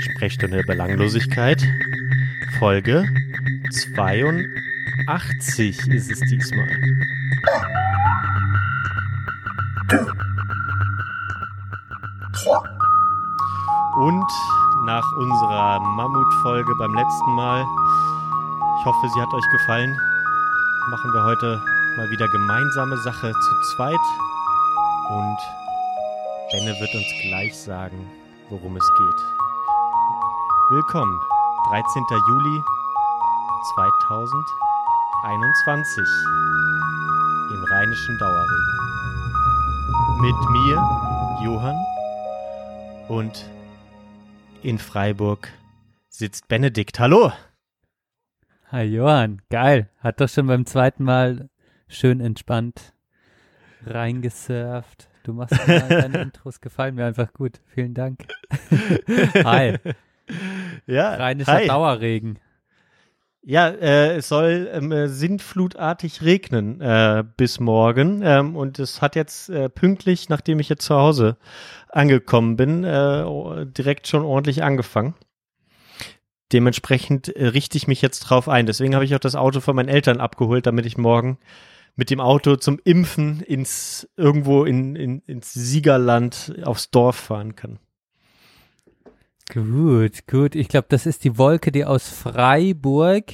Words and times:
Sprechstunde 0.00 0.64
Belanglosigkeit. 0.64 1.62
Folge 2.58 3.06
82 3.70 5.88
ist 5.88 6.10
es 6.10 6.20
diesmal. 6.20 6.68
Und 13.96 14.24
nach 14.86 15.12
unserer 15.12 15.80
Mammutfolge 15.80 16.74
beim 16.78 16.94
letzten 16.94 17.32
Mal, 17.32 17.66
ich 18.80 18.86
hoffe, 18.86 19.08
sie 19.14 19.20
hat 19.20 19.34
euch 19.34 19.44
gefallen, 19.52 19.94
machen 20.90 21.12
wir 21.12 21.22
heute 21.24 21.60
mal 21.96 22.08
wieder 22.10 22.28
gemeinsame 22.28 22.96
Sache 22.98 23.32
zu 23.32 23.60
zweit. 23.76 23.98
Und 25.10 25.38
Benne 26.52 26.74
wird 26.80 26.94
uns 26.94 27.06
gleich 27.22 27.56
sagen, 27.56 28.08
worum 28.48 28.76
es 28.76 28.88
geht. 28.96 29.39
Willkommen, 30.72 31.18
13. 31.68 32.04
Juli 32.28 32.62
2021 33.74 36.06
im 37.50 37.64
Rheinischen 37.64 38.16
Dauerregen. 38.20 38.78
Mit 40.20 40.36
mir, 40.50 40.76
Johann, 41.42 41.74
und 43.08 43.50
in 44.62 44.78
Freiburg 44.78 45.48
sitzt 46.08 46.46
Benedikt. 46.46 47.00
Hallo! 47.00 47.32
Hi 48.70 48.84
Johann, 48.84 49.42
geil. 49.50 49.90
Hat 49.98 50.20
doch 50.20 50.28
schon 50.28 50.46
beim 50.46 50.66
zweiten 50.66 51.02
Mal 51.02 51.50
schön 51.88 52.20
entspannt 52.20 52.94
reingesurft. 53.84 55.08
Du 55.24 55.32
machst 55.32 55.58
deine 55.66 56.22
Intros 56.22 56.60
gefallen 56.60 56.94
mir 56.94 57.06
einfach 57.06 57.32
gut. 57.32 57.60
Vielen 57.66 57.94
Dank. 57.94 58.24
Hi. 59.44 59.76
Ja, 60.86 61.14
Rheinischer 61.14 61.52
hi. 61.52 61.66
Dauerregen. 61.66 62.38
Ja, 63.42 63.68
äh, 63.68 64.16
es 64.16 64.28
soll 64.28 64.68
ähm, 64.72 64.92
äh, 64.92 65.08
sintflutartig 65.08 66.22
regnen 66.22 66.80
äh, 66.80 67.24
bis 67.36 67.58
morgen. 67.58 68.20
Ähm, 68.22 68.54
und 68.54 68.78
es 68.78 69.00
hat 69.00 69.16
jetzt 69.16 69.48
äh, 69.48 69.70
pünktlich, 69.70 70.28
nachdem 70.28 70.60
ich 70.60 70.68
jetzt 70.68 70.84
zu 70.84 70.94
Hause 70.94 71.38
angekommen 71.88 72.56
bin, 72.56 72.84
äh, 72.84 73.24
direkt 73.66 74.08
schon 74.08 74.24
ordentlich 74.24 74.62
angefangen. 74.62 75.14
Dementsprechend 76.52 77.28
äh, 77.28 77.46
richte 77.46 77.78
ich 77.78 77.88
mich 77.88 78.02
jetzt 78.02 78.20
drauf 78.20 78.48
ein. 78.48 78.66
Deswegen 78.66 78.94
habe 78.94 79.06
ich 79.06 79.14
auch 79.14 79.20
das 79.20 79.36
Auto 79.36 79.60
von 79.60 79.74
meinen 79.74 79.88
Eltern 79.88 80.20
abgeholt, 80.20 80.66
damit 80.66 80.84
ich 80.84 80.98
morgen 80.98 81.38
mit 81.96 82.10
dem 82.10 82.20
Auto 82.20 82.56
zum 82.56 82.78
Impfen 82.84 83.40
ins 83.40 84.08
irgendwo 84.16 84.64
in, 84.64 84.96
in, 84.96 85.22
ins 85.26 85.52
Siegerland 85.52 86.54
aufs 86.64 86.90
Dorf 86.90 87.16
fahren 87.16 87.56
kann. 87.56 87.78
Gut, 89.52 90.26
gut. 90.28 90.54
Ich 90.54 90.68
glaube, 90.68 90.86
das 90.90 91.06
ist 91.06 91.24
die 91.24 91.36
Wolke, 91.36 91.72
die 91.72 91.84
aus 91.84 92.08
Freiburg 92.08 93.24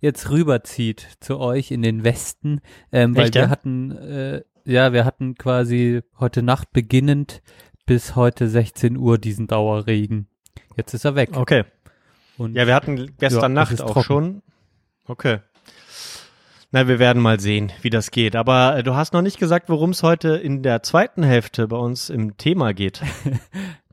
jetzt 0.00 0.30
rüberzieht 0.30 1.06
zu 1.20 1.38
euch 1.38 1.70
in 1.70 1.82
den 1.82 2.02
Westen, 2.04 2.60
ähm, 2.92 3.14
weil 3.16 3.24
Echt, 3.24 3.34
wir 3.34 3.42
ja? 3.42 3.48
hatten, 3.50 3.90
äh, 3.92 4.42
ja, 4.64 4.92
wir 4.92 5.04
hatten 5.04 5.34
quasi 5.34 6.00
heute 6.18 6.42
Nacht 6.42 6.72
beginnend 6.72 7.42
bis 7.86 8.16
heute 8.16 8.48
16 8.48 8.96
Uhr 8.96 9.18
diesen 9.18 9.46
Dauerregen. 9.46 10.28
Jetzt 10.76 10.94
ist 10.94 11.04
er 11.04 11.14
weg. 11.14 11.30
Okay. 11.36 11.64
Und 12.38 12.54
Ja, 12.56 12.66
wir 12.66 12.74
hatten 12.74 13.14
gestern 13.18 13.42
Ja, 13.54 13.64
Nacht 13.64 13.80
auch 13.82 13.92
trocken. 13.92 14.02
schon. 14.04 14.42
Okay. 15.06 15.38
Na, 16.72 16.88
wir 16.88 16.98
werden 16.98 17.22
mal 17.22 17.38
sehen, 17.38 17.70
wie 17.82 17.90
das 17.90 18.10
geht. 18.10 18.34
Aber 18.34 18.78
äh, 18.78 18.82
du 18.82 18.94
hast 18.94 19.12
noch 19.12 19.22
nicht 19.22 19.38
gesagt, 19.38 19.68
worum 19.68 19.90
es 19.90 20.02
heute 20.02 20.30
in 20.36 20.62
der 20.62 20.82
zweiten 20.82 21.22
Hälfte 21.22 21.68
bei 21.68 21.76
uns 21.76 22.10
im 22.10 22.36
Thema 22.38 22.72
geht. 22.72 23.02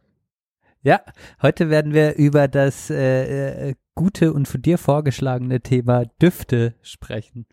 Ja, 0.84 1.02
heute 1.44 1.70
werden 1.70 1.94
wir 1.94 2.16
über 2.16 2.48
das 2.48 2.90
äh, 2.90 3.70
äh, 3.70 3.76
gute 3.94 4.34
und 4.34 4.48
von 4.48 4.64
dir 4.64 4.80
vorgeschlagene 4.80 5.62
Thema 5.62 6.06
Düfte 6.20 6.74
sprechen. 6.82 7.46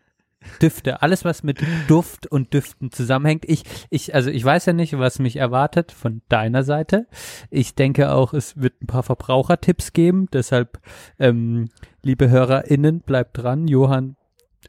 Düfte, 0.61 1.03
alles 1.03 1.25
was 1.25 1.43
mit 1.43 1.61
Duft 1.87 2.25
und 2.25 2.53
Düften 2.53 2.91
zusammenhängt. 2.91 3.45
Ich, 3.45 3.63
ich, 3.91 4.15
also 4.15 4.31
ich 4.31 4.43
weiß 4.43 4.65
ja 4.65 4.73
nicht, 4.73 4.97
was 4.97 5.19
mich 5.19 5.35
erwartet 5.35 5.91
von 5.91 6.21
deiner 6.29 6.63
Seite. 6.63 7.05
Ich 7.51 7.75
denke 7.75 8.11
auch, 8.11 8.33
es 8.33 8.59
wird 8.59 8.81
ein 8.81 8.87
paar 8.87 9.03
Verbrauchertipps 9.03 9.93
geben. 9.93 10.27
Deshalb, 10.33 10.79
ähm, 11.19 11.69
liebe 12.01 12.29
HörerInnen, 12.29 13.01
bleibt 13.01 13.37
dran. 13.37 13.67
Johann 13.67 14.15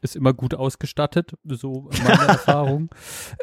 ist 0.01 0.15
immer 0.15 0.33
gut 0.33 0.53
ausgestattet, 0.55 1.33
so 1.43 1.89
meine 2.03 2.23
Erfahrung. 2.27 2.89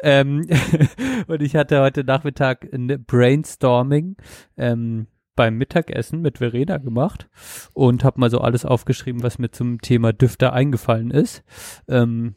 Ähm, 0.03 0.47
und 1.27 1.43
ich 1.43 1.57
hatte 1.57 1.81
heute 1.81 2.05
Nachmittag 2.05 2.67
ein 2.73 3.05
Brainstorming 3.07 4.17
ähm, 4.57 5.07
beim 5.37 5.57
Mittagessen 5.57 6.21
mit 6.21 6.39
Verena 6.39 6.79
gemacht 6.79 7.29
und 7.73 8.03
habe 8.03 8.19
mal 8.21 8.31
so 8.31 8.41
alles 8.41 8.65
aufgeschrieben, 8.65 9.23
was 9.23 9.39
mir 9.39 9.51
zum 9.51 9.81
Thema 9.81 10.13
Düfte 10.13 10.53
eingefallen 10.53 11.11
ist. 11.11 11.45
Ähm, 11.87 12.35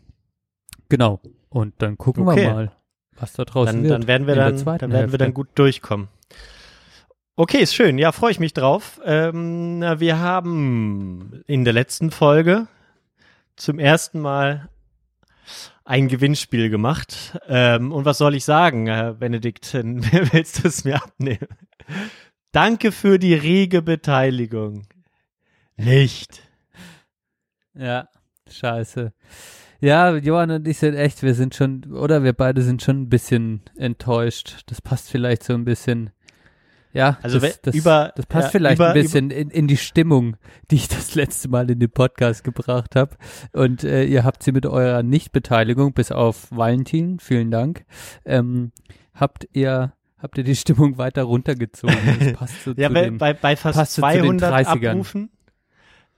genau. 0.89 1.19
Und 1.49 1.73
dann 1.79 1.97
gucken 1.97 2.27
Okay. 2.27 2.43
wir 2.43 2.53
mal, 2.53 2.71
was 3.17 3.33
da 3.33 3.43
draußen 3.43 3.75
Dann, 3.75 3.83
wird. 3.83 3.93
dann 3.93 4.07
werden 4.07 4.27
wir 4.27 4.35
dann, 4.35 4.63
dann 4.77 4.91
werden 4.91 5.11
wir 5.11 5.17
dann 5.17 5.33
gut 5.33 5.49
durchkommen. 5.55 6.09
Okay, 7.35 7.57
ist 7.59 7.73
schön. 7.73 7.97
Ja, 7.97 8.11
freue 8.11 8.31
ich 8.31 8.39
mich 8.39 8.53
drauf. 8.53 9.01
Ähm, 9.03 9.81
wir 9.97 10.19
haben 10.19 11.41
in 11.47 11.63
der 11.63 11.73
letzten 11.73 12.11
Folge 12.11 12.67
zum 13.61 13.77
ersten 13.77 14.19
Mal 14.19 14.69
ein 15.85 16.07
Gewinnspiel 16.07 16.69
gemacht. 16.69 17.37
Ähm, 17.47 17.91
und 17.91 18.05
was 18.05 18.17
soll 18.17 18.33
ich 18.33 18.43
sagen, 18.43 18.87
äh, 18.87 19.13
Benedikt? 19.17 19.71
Willst 19.73 20.63
du 20.63 20.67
es 20.67 20.83
mir 20.83 20.95
abnehmen? 20.95 21.47
Danke 22.51 22.91
für 22.91 23.19
die 23.19 23.35
rege 23.35 23.81
Beteiligung. 23.81 24.87
Nicht. 25.77 26.41
Ja, 27.75 28.09
scheiße. 28.49 29.13
Ja, 29.79 30.15
Johann 30.15 30.51
und 30.51 30.67
ich 30.67 30.79
sind 30.79 30.95
echt, 30.95 31.21
wir 31.23 31.33
sind 31.33 31.55
schon, 31.55 31.85
oder 31.93 32.23
wir 32.23 32.33
beide 32.33 32.61
sind 32.63 32.81
schon 32.81 33.03
ein 33.03 33.09
bisschen 33.09 33.61
enttäuscht. 33.77 34.63
Das 34.67 34.81
passt 34.81 35.09
vielleicht 35.09 35.43
so 35.43 35.53
ein 35.53 35.65
bisschen. 35.65 36.09
Ja, 36.93 37.17
Also 37.21 37.39
das, 37.39 37.61
das, 37.61 37.73
über- 37.75 38.11
das 38.15 38.25
passt 38.25 38.47
ja, 38.47 38.51
vielleicht 38.51 38.75
über- 38.77 38.89
ein 38.89 38.93
bisschen 39.01 39.31
in, 39.31 39.49
in 39.49 39.67
die 39.67 39.77
Stimmung, 39.77 40.35
die 40.69 40.75
ich 40.75 40.87
das 40.89 41.15
letzte 41.15 41.47
Mal 41.49 41.69
in 41.71 41.79
den 41.79 41.89
Podcast 41.91 42.43
gebracht 42.43 42.95
habe. 42.95 43.15
Und 43.53 43.83
äh, 43.83 44.03
ihr 44.03 44.23
habt 44.23 44.43
sie 44.43 44.51
mit 44.51 44.65
eurer 44.65 45.01
Nichtbeteiligung, 45.03 45.93
bis 45.93 46.11
auf 46.11 46.47
Valentin, 46.51 47.19
vielen 47.19 47.49
Dank, 47.51 47.85
ähm, 48.25 48.71
habt 49.13 49.47
ihr 49.53 49.93
habt 50.17 50.37
ihr 50.37 50.43
die 50.43 50.55
Stimmung 50.55 50.99
weiter 50.99 51.23
runtergezogen. 51.23 51.95
Das 52.19 52.33
passt 52.37 52.63
so 52.63 52.73
Ja, 52.77 52.89
zu 52.89 52.93
bei, 52.93 53.09
bei, 53.09 53.33
bei 53.33 53.55
fast 53.55 53.75
passt 53.77 53.93
so 53.95 54.01
zu 54.03 54.07
den 54.07 54.37
200 54.39 54.67
30ern. 54.67 54.89
Abrufen, 54.91 55.29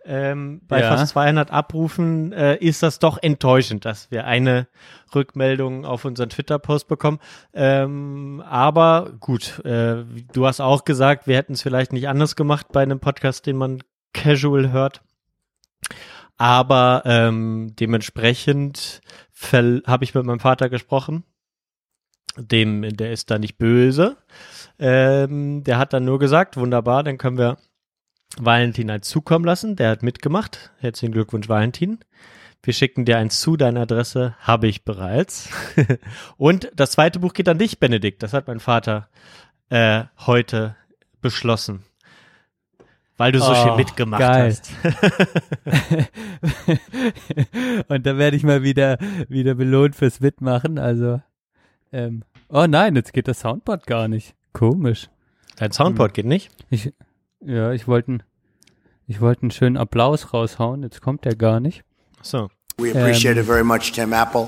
ähm, 0.06 0.62
bei 0.68 0.82
Ja. 0.82 0.90
fast 0.90 1.14
200 1.14 1.52
Abrufen 1.52 2.32
äh, 2.34 2.56
ist 2.58 2.84
das 2.84 3.00
doch 3.00 3.18
enttäuschend, 3.22 3.86
dass 3.86 4.12
wir 4.12 4.26
eine 4.26 4.68
Rückmeldung 5.16 5.86
auf 5.86 6.06
unseren 6.06 6.30
Twitter-Post 6.30 6.88
bekommen. 6.88 7.20
Ähm, 7.54 8.44
aber 8.46 9.12
gut, 9.20 9.64
äh, 9.66 10.04
du 10.34 10.46
hast 10.46 10.60
auch 10.60 10.84
gesagt, 10.86 11.28
wir 11.28 11.38
hätten 11.38 11.54
es 11.54 11.62
vielleicht 11.62 11.94
nicht 11.94 12.08
anders 12.08 12.36
gemacht 12.36 12.68
bei 12.72 12.82
einem 12.84 13.00
Podcast, 13.00 13.46
den 13.46 13.58
man 13.58 13.80
casual 14.14 14.72
hört. 14.72 15.02
Aber 16.38 17.04
ähm, 17.06 17.74
dementsprechend 17.80 19.02
habe 19.52 20.04
ich 20.04 20.16
mit 20.16 20.26
meinem 20.26 20.40
Vater 20.40 20.70
gesprochen. 20.70 21.24
Dem, 22.38 22.82
der 22.98 23.12
ist 23.12 23.30
da 23.30 23.38
nicht 23.38 23.58
böse. 23.58 24.18
Ähm, 24.80 25.64
der 25.64 25.78
hat 25.78 25.94
dann 25.94 26.06
nur 26.06 26.18
gesagt, 26.18 26.58
wunderbar, 26.58 27.04
dann 27.04 27.18
können 27.20 27.38
wir 27.38 27.58
Valentin 28.40 28.90
eins 28.90 29.10
zukommen 29.10 29.46
lassen. 29.46 29.76
Der 29.76 29.90
hat 29.90 30.04
mitgemacht. 30.04 30.72
Herzlichen 30.80 31.12
Glückwunsch, 31.14 31.50
Valentin. 31.50 32.00
Wir 32.64 32.74
schicken 32.74 33.04
dir 33.06 33.18
eins 33.18 33.42
zu, 33.42 33.58
deine 33.58 33.82
Adresse 33.82 34.36
habe 34.40 34.68
ich 34.68 34.86
bereits. 34.86 35.50
Und 36.38 36.72
das 36.76 36.92
zweite 36.92 37.20
Buch 37.20 37.34
geht 37.34 37.50
an 37.50 37.58
dich, 37.58 37.80
Benedikt. 37.80 38.24
Das 38.24 38.32
hat 38.34 38.48
mein 38.48 38.60
Vater 38.62 39.10
äh, 39.70 40.06
heute 40.26 40.76
beschlossen. 41.22 41.84
Weil 43.18 43.32
du 43.32 43.40
so 43.40 43.52
Oh, 43.52 43.64
viel 43.64 43.76
mitgemacht 43.76 44.22
geil. 44.22 44.50
hast. 44.50 44.72
und 47.88 48.06
da 48.06 48.18
werde 48.18 48.36
ich 48.36 48.44
mal 48.44 48.64
wieder, 48.64 48.98
wieder 49.30 49.54
belohnt 49.54 49.96
fürs 49.96 50.20
Mitmachen. 50.20 50.80
Also, 50.80 51.22
ähm, 51.92 52.24
oh 52.50 52.66
nein, 52.68 52.96
jetzt 52.96 53.14
geht 53.14 53.28
das 53.28 53.42
Soundboard 53.42 53.86
gar 53.86 54.08
nicht. 54.08 54.34
Komisch. 54.52 55.10
Dein 55.58 55.72
Soundboard 55.72 56.16
geht 56.16 56.26
nicht? 56.26 56.50
Ich, 56.72 56.92
ja, 57.46 57.72
ich 57.72 57.88
wollte 57.88 58.10
einen- 58.12 58.24
ich 59.08 59.20
wollte 59.22 59.44
einen 59.44 59.52
schönen 59.52 59.78
Applaus 59.78 60.34
raushauen. 60.34 60.82
Jetzt 60.84 61.02
kommt 61.02 61.26
der 61.26 61.36
gar 61.36 61.60
nicht. 61.60 61.84
So. 62.22 62.50
We 62.78 62.90
appreciate 62.92 63.36
Um, 63.36 63.42
it 63.42 63.46
very 63.46 63.64
much, 63.64 63.92
Tim 63.92 64.14
Apple. 64.14 64.48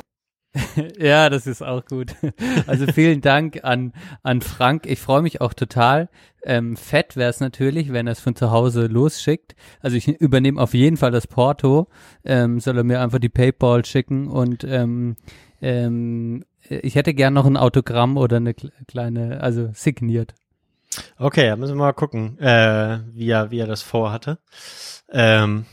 ja, 0.97 1.29
das 1.29 1.45
ist 1.47 1.61
auch 1.61 1.83
gut. 1.85 2.15
Also 2.67 2.87
vielen 2.87 3.19
Dank 3.21 3.63
an, 3.63 3.91
an 4.23 4.41
Frank. 4.41 4.85
Ich 4.87 4.99
freue 4.99 5.21
mich 5.21 5.41
auch 5.41 5.53
total. 5.53 6.09
Ähm, 6.43 6.77
fett 6.77 7.17
wäre 7.17 7.29
es 7.29 7.41
natürlich, 7.41 7.91
wenn 7.91 8.07
er 8.07 8.13
es 8.13 8.21
von 8.21 8.35
zu 8.35 8.51
Hause 8.51 8.87
losschickt. 8.87 9.55
Also 9.81 9.97
ich 9.97 10.07
übernehme 10.07 10.61
auf 10.61 10.73
jeden 10.73 10.95
Fall 10.97 11.11
das 11.11 11.27
Porto. 11.27 11.87
Ähm, 12.23 12.59
soll 12.61 12.77
er 12.77 12.83
mir 12.85 13.01
einfach 13.01 13.19
die 13.19 13.29
Paypal 13.29 13.83
schicken 13.83 14.27
und 14.29 14.63
ähm, 14.63 15.17
ähm, 15.61 16.45
ich 16.69 16.95
hätte 16.95 17.13
gern 17.13 17.33
noch 17.33 17.45
ein 17.45 17.57
Autogramm 17.57 18.15
oder 18.17 18.37
eine 18.37 18.53
kle- 18.53 18.71
kleine, 18.87 19.41
also 19.41 19.69
signiert. 19.73 20.33
Okay, 21.17 21.47
da 21.47 21.55
müssen 21.55 21.73
wir 21.75 21.79
mal 21.83 21.93
gucken, 21.93 22.37
äh, 22.39 22.99
wie, 23.13 23.29
er, 23.29 23.51
wie 23.51 23.59
er 23.59 23.67
das 23.67 23.81
vorhatte. 23.81 24.37
Ähm, 25.11 25.65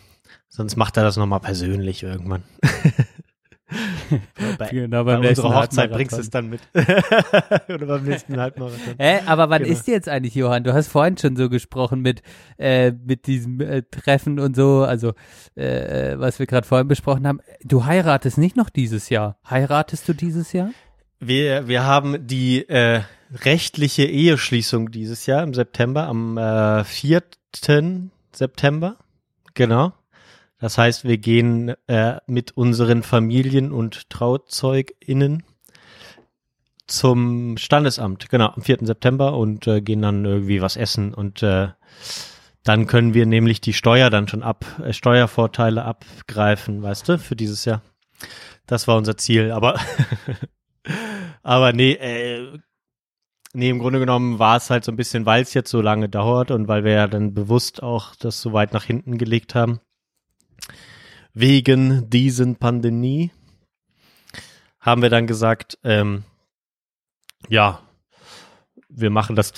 sonst 0.49 0.77
macht 0.77 0.97
er 0.97 1.03
das 1.05 1.17
nochmal 1.17 1.41
persönlich 1.41 2.03
irgendwann. 2.03 2.43
bei, 4.59 4.69
Genau, 4.69 5.05
bei 5.05 5.19
unserer 5.19 5.55
Hochzeit 5.55 5.91
bringst 5.93 6.17
du 6.17 6.21
es 6.21 6.31
dann 6.31 6.51
mit. 6.51 6.61
Oder 6.75 7.87
beim 7.87 8.05
nächsten 8.05 8.39
Halbmarathon. 8.39 8.95
Hä, 8.99 9.21
aber 9.27 9.49
wann 9.49 9.63
Genau. 9.63 9.73
ist 9.75 9.87
die 9.87 9.93
jetzt 9.93 10.09
eigentlich, 10.09 10.35
Johann? 10.35 10.65
Du 10.65 10.75
hast 10.75 10.89
vorhin 10.89 11.17
schon 11.17 11.37
so 11.37 11.49
gesprochen 11.49 12.01
mit, 12.01 12.23
äh, 12.59 12.93
mit 12.93 13.27
diesem 13.27 13.61
äh, 13.61 13.83
Treffen 13.91 14.39
und 14.39 14.55
so, 14.57 14.83
also 14.85 15.15
äh, 15.57 16.13
äh, 16.13 16.21
was 16.21 16.39
wir 16.39 16.47
gerade 16.47 16.67
vorhin 16.67 16.89
besprochen 16.89 17.27
haben. 17.27 17.41
Du 17.65 17.87
heiratest 17.87 18.37
nicht 18.39 18.57
noch 18.57 18.69
dieses 18.71 19.09
Jahr. 19.09 19.39
Heiratest 19.49 20.07
du 20.09 20.13
dieses 20.13 20.53
Jahr? 20.53 20.71
Wir, 21.25 21.69
wir 21.69 21.85
haben 21.85 22.27
die 22.27 22.69
äh, 22.69 23.03
rechtliche 23.45 24.03
Eheschließung 24.03 24.91
dieses 24.91 25.27
Jahr 25.27 25.45
im 25.45 25.55
September, 25.55 26.09
am 26.09 26.37
äh, 26.37 26.83
4. 26.83 27.23
September. 28.33 28.97
Genau. 29.55 29.93
Das 30.59 30.79
heißt, 30.79 31.05
wir 31.05 31.19
gehen 31.19 31.75
äh, 31.87 32.17
mit 32.27 32.57
unseren 32.57 33.05
Familien 33.05 33.71
und 33.71 34.11
TrauzeugInnen 34.11 35.45
zum 36.89 37.57
Standesamt, 37.57 38.29
genau, 38.29 38.49
am 38.49 38.63
4. 38.63 38.79
September 38.81 39.37
und 39.37 39.69
äh, 39.69 39.81
gehen 39.81 40.03
dann 40.03 40.25
irgendwie 40.25 40.61
was 40.61 40.77
essen 40.77 41.15
und 41.15 41.41
äh, 41.45 41.69
dann 42.65 42.89
können 42.89 43.15
wir 43.15 43.27
nämlich 43.27 43.61
die 43.61 43.75
Steuer 43.75 44.11
dann 44.11 44.27
schon 44.27 44.43
ab, 44.43 44.65
äh, 44.85 44.93
Steuervorteile 44.93 45.85
abgreifen, 45.85 46.83
weißt 46.83 47.09
du, 47.09 47.19
für 47.21 47.37
dieses 47.37 47.65
Jahr. 47.65 47.81
Das 48.67 48.89
war 48.89 48.97
unser 48.97 49.17
Ziel, 49.17 49.53
aber 49.53 49.79
aber 51.43 51.73
nee, 51.73 51.93
äh, 51.93 52.59
nee, 53.53 53.71
im 53.71 53.79
Grunde 53.79 53.99
genommen 53.99 54.39
war 54.39 54.57
es 54.57 54.71
halt 54.71 54.85
so 54.85 54.93
ein 54.93 54.97
bisschen, 54.97 55.27
weil 55.27 55.43
es 55.43 55.55
jetzt 55.55 55.71
so 55.71 55.81
lange 55.81 56.09
dauert 56.09 56.51
und 56.51 56.69
weil 56.69 56.85
wir 56.85 56.93
ja 56.93 57.07
dann 57.07 57.35
bewusst 57.35 57.83
auch 57.83 58.15
das 58.17 58.41
so 58.41 58.53
weit 58.53 58.73
nach 58.73 58.85
hinten 58.85 59.19
gelegt 59.19 59.55
haben. 59.55 59.81
Wegen 61.35 62.09
diesen 62.11 62.57
Pandemie 62.57 63.31
haben 64.81 65.03
wir 65.03 65.11
dann 65.11 65.27
gesagt, 65.27 65.79
ähm, 65.85 66.25
ja, 67.49 67.81
wir 68.89 69.11
machen 69.11 69.37
das, 69.37 69.53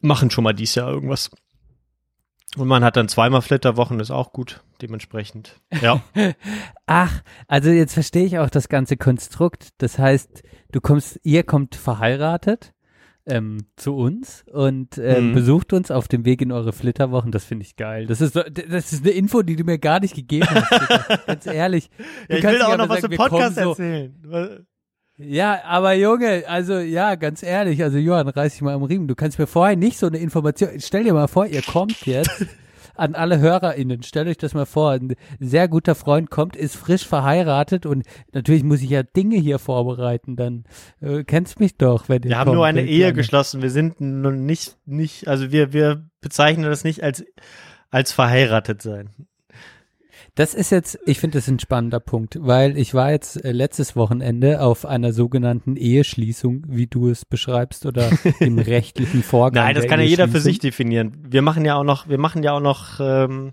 machen 0.00 0.30
schon 0.30 0.44
mal 0.44 0.54
dieses 0.54 0.76
Jahr 0.76 0.90
irgendwas. 0.90 1.30
Und 2.56 2.68
man 2.68 2.84
hat 2.84 2.96
dann 2.96 3.08
zweimal 3.08 3.42
Flitterwochen, 3.42 3.98
ist 4.00 4.10
auch 4.12 4.32
gut, 4.32 4.62
dementsprechend. 4.80 5.60
Ja. 5.82 6.02
Ach, 6.86 7.22
also 7.48 7.70
jetzt 7.70 7.94
verstehe 7.94 8.24
ich 8.24 8.38
auch 8.38 8.50
das 8.50 8.68
ganze 8.68 8.96
Konstrukt. 8.96 9.70
Das 9.78 9.98
heißt, 9.98 10.42
du 10.72 10.80
kommst, 10.80 11.18
ihr 11.24 11.42
kommt 11.42 11.74
verheiratet 11.74 12.72
ähm, 13.26 13.66
zu 13.76 13.96
uns 13.96 14.44
und 14.52 14.98
ähm, 14.98 15.30
Mhm. 15.30 15.34
besucht 15.34 15.72
uns 15.72 15.90
auf 15.90 16.06
dem 16.08 16.24
Weg 16.24 16.42
in 16.42 16.52
eure 16.52 16.72
Flitterwochen. 16.72 17.32
Das 17.32 17.44
finde 17.44 17.64
ich 17.64 17.74
geil. 17.74 18.06
Das 18.06 18.20
ist, 18.20 18.36
das 18.36 18.92
ist 18.92 19.02
eine 19.02 19.10
Info, 19.12 19.42
die 19.42 19.56
du 19.56 19.64
mir 19.64 19.78
gar 19.78 19.98
nicht 19.98 20.14
gegeben 20.14 20.46
hast. 20.48 21.26
Ganz 21.26 21.46
ehrlich. 21.46 21.90
Ja 22.28 22.36
ich 22.36 22.44
will 22.44 22.62
auch 22.62 22.76
noch 22.76 22.88
was 22.88 23.02
im 23.02 23.12
Podcast 23.16 23.56
so, 23.56 23.70
erzählen. 23.70 24.66
Ja, 25.16 25.62
aber 25.64 25.94
Junge, 25.94 26.44
also 26.48 26.78
ja, 26.78 27.14
ganz 27.14 27.44
ehrlich, 27.44 27.82
also 27.82 27.98
Johann, 27.98 28.28
reiß 28.28 28.52
dich 28.54 28.62
mal 28.62 28.74
am 28.74 28.82
Riemen. 28.82 29.06
Du 29.06 29.14
kannst 29.14 29.38
mir 29.38 29.46
vorher 29.46 29.76
nicht 29.76 29.96
so 29.96 30.06
eine 30.06 30.18
Information, 30.18 30.70
stell 30.78 31.04
dir 31.04 31.12
mal 31.12 31.28
vor, 31.28 31.46
ihr 31.46 31.62
kommt 31.62 32.04
jetzt 32.04 32.46
an 32.96 33.14
alle 33.14 33.38
HörerInnen, 33.38 34.02
stellt 34.02 34.26
euch 34.26 34.38
das 34.38 34.54
mal 34.54 34.66
vor, 34.66 34.90
ein 34.90 35.14
sehr 35.38 35.68
guter 35.68 35.94
Freund 35.94 36.30
kommt, 36.30 36.56
ist 36.56 36.74
frisch 36.74 37.06
verheiratet 37.06 37.86
und 37.86 38.04
natürlich 38.32 38.64
muss 38.64 38.82
ich 38.82 38.90
ja 38.90 39.04
Dinge 39.04 39.36
hier 39.36 39.60
vorbereiten, 39.60 40.34
dann 40.34 40.64
äh, 41.00 41.22
kennst 41.22 41.60
mich 41.60 41.76
doch, 41.76 42.08
wenn 42.08 42.22
ihr 42.24 42.30
Wir 42.30 42.38
haben 42.38 42.46
kommt, 42.46 42.56
nur 42.56 42.66
eine 42.66 42.82
Ehe 42.82 42.98
Kleine. 42.98 43.12
geschlossen. 43.14 43.62
Wir 43.62 43.70
sind 43.70 44.00
noch 44.00 44.32
nicht, 44.32 44.76
nicht, 44.84 45.28
also 45.28 45.52
wir, 45.52 45.72
wir 45.72 46.08
bezeichnen 46.22 46.64
das 46.64 46.82
nicht 46.82 47.04
als, 47.04 47.24
als 47.90 48.10
verheiratet 48.10 48.82
sein. 48.82 49.10
Das 50.36 50.52
ist 50.52 50.70
jetzt, 50.70 50.98
ich 51.06 51.20
finde 51.20 51.38
das 51.38 51.46
ein 51.46 51.60
spannender 51.60 52.00
Punkt, 52.00 52.38
weil 52.40 52.76
ich 52.76 52.92
war 52.92 53.12
jetzt 53.12 53.44
äh, 53.44 53.52
letztes 53.52 53.94
Wochenende 53.94 54.62
auf 54.62 54.84
einer 54.84 55.12
sogenannten 55.12 55.76
Eheschließung, 55.76 56.64
wie 56.66 56.88
du 56.88 57.08
es 57.08 57.24
beschreibst, 57.24 57.86
oder 57.86 58.10
dem 58.40 58.58
rechtlichen 58.58 59.22
Vorgang. 59.22 59.64
Nein, 59.64 59.76
das 59.76 59.86
kann 59.86 60.00
ja 60.00 60.06
jeder 60.06 60.26
für 60.26 60.40
sich 60.40 60.58
definieren. 60.58 61.16
Wir 61.22 61.42
machen 61.42 61.64
ja 61.64 61.76
auch 61.76 61.84
noch, 61.84 62.08
wir 62.08 62.18
machen 62.18 62.42
ja 62.42 62.52
auch 62.52 62.60
noch 62.60 62.98
ähm, 62.98 63.52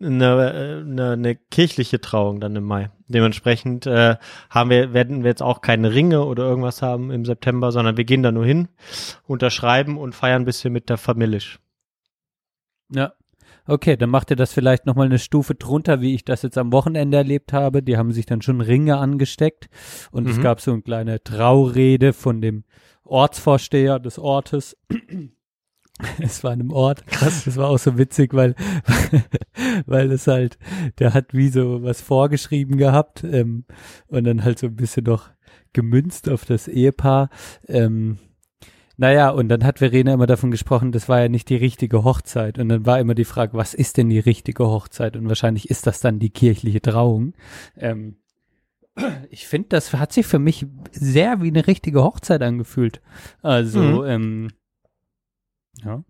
eine, 0.00 0.52
äh, 0.52 0.80
eine, 0.82 1.10
eine 1.12 1.34
kirchliche 1.34 2.00
Trauung 2.00 2.40
dann 2.40 2.54
im 2.54 2.64
Mai. 2.64 2.90
Dementsprechend 3.08 3.86
äh, 3.86 4.16
haben 4.50 4.70
wir, 4.70 4.92
werden 4.92 5.24
wir 5.24 5.30
jetzt 5.30 5.42
auch 5.42 5.62
keine 5.62 5.92
Ringe 5.92 6.24
oder 6.24 6.44
irgendwas 6.44 6.80
haben 6.80 7.10
im 7.10 7.24
September, 7.24 7.72
sondern 7.72 7.96
wir 7.96 8.04
gehen 8.04 8.22
da 8.22 8.30
nur 8.30 8.46
hin, 8.46 8.68
unterschreiben 9.26 9.98
und 9.98 10.14
feiern 10.14 10.42
ein 10.42 10.46
bisschen 10.46 10.72
mit 10.72 10.88
der 10.88 10.96
Familie. 10.96 11.40
Ja. 12.90 13.14
Okay, 13.66 13.96
dann 13.96 14.10
macht 14.10 14.30
ihr 14.30 14.36
das 14.36 14.52
vielleicht 14.52 14.86
nochmal 14.86 15.06
eine 15.06 15.18
Stufe 15.18 15.54
drunter, 15.54 16.00
wie 16.00 16.14
ich 16.14 16.24
das 16.24 16.42
jetzt 16.42 16.58
am 16.58 16.72
Wochenende 16.72 17.16
erlebt 17.18 17.52
habe. 17.52 17.82
Die 17.82 17.96
haben 17.96 18.12
sich 18.12 18.26
dann 18.26 18.42
schon 18.42 18.60
Ringe 18.60 18.96
angesteckt 18.98 19.68
und 20.10 20.28
es 20.28 20.38
Mhm. 20.38 20.42
gab 20.42 20.60
so 20.60 20.72
eine 20.72 20.82
kleine 20.82 21.22
Traurede 21.22 22.12
von 22.12 22.40
dem 22.40 22.64
Ortsvorsteher 23.04 23.98
des 24.00 24.18
Ortes. 24.18 24.76
Es 26.18 26.42
war 26.42 26.52
in 26.52 26.60
einem 26.60 26.72
Ort. 26.72 27.06
Krass. 27.06 27.44
Das 27.44 27.56
war 27.56 27.68
auch 27.68 27.78
so 27.78 27.96
witzig, 27.96 28.34
weil, 28.34 28.56
weil 29.86 30.10
es 30.10 30.26
halt, 30.26 30.58
der 30.98 31.14
hat 31.14 31.32
wie 31.32 31.48
so 31.48 31.82
was 31.84 32.00
vorgeschrieben 32.00 32.76
gehabt 32.76 33.22
ähm, 33.22 33.66
und 34.08 34.24
dann 34.24 34.42
halt 34.42 34.58
so 34.58 34.66
ein 34.66 34.74
bisschen 34.74 35.04
noch 35.04 35.28
gemünzt 35.72 36.28
auf 36.28 36.44
das 36.44 36.66
Ehepaar. 36.66 37.28
Ähm, 37.68 38.18
naja, 39.02 39.30
und 39.30 39.48
dann 39.48 39.64
hat 39.64 39.80
Verena 39.80 40.14
immer 40.14 40.28
davon 40.28 40.52
gesprochen, 40.52 40.92
das 40.92 41.08
war 41.08 41.20
ja 41.20 41.28
nicht 41.28 41.48
die 41.48 41.56
richtige 41.56 42.04
Hochzeit. 42.04 42.60
Und 42.60 42.68
dann 42.68 42.86
war 42.86 43.00
immer 43.00 43.16
die 43.16 43.24
Frage, 43.24 43.54
was 43.54 43.74
ist 43.74 43.96
denn 43.96 44.08
die 44.08 44.20
richtige 44.20 44.64
Hochzeit? 44.64 45.16
Und 45.16 45.26
wahrscheinlich 45.26 45.68
ist 45.70 45.88
das 45.88 45.98
dann 45.98 46.20
die 46.20 46.30
kirchliche 46.30 46.80
Trauung. 46.80 47.34
Ähm, 47.76 48.18
ich 49.28 49.48
finde, 49.48 49.70
das 49.70 49.92
hat 49.92 50.12
sich 50.12 50.24
für 50.24 50.38
mich 50.38 50.66
sehr 50.92 51.42
wie 51.42 51.48
eine 51.48 51.66
richtige 51.66 52.04
Hochzeit 52.04 52.42
angefühlt. 52.42 53.00
Also, 53.42 53.80
Mhm. 53.80 54.04
ähm, 54.06 54.48
ja, 55.82 56.04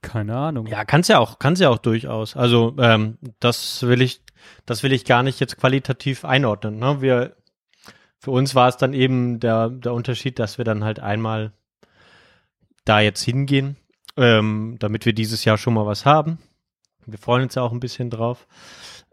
keine 0.00 0.36
Ahnung. 0.36 0.66
Ja, 0.66 0.84
kann's 0.84 1.06
ja 1.06 1.20
auch, 1.20 1.38
kann's 1.38 1.60
ja 1.60 1.68
auch 1.70 1.78
durchaus. 1.78 2.34
Also 2.36 2.74
ähm, 2.78 3.18
das 3.38 3.84
will 3.84 4.02
ich, 4.02 4.20
das 4.66 4.82
will 4.82 4.92
ich 4.92 5.04
gar 5.04 5.22
nicht 5.22 5.38
jetzt 5.38 5.58
qualitativ 5.58 6.24
einordnen. 6.24 6.80
Ne? 6.80 7.00
Wir, 7.02 7.36
für 8.18 8.32
uns 8.32 8.56
war 8.56 8.66
es 8.66 8.78
dann 8.78 8.94
eben 8.94 9.38
der 9.38 9.68
der 9.68 9.92
Unterschied, 9.94 10.40
dass 10.40 10.58
wir 10.58 10.64
dann 10.64 10.82
halt 10.82 10.98
einmal 10.98 11.52
da 12.84 13.00
jetzt 13.00 13.22
hingehen, 13.22 13.76
ähm, 14.16 14.76
damit 14.78 15.06
wir 15.06 15.12
dieses 15.12 15.44
Jahr 15.44 15.58
schon 15.58 15.74
mal 15.74 15.86
was 15.86 16.04
haben. 16.04 16.38
Wir 17.06 17.18
freuen 17.18 17.44
uns 17.44 17.54
ja 17.54 17.62
auch 17.62 17.72
ein 17.72 17.80
bisschen 17.80 18.10
drauf. 18.10 18.46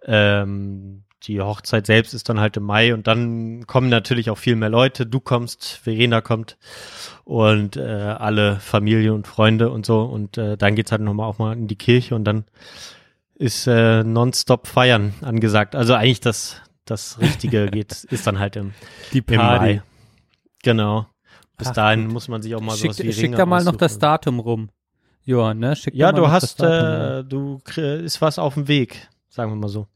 Ähm, 0.04 1.04
die 1.24 1.42
Hochzeit 1.42 1.86
selbst 1.86 2.14
ist 2.14 2.30
dann 2.30 2.40
halt 2.40 2.56
im 2.56 2.64
Mai 2.64 2.94
und 2.94 3.08
dann 3.08 3.68
kommen 3.68 3.90
natürlich 3.90 4.30
auch 4.30 4.38
viel 4.38 4.56
mehr 4.56 4.70
Leute. 4.70 5.06
Du 5.06 5.20
kommst, 5.20 5.66
Verena 5.66 6.22
kommt 6.22 6.58
und 7.26 7.76
äh, 7.76 7.82
alle 7.82 8.60
Familie 8.60 9.14
und 9.14 9.28
Freunde 9.28 9.70
und 9.70 9.86
so. 9.86 10.02
Und 10.04 10.38
äh, 10.38 10.56
dann 10.56 10.76
geht's 10.76 10.92
halt 10.92 11.02
nochmal 11.02 11.28
auch 11.28 11.38
mal 11.38 11.54
in 11.54 11.68
die 11.68 11.76
Kirche 11.76 12.16
und 12.16 12.24
dann 12.24 12.46
ist 13.36 13.68
äh, 13.68 14.04
nonstop 14.04 14.68
feiern 14.68 15.14
angesagt. 15.22 15.76
Also 15.76 15.94
eigentlich 15.94 16.22
das, 16.22 16.62
das 16.86 17.20
Richtige 17.20 17.66
geht, 17.72 18.06
ist 18.06 18.26
dann 18.26 18.40
halt 18.40 18.56
im, 18.56 18.74
die 19.12 19.20
im 19.20 19.38
Mai. 19.38 19.82
Genau. 20.64 21.08
Bis 21.60 21.68
Ach, 21.68 21.74
dahin 21.74 22.06
gut. 22.06 22.14
muss 22.14 22.28
man 22.30 22.42
sich 22.42 22.56
auch 22.56 22.62
mal 22.62 22.72
Schick, 22.76 22.94
sowas 22.94 23.06
wie 23.06 23.14
schick 23.14 23.24
Ringe 23.26 23.38
da 23.38 23.46
mal 23.46 23.64
noch 23.64 23.76
das 23.76 23.92
aussuchen. 23.92 24.02
Datum 24.02 24.40
rum. 24.40 24.70
Johann, 25.26 25.60
ne? 25.60 25.76
Schick 25.76 25.94
Ja, 25.94 26.12
du 26.12 26.30
hast, 26.30 26.62
äh, 26.62 27.24
du 27.24 27.62
ist 27.76 28.22
was 28.22 28.40
auf 28.40 28.56
dem 28.56 28.68
Weg, 28.68 29.10
sagen 29.28 29.52
wir 29.52 29.58
mal 29.58 29.68
so. 29.68 29.88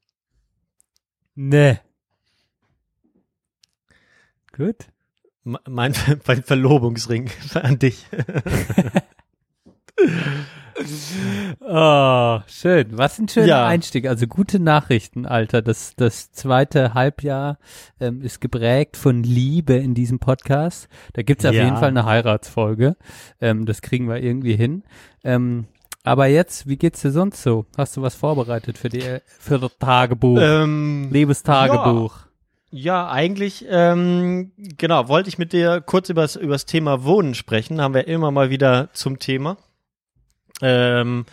Nee. 1.36 1.80
Gut. 4.56 4.90
Mein, 5.44 5.96
mein 6.28 6.44
Verlobungsring 6.44 7.32
an 7.56 7.80
dich. 7.80 8.06
Oh, 11.60 12.40
schön. 12.48 12.88
Was 12.98 13.20
ein 13.20 13.28
schöner 13.28 13.48
Ja. 13.48 13.68
Einstieg. 13.68 14.08
Also 14.08 14.28
gute 14.28 14.60
Nachrichten, 14.60 15.26
Alter. 15.26 15.62
Das, 15.62 15.96
das 15.96 16.32
zweite 16.32 16.94
Halbjahr 16.94 17.58
ähm, 18.00 18.22
ist 18.22 18.42
geprägt 18.42 18.98
von 18.98 19.24
Liebe 19.24 19.74
in 19.74 19.94
diesem 19.94 20.20
Podcast. 20.20 20.88
Da 21.14 21.22
gibt's 21.22 21.46
auf 21.46 21.54
Ja. 21.54 21.64
jeden 21.66 21.78
Fall 21.78 21.90
eine 21.90 22.06
Heiratsfolge. 22.06 22.96
Ähm, 23.42 23.66
das 23.66 23.82
kriegen 23.82 24.08
wir 24.08 24.18
irgendwie 24.18 24.56
hin. 24.56 24.84
Ähm, 25.24 25.66
aber 26.04 26.28
jetzt, 26.28 26.68
wie 26.68 26.78
geht's 26.78 27.02
dir 27.02 27.12
sonst 27.12 27.42
so? 27.44 27.66
Hast 27.78 27.96
du 27.96 28.02
was 28.02 28.16
vorbereitet 28.16 28.78
für 28.78 28.90
die 28.90 29.04
für 29.40 29.60
das 29.60 29.78
Tagebuch? 29.80 30.38
ähm, 30.42 31.10
Liebestagebuch. 31.12 32.18
Ja, 32.72 33.08
eigentlich, 33.10 33.66
ähm, 33.70 34.52
genau, 34.78 35.08
wollte 35.08 35.30
ich 35.30 35.38
mit 35.38 35.54
dir 35.54 35.80
kurz 35.80 36.10
übers, 36.10 36.36
übers 36.36 36.66
Thema 36.66 37.04
Wohnen 37.04 37.36
sprechen. 37.36 37.80
Haben 37.80 37.94
wir 37.94 38.08
immer 38.08 38.32
mal 38.32 38.50
wieder 38.50 38.90
zum 38.94 39.20
Thema. 39.20 39.58
Ähm, 40.62 41.26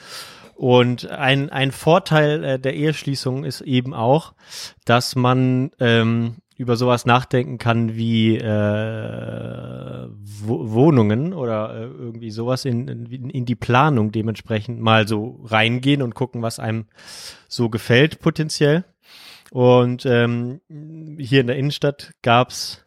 und 0.54 1.10
ein, 1.10 1.48
ein 1.48 1.72
Vorteil 1.72 2.44
äh, 2.44 2.58
der 2.58 2.74
Eheschließung 2.74 3.44
ist 3.44 3.62
eben 3.62 3.94
auch, 3.94 4.34
dass 4.84 5.16
man 5.16 5.70
ähm, 5.80 6.36
über 6.60 6.76
sowas 6.76 7.06
nachdenken 7.06 7.56
kann 7.56 7.96
wie 7.96 8.36
äh, 8.36 10.08
Wohnungen 10.42 11.32
oder 11.32 11.74
äh, 11.74 11.84
irgendwie 11.84 12.30
sowas 12.30 12.66
in, 12.66 12.86
in, 12.86 13.30
in 13.30 13.46
die 13.46 13.54
Planung 13.54 14.12
dementsprechend 14.12 14.78
mal 14.78 15.08
so 15.08 15.40
reingehen 15.44 16.02
und 16.02 16.14
gucken, 16.14 16.42
was 16.42 16.58
einem 16.58 16.84
so 17.48 17.70
gefällt 17.70 18.20
potenziell. 18.20 18.84
Und 19.50 20.04
ähm, 20.04 20.60
hier 21.18 21.40
in 21.40 21.46
der 21.46 21.56
Innenstadt 21.56 22.12
gab's 22.20 22.84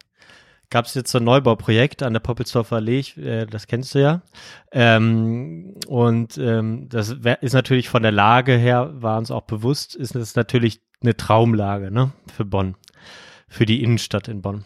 gab 0.74 0.86
es 0.86 0.94
jetzt 0.94 1.12
so 1.12 1.18
ein 1.18 1.24
Neubauprojekt 1.24 2.02
an 2.02 2.14
der 2.14 2.20
Poppelsdorfer 2.20 2.74
Allee, 2.74 2.98
ich, 2.98 3.16
äh, 3.16 3.46
das 3.46 3.68
kennst 3.68 3.94
du 3.94 4.00
ja. 4.00 4.22
Ähm, 4.72 5.76
und 5.86 6.36
ähm, 6.36 6.88
das 6.88 7.14
ist 7.40 7.52
natürlich 7.52 7.88
von 7.88 8.02
der 8.02 8.10
Lage 8.10 8.56
her, 8.56 8.90
war 8.94 9.16
uns 9.18 9.30
auch 9.30 9.42
bewusst, 9.42 9.94
ist 9.94 10.16
es 10.16 10.34
natürlich 10.34 10.80
eine 11.00 11.16
Traumlage 11.16 11.92
ne, 11.92 12.10
für 12.26 12.44
Bonn, 12.44 12.74
für 13.46 13.66
die 13.66 13.84
Innenstadt 13.84 14.26
in 14.26 14.42
Bonn. 14.42 14.64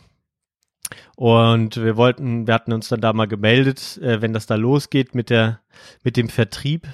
Und 1.15 1.77
wir 1.77 1.99
wollten, 1.99 2.47
wir 2.47 2.55
hatten 2.55 2.73
uns 2.73 2.89
dann 2.89 3.03
da 3.03 3.13
mal 3.13 3.29
gemeldet, 3.29 3.99
äh, 3.99 4.23
wenn 4.23 4.33
das 4.33 4.47
da 4.47 4.55
losgeht 4.55 5.15
mit 5.15 5.29
der, 5.29 5.61
mit 6.05 6.17
dem 6.17 6.31
Vertrieb, 6.31 6.89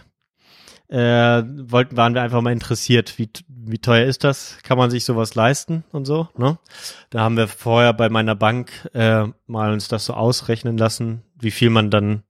äh, 0.88 1.42
wollten, 1.46 1.96
waren 1.96 2.14
wir 2.14 2.22
einfach 2.22 2.40
mal 2.40 2.52
interessiert, 2.52 3.18
wie, 3.18 3.30
wie 3.48 3.78
teuer 3.78 4.06
ist 4.06 4.24
das? 4.24 4.58
Kann 4.62 4.78
man 4.78 4.90
sich 4.90 5.04
sowas 5.04 5.34
leisten 5.34 5.84
und 5.92 6.04
so, 6.04 6.28
ne? 6.36 6.58
Da 7.10 7.20
haben 7.20 7.36
wir 7.36 7.48
vorher 7.48 7.92
bei 7.92 8.08
meiner 8.08 8.34
Bank 8.34 8.70
äh, 8.92 9.26
mal 9.46 9.72
uns 9.72 9.88
das 9.88 10.04
so 10.04 10.14
ausrechnen 10.14 10.76
lassen, 10.76 11.22
wie 11.38 11.50
viel 11.50 11.70
man 11.70 11.90
dann 11.90 12.22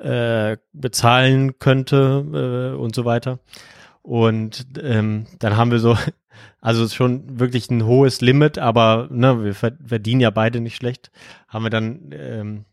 äh, 0.00 0.56
bezahlen 0.72 1.58
könnte 1.58 2.74
äh, 2.74 2.76
und 2.76 2.94
so 2.94 3.04
weiter. 3.04 3.38
Und 4.02 4.66
ähm, 4.82 5.26
dann 5.38 5.56
haben 5.56 5.70
wir 5.70 5.78
so, 5.78 5.96
also 6.60 6.88
schon 6.88 7.38
wirklich 7.38 7.70
ein 7.70 7.84
hohes 7.84 8.20
Limit, 8.20 8.58
aber 8.58 9.08
ne, 9.10 9.44
wir 9.44 9.54
verdienen 9.54 10.20
ja 10.20 10.30
beide 10.30 10.60
nicht 10.60 10.76
schlecht, 10.76 11.10
haben 11.48 11.64
wir 11.64 11.70
dann 11.70 12.10
ähm, 12.12 12.64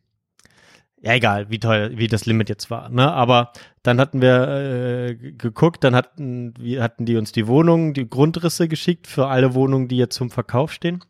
ja 1.01 1.13
egal, 1.13 1.49
wie 1.49 1.59
teuer, 1.59 1.91
wie 1.93 2.07
das 2.07 2.25
Limit 2.25 2.49
jetzt 2.49 2.69
war. 2.71 2.89
Ne? 2.89 3.11
Aber 3.11 3.51
dann 3.83 3.99
hatten 3.99 4.21
wir 4.21 4.47
äh, 4.47 5.15
geguckt, 5.15 5.83
dann 5.83 5.95
hatten, 5.95 6.53
wir 6.59 6.81
hatten 6.83 7.05
die 7.05 7.17
uns 7.17 7.31
die 7.31 7.47
Wohnungen, 7.47 7.93
die 7.93 8.09
Grundrisse 8.09 8.67
geschickt 8.67 9.07
für 9.07 9.27
alle 9.27 9.53
Wohnungen, 9.53 9.87
die 9.87 9.97
jetzt 9.97 10.15
zum 10.15 10.29
Verkauf 10.29 10.71
stehen. 10.71 11.03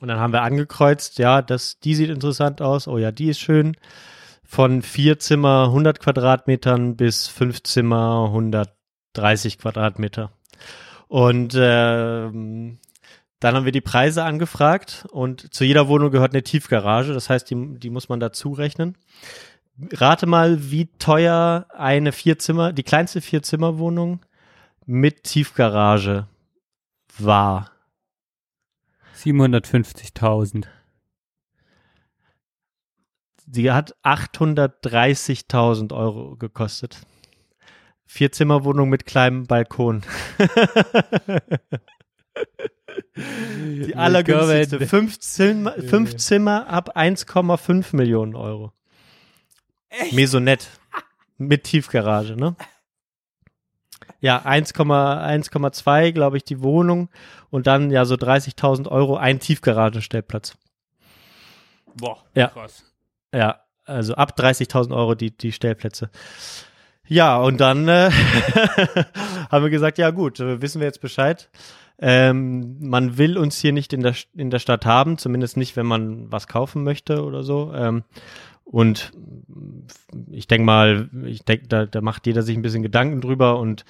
Und 0.00 0.08
dann 0.08 0.18
haben 0.18 0.32
wir 0.32 0.42
angekreuzt, 0.42 1.18
ja, 1.18 1.42
das, 1.42 1.78
die 1.80 1.94
sieht 1.94 2.10
interessant 2.10 2.62
aus, 2.62 2.88
oh 2.88 2.98
ja, 2.98 3.12
die 3.12 3.28
ist 3.28 3.40
schön. 3.40 3.76
Von 4.44 4.82
vier 4.82 5.18
Zimmer 5.18 5.64
100 5.66 6.00
Quadratmetern 6.00 6.96
bis 6.96 7.28
fünf 7.28 7.62
Zimmer 7.62 8.26
130 8.26 9.58
Quadratmeter. 9.58 10.32
Und 11.08 11.54
ähm, 11.56 12.78
dann 13.42 13.56
haben 13.56 13.64
wir 13.64 13.72
die 13.72 13.80
Preise 13.80 14.22
angefragt 14.22 15.04
und 15.10 15.52
zu 15.52 15.64
jeder 15.64 15.88
Wohnung 15.88 16.12
gehört 16.12 16.32
eine 16.32 16.44
Tiefgarage. 16.44 17.12
Das 17.12 17.28
heißt, 17.28 17.50
die, 17.50 17.76
die 17.76 17.90
muss 17.90 18.08
man 18.08 18.20
dazu 18.20 18.52
rechnen. 18.52 18.96
Rate 19.90 20.26
mal, 20.26 20.70
wie 20.70 20.86
teuer 21.00 21.66
eine 21.70 22.12
Vierzimmer, 22.12 22.72
die 22.72 22.84
kleinste 22.84 23.20
Vierzimmerwohnung 23.20 24.20
mit 24.86 25.24
Tiefgarage 25.24 26.28
war. 27.18 27.72
750.000. 29.16 30.66
Sie 33.50 33.72
hat 33.72 33.96
830.000 34.04 35.92
Euro 35.92 36.36
gekostet. 36.36 37.00
Vierzimmerwohnung 38.06 38.88
mit 38.88 39.04
kleinem 39.04 39.48
Balkon. 39.48 40.02
Die 43.16 43.96
allergünstigste. 43.96 44.86
Fünf 44.86 45.20
Zimmer, 45.20 45.72
fünf 45.72 46.16
Zimmer 46.16 46.68
ab 46.68 46.96
1,5 46.96 47.96
Millionen 47.96 48.34
Euro. 48.34 48.72
Echt? 49.88 50.12
Maisonette. 50.12 50.66
Mit 51.38 51.64
Tiefgarage, 51.64 52.36
ne? 52.36 52.56
Ja, 54.20 54.44
1,2, 54.44 56.12
glaube 56.12 56.36
ich, 56.36 56.44
die 56.44 56.62
Wohnung 56.62 57.08
und 57.50 57.66
dann 57.66 57.90
ja 57.90 58.04
so 58.04 58.14
30.000 58.14 58.88
Euro 58.88 59.16
ein 59.16 59.40
Tiefgaragenstellplatz. 59.40 60.56
Boah, 61.96 62.22
ja. 62.34 62.48
krass. 62.48 62.84
Ja, 63.34 63.60
also 63.84 64.14
ab 64.14 64.38
30.000 64.38 64.94
Euro 64.94 65.14
die, 65.14 65.36
die 65.36 65.52
Stellplätze. 65.52 66.10
Ja, 67.08 67.36
und 67.38 67.60
dann 67.60 67.88
äh, 67.88 68.10
haben 69.50 69.64
wir 69.64 69.70
gesagt, 69.70 69.98
ja 69.98 70.10
gut, 70.10 70.38
wissen 70.38 70.80
wir 70.80 70.86
jetzt 70.86 71.00
Bescheid. 71.00 71.50
Ähm, 72.04 72.78
man 72.80 73.16
will 73.16 73.38
uns 73.38 73.60
hier 73.60 73.72
nicht 73.72 73.92
in 73.92 74.02
der, 74.02 74.14
in 74.34 74.50
der 74.50 74.58
Stadt 74.58 74.84
haben, 74.84 75.18
zumindest 75.18 75.56
nicht, 75.56 75.76
wenn 75.76 75.86
man 75.86 76.32
was 76.32 76.48
kaufen 76.48 76.82
möchte 76.82 77.24
oder 77.24 77.44
so. 77.44 77.72
Ähm, 77.72 78.02
und 78.64 79.12
ich 80.30 80.48
denke 80.48 80.64
mal, 80.64 81.10
ich 81.24 81.44
denke, 81.44 81.68
da, 81.68 81.86
da 81.86 82.00
macht 82.00 82.26
jeder 82.26 82.42
sich 82.42 82.56
ein 82.56 82.62
bisschen 82.62 82.82
Gedanken 82.82 83.20
drüber 83.20 83.58
und 83.58 83.84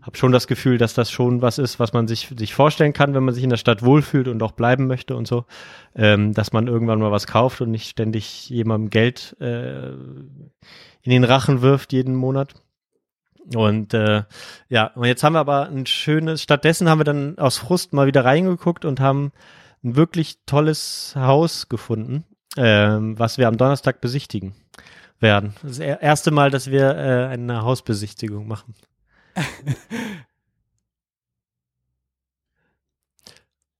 habe 0.00 0.16
schon 0.16 0.32
das 0.32 0.46
Gefühl, 0.46 0.78
dass 0.78 0.94
das 0.94 1.10
schon 1.10 1.42
was 1.42 1.58
ist, 1.58 1.78
was 1.78 1.92
man 1.92 2.08
sich, 2.08 2.32
sich 2.36 2.54
vorstellen 2.54 2.92
kann, 2.92 3.14
wenn 3.14 3.24
man 3.24 3.34
sich 3.34 3.44
in 3.44 3.50
der 3.50 3.56
Stadt 3.58 3.82
wohlfühlt 3.82 4.28
und 4.28 4.42
auch 4.42 4.52
bleiben 4.52 4.86
möchte 4.86 5.16
und 5.16 5.26
so, 5.26 5.44
ähm, 5.94 6.32
dass 6.34 6.52
man 6.52 6.68
irgendwann 6.68 7.00
mal 7.00 7.12
was 7.12 7.26
kauft 7.26 7.60
und 7.60 7.70
nicht 7.70 7.88
ständig 7.90 8.48
jemandem 8.48 8.90
Geld 8.90 9.36
äh, 9.40 9.90
in 11.02 11.10
den 11.10 11.24
Rachen 11.24 11.60
wirft 11.60 11.92
jeden 11.92 12.14
Monat. 12.14 12.54
Und 13.54 13.94
äh, 13.94 14.24
ja, 14.68 14.88
und 14.94 15.04
jetzt 15.04 15.22
haben 15.22 15.34
wir 15.34 15.40
aber 15.40 15.68
ein 15.68 15.86
schönes, 15.86 16.42
stattdessen 16.42 16.88
haben 16.88 17.00
wir 17.00 17.04
dann 17.04 17.38
aus 17.38 17.58
Frust 17.58 17.92
mal 17.92 18.06
wieder 18.06 18.24
reingeguckt 18.24 18.84
und 18.84 19.00
haben 19.00 19.32
ein 19.82 19.96
wirklich 19.96 20.38
tolles 20.44 21.14
Haus 21.16 21.68
gefunden, 21.68 22.24
ähm, 22.56 23.18
was 23.18 23.38
wir 23.38 23.48
am 23.48 23.56
Donnerstag 23.56 24.00
besichtigen 24.00 24.54
werden. 25.20 25.54
Das 25.62 25.78
erste 25.78 26.30
Mal, 26.30 26.50
dass 26.50 26.70
wir 26.70 26.96
äh, 26.96 27.26
eine 27.26 27.62
Hausbesichtigung 27.62 28.46
machen. 28.46 28.74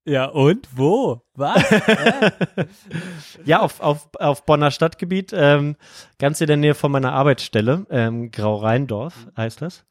Ja, 0.08 0.24
und 0.24 0.66
wo? 0.74 1.20
Was? 1.34 1.62
ja, 3.44 3.60
auf, 3.60 3.80
auf, 3.80 4.08
auf 4.18 4.46
Bonner 4.46 4.70
Stadtgebiet, 4.70 5.34
ähm, 5.34 5.76
ganz 6.18 6.40
in 6.40 6.46
der 6.46 6.56
Nähe 6.56 6.74
von 6.74 6.90
meiner 6.90 7.12
Arbeitsstelle, 7.12 7.84
ähm, 7.90 8.30
Grau-Rheindorf 8.30 9.26
heißt 9.36 9.60
das. 9.60 9.84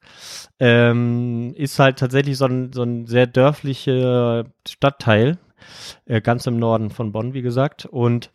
Ähm, 0.58 1.54
ist 1.54 1.78
halt 1.78 2.00
tatsächlich 2.00 2.36
so 2.36 2.46
ein, 2.46 2.72
so 2.72 2.82
ein 2.82 3.06
sehr 3.06 3.28
dörflicher 3.28 4.46
Stadtteil, 4.68 5.38
äh, 6.06 6.20
ganz 6.20 6.48
im 6.48 6.58
Norden 6.58 6.90
von 6.90 7.12
Bonn, 7.12 7.32
wie 7.32 7.42
gesagt. 7.42 7.86
Und 7.86 8.32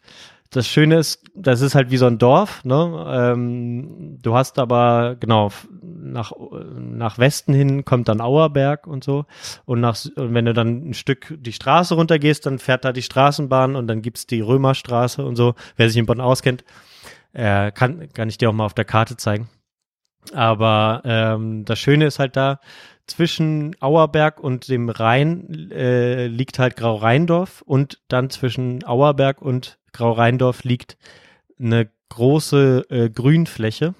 das 0.55 0.67
Schöne 0.67 0.97
ist, 0.97 1.25
das 1.35 1.61
ist 1.61 1.75
halt 1.75 1.89
wie 1.89 1.97
so 1.97 2.05
ein 2.05 2.17
Dorf, 2.19 2.63
ne? 2.63 3.05
Ähm, 3.09 4.19
du 4.21 4.35
hast 4.35 4.59
aber, 4.59 5.15
genau, 5.19 5.49
nach, 5.81 6.31
nach 6.77 7.17
Westen 7.17 7.53
hin 7.53 7.85
kommt 7.85 8.07
dann 8.07 8.21
Auerberg 8.21 8.87
und 8.87 9.03
so. 9.03 9.25
Und, 9.65 9.81
nach, 9.81 9.97
und 10.15 10.33
wenn 10.33 10.45
du 10.45 10.53
dann 10.53 10.89
ein 10.89 10.93
Stück 10.93 11.35
die 11.39 11.53
Straße 11.53 11.95
runtergehst, 11.95 12.45
dann 12.45 12.59
fährt 12.59 12.85
da 12.85 12.93
die 12.93 13.01
Straßenbahn 13.01 13.75
und 13.75 13.87
dann 13.87 14.01
gibt's 14.01 14.27
die 14.27 14.41
Römerstraße 14.41 15.25
und 15.25 15.35
so. 15.35 15.55
Wer 15.75 15.89
sich 15.89 15.97
in 15.97 16.05
Bonn 16.05 16.21
auskennt, 16.21 16.63
äh, 17.33 17.71
kann, 17.71 18.09
kann 18.13 18.29
ich 18.29 18.37
dir 18.37 18.49
auch 18.49 18.53
mal 18.53 18.65
auf 18.65 18.75
der 18.75 18.85
Karte 18.85 19.17
zeigen. 19.17 19.49
Aber 20.33 21.01
ähm, 21.03 21.65
das 21.65 21.79
Schöne 21.79 22.05
ist 22.05 22.19
halt 22.19 22.37
da, 22.37 22.59
zwischen 23.07 23.75
Auerberg 23.81 24.39
und 24.39 24.69
dem 24.69 24.89
Rhein 24.89 25.71
äh, 25.71 26.27
liegt 26.27 26.59
halt 26.59 26.77
Grau-Rheindorf 26.77 27.61
und 27.65 27.99
dann 28.07 28.29
zwischen 28.29 28.85
Auerberg 28.85 29.41
und 29.41 29.77
Grau-Rheindorf 29.93 30.63
liegt 30.63 30.97
eine 31.59 31.89
große 32.09 32.85
äh, 32.89 33.09
Grünfläche. 33.09 33.95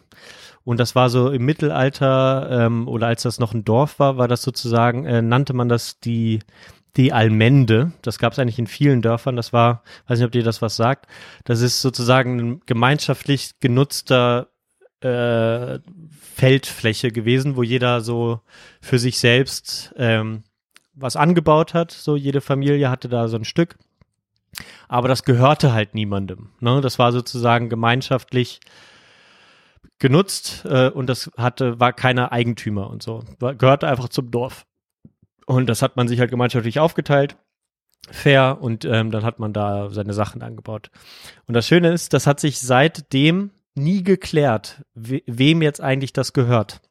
Und 0.64 0.80
das 0.80 0.96
war 0.96 1.10
so 1.10 1.30
im 1.30 1.44
Mittelalter 1.46 2.48
ähm, 2.50 2.88
oder 2.88 3.08
als 3.08 3.24
das 3.24 3.40
noch 3.40 3.54
ein 3.54 3.66
Dorf 3.66 4.00
war, 4.00 4.18
war 4.18 4.28
das 4.28 4.42
sozusagen, 4.44 5.06
äh, 5.06 5.22
nannte 5.22 5.54
man 5.54 5.68
das 5.68 6.00
die, 6.00 6.40
die 6.96 7.12
Almende. 7.12 7.92
Das 8.02 8.18
gab 8.18 8.34
es 8.34 8.40
eigentlich 8.40 8.60
in 8.60 8.68
vielen 8.68 9.02
Dörfern. 9.02 9.36
Das 9.36 9.52
war, 9.52 9.84
weiß 10.08 10.20
nicht, 10.20 10.26
ob 10.26 10.32
dir 10.32 10.44
das 10.44 10.62
was 10.62 10.76
sagt. 10.76 11.08
Das 11.44 11.62
ist 11.62 11.82
sozusagen 11.82 12.40
ein 12.40 12.62
gemeinschaftlich 12.66 13.60
genutzter 13.60 14.48
äh, 15.02 15.80
Feldfläche 16.36 17.12
gewesen, 17.12 17.56
wo 17.58 17.64
jeder 17.64 18.02
so 18.02 18.40
für 18.80 19.00
sich 19.00 19.20
selbst 19.20 19.94
ähm, 19.98 20.44
was 20.94 21.16
angebaut 21.16 21.74
hat. 21.74 21.92
So 21.92 22.16
jede 22.16 22.42
Familie 22.42 22.90
hatte 22.90 23.10
da 23.10 23.28
so 23.28 23.38
ein 23.38 23.46
Stück. 23.46 23.78
Aber 24.88 25.08
das 25.08 25.24
gehörte 25.24 25.74
halt 25.74 25.96
niemandem. 25.96 26.50
Ne? 26.60 26.82
Das 26.82 27.00
war 27.00 27.12
sozusagen 27.12 27.70
gemeinschaftlich 27.70 28.60
genutzt 30.00 30.66
äh, 30.66 30.90
und 30.90 31.08
das 31.08 31.32
hatte, 31.38 31.80
war 31.80 31.94
keiner 31.94 32.32
Eigentümer 32.32 32.90
und 32.90 33.04
so. 33.04 33.24
War, 33.40 33.56
gehörte 33.56 33.88
einfach 33.88 34.10
zum 34.10 34.32
Dorf. 34.32 34.66
Und 35.46 35.68
das 35.68 35.82
hat 35.82 35.96
man 35.96 36.08
sich 36.08 36.20
halt 36.20 36.30
gemeinschaftlich 36.30 36.80
aufgeteilt. 36.80 37.38
Fair 38.12 38.58
und 38.62 38.84
ähm, 38.84 39.12
dann 39.12 39.24
hat 39.24 39.40
man 39.40 39.54
da 39.54 39.90
seine 39.90 40.14
Sachen 40.14 40.42
angebaut. 40.42 40.92
Und 41.48 41.54
das 41.54 41.68
Schöne 41.68 41.92
ist, 41.92 42.14
das 42.14 42.28
hat 42.28 42.40
sich 42.40 42.60
seitdem 42.60 43.52
nie 43.76 44.04
geklärt, 44.04 44.84
we 44.94 45.22
wem 45.26 45.62
jetzt 45.62 45.82
eigentlich 45.82 46.12
das 46.14 46.34
gehört. 46.34 46.82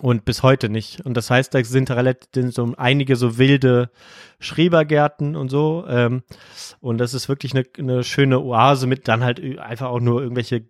Und 0.00 0.24
bis 0.24 0.42
heute 0.42 0.68
nicht. 0.68 1.02
Und 1.02 1.16
das 1.16 1.30
heißt, 1.30 1.54
da 1.54 1.62
sind 1.62 1.88
relativ 1.90 2.52
so 2.52 2.74
einige 2.76 3.14
so 3.14 3.38
wilde 3.38 3.90
Schrebergärten 4.40 5.36
und 5.36 5.50
so. 5.50 5.84
Ähm, 5.88 6.24
und 6.80 6.98
das 6.98 7.14
ist 7.14 7.28
wirklich 7.28 7.54
eine, 7.54 7.64
eine 7.78 8.02
schöne 8.02 8.40
Oase 8.40 8.88
mit 8.88 9.06
dann 9.06 9.22
halt 9.22 9.40
einfach 9.58 9.88
auch 9.88 10.00
nur 10.00 10.20
irgendwelche 10.20 10.66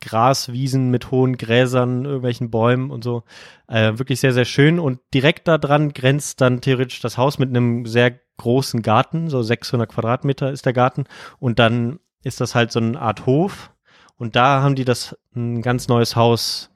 Graswiesen 0.00 0.90
mit 0.90 1.12
hohen 1.12 1.36
Gräsern, 1.36 2.04
irgendwelchen 2.04 2.50
Bäumen 2.50 2.90
und 2.90 3.04
so. 3.04 3.22
Äh, 3.68 3.96
wirklich 3.96 4.18
sehr, 4.18 4.32
sehr 4.32 4.44
schön. 4.44 4.80
Und 4.80 4.98
direkt 5.14 5.46
da 5.46 5.56
dran 5.56 5.92
grenzt 5.92 6.40
dann 6.40 6.60
theoretisch 6.60 7.00
das 7.00 7.16
Haus 7.16 7.38
mit 7.38 7.50
einem 7.50 7.86
sehr 7.86 8.18
großen 8.38 8.82
Garten. 8.82 9.30
So 9.30 9.40
600 9.40 9.88
Quadratmeter 9.88 10.50
ist 10.50 10.66
der 10.66 10.72
Garten. 10.72 11.04
Und 11.38 11.60
dann 11.60 12.00
ist 12.24 12.40
das 12.40 12.56
halt 12.56 12.72
so 12.72 12.80
eine 12.80 13.00
Art 13.00 13.24
Hof. 13.24 13.70
Und 14.16 14.34
da 14.34 14.62
haben 14.62 14.74
die 14.74 14.84
das 14.84 15.16
ein 15.36 15.62
ganz 15.62 15.86
neues 15.86 16.16
Haus 16.16 16.70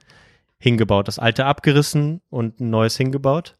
hingebaut. 0.62 1.08
Das 1.08 1.18
alte 1.18 1.44
abgerissen 1.44 2.22
und 2.30 2.60
ein 2.60 2.70
neues 2.70 2.96
hingebaut. 2.96 3.56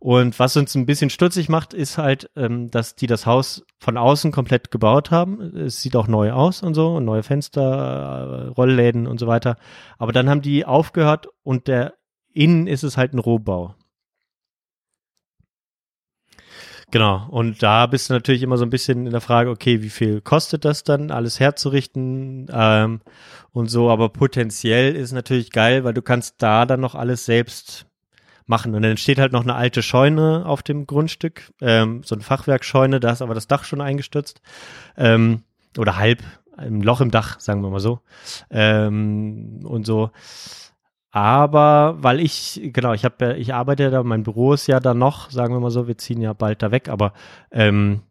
Und 0.00 0.38
was 0.38 0.56
uns 0.58 0.74
ein 0.74 0.84
bisschen 0.84 1.08
stutzig 1.08 1.48
macht, 1.48 1.72
ist 1.72 1.96
halt, 1.96 2.28
ähm, 2.36 2.70
dass 2.70 2.94
die 2.94 3.06
das 3.06 3.24
Haus 3.24 3.64
von 3.78 3.96
außen 3.96 4.32
komplett 4.32 4.70
gebaut 4.70 5.10
haben. 5.10 5.40
Es 5.56 5.80
sieht 5.80 5.96
auch 5.96 6.08
neu 6.08 6.32
aus 6.32 6.62
und 6.62 6.74
so, 6.74 6.96
und 6.96 7.06
neue 7.06 7.22
Fenster, 7.22 7.62
äh, 7.62 8.48
Rollläden 8.48 9.06
und 9.06 9.18
so 9.18 9.26
weiter. 9.26 9.56
Aber 9.96 10.12
dann 10.12 10.28
haben 10.28 10.42
die 10.42 10.66
aufgehört 10.66 11.28
und 11.42 11.68
der 11.68 11.94
innen 12.34 12.66
ist 12.66 12.82
es 12.82 12.98
halt 12.98 13.14
ein 13.14 13.18
Rohbau. 13.18 13.76
Genau, 16.94 17.26
und 17.28 17.60
da 17.60 17.86
bist 17.88 18.08
du 18.08 18.14
natürlich 18.14 18.44
immer 18.44 18.56
so 18.56 18.64
ein 18.64 18.70
bisschen 18.70 19.06
in 19.06 19.10
der 19.10 19.20
Frage, 19.20 19.50
okay, 19.50 19.82
wie 19.82 19.90
viel 19.90 20.20
kostet 20.20 20.64
das 20.64 20.84
dann, 20.84 21.10
alles 21.10 21.40
herzurichten 21.40 22.46
ähm, 22.52 23.00
und 23.50 23.66
so, 23.66 23.90
aber 23.90 24.10
potenziell 24.10 24.94
ist 24.94 25.10
natürlich 25.10 25.50
geil, 25.50 25.82
weil 25.82 25.92
du 25.92 26.02
kannst 26.02 26.36
da 26.38 26.66
dann 26.66 26.78
noch 26.78 26.94
alles 26.94 27.24
selbst 27.24 27.86
machen. 28.46 28.76
Und 28.76 28.82
dann 28.82 28.96
steht 28.96 29.18
halt 29.18 29.32
noch 29.32 29.42
eine 29.42 29.56
alte 29.56 29.82
Scheune 29.82 30.46
auf 30.46 30.62
dem 30.62 30.86
Grundstück, 30.86 31.50
ähm, 31.60 32.04
so 32.04 32.14
ein 32.14 32.20
Fachwerkscheune, 32.20 33.00
da 33.00 33.10
ist 33.10 33.22
aber 33.22 33.34
das 33.34 33.48
Dach 33.48 33.64
schon 33.64 33.80
eingestürzt. 33.80 34.40
Ähm, 34.96 35.42
oder 35.76 35.96
halb, 35.96 36.22
ein 36.56 36.80
Loch 36.80 37.00
im 37.00 37.10
Dach, 37.10 37.40
sagen 37.40 37.60
wir 37.64 37.70
mal 37.70 37.80
so. 37.80 38.02
Ähm, 38.50 39.62
und 39.64 39.84
so. 39.84 40.12
Aber 41.14 42.02
weil 42.02 42.18
ich, 42.18 42.60
genau, 42.72 42.92
ich 42.92 43.04
habe 43.04 43.36
ich 43.36 43.54
arbeite 43.54 43.84
ja 43.84 43.90
da, 43.90 44.02
mein 44.02 44.24
Büro 44.24 44.52
ist 44.52 44.66
ja 44.66 44.80
da 44.80 44.94
noch, 44.94 45.30
sagen 45.30 45.54
wir 45.54 45.60
mal 45.60 45.70
so, 45.70 45.86
wir 45.86 45.96
ziehen 45.96 46.20
ja 46.20 46.32
bald 46.32 46.60
da 46.60 46.72
weg, 46.72 46.88
aber 46.88 47.12
ähm, 47.52 48.02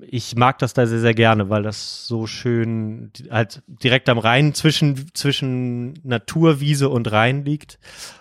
ich 0.00 0.36
mag 0.36 0.58
das 0.58 0.72
da 0.72 0.86
sehr, 0.86 1.00
sehr 1.00 1.12
gerne, 1.12 1.50
weil 1.50 1.62
das 1.62 2.06
so 2.06 2.26
schön 2.26 3.12
halt 3.30 3.62
direkt 3.66 4.08
am 4.08 4.16
Rhein 4.16 4.54
zwischen, 4.54 5.10
zwischen 5.12 6.00
Naturwiese 6.02 6.88
und 6.88 7.12
Rhein 7.12 7.44
liegt. 7.44 7.78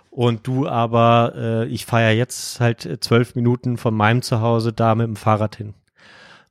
Und 0.10 0.46
du 0.46 0.68
aber, 0.68 1.32
äh, 1.38 1.66
ich 1.68 1.86
fahre 1.86 2.12
jetzt 2.12 2.60
halt 2.60 2.98
zwölf 3.00 3.36
Minuten 3.36 3.78
von 3.78 3.94
meinem 3.94 4.22
Zuhause 4.22 4.74
da 4.74 4.96
mit 4.96 5.08
dem 5.08 5.16
Fahrrad 5.16 5.56
hin. 5.56 5.76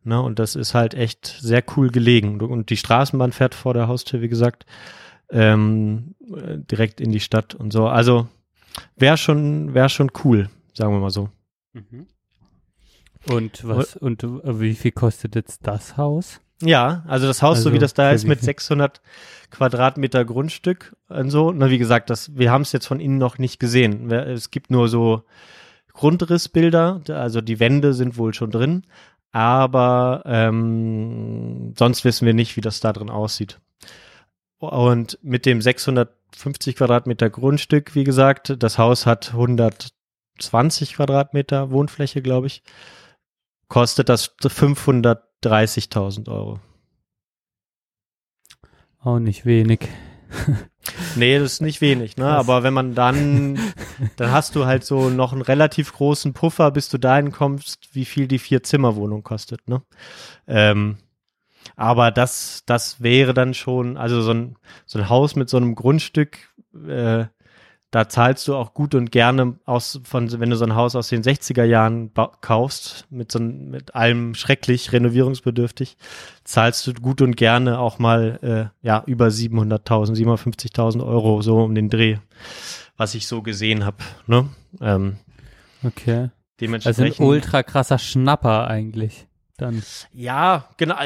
Ne, 0.04 0.23
und 0.23 0.38
das 0.38 0.57
ist 0.57 0.73
halt 0.73 0.95
echt 0.95 1.26
sehr 1.26 1.62
cool 1.76 1.90
gelegen. 1.90 2.40
Und 2.40 2.71
die 2.71 2.78
Straßenbahn 2.78 3.33
fährt 3.33 3.54
vor 3.54 3.75
der 3.75 3.88
Haustür, 3.88 4.23
wie 4.23 4.28
gesagt 4.30 4.64
ähm, 5.30 6.14
direkt 6.20 7.00
in 7.00 7.12
die 7.12 7.20
Stadt 7.20 7.54
und 7.54 7.73
so. 7.73 7.88
Also 7.88 8.28
wäre 8.97 9.16
schon, 9.16 9.75
wäre 9.75 9.88
schon 9.88 10.11
cool, 10.25 10.49
sagen 10.75 10.92
wir 10.92 11.00
mal 11.00 11.11
so. 11.11 11.28
Mhm. 11.73 12.06
Und 13.28 13.66
was, 13.66 13.97
und 13.97 14.23
wie 14.23 14.75
viel 14.75 14.92
kostet 14.92 15.35
jetzt 15.35 15.66
das 15.66 15.97
Haus? 15.97 16.40
Ja, 16.62 17.04
also 17.06 17.26
das 17.26 17.42
Haus, 17.42 17.58
also, 17.58 17.70
so 17.70 17.75
wie 17.75 17.78
das 17.78 17.94
da 17.94 18.11
ist, 18.11 18.26
mit 18.26 18.40
600 18.40 19.00
Quadratmeter 19.50 20.25
Grundstück 20.25 20.97
und 21.08 21.30
so. 21.30 21.52
Na, 21.52 21.70
wie 21.70 21.78
gesagt, 21.78 22.11
das, 22.11 22.37
wir 22.37 22.50
haben 22.50 22.62
es 22.62 22.73
jetzt 22.73 22.87
von 22.87 23.00
innen 23.00 23.18
noch 23.18 23.38
nicht 23.38 23.61
gesehen. 23.61 24.11
Es 24.11 24.50
gibt 24.50 24.70
nur 24.70 24.88
so 24.88 25.23
Grundrissbilder, 25.92 27.02
also 27.08 27.40
die 27.40 27.61
Wände 27.61 27.94
sind 27.94 28.16
wohl 28.16 28.35
schon 28.35 28.50
drin, 28.50 28.85
aber 29.30 30.23
ähm, 30.26 31.75
sonst 31.76 32.04
wissen 32.04 32.26
wir 32.26 32.35
nicht, 32.35 32.56
wie 32.56 32.61
das 32.61 32.80
da 32.80 32.92
drin 32.92 33.11
aussieht. 33.11 33.61
Und 34.59 35.19
mit 35.23 35.47
dem 35.47 35.62
650 35.62 36.77
Quadratmeter 36.77 37.31
Grundstück, 37.31 37.95
wie 37.95 38.05
gesagt, 38.05 38.57
das 38.59 38.79
Haus 38.79 39.07
hat 39.07 39.33
120 39.33 40.95
Quadratmeter 40.95 41.71
Wohnfläche, 41.71 42.23
glaube 42.23 42.49
ich, 42.49 42.63
kostet 43.69 44.09
das 44.09 44.37
530.000 44.41 46.28
Euro. 46.28 46.59
Auch 49.00 49.21
nicht 49.21 49.47
wenig. 49.47 49.89
nee, 51.17 51.39
das 51.39 51.54
ist 51.54 51.63
nicht 51.63 51.80
wenig, 51.80 52.17
ne? 52.17 52.26
Aber 52.26 52.63
wenn 52.63 52.75
man 52.75 52.95
dann, 52.95 53.59
dann 54.17 54.32
hast 54.32 54.56
du 54.56 54.67
halt 54.67 54.85
so 54.85 55.09
noch 55.09 55.32
einen 55.32 55.43
relativ 55.43 55.93
großen 55.93 56.32
Puffer, 56.32 56.71
bis 56.71 56.89
du 56.89 56.99
dahin 56.99 57.30
kommst, 57.30 57.95
wie 57.95 58.04
viel 58.04 58.26
die 58.26 58.39
Vier-Zimmer-Wohnung 58.39 59.23
kostet, 59.23 59.69
ne? 59.69 59.82
Ähm, 60.47 60.99
aber 61.78 62.10
das, 62.10 62.64
das 62.67 63.00
wäre 63.02 63.32
dann 63.32 63.54
schon, 63.54 63.97
also 63.97 64.21
so 64.21 64.32
ein, 64.32 64.56
so 64.84 64.99
ein 64.99 65.08
Haus 65.08 65.36
mit 65.36 65.49
so 65.49 65.56
einem 65.56 65.76
Grundstück, 65.76 66.52
äh, 66.88 67.26
da 67.93 68.08
zahlst 68.08 68.49
du 68.49 68.56
auch 68.56 68.75
gut 68.75 68.97
und 68.97 69.12
gerne 69.12 69.60
aus, 69.64 70.00
von, 70.02 70.28
wenn 70.41 70.50
du 70.50 70.56
so 70.56 70.64
ein 70.64 70.75
Haus 70.75 70.97
aus 70.97 71.08
den 71.08 71.23
60er 71.23 71.62
Jahren 71.62 72.10
kaufst, 72.41 73.06
mit 73.10 73.30
so 73.30 73.38
mit 73.38 73.95
allem 73.95 74.34
schrecklich 74.34 74.93
renovierungsbedürftig, 74.93 75.97
zahlst 76.43 76.84
du 76.88 76.95
gut 76.95 77.23
und 77.23 77.36
gerne 77.36 77.78
auch 77.78 78.00
mal, 78.00 78.41
äh, 78.43 78.84
ja, 78.84 79.04
über 79.06 79.28
700.000, 79.28 80.17
750.000 80.17 81.06
Euro, 81.06 81.43
so 81.43 81.62
um 81.62 81.76
den 81.76 81.91
Dreh, 81.91 82.17
was 82.97 83.14
ich 83.14 83.28
so 83.28 83.41
gesehen 83.41 83.84
habe, 83.84 83.99
ne? 84.26 84.49
Ähm, 84.80 85.19
okay. 85.84 86.30
Dementsprechend. 86.60 87.04
Also 87.04 87.23
ein 87.23 87.28
ultra 87.28 87.62
krasser 87.62 88.00
Schnapper 88.00 88.67
eigentlich 88.67 89.27
dann. 89.58 89.82
Ja, 90.12 90.64
genau. 90.76 90.97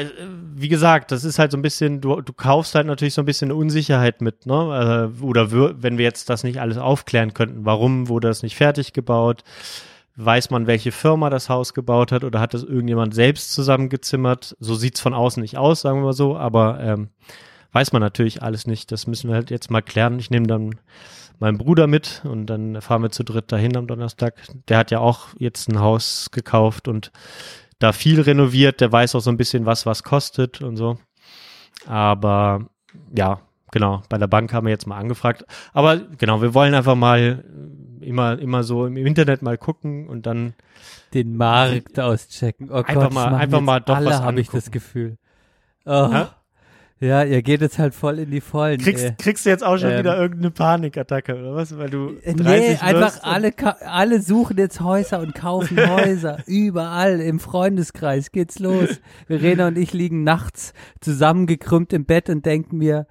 Wie 0.55 0.69
gesagt, 0.69 1.11
das 1.11 1.23
ist 1.23 1.39
halt 1.39 1.51
so 1.51 1.57
ein 1.57 1.61
bisschen, 1.61 2.01
du, 2.01 2.21
du 2.21 2.33
kaufst 2.33 2.75
halt 2.75 2.87
natürlich 2.87 3.13
so 3.13 3.21
ein 3.21 3.25
bisschen 3.25 3.51
Unsicherheit 3.51 4.21
mit, 4.21 4.45
ne? 4.45 5.11
Äh, 5.19 5.23
oder 5.23 5.51
wenn 5.51 5.97
wir 5.97 6.05
jetzt 6.05 6.29
das 6.29 6.43
nicht 6.43 6.59
alles 6.61 6.77
aufklären 6.77 7.33
könnten, 7.33 7.65
warum 7.65 8.07
wurde 8.07 8.27
das 8.27 8.43
nicht 8.43 8.55
fertig 8.55 8.93
gebaut? 8.93 9.43
Weiß 10.15 10.51
man, 10.51 10.67
welche 10.67 10.91
Firma 10.91 11.29
das 11.29 11.49
Haus 11.49 11.73
gebaut 11.73 12.11
hat 12.11 12.23
oder 12.23 12.39
hat 12.39 12.53
das 12.53 12.63
irgendjemand 12.63 13.15
selbst 13.15 13.51
zusammengezimmert? 13.53 14.55
So 14.59 14.75
sieht's 14.75 15.01
von 15.01 15.13
außen 15.13 15.41
nicht 15.41 15.57
aus, 15.57 15.81
sagen 15.81 15.99
wir 15.99 16.05
mal 16.05 16.13
so, 16.13 16.37
aber 16.37 16.79
ähm, 16.79 17.09
weiß 17.71 17.91
man 17.93 18.01
natürlich 18.01 18.43
alles 18.43 18.67
nicht. 18.67 18.91
Das 18.91 19.07
müssen 19.07 19.29
wir 19.29 19.35
halt 19.35 19.49
jetzt 19.49 19.71
mal 19.71 19.81
klären. 19.81 20.19
Ich 20.19 20.29
nehme 20.29 20.45
dann 20.45 20.75
meinen 21.39 21.57
Bruder 21.57 21.87
mit 21.87 22.21
und 22.23 22.45
dann 22.45 22.79
fahren 22.81 23.01
wir 23.01 23.11
zu 23.11 23.23
dritt 23.23 23.51
dahin 23.51 23.75
am 23.75 23.87
Donnerstag. 23.87 24.35
Der 24.69 24.77
hat 24.77 24.91
ja 24.91 24.99
auch 24.99 25.29
jetzt 25.37 25.67
ein 25.67 25.79
Haus 25.79 26.29
gekauft 26.31 26.87
und 26.87 27.11
da 27.83 27.91
viel 27.91 28.21
renoviert, 28.21 28.81
der 28.81 28.91
weiß 28.91 29.15
auch 29.15 29.19
so 29.19 29.29
ein 29.29 29.37
bisschen, 29.37 29.65
was 29.65 29.85
was 29.85 30.03
kostet 30.03 30.61
und 30.61 30.77
so. 30.77 30.97
Aber 31.85 32.67
ja, 33.15 33.41
genau, 33.71 34.01
bei 34.09 34.17
der 34.17 34.27
Bank 34.27 34.53
haben 34.53 34.65
wir 34.65 34.71
jetzt 34.71 34.87
mal 34.87 34.97
angefragt. 34.97 35.45
Aber 35.73 35.97
genau, 36.17 36.41
wir 36.41 36.53
wollen 36.53 36.73
einfach 36.73 36.95
mal 36.95 37.43
immer, 37.99 38.39
immer 38.39 38.63
so 38.63 38.85
im 38.85 38.97
Internet 38.97 39.41
mal 39.41 39.57
gucken 39.57 40.07
und 40.07 40.25
dann 40.25 40.53
den 41.13 41.35
Markt 41.35 41.99
auschecken. 41.99 42.69
Oh 42.71 42.75
einfach 42.75 42.93
Gott, 42.93 43.13
mal, 43.13 43.35
einfach 43.35 43.61
mal 43.61 43.79
doch 43.79 43.97
alle 43.97 44.23
habe 44.23 44.39
ich 44.39 44.49
das 44.49 44.71
Gefühl. 44.71 45.17
Oh. 45.85 46.09
Ja, 46.11 46.35
ihr 47.03 47.41
geht 47.41 47.61
jetzt 47.61 47.79
halt 47.79 47.93
voll 47.93 48.19
in 48.19 48.31
die 48.31 48.41
Vollen. 48.41 48.79
Kriegst, 48.79 49.17
kriegst 49.17 49.45
du 49.45 49.49
jetzt 49.49 49.63
auch 49.63 49.77
schon 49.77 49.91
ähm, 49.91 49.99
wieder 49.99 50.17
irgendeine 50.17 50.51
Panikattacke 50.51 51.35
oder 51.35 51.55
was? 51.55 51.77
Weil 51.77 51.89
du 51.89 52.13
30 52.23 52.43
nee, 52.43 52.77
einfach 52.79 53.23
alle, 53.23 53.51
alle 53.81 54.21
suchen 54.21 54.57
jetzt 54.57 54.79
Häuser 54.79 55.19
und 55.19 55.35
kaufen 55.35 55.77
Häuser. 55.89 56.37
Überall 56.45 57.19
im 57.19 57.39
Freundeskreis 57.39 58.31
geht's 58.31 58.59
los. 58.59 59.01
Verena 59.27 59.67
und 59.67 59.77
ich 59.77 59.93
liegen 59.93 60.23
nachts 60.23 60.73
zusammengekrümmt 61.01 61.93
im 61.93 62.05
Bett 62.05 62.29
und 62.29 62.45
denken 62.45 62.77
mir, 62.77 63.07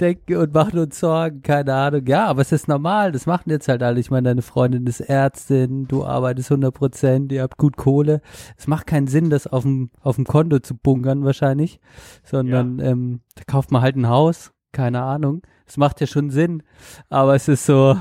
denken 0.00 0.36
und 0.36 0.54
machen 0.54 0.78
uns 0.78 0.98
Sorgen, 0.98 1.42
keine 1.42 1.74
Ahnung. 1.74 2.06
Ja, 2.06 2.26
aber 2.26 2.42
es 2.42 2.52
ist 2.52 2.68
normal, 2.68 3.12
das 3.12 3.26
machen 3.26 3.50
jetzt 3.50 3.68
halt 3.68 3.82
alle. 3.82 4.00
Ich 4.00 4.10
meine, 4.10 4.28
deine 4.28 4.42
Freundin 4.42 4.86
ist 4.86 5.00
Ärztin, 5.00 5.86
du 5.88 6.04
arbeitest 6.04 6.50
100 6.50 6.74
Prozent, 6.74 7.32
ihr 7.32 7.42
habt 7.42 7.56
gut 7.56 7.76
Kohle. 7.76 8.20
Es 8.56 8.66
macht 8.66 8.86
keinen 8.86 9.06
Sinn, 9.06 9.30
das 9.30 9.46
auf 9.46 9.62
dem, 9.62 9.90
auf 10.00 10.16
dem 10.16 10.24
Konto 10.24 10.58
zu 10.58 10.74
bunkern 10.74 11.24
wahrscheinlich, 11.24 11.80
sondern 12.22 12.78
ja. 12.78 12.86
ähm, 12.86 13.20
da 13.34 13.42
kauft 13.46 13.70
man 13.70 13.82
halt 13.82 13.96
ein 13.96 14.08
Haus, 14.08 14.52
keine 14.72 15.02
Ahnung. 15.02 15.42
Es 15.66 15.76
macht 15.76 16.00
ja 16.00 16.06
schon 16.06 16.30
Sinn, 16.30 16.62
aber 17.08 17.34
es 17.34 17.48
ist 17.48 17.66
so, 17.66 17.96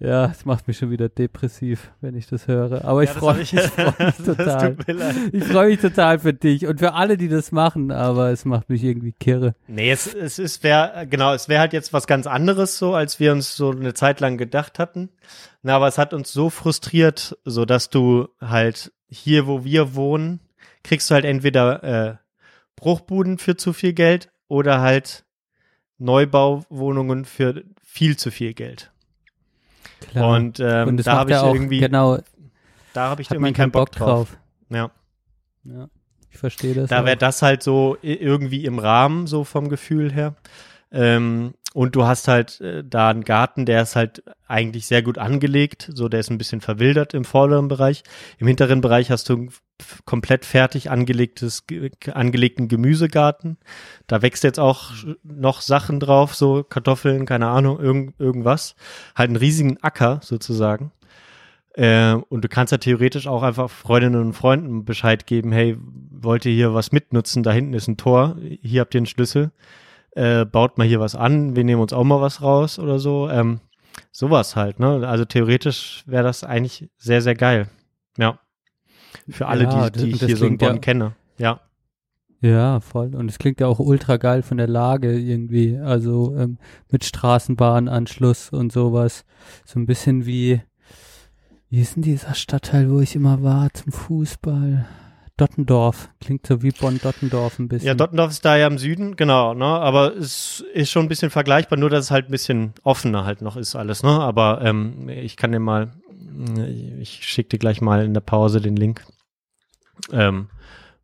ja, 0.00 0.26
es 0.26 0.44
macht 0.44 0.68
mich 0.68 0.78
schon 0.78 0.90
wieder 0.92 1.08
depressiv, 1.08 1.90
wenn 2.00 2.14
ich 2.14 2.28
das 2.28 2.46
höre. 2.46 2.84
Aber 2.84 3.02
ich 3.02 3.10
ja, 3.10 3.16
freue 3.16 3.38
mich, 3.38 3.52
ich 3.52 3.60
freu 3.62 3.92
mich 3.98 4.16
total. 4.24 4.76
Ich 5.32 5.44
freue 5.44 5.68
mich 5.70 5.80
total 5.80 6.20
für 6.20 6.32
dich 6.32 6.66
und 6.66 6.78
für 6.78 6.94
alle, 6.94 7.16
die 7.16 7.28
das 7.28 7.50
machen, 7.50 7.90
aber 7.90 8.30
es 8.30 8.44
macht 8.44 8.68
mich 8.68 8.84
irgendwie 8.84 9.12
kirre. 9.12 9.56
Nee, 9.66 9.90
es, 9.90 10.14
es 10.14 10.38
ist, 10.38 10.62
wär, 10.62 11.06
genau, 11.10 11.34
es 11.34 11.48
wäre 11.48 11.60
halt 11.60 11.72
jetzt 11.72 11.92
was 11.92 12.06
ganz 12.06 12.28
anderes 12.28 12.78
so, 12.78 12.94
als 12.94 13.18
wir 13.18 13.32
uns 13.32 13.56
so 13.56 13.72
eine 13.72 13.92
Zeit 13.92 14.20
lang 14.20 14.38
gedacht 14.38 14.78
hatten. 14.78 15.08
Na, 15.62 15.74
aber 15.74 15.88
es 15.88 15.98
hat 15.98 16.14
uns 16.14 16.32
so 16.32 16.48
frustriert, 16.48 17.36
so 17.44 17.64
dass 17.64 17.90
du 17.90 18.28
halt 18.40 18.92
hier, 19.08 19.48
wo 19.48 19.64
wir 19.64 19.96
wohnen, 19.96 20.38
kriegst 20.84 21.10
du 21.10 21.14
halt 21.14 21.24
entweder 21.24 21.82
äh, 21.82 22.16
Bruchbuden 22.76 23.38
für 23.38 23.56
zu 23.56 23.72
viel 23.72 23.94
Geld 23.94 24.30
oder 24.46 24.80
halt 24.80 25.24
Neubauwohnungen 25.98 27.24
für 27.24 27.64
viel 27.82 28.16
zu 28.16 28.30
viel 28.30 28.54
Geld. 28.54 28.92
Klar. 30.00 30.36
Und, 30.36 30.60
ähm, 30.60 30.88
Und 30.88 31.06
da 31.06 31.18
habe 31.18 31.30
ich 31.30 31.36
auch, 31.36 31.54
irgendwie, 31.54 31.80
genau, 31.80 32.18
da 32.92 33.10
habe 33.10 33.22
ich 33.22 33.30
irgendwie 33.30 33.52
keinen 33.52 33.72
Bock 33.72 33.92
drauf. 33.92 34.36
Ja. 34.70 34.90
Ja, 35.64 35.88
ich 36.30 36.38
verstehe 36.38 36.74
das. 36.74 36.88
Da 36.88 37.04
wäre 37.04 37.16
das 37.16 37.42
halt 37.42 37.62
so 37.62 37.96
irgendwie 38.00 38.64
im 38.64 38.78
Rahmen, 38.78 39.26
so 39.26 39.44
vom 39.44 39.68
Gefühl 39.68 40.12
her. 40.12 40.34
Ähm, 40.90 41.54
und 41.78 41.94
du 41.94 42.02
hast 42.02 42.26
halt 42.26 42.60
äh, 42.60 42.82
da 42.84 43.08
einen 43.08 43.22
Garten, 43.22 43.64
der 43.64 43.82
ist 43.82 43.94
halt 43.94 44.24
eigentlich 44.48 44.86
sehr 44.86 45.00
gut 45.00 45.16
angelegt, 45.16 45.88
so 45.94 46.08
der 46.08 46.18
ist 46.18 46.28
ein 46.28 46.36
bisschen 46.36 46.60
verwildert 46.60 47.14
im 47.14 47.24
vorderen 47.24 47.68
Bereich. 47.68 48.02
Im 48.38 48.48
hinteren 48.48 48.80
Bereich 48.80 49.12
hast 49.12 49.28
du 49.28 49.46
komplett 50.04 50.44
fertig 50.44 50.90
angelegtes, 50.90 51.68
ge- 51.68 51.92
angelegten 52.12 52.66
Gemüsegarten. 52.66 53.58
Da 54.08 54.22
wächst 54.22 54.42
jetzt 54.42 54.58
auch 54.58 54.90
noch 55.22 55.60
Sachen 55.60 56.00
drauf, 56.00 56.34
so 56.34 56.64
Kartoffeln, 56.64 57.26
keine 57.26 57.46
Ahnung, 57.46 57.78
irgend, 57.78 58.18
irgendwas. 58.18 58.74
Halt 59.14 59.28
einen 59.28 59.36
riesigen 59.36 59.80
Acker 59.80 60.18
sozusagen. 60.20 60.90
Äh, 61.74 62.14
und 62.14 62.42
du 62.42 62.48
kannst 62.48 62.72
ja 62.72 62.78
theoretisch 62.78 63.28
auch 63.28 63.44
einfach 63.44 63.70
Freundinnen 63.70 64.20
und 64.20 64.32
Freunden 64.32 64.84
Bescheid 64.84 65.28
geben, 65.28 65.52
hey, 65.52 65.76
wollt 66.10 66.44
ihr 66.44 66.52
hier 66.54 66.74
was 66.74 66.90
mitnutzen? 66.90 67.44
Da 67.44 67.52
hinten 67.52 67.74
ist 67.74 67.86
ein 67.86 67.96
Tor, 67.96 68.36
hier 68.62 68.80
habt 68.80 68.96
ihr 68.96 68.98
einen 68.98 69.06
Schlüssel. 69.06 69.52
Äh, 70.12 70.44
baut 70.44 70.78
mal 70.78 70.86
hier 70.86 71.00
was 71.00 71.14
an, 71.14 71.54
wir 71.54 71.64
nehmen 71.64 71.82
uns 71.82 71.92
auch 71.92 72.04
mal 72.04 72.20
was 72.20 72.42
raus 72.42 72.78
oder 72.78 72.98
so. 72.98 73.28
Ähm, 73.30 73.60
sowas 74.12 74.56
halt, 74.56 74.80
ne? 74.80 75.06
Also 75.06 75.24
theoretisch 75.24 76.02
wäre 76.06 76.24
das 76.24 76.44
eigentlich 76.44 76.88
sehr, 76.96 77.22
sehr 77.22 77.34
geil. 77.34 77.68
Ja. 78.16 78.38
Für 79.28 79.46
alle, 79.46 79.64
Ja, 79.64 79.90
die, 79.90 80.04
die 80.04 80.10
das- 80.12 80.22
ich 80.22 80.26
hier 80.26 80.36
so 80.36 80.44
in 80.46 80.50
klingt 80.58 80.62
ja- 80.62 80.68
Bonn 80.70 80.80
kenne. 80.80 81.14
Ja. 81.38 81.60
Ja, 82.40 82.78
voll. 82.80 83.14
Und 83.16 83.28
es 83.30 83.38
klingt 83.38 83.58
ja 83.60 83.66
auch 83.66 83.80
ultra 83.80 84.16
geil 84.16 84.42
von 84.42 84.58
der 84.58 84.68
Lage 84.68 85.12
irgendwie. 85.18 85.76
Also 85.76 86.36
ähm, 86.36 86.58
mit 86.90 87.04
Straßenbahnanschluss 87.04 88.50
und 88.50 88.72
sowas. 88.72 89.24
So 89.64 89.80
ein 89.80 89.86
bisschen 89.86 90.24
wie, 90.24 90.60
wie 91.68 91.80
ist 91.80 91.96
denn 91.96 92.02
dieser 92.02 92.34
Stadtteil, 92.34 92.90
wo 92.90 93.00
ich 93.00 93.16
immer 93.16 93.42
war 93.42 93.72
zum 93.74 93.90
Fußball? 93.92 94.86
Dottendorf. 95.38 96.10
Klingt 96.20 96.46
so 96.46 96.62
wie 96.62 96.72
Bonn-Dottendorf 96.72 97.58
ein 97.58 97.68
bisschen. 97.68 97.86
Ja, 97.86 97.94
Dottendorf 97.94 98.30
ist 98.30 98.44
da 98.44 98.56
ja 98.56 98.66
im 98.66 98.76
Süden, 98.76 99.16
genau, 99.16 99.54
ne? 99.54 99.64
Aber 99.64 100.14
es 100.16 100.64
ist 100.74 100.90
schon 100.90 101.06
ein 101.06 101.08
bisschen 101.08 101.30
vergleichbar, 101.30 101.78
nur 101.78 101.88
dass 101.88 102.06
es 102.06 102.10
halt 102.10 102.28
ein 102.28 102.32
bisschen 102.32 102.74
offener 102.82 103.24
halt 103.24 103.40
noch 103.40 103.56
ist 103.56 103.76
alles, 103.76 104.02
ne? 104.02 104.10
Aber 104.10 104.60
ähm, 104.62 105.08
ich 105.08 105.36
kann 105.36 105.52
dir 105.52 105.60
mal, 105.60 105.92
ich 107.00 107.24
schicke 107.24 107.50
dir 107.50 107.58
gleich 107.58 107.80
mal 107.80 108.04
in 108.04 108.14
der 108.14 108.20
Pause 108.20 108.60
den 108.60 108.76
Link, 108.76 109.04
ähm, 110.12 110.48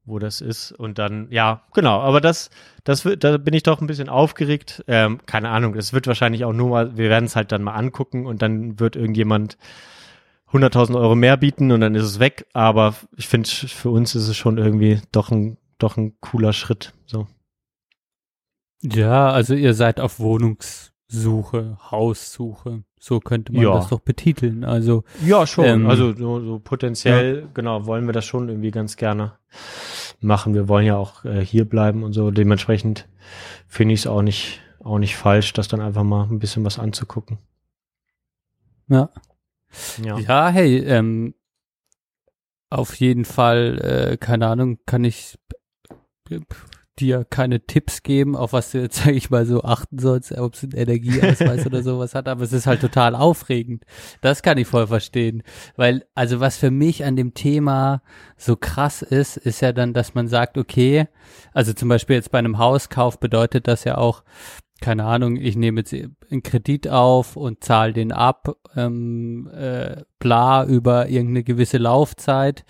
wo 0.04 0.18
das 0.18 0.40
ist. 0.40 0.72
Und 0.72 0.98
dann, 0.98 1.28
ja, 1.30 1.62
genau, 1.72 2.00
aber 2.00 2.20
das, 2.20 2.50
das 2.82 3.04
wird, 3.04 3.22
da 3.22 3.38
bin 3.38 3.54
ich 3.54 3.62
doch 3.62 3.80
ein 3.80 3.86
bisschen 3.86 4.08
aufgeregt. 4.08 4.84
Ähm, 4.88 5.20
keine 5.26 5.50
Ahnung, 5.50 5.74
das 5.74 5.92
wird 5.92 6.08
wahrscheinlich 6.08 6.44
auch 6.44 6.52
nur 6.52 6.70
mal, 6.70 6.96
wir 6.96 7.08
werden 7.08 7.26
es 7.26 7.36
halt 7.36 7.52
dann 7.52 7.62
mal 7.62 7.74
angucken 7.74 8.26
und 8.26 8.42
dann 8.42 8.80
wird 8.80 8.96
irgendjemand 8.96 9.58
100.000 10.54 10.96
Euro 10.98 11.14
mehr 11.14 11.36
bieten 11.36 11.72
und 11.72 11.80
dann 11.80 11.94
ist 11.94 12.04
es 12.04 12.18
weg. 12.20 12.46
Aber 12.52 12.94
ich 13.16 13.28
finde, 13.28 13.48
für 13.48 13.90
uns 13.90 14.14
ist 14.14 14.28
es 14.28 14.36
schon 14.36 14.58
irgendwie 14.58 15.00
doch 15.12 15.30
ein, 15.30 15.58
doch 15.78 15.96
ein 15.96 16.14
cooler 16.20 16.52
Schritt. 16.52 16.94
So. 17.06 17.26
Ja, 18.82 19.30
also 19.30 19.54
ihr 19.54 19.74
seid 19.74 19.98
auf 20.00 20.20
Wohnungssuche, 20.20 21.78
Haussuche. 21.90 22.84
So 23.00 23.20
könnte 23.20 23.52
man 23.52 23.62
Ja. 23.62 23.74
das 23.74 23.88
doch 23.88 24.00
betiteln. 24.00 24.64
Also 24.64 25.04
Ja, 25.24 25.46
schon. 25.46 25.64
Ähm, 25.64 25.86
also 25.90 26.14
so, 26.14 26.40
so 26.40 26.58
potenziell, 26.58 27.48
genau, 27.54 27.86
wollen 27.86 28.06
wir 28.06 28.12
das 28.12 28.24
schon 28.24 28.48
irgendwie 28.48 28.70
ganz 28.70 28.96
gerne 28.96 29.32
machen. 30.20 30.54
Wir 30.54 30.68
wollen 30.68 30.86
ja 30.86 30.96
auch 30.96 31.24
äh, 31.24 31.44
hier 31.44 31.68
bleiben 31.68 32.02
und 32.02 32.12
so. 32.14 32.30
Dementsprechend 32.30 33.08
finde 33.66 33.94
ich 33.94 34.00
es 34.00 34.06
auch 34.06 34.22
nicht, 34.22 34.60
auch 34.82 34.98
nicht 34.98 35.16
falsch, 35.16 35.52
das 35.52 35.68
dann 35.68 35.80
einfach 35.82 36.02
mal 36.02 36.24
ein 36.30 36.38
bisschen 36.38 36.64
was 36.64 36.78
anzugucken. 36.78 37.38
ja. 38.88 39.10
Ja. 40.02 40.18
Ja, 40.18 40.48
hey, 40.48 40.78
ähm, 40.78 41.34
auf 42.70 42.96
jeden 42.96 43.24
Fall, 43.24 44.12
äh, 44.12 44.16
keine 44.16 44.48
Ahnung, 44.48 44.78
kann 44.86 45.04
ich 45.04 45.38
äh, 46.30 46.40
dir 46.98 47.24
keine 47.24 47.66
Tipps 47.66 48.02
geben, 48.02 48.36
auf 48.36 48.52
was 48.52 48.70
du 48.70 48.80
jetzt, 48.80 48.96
sag 49.04 49.14
ich 49.14 49.30
mal, 49.30 49.46
so 49.46 49.62
achten 49.62 49.98
sollst, 49.98 50.32
ob 50.32 50.54
es 50.54 50.62
einen 50.62 50.72
Energieausweis 50.72 51.66
oder 51.66 51.82
sowas 51.84 52.14
hat, 52.14 52.28
aber 52.28 52.42
es 52.42 52.52
ist 52.52 52.66
halt 52.66 52.80
total 52.80 53.14
aufregend. 53.14 53.84
Das 54.20 54.42
kann 54.42 54.58
ich 54.58 54.66
voll 54.66 54.86
verstehen. 54.86 55.42
Weil, 55.76 56.04
also 56.14 56.40
was 56.40 56.56
für 56.56 56.70
mich 56.70 57.04
an 57.04 57.16
dem 57.16 57.34
Thema 57.34 58.02
so 58.36 58.56
krass 58.56 59.02
ist, 59.02 59.36
ist 59.36 59.60
ja 59.60 59.72
dann, 59.72 59.92
dass 59.92 60.14
man 60.14 60.28
sagt, 60.28 60.58
okay, 60.58 61.08
also 61.52 61.72
zum 61.72 61.88
Beispiel 61.88 62.16
jetzt 62.16 62.30
bei 62.30 62.38
einem 62.38 62.58
Hauskauf 62.58 63.18
bedeutet 63.18 63.68
das 63.68 63.84
ja 63.84 63.98
auch, 63.98 64.22
keine 64.80 65.04
Ahnung, 65.04 65.36
ich 65.36 65.56
nehme 65.56 65.80
jetzt 65.80 65.94
einen 65.94 66.42
Kredit 66.42 66.88
auf 66.88 67.36
und 67.36 67.62
zahle 67.64 67.92
den 67.92 68.12
ab, 68.12 68.56
ähm, 68.76 69.48
äh, 69.54 70.02
bla 70.18 70.64
über 70.66 71.08
irgendeine 71.08 71.44
gewisse 71.44 71.78
Laufzeit 71.78 72.64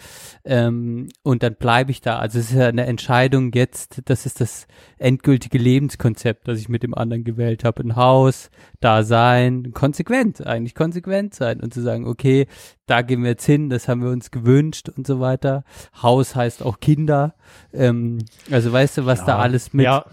ähm, 0.45 1.09
und 1.23 1.43
dann 1.43 1.55
bleibe 1.57 1.91
ich 1.91 2.03
da. 2.03 2.19
Also 2.19 2.39
es 2.39 2.51
ist 2.51 2.57
ja 2.57 2.69
eine 2.69 2.87
Entscheidung 2.87 3.53
jetzt, 3.53 4.03
das 4.05 4.27
ist 4.27 4.41
das 4.41 4.67
endgültige 4.99 5.59
Lebenskonzept, 5.59 6.47
das 6.47 6.61
ich 6.61 6.69
mit 6.69 6.83
dem 6.83 6.95
anderen 6.95 7.25
gewählt 7.25 7.65
habe. 7.65 7.83
Ein 7.83 7.97
Haus, 7.97 8.51
da 8.81 9.03
sein, 9.03 9.73
konsequent, 9.73 10.47
eigentlich 10.47 10.75
konsequent 10.75 11.35
sein 11.35 11.61
und 11.61 11.73
zu 11.73 11.81
sagen, 11.81 12.07
okay, 12.07 12.47
da 12.87 13.03
gehen 13.03 13.23
wir 13.23 13.31
jetzt 13.31 13.47
hin, 13.47 13.71
das 13.71 13.89
haben 13.89 14.03
wir 14.03 14.11
uns 14.11 14.31
gewünscht 14.31 14.89
und 14.89 15.07
so 15.07 15.21
weiter. 15.21 15.65
Haus 16.03 16.37
heißt 16.37 16.63
auch 16.63 16.81
Kinder. 16.81 17.35
Ähm, 17.73 18.19
also 18.51 18.73
weißt 18.73 18.99
du, 18.99 19.07
was 19.07 19.21
Ja. 19.21 19.27
da 19.27 19.39
alles 19.39 19.73
mit 19.73 19.85
Ja, 19.85 20.05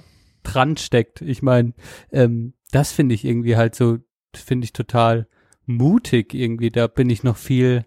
dran 0.43 0.77
steckt. 0.77 1.21
Ich 1.21 1.41
meine, 1.41 1.73
ähm, 2.12 2.54
das 2.71 2.91
finde 2.91 3.15
ich 3.15 3.25
irgendwie 3.25 3.58
halt 3.58 3.75
so, 3.75 3.97
finde 4.36 4.65
ich 4.65 4.73
total 4.73 5.27
mutig 5.65 6.34
irgendwie. 6.34 6.71
Da 6.71 6.88
bin 6.88 7.10
ich 7.10 7.23
noch 7.23 7.38
viel, 7.38 7.86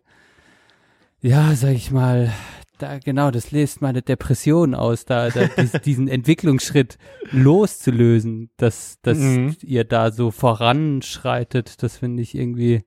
ja, 1.21 1.55
sag 1.55 1.73
ich 1.73 1.91
mal, 1.91 2.33
da 2.79 2.99
genau, 2.99 3.31
das 3.31 3.51
löst 3.53 3.81
meine 3.83 4.03
Depression 4.03 4.75
aus, 4.75 5.05
da, 5.05 5.31
da 5.31 5.47
dies, 5.59 5.73
diesen 5.85 6.09
Entwicklungsschritt 6.09 6.99
loszulösen, 7.31 8.51
dass, 8.57 8.99
dass 9.03 9.19
Mhm. 9.19 9.57
ihr 9.63 9.85
da 9.85 10.11
so 10.11 10.31
voranschreitet. 10.31 11.83
Das 11.83 11.97
finde 11.99 12.23
ich 12.23 12.35
irgendwie, 12.35 12.85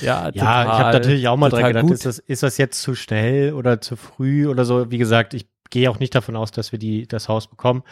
ja, 0.00 0.24
ja, 0.24 0.30
ich 0.34 0.42
habe 0.42 0.66
total- 0.68 0.92
natürlich 0.94 1.28
auch 1.28 1.36
mal 1.36 1.48
dran 1.50 1.60
total 1.60 1.72
gedacht, 1.72 1.86
gut. 1.86 1.94
ist 1.94 2.06
das, 2.06 2.18
ist 2.18 2.42
das 2.42 2.58
jetzt 2.58 2.82
zu 2.82 2.94
schnell 2.94 3.52
oder 3.54 3.80
zu 3.80 3.96
früh 3.96 4.46
oder 4.48 4.64
so? 4.64 4.90
Wie 4.90 4.98
gesagt, 4.98 5.32
ich 5.34 5.46
gehe 5.70 5.90
auch 5.90 5.98
nicht 5.98 6.14
davon 6.14 6.36
aus, 6.36 6.50
dass 6.50 6.72
wir 6.72 6.78
die, 6.78 7.06
das 7.06 7.28
Haus 7.28 7.46
bekommen, 7.46 7.82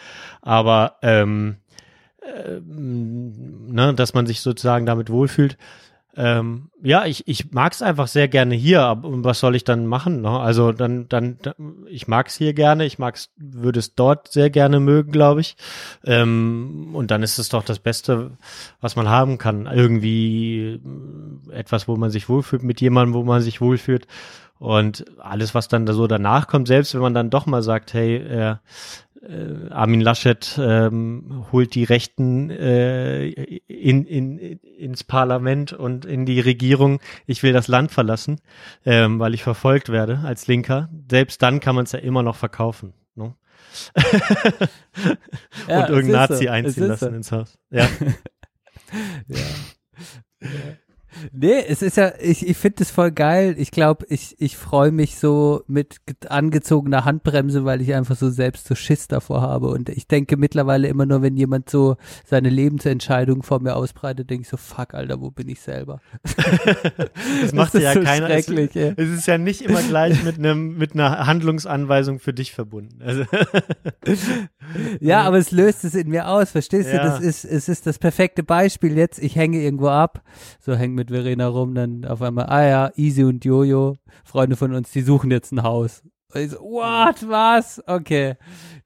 aber 0.41 0.97
ähm, 1.01 1.57
ähm, 2.23 3.67
ne, 3.71 3.93
dass 3.93 4.13
man 4.13 4.25
sich 4.25 4.41
sozusagen 4.41 4.85
damit 4.85 5.09
wohlfühlt. 5.09 5.57
Ähm, 6.17 6.69
ja, 6.81 7.05
ich, 7.05 7.27
ich 7.27 7.51
mag 7.51 7.73
es 7.73 7.81
einfach 7.81 8.07
sehr 8.07 8.29
gerne 8.29 8.55
hier, 8.55 8.83
aber 8.83 9.23
was 9.25 9.41
soll 9.41 9.53
ich 9.53 9.65
dann 9.65 9.85
machen? 9.85 10.21
Ne? 10.21 10.29
Also 10.29 10.71
dann, 10.71 11.09
dann, 11.09 11.37
ich 11.87 12.07
mag 12.07 12.27
es 12.27 12.37
hier 12.37 12.53
gerne, 12.53 12.85
ich 12.85 12.97
mag's, 12.99 13.31
würde 13.35 13.79
es 13.79 13.95
dort 13.95 14.31
sehr 14.31 14.49
gerne 14.49 14.79
mögen, 14.79 15.11
glaube 15.11 15.41
ich. 15.41 15.57
Ähm, 16.05 16.91
und 16.93 17.11
dann 17.11 17.21
ist 17.21 17.37
es 17.37 17.49
doch 17.49 17.63
das 17.63 17.79
Beste, 17.79 18.31
was 18.79 18.95
man 18.95 19.09
haben 19.09 19.37
kann. 19.37 19.67
Irgendwie 19.67 20.79
äh, 21.49 21.53
etwas, 21.53 21.89
wo 21.89 21.97
man 21.97 22.11
sich 22.11 22.29
wohlfühlt, 22.29 22.63
mit 22.63 22.79
jemandem, 22.79 23.13
wo 23.13 23.23
man 23.23 23.41
sich 23.41 23.59
wohlfühlt. 23.59 24.07
Und 24.57 25.05
alles, 25.19 25.53
was 25.53 25.67
dann 25.67 25.85
da 25.85 25.93
so 25.93 26.07
danach 26.07 26.47
kommt, 26.47 26.67
selbst 26.67 26.93
wenn 26.93 27.01
man 27.01 27.13
dann 27.13 27.29
doch 27.29 27.45
mal 27.45 27.61
sagt, 27.61 27.93
hey, 27.93 28.15
äh, 28.15 28.55
äh, 29.21 29.69
Armin 29.71 30.01
Laschet 30.01 30.57
ähm, 30.61 31.45
holt 31.51 31.75
die 31.75 31.83
Rechten 31.83 32.49
äh, 32.49 33.27
in, 33.27 34.05
in, 34.05 34.37
ins 34.37 35.03
Parlament 35.03 35.73
und 35.73 36.05
in 36.05 36.25
die 36.25 36.39
Regierung. 36.39 36.99
Ich 37.25 37.43
will 37.43 37.53
das 37.53 37.67
Land 37.67 37.91
verlassen, 37.91 38.39
ähm, 38.85 39.19
weil 39.19 39.33
ich 39.33 39.43
verfolgt 39.43 39.89
werde 39.89 40.21
als 40.23 40.47
Linker. 40.47 40.89
Selbst 41.09 41.41
dann 41.41 41.59
kann 41.59 41.75
man 41.75 41.85
es 41.85 41.91
ja 41.91 41.99
immer 41.99 42.23
noch 42.23 42.35
verkaufen. 42.35 42.93
Ne? 43.15 43.35
Ja, 45.67 45.79
und 45.79 45.83
es 45.83 45.89
irgendein 45.89 46.23
ist 46.23 46.29
Nazi 46.29 46.43
so, 46.45 46.49
einziehen 46.49 46.87
lassen 46.87 47.09
so. 47.09 47.15
ins 47.15 47.31
Haus. 47.31 47.57
Ja. 47.69 47.87
Ja. 49.27 49.37
ja. 50.41 50.49
Nee, 51.31 51.63
es 51.67 51.81
ist 51.81 51.97
ja, 51.97 52.13
ich, 52.19 52.47
ich 52.47 52.57
finde 52.57 52.83
es 52.83 52.91
voll 52.91 53.11
geil. 53.11 53.55
Ich 53.57 53.71
glaube, 53.71 54.05
ich, 54.09 54.35
ich 54.39 54.57
freue 54.57 54.91
mich 54.91 55.17
so 55.17 55.63
mit 55.67 56.05
ge- 56.05 56.15
angezogener 56.29 57.05
Handbremse, 57.05 57.65
weil 57.65 57.81
ich 57.81 57.93
einfach 57.93 58.15
so 58.15 58.29
selbst 58.29 58.67
so 58.67 58.75
Schiss 58.75 59.07
davor 59.07 59.41
habe. 59.41 59.67
Und 59.67 59.89
ich 59.89 60.07
denke 60.07 60.37
mittlerweile 60.37 60.87
immer 60.87 61.05
nur, 61.05 61.21
wenn 61.21 61.37
jemand 61.37 61.69
so 61.69 61.95
seine 62.25 62.49
Lebensentscheidung 62.49 63.43
vor 63.43 63.61
mir 63.61 63.75
ausbreitet, 63.75 64.29
denke 64.29 64.43
ich 64.43 64.49
so, 64.49 64.57
fuck, 64.57 64.93
Alter, 64.93 65.21
wo 65.21 65.31
bin 65.31 65.49
ich 65.49 65.61
selber? 65.61 65.99
Das 67.41 67.53
macht 67.53 67.75
ist 67.75 67.81
ja 67.83 67.93
so 67.93 68.01
keiner. 68.01 68.29
Es, 68.29 68.47
ey. 68.47 68.93
es 68.97 69.09
ist 69.09 69.27
ja 69.27 69.37
nicht 69.37 69.61
immer 69.61 69.81
gleich 69.81 70.23
mit 70.23 70.37
einem 70.37 70.77
mit 70.77 70.93
einer 70.93 71.25
Handlungsanweisung 71.25 72.19
für 72.19 72.33
dich 72.33 72.53
verbunden. 72.53 73.01
Also 73.01 73.23
Ja, 74.99 75.21
aber 75.23 75.37
es 75.37 75.51
löst 75.51 75.83
es 75.83 75.95
in 75.95 76.09
mir 76.09 76.27
aus, 76.27 76.51
verstehst 76.51 76.89
du? 76.89 76.95
Ja. 76.95 77.03
Das 77.03 77.19
ist, 77.19 77.45
es 77.45 77.69
ist 77.69 77.85
das 77.87 77.99
perfekte 77.99 78.43
Beispiel 78.43 78.97
jetzt. 78.97 79.19
Ich 79.21 79.35
hänge 79.35 79.61
irgendwo 79.61 79.87
ab, 79.89 80.23
so 80.59 80.75
hänge 80.75 80.95
mit 81.05 81.11
Verena 81.11 81.47
rum, 81.47 81.75
dann 81.75 82.05
auf 82.05 82.21
einmal, 82.21 82.47
ah 82.47 82.67
ja, 82.67 82.91
Easy 82.95 83.23
und 83.23 83.45
Jojo, 83.45 83.97
Freunde 84.23 84.55
von 84.55 84.73
uns, 84.73 84.91
die 84.91 85.01
suchen 85.01 85.31
jetzt 85.31 85.51
ein 85.51 85.63
Haus. 85.63 86.03
Und 86.33 86.41
ich 86.41 86.51
so, 86.51 86.59
what, 86.59 87.27
was? 87.27 87.81
Okay, 87.87 88.35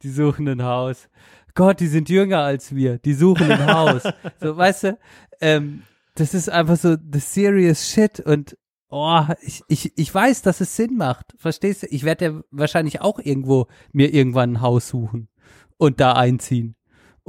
die 0.02 0.10
suchen 0.10 0.48
ein 0.48 0.64
Haus. 0.64 1.10
Gott, 1.56 1.80
die 1.80 1.88
sind 1.88 2.10
jünger 2.10 2.40
als 2.40 2.76
wir, 2.76 3.00
die 3.00 3.14
suchen 3.14 3.52
ein 3.52 3.74
Haus. 3.74 4.04
So, 4.42 4.56
weißt 4.56 4.84
du, 4.84 4.98
ähm, 5.42 5.84
das 6.16 6.34
ist 6.34 6.50
einfach 6.50 6.78
so 6.78 6.96
the 6.96 7.20
serious 7.20 7.90
shit 7.90 8.20
und 8.20 8.58
oh, 8.90 9.22
ich, 9.42 9.62
ich, 9.68 9.98
ich 9.98 10.14
weiß, 10.14 10.42
dass 10.42 10.62
es 10.62 10.76
Sinn 10.76 10.98
macht. 10.98 11.34
Verstehst 11.38 11.84
du? 11.84 11.88
Ich 11.90 12.04
werde 12.04 12.26
ja 12.26 12.42
wahrscheinlich 12.52 13.02
auch 13.02 13.20
irgendwo 13.20 13.68
mir 13.92 14.14
irgendwann 14.14 14.54
ein 14.54 14.62
Haus 14.62 14.90
suchen 14.90 15.30
und 15.78 16.00
da 16.00 16.14
einziehen 16.14 16.76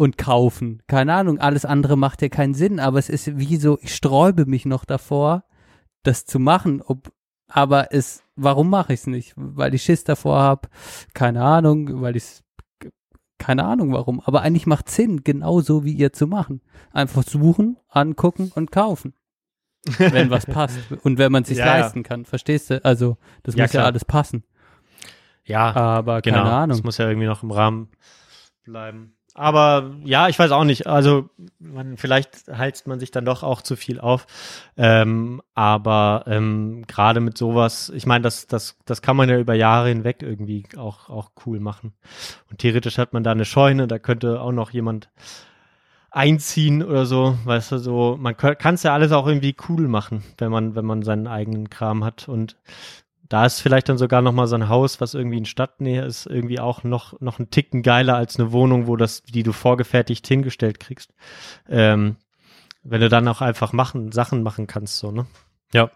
und 0.01 0.17
kaufen. 0.17 0.83
Keine 0.87 1.13
Ahnung, 1.13 1.41
alles 1.41 1.67
andere 1.67 1.95
macht 1.95 2.23
ja 2.23 2.31
keinen 2.31 2.55
Sinn, 2.55 2.81
aber 2.81 2.99
es 2.99 3.11
ist 3.11 3.37
wie 3.39 3.59
so, 3.59 3.79
ich 3.83 3.95
sträube 3.95 4.47
mich 4.47 4.65
noch 4.65 4.87
davor, 4.87 5.45
das 6.05 6.25
zu 6.25 6.39
machen, 6.39 6.81
ob, 6.81 7.13
aber 7.49 7.93
es, 7.93 8.23
warum 8.35 8.71
mache 8.71 8.95
ich 8.95 9.01
es 9.01 9.07
nicht? 9.07 9.35
Weil 9.37 9.75
ich 9.75 9.83
Schiss 9.83 10.03
davor 10.03 10.39
habe, 10.39 10.71
keine 11.13 11.43
Ahnung, 11.43 12.01
weil 12.01 12.17
ich 12.17 12.41
keine 13.37 13.67
Ahnung 13.67 13.93
warum, 13.93 14.21
aber 14.21 14.41
eigentlich 14.41 14.67
macht 14.67 14.89
Sinn, 14.89 15.23
genauso 15.23 15.85
wie 15.85 15.93
ihr 15.93 16.15
zu 16.15 16.27
machen. 16.27 16.63
Einfach 16.93 17.23
suchen, 17.23 17.77
angucken 17.91 18.53
und 18.55 18.73
kaufen. 18.73 19.13
wenn 19.99 20.31
was 20.31 20.47
passt 20.47 20.79
und 21.03 21.19
wenn 21.19 21.31
man 21.31 21.43
es 21.43 21.51
sich 21.51 21.59
ja, 21.59 21.67
leisten 21.67 21.99
ja. 21.99 22.05
kann, 22.05 22.25
verstehst 22.25 22.71
du? 22.71 22.83
Also, 22.87 23.19
das 23.43 23.55
ja, 23.55 23.65
muss 23.65 23.73
klar. 23.73 23.83
ja 23.83 23.87
alles 23.87 24.07
passen. 24.07 24.45
Ja, 25.45 25.75
aber 25.75 26.23
keine 26.23 26.39
genau. 26.39 26.51
Ahnung. 26.51 26.77
Das 26.79 26.85
muss 26.85 26.97
ja 26.97 27.07
irgendwie 27.07 27.27
noch 27.27 27.43
im 27.43 27.51
Rahmen 27.51 27.91
bleiben. 28.65 29.15
Aber 29.35 29.93
ja, 30.05 30.29
ich 30.29 30.39
weiß 30.39 30.51
auch 30.51 30.65
nicht. 30.65 30.87
Also 30.87 31.31
man, 31.59 31.97
vielleicht 31.97 32.49
heizt 32.49 32.87
man 32.87 32.99
sich 32.99 33.11
dann 33.11 33.25
doch 33.25 33.43
auch 33.43 33.63
zu 33.63 33.77
viel 33.77 34.01
auf. 34.01 34.27
Ähm, 34.77 35.41
aber 35.55 36.25
ähm, 36.27 36.85
gerade 36.87 37.21
mit 37.21 37.39
sowas, 37.39 37.91
ich 37.95 38.07
meine, 38.07 38.23
das, 38.23 38.47
das, 38.47 38.77
das 38.85 39.03
kann 39.03 39.17
man 39.17 39.29
ja 39.29 39.39
über 39.39 39.55
Jahre 39.55 39.89
hinweg 39.89 40.23
irgendwie 40.23 40.65
auch, 40.77 41.09
auch 41.09 41.31
cool 41.47 41.61
machen. 41.61 41.95
Und 42.51 42.59
theoretisch 42.59 42.99
hat 42.99 43.13
man 43.13 43.23
da 43.23 43.31
eine 43.31 43.45
Scheune, 43.45 43.87
da 43.87 43.99
könnte 43.99 44.41
auch 44.41 44.53
noch 44.53 44.71
jemand 44.71 45.11
einziehen 46.11 46.83
oder 46.83 47.07
so, 47.07 47.39
weißt 47.45 47.73
du, 47.73 47.79
so, 47.79 48.17
man 48.21 48.37
kann 48.37 48.75
es 48.75 48.83
ja 48.83 48.93
alles 48.93 49.13
auch 49.13 49.27
irgendwie 49.27 49.55
cool 49.69 49.87
machen, 49.87 50.25
wenn 50.39 50.51
man, 50.51 50.75
wenn 50.75 50.85
man 50.85 51.03
seinen 51.03 51.29
eigenen 51.29 51.71
Kram 51.71 52.05
hat. 52.05 52.29
Und 52.29 52.57
da 53.31 53.47
ist 53.47 53.61
vielleicht 53.61 53.89
dann 53.89 53.97
sogar 53.97 54.23
noch 54.23 54.33
mal 54.33 54.49
so 54.49 54.57
ein 54.57 54.69
Haus, 54.69 55.01
was 55.01 55.15
irgendwie 55.15 55.39
in 55.39 55.45
Stadtnähe 55.45 56.05
ist, 56.05 56.27
irgendwie 56.27 56.59
auch 56.59 56.83
noch 56.83 57.19
noch 57.21 57.39
ein 57.39 57.49
Ticken 57.49 57.83
geiler 57.83 58.17
als 58.17 58.39
eine 58.39 58.51
Wohnung, 58.51 58.89
wo 58.89 58.97
das, 58.97 59.23
die 59.23 59.45
du 59.45 59.53
vorgefertigt 59.53 60.27
hingestellt 60.27 60.81
kriegst. 60.81 61.15
Ähm, 61.69 62.17
wenn 62.83 63.01
du 63.01 63.09
dann 63.09 63.29
auch 63.29 63.41
einfach 63.41 63.73
machen, 63.73 64.11
Sachen 64.11 64.43
machen 64.43 64.67
kannst, 64.67 64.99
so 64.99 65.13
ne? 65.13 65.27
Ja. 65.73 65.93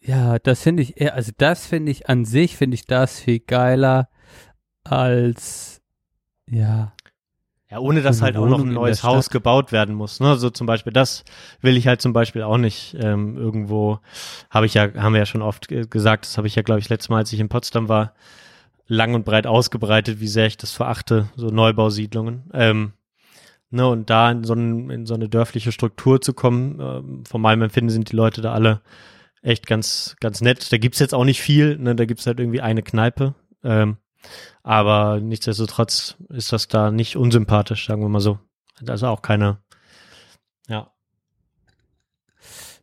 Ja, 0.00 0.38
das 0.38 0.62
finde 0.62 0.82
ich, 0.82 1.12
also 1.12 1.32
das 1.36 1.66
finde 1.66 1.92
ich 1.92 2.08
an 2.08 2.24
sich 2.24 2.56
finde 2.56 2.76
ich 2.76 2.86
das 2.86 3.20
viel 3.20 3.40
geiler 3.40 4.08
als 4.84 5.82
ja 6.48 6.94
ja, 7.74 7.80
ohne 7.80 8.02
dass 8.02 8.22
halt 8.22 8.36
auch 8.36 8.46
noch 8.46 8.60
ein 8.60 8.72
neues 8.72 9.02
Haus 9.02 9.30
gebaut 9.30 9.72
werden 9.72 9.96
muss. 9.96 10.20
Ne? 10.20 10.36
So 10.36 10.48
zum 10.48 10.66
Beispiel, 10.66 10.92
das 10.92 11.24
will 11.60 11.76
ich 11.76 11.88
halt 11.88 12.00
zum 12.00 12.12
Beispiel 12.12 12.42
auch 12.42 12.56
nicht 12.56 12.96
ähm, 13.00 13.36
irgendwo, 13.36 13.98
habe 14.48 14.66
ich 14.66 14.74
ja, 14.74 14.94
haben 14.94 15.12
wir 15.12 15.18
ja 15.18 15.26
schon 15.26 15.42
oft 15.42 15.66
gesagt, 15.90 16.24
das 16.24 16.36
habe 16.38 16.46
ich 16.46 16.54
ja, 16.54 16.62
glaube 16.62 16.78
ich, 16.78 16.88
letztes 16.88 17.08
Mal, 17.08 17.18
als 17.18 17.32
ich 17.32 17.40
in 17.40 17.48
Potsdam 17.48 17.88
war, 17.88 18.14
lang 18.86 19.14
und 19.14 19.24
breit 19.24 19.48
ausgebreitet, 19.48 20.20
wie 20.20 20.28
sehr 20.28 20.46
ich 20.46 20.56
das 20.56 20.70
verachte, 20.70 21.28
so 21.34 21.48
Neubausiedlungen. 21.48 22.44
Ähm, 22.52 22.92
ne, 23.70 23.88
und 23.88 24.08
da 24.08 24.30
in 24.30 24.44
so, 24.44 24.54
ein, 24.54 24.90
in 24.90 25.06
so 25.06 25.14
eine 25.14 25.28
dörfliche 25.28 25.72
Struktur 25.72 26.20
zu 26.20 26.32
kommen, 26.32 26.78
ähm, 26.80 27.24
von 27.24 27.40
meinem 27.40 27.62
Empfinden 27.62 27.90
sind 27.90 28.12
die 28.12 28.16
Leute 28.16 28.40
da 28.40 28.52
alle 28.52 28.82
echt 29.42 29.66
ganz, 29.66 30.14
ganz 30.20 30.40
nett. 30.40 30.70
Da 30.70 30.78
gibt's 30.78 31.00
jetzt 31.00 31.12
auch 31.12 31.24
nicht 31.24 31.42
viel, 31.42 31.76
ne? 31.76 31.96
da 31.96 32.04
gibt's 32.04 32.26
halt 32.26 32.38
irgendwie 32.38 32.60
eine 32.60 32.84
Kneipe. 32.84 33.34
Ähm, 33.64 33.96
aber 34.64 35.20
nichtsdestotrotz 35.20 36.16
ist 36.30 36.52
das 36.52 36.66
da 36.68 36.90
nicht 36.90 37.16
unsympathisch, 37.16 37.86
sagen 37.86 38.02
wir 38.02 38.08
mal 38.08 38.20
so. 38.20 38.38
Also 38.86 39.06
auch 39.06 39.22
keine, 39.22 39.62
ja. 40.66 40.90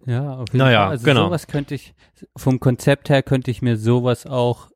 Ja, 0.05 0.35
auf 0.35 0.49
jeden 0.49 0.59
naja, 0.59 0.83
Fall. 0.83 0.89
Also 0.91 1.05
genau. 1.05 1.25
sowas 1.25 1.47
könnte 1.47 1.75
ich, 1.75 1.93
vom 2.37 2.59
Konzept 2.59 3.09
her 3.09 3.23
könnte 3.23 3.51
ich 3.51 3.61
mir 3.61 3.77
sowas 3.77 4.25
auch 4.25 4.69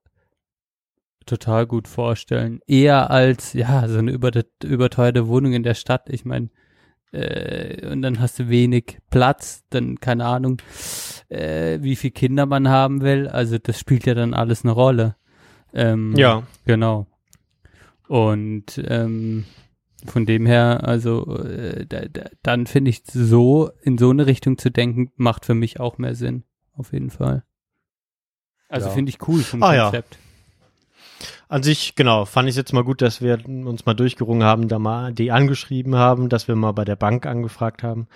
total 1.28 1.68
gut 1.68 1.88
vorstellen. 1.88 2.60
Eher 2.68 3.12
als, 3.12 3.54
ja, 3.54 3.88
so 3.88 4.00
eine 4.00 4.12
überteuerte 4.12 5.28
Wohnung 5.28 5.54
in 5.54 5.64
der 5.64 5.74
Stadt. 5.76 6.10
Ich 6.10 6.26
meine, 6.26 6.50
äh, 7.12 7.88
und 7.88 8.02
dann 8.02 8.20
hast 8.20 8.40
du 8.40 8.50
wenig 8.50 9.00
Platz, 9.12 9.64
dann 9.70 10.00
keine 10.00 10.26
Ahnung, 10.26 10.62
äh, 11.30 11.80
wie 11.82 11.96
viele 11.96 12.12
Kinder 12.12 12.46
man 12.48 12.68
haben 12.68 13.02
will. 13.02 13.28
Also 13.28 13.58
das 13.60 13.80
spielt 13.80 14.06
ja 14.06 14.16
dann 14.16 14.34
alles 14.34 14.64
eine 14.64 14.72
Rolle. 14.72 15.16
Ähm, 15.76 16.16
ja. 16.16 16.44
Genau. 16.66 17.06
Und 18.08 18.82
ähm, 18.88 19.46
von 20.06 20.26
dem 20.26 20.46
her, 20.46 20.82
also 20.84 21.38
äh, 21.44 21.86
da, 21.86 22.06
da, 22.06 22.24
dann 22.44 22.68
finde 22.68 22.90
ich 22.90 23.04
so, 23.06 23.72
in 23.82 23.98
so 23.98 24.10
eine 24.10 24.26
Richtung 24.26 24.58
zu 24.58 24.72
denken, 24.72 25.12
macht 25.16 25.46
für 25.46 25.56
mich 25.56 25.80
auch 25.80 25.98
mehr 25.98 26.16
Sinn. 26.16 26.44
Auf 26.74 26.94
jeden 26.94 27.10
Fall. 27.10 27.44
Also 28.70 28.88
ja. 28.88 28.94
finde 28.94 29.10
ich 29.10 29.28
cool 29.28 29.42
vom 29.42 29.64
ah, 29.64 29.84
Konzept. 29.84 30.16
Ja. 30.16 30.20
An 31.48 31.64
sich, 31.64 31.96
genau, 31.96 32.26
fand 32.26 32.50
ich 32.50 32.56
jetzt 32.56 32.74
mal 32.74 32.84
gut, 32.84 33.02
dass 33.02 33.22
wir 33.22 33.40
uns 33.48 33.86
mal 33.86 33.94
durchgerungen 33.94 34.44
haben, 34.44 34.68
da 34.68 34.80
mal 34.80 35.14
die 35.14 35.32
angeschrieben 35.32 35.96
haben, 35.96 36.28
dass 36.28 36.48
wir 36.48 36.56
mal 36.56 36.72
bei 36.72 36.86
der 36.86 36.96
Bank 36.96 37.26
angefragt 37.26 37.84
haben 37.84 38.08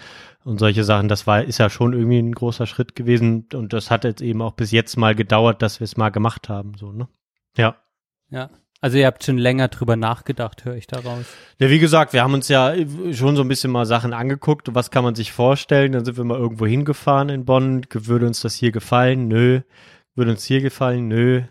und 0.43 0.59
solche 0.59 0.83
Sachen. 0.83 1.07
Das 1.07 1.27
war, 1.27 1.43
ist 1.43 1.59
ja 1.59 1.69
schon 1.69 1.93
irgendwie 1.93 2.19
ein 2.19 2.33
großer 2.33 2.65
Schritt 2.65 2.95
gewesen 2.95 3.47
und 3.53 3.71
das 3.71 3.91
hat 3.91 4.03
jetzt 4.03 4.21
eben 4.21 4.41
auch 4.41 4.53
bis 4.53 4.71
jetzt 4.71 4.97
mal 4.97 5.13
gedauert, 5.15 5.61
dass 5.61 5.79
wir 5.79 5.85
es 5.85 5.95
mal 5.95 6.09
gemacht 6.09 6.49
haben, 6.49 6.73
so, 6.75 6.91
ne? 6.91 7.07
Ja. 7.59 7.75
Ja. 8.29 8.49
Also 8.81 8.97
ihr 8.97 9.05
habt 9.05 9.25
schon 9.25 9.37
länger 9.37 9.67
drüber 9.67 9.97
nachgedacht, 9.97 10.63
höre 10.63 10.75
ich 10.75 10.87
daraus. 10.87 11.25
Ja, 11.57 11.69
wie 11.69 11.79
gesagt, 11.79 12.13
wir 12.13 12.23
haben 12.23 12.33
uns 12.33 12.47
ja 12.47 12.73
schon 13.11 13.35
so 13.35 13.41
ein 13.41 13.49
bisschen 13.49 13.71
mal 13.71 13.85
Sachen 13.85 14.13
angeguckt. 14.13 14.73
Was 14.73 14.89
kann 14.89 15.03
man 15.03 15.15
sich 15.15 15.33
vorstellen? 15.33 15.91
Dann 15.91 16.05
sind 16.05 16.15
wir 16.15 16.23
mal 16.23 16.39
irgendwo 16.39 16.65
hingefahren 16.65 17.27
in 17.27 17.43
Bonn. 17.43 17.85
Würde 17.91 18.25
uns 18.25 18.39
das 18.39 18.55
hier 18.55 18.71
gefallen? 18.71 19.27
Nö. 19.27 19.59
Würde 20.15 20.31
uns 20.31 20.45
hier 20.45 20.61
gefallen? 20.61 21.09
Nö. 21.09 21.43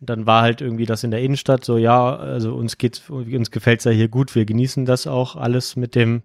dann 0.00 0.26
war 0.26 0.42
halt 0.42 0.60
irgendwie 0.60 0.84
das 0.86 1.04
in 1.04 1.10
der 1.10 1.20
Innenstadt 1.20 1.64
so, 1.64 1.76
ja, 1.78 2.16
also 2.16 2.54
uns 2.54 2.76
geht's, 2.76 3.08
uns 3.08 3.50
gefällt's 3.50 3.84
ja 3.84 3.90
hier 3.90 4.08
gut. 4.08 4.34
Wir 4.34 4.44
genießen 4.44 4.84
das 4.84 5.06
auch 5.06 5.36
alles 5.36 5.76
mit 5.76 5.94
dem 5.94 6.22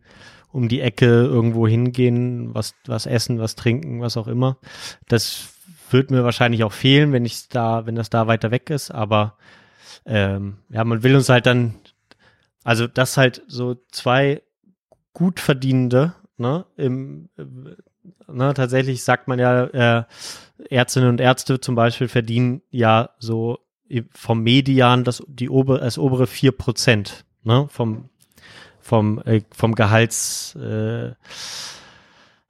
um 0.52 0.70
die 0.70 0.80
Ecke 0.80 1.06
irgendwo 1.06 1.68
hingehen, 1.68 2.54
was, 2.56 2.76
was 2.86 3.06
essen, 3.06 3.40
was 3.40 3.56
trinken, 3.56 4.00
was 4.00 4.16
auch 4.16 4.28
immer. 4.28 4.58
Das 5.10 5.55
wird 5.92 6.12
mir 6.12 6.24
wahrscheinlich 6.24 6.64
auch 6.64 6.74
fehlen, 6.74 7.12
wenn 7.12 7.26
ich 7.26 7.50
da, 7.50 7.86
wenn 7.86 7.96
das 7.96 8.10
da 8.10 8.28
weiter 8.28 8.52
weg 8.52 8.70
ist, 8.70 8.92
aber 8.92 9.38
ähm, 10.06 10.58
ja, 10.70 10.84
man 10.84 11.04
will 11.04 11.16
uns 11.16 11.30
halt 11.30 11.46
dann, 11.46 11.76
also 12.64 12.88
das 12.88 13.18
halt 13.18 13.44
so 13.48 13.76
zwei 13.92 14.42
gut 15.14 15.40
verdienende, 15.40 16.14
ne, 16.38 16.66
im, 16.78 17.30
ne, 18.28 18.54
tatsächlich 18.54 19.04
sagt 19.04 19.28
man 19.28 19.40
ja, 19.40 19.66
äh, 19.66 20.04
Ärztinnen 20.70 21.10
und 21.10 21.22
Ärzte 21.22 21.60
zum 21.60 21.76
Beispiel 21.76 22.08
verdienen 22.08 22.62
ja 22.70 23.10
so 23.20 23.60
vom 24.12 24.42
Median 24.42 25.04
das, 25.04 25.24
die 25.28 25.50
ober, 25.50 25.80
das 25.80 25.98
obere 25.98 26.28
vier 26.28 26.52
Prozent, 26.52 27.26
ne, 27.44 27.68
vom, 27.70 28.10
vom, 28.80 29.22
äh, 29.26 29.42
vom 29.52 29.76
Gehalts, 29.76 30.56
äh, 30.56 31.12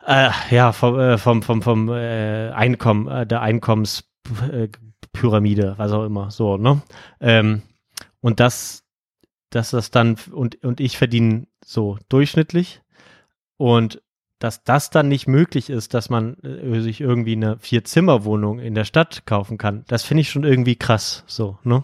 äh, 0.06 0.30
ja, 0.52 0.72
vom, 0.72 1.00
äh, 1.00 1.18
vom, 1.18 1.42
vom, 1.42 1.62
vom 1.62 1.90
äh, 1.90 2.52
Einkommen, 2.52 3.08
äh, 3.08 3.26
der 3.26 3.42
Einkommenspyramide, 3.42 5.74
was 5.78 5.92
auch 5.92 6.06
immer, 6.06 6.32
so, 6.32 6.58
ne? 6.58 6.82
Ähm, 7.20 7.64
und 8.22 8.40
das, 8.40 8.84
dass 9.50 9.72
das 9.72 9.92
dann, 9.92 10.18
und, 10.32 10.64
und 10.64 10.80
ich 10.80 10.98
verdiene 10.98 11.48
so 11.64 11.98
durchschnittlich 12.10 12.82
und 13.58 14.02
dass 14.40 14.64
das 14.64 14.90
dann 14.90 15.08
nicht 15.08 15.28
möglich 15.28 15.70
ist, 15.70 15.94
dass 15.94 16.10
man 16.10 16.38
äh, 16.44 16.82
sich 16.82 17.02
irgendwie 17.02 17.34
eine 17.34 17.58
Vier-Zimmer-Wohnung 17.60 18.60
in 18.60 18.76
der 18.76 18.86
Stadt 18.86 19.26
kaufen 19.26 19.58
kann, 19.58 19.86
das 19.88 20.04
finde 20.04 20.22
ich 20.22 20.30
schon 20.30 20.44
irgendwie 20.44 20.76
krass, 20.76 21.24
so, 21.28 21.58
ne? 21.64 21.84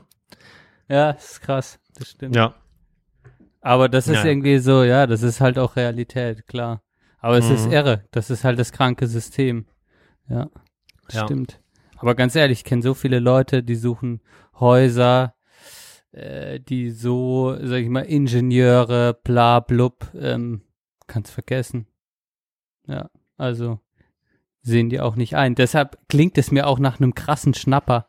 Ja, 0.88 1.14
das 1.14 1.32
ist 1.32 1.42
krass, 1.42 1.80
das 1.96 2.10
stimmt. 2.10 2.36
Ja. 2.36 2.54
Aber 3.62 3.90
das 3.90 4.08
ist 4.08 4.24
ja. 4.24 4.26
irgendwie 4.26 4.58
so, 4.58 4.84
ja, 4.84 5.08
das 5.08 5.22
ist 5.22 5.40
halt 5.40 5.58
auch 5.58 5.76
Realität, 5.76 6.48
klar. 6.48 6.82
Aber 7.22 7.38
es 7.38 7.48
mhm. 7.48 7.56
ist 7.56 7.66
irre. 7.68 8.04
Das 8.12 8.30
ist 8.30 8.44
halt 8.44 8.60
das 8.60 8.72
kranke 8.72 9.08
System. 9.08 9.66
Ja, 10.28 10.50
ja. 11.12 11.24
stimmt. 11.24 11.62
Aber 11.98 12.16
ganz 12.16 12.36
ehrlich, 12.36 12.60
ich 12.60 12.64
kenne 12.66 12.82
so 12.82 12.96
viele 12.96 13.20
Leute, 13.20 13.64
die 13.64 13.76
suchen 13.76 14.22
Häuser, 14.60 15.36
äh, 16.12 16.60
die 16.60 16.90
so, 16.90 17.56
sag 17.62 17.78
ich 17.78 17.90
mal, 17.90 18.02
Ingenieure, 18.02 19.14
bla 19.24 19.60
blub, 19.60 20.12
ähm, 20.20 20.64
kannst 21.06 21.32
vergessen. 21.32 21.86
Ja, 22.88 23.12
also 23.38 23.80
sehen 24.64 24.90
die 24.90 25.00
auch 25.00 25.16
nicht 25.16 25.36
ein. 25.36 25.54
Deshalb 25.54 25.98
klingt 26.10 26.40
es 26.40 26.52
mir 26.52 26.66
auch 26.66 26.80
nach 26.80 27.00
einem 27.00 27.14
krassen 27.14 27.54
Schnapper. 27.54 28.08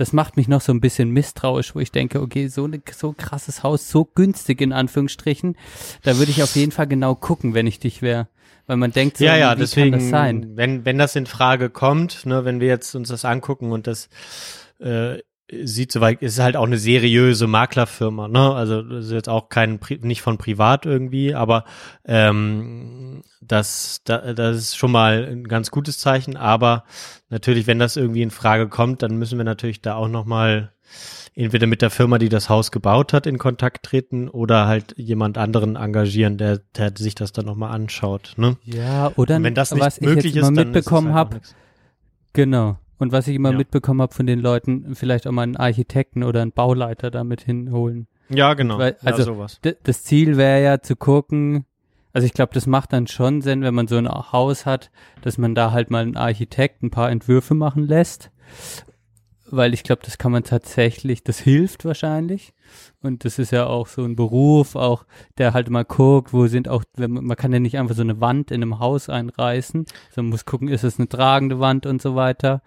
Das 0.00 0.14
macht 0.14 0.38
mich 0.38 0.48
noch 0.48 0.62
so 0.62 0.72
ein 0.72 0.80
bisschen 0.80 1.10
misstrauisch, 1.10 1.74
wo 1.74 1.80
ich 1.80 1.92
denke, 1.92 2.22
okay, 2.22 2.48
so 2.48 2.64
ein 2.64 2.82
so 2.90 3.12
krasses 3.12 3.62
Haus, 3.62 3.90
so 3.90 4.06
günstig 4.06 4.62
in 4.62 4.72
Anführungsstrichen, 4.72 5.58
da 6.02 6.16
würde 6.16 6.30
ich 6.30 6.42
auf 6.42 6.56
jeden 6.56 6.72
Fall 6.72 6.86
genau 6.86 7.14
gucken, 7.14 7.52
wenn 7.52 7.66
ich 7.66 7.80
dich 7.80 8.00
wäre 8.00 8.28
weil 8.66 8.76
man 8.76 8.92
denkt 8.92 9.16
so, 9.16 9.24
ja, 9.24 9.36
ja, 9.36 9.56
wie 9.56 9.60
deswegen, 9.62 9.90
kann 9.90 9.98
das 9.98 10.10
sein? 10.10 10.52
Wenn, 10.54 10.84
wenn 10.84 10.96
das 10.96 11.16
in 11.16 11.26
Frage 11.26 11.70
kommt, 11.70 12.24
ne, 12.24 12.44
wenn 12.44 12.60
wir 12.60 12.68
jetzt 12.68 12.94
uns 12.94 13.08
das 13.08 13.24
angucken 13.24 13.72
und 13.72 13.88
das 13.88 14.08
äh, 14.78 15.18
sieht 15.64 15.92
soweit, 15.92 16.22
ist 16.22 16.38
halt 16.38 16.56
auch 16.56 16.66
eine 16.66 16.78
seriöse 16.78 17.46
Maklerfirma, 17.46 18.28
ne? 18.28 18.54
Also 18.54 18.82
das 18.82 19.06
ist 19.06 19.12
jetzt 19.12 19.28
auch 19.28 19.48
kein 19.48 19.80
nicht 20.00 20.22
von 20.22 20.38
privat 20.38 20.86
irgendwie, 20.86 21.34
aber 21.34 21.64
ähm, 22.04 23.22
das, 23.40 24.02
da, 24.04 24.32
das 24.32 24.56
ist 24.56 24.76
schon 24.76 24.92
mal 24.92 25.26
ein 25.30 25.44
ganz 25.44 25.70
gutes 25.70 25.98
Zeichen. 25.98 26.36
Aber 26.36 26.84
natürlich, 27.28 27.66
wenn 27.66 27.78
das 27.78 27.96
irgendwie 27.96 28.22
in 28.22 28.30
Frage 28.30 28.68
kommt, 28.68 29.02
dann 29.02 29.16
müssen 29.16 29.38
wir 29.38 29.44
natürlich 29.44 29.82
da 29.82 29.94
auch 29.94 30.08
noch 30.08 30.24
mal 30.24 30.72
entweder 31.34 31.66
mit 31.66 31.82
der 31.82 31.90
Firma, 31.90 32.18
die 32.18 32.28
das 32.28 32.48
Haus 32.48 32.70
gebaut 32.70 33.12
hat, 33.12 33.26
in 33.26 33.38
Kontakt 33.38 33.84
treten 33.84 34.28
oder 34.28 34.66
halt 34.66 34.94
jemand 34.96 35.38
anderen 35.38 35.76
engagieren, 35.76 36.36
der, 36.38 36.58
der 36.76 36.92
sich 36.96 37.14
das 37.14 37.32
dann 37.32 37.46
nochmal 37.46 37.72
anschaut. 37.72 38.34
Ne? 38.36 38.56
Ja, 38.64 39.12
oder 39.16 39.36
Und 39.36 39.44
wenn 39.44 39.54
das 39.54 39.72
nicht 39.72 39.82
was 39.82 40.00
möglich 40.00 40.26
ich 40.26 40.34
jetzt 40.34 40.50
mal 40.50 40.60
ist 40.60 40.66
mitbekommen 40.66 41.14
halt 41.14 41.34
habe, 41.34 41.40
genau. 42.32 42.78
Und 43.00 43.10
was 43.12 43.26
ich 43.26 43.34
immer 43.34 43.50
Ja. 43.50 43.56
mitbekommen 43.58 44.00
habe 44.02 44.14
von 44.14 44.26
den 44.26 44.38
Leuten, 44.38 44.94
vielleicht 44.94 45.26
auch 45.26 45.32
mal 45.32 45.42
einen 45.42 45.56
Architekten 45.56 46.22
oder 46.22 46.42
einen 46.42 46.52
Bauleiter 46.52 47.10
damit 47.10 47.40
hinholen. 47.40 48.06
Ja, 48.28 48.54
genau. 48.54 48.78
Weil- 48.78 48.96
ja, 49.02 49.12
also-. 49.12 49.46
D 49.64 49.74
das 49.82 50.04
Ziel 50.04 50.36
wäre 50.36 50.62
ja 50.62 50.80
zu 50.80 50.94
gucken, 50.94 51.64
also 52.12 52.26
ich 52.26 52.32
glaube, 52.34 52.52
das 52.54 52.66
macht 52.66 52.92
dann 52.92 53.06
schon 53.06 53.40
Sinn, 53.40 53.62
wenn 53.62 53.74
man 53.74 53.88
so 53.88 53.96
ein 53.96 54.08
Haus 54.08 54.66
hat, 54.66 54.90
dass 55.22 55.38
man 55.38 55.54
da 55.54 55.72
halt 55.72 55.90
mal 55.90 56.02
einen 56.02 56.16
Architekt 56.16 56.82
ein 56.82 56.90
paar 56.90 57.10
Entwürfe 57.10 57.54
machen 57.54 57.86
lässt. 57.88 58.30
Weil 59.50 59.74
ich 59.74 59.82
glaube, 59.82 60.02
das 60.04 60.18
kann 60.18 60.32
man 60.32 60.44
tatsächlich, 60.44 61.24
das 61.24 61.38
hilft 61.38 61.84
wahrscheinlich. 61.84 62.52
Und 63.02 63.24
das 63.24 63.38
ist 63.38 63.50
ja 63.50 63.66
auch 63.66 63.86
so 63.86 64.04
ein 64.04 64.14
Beruf, 64.14 64.76
auch 64.76 65.04
der 65.38 65.54
halt 65.54 65.70
mal 65.70 65.84
guckt, 65.84 66.32
wo 66.32 66.46
sind 66.46 66.68
auch, 66.68 66.84
man, 66.96 67.36
kann 67.36 67.52
ja 67.52 67.58
nicht 67.58 67.78
einfach 67.78 67.96
so 67.96 68.02
eine 68.02 68.20
Wand 68.20 68.50
in 68.50 68.62
einem 68.62 68.78
Haus 68.78 69.08
einreißen, 69.08 69.86
sondern 70.14 70.30
muss 70.30 70.44
gucken, 70.44 70.68
ist 70.68 70.84
es 70.84 70.98
eine 70.98 71.08
tragende 71.08 71.58
Wand 71.58 71.86
und 71.86 72.00
so 72.00 72.14
weiter. 72.14 72.62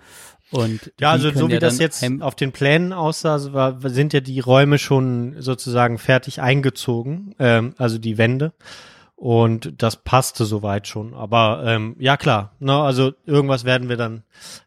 Und 0.51 0.91
Ja, 0.99 1.11
also 1.11 1.31
so 1.31 1.47
wie 1.47 1.53
ja 1.53 1.59
das 1.59 1.79
jetzt 1.79 2.03
auf 2.21 2.35
den 2.35 2.51
Plänen 2.51 2.93
aussah, 2.93 3.53
war, 3.53 3.77
sind 3.89 4.13
ja 4.13 4.19
die 4.19 4.39
Räume 4.39 4.77
schon 4.77 5.35
sozusagen 5.39 5.97
fertig 5.97 6.41
eingezogen, 6.41 7.35
ähm, 7.39 7.73
also 7.77 7.97
die 7.97 8.17
Wände. 8.17 8.53
Und 9.23 9.81
das 9.81 10.03
passte 10.03 10.43
soweit 10.43 10.86
schon. 10.86 11.13
Aber 11.13 11.63
ähm, 11.65 11.95
ja 11.97 12.17
klar, 12.17 12.51
ne, 12.59 12.77
also 12.77 13.13
irgendwas 13.25 13.63
werden 13.63 13.88
wir 13.88 13.95
dann 13.95 14.23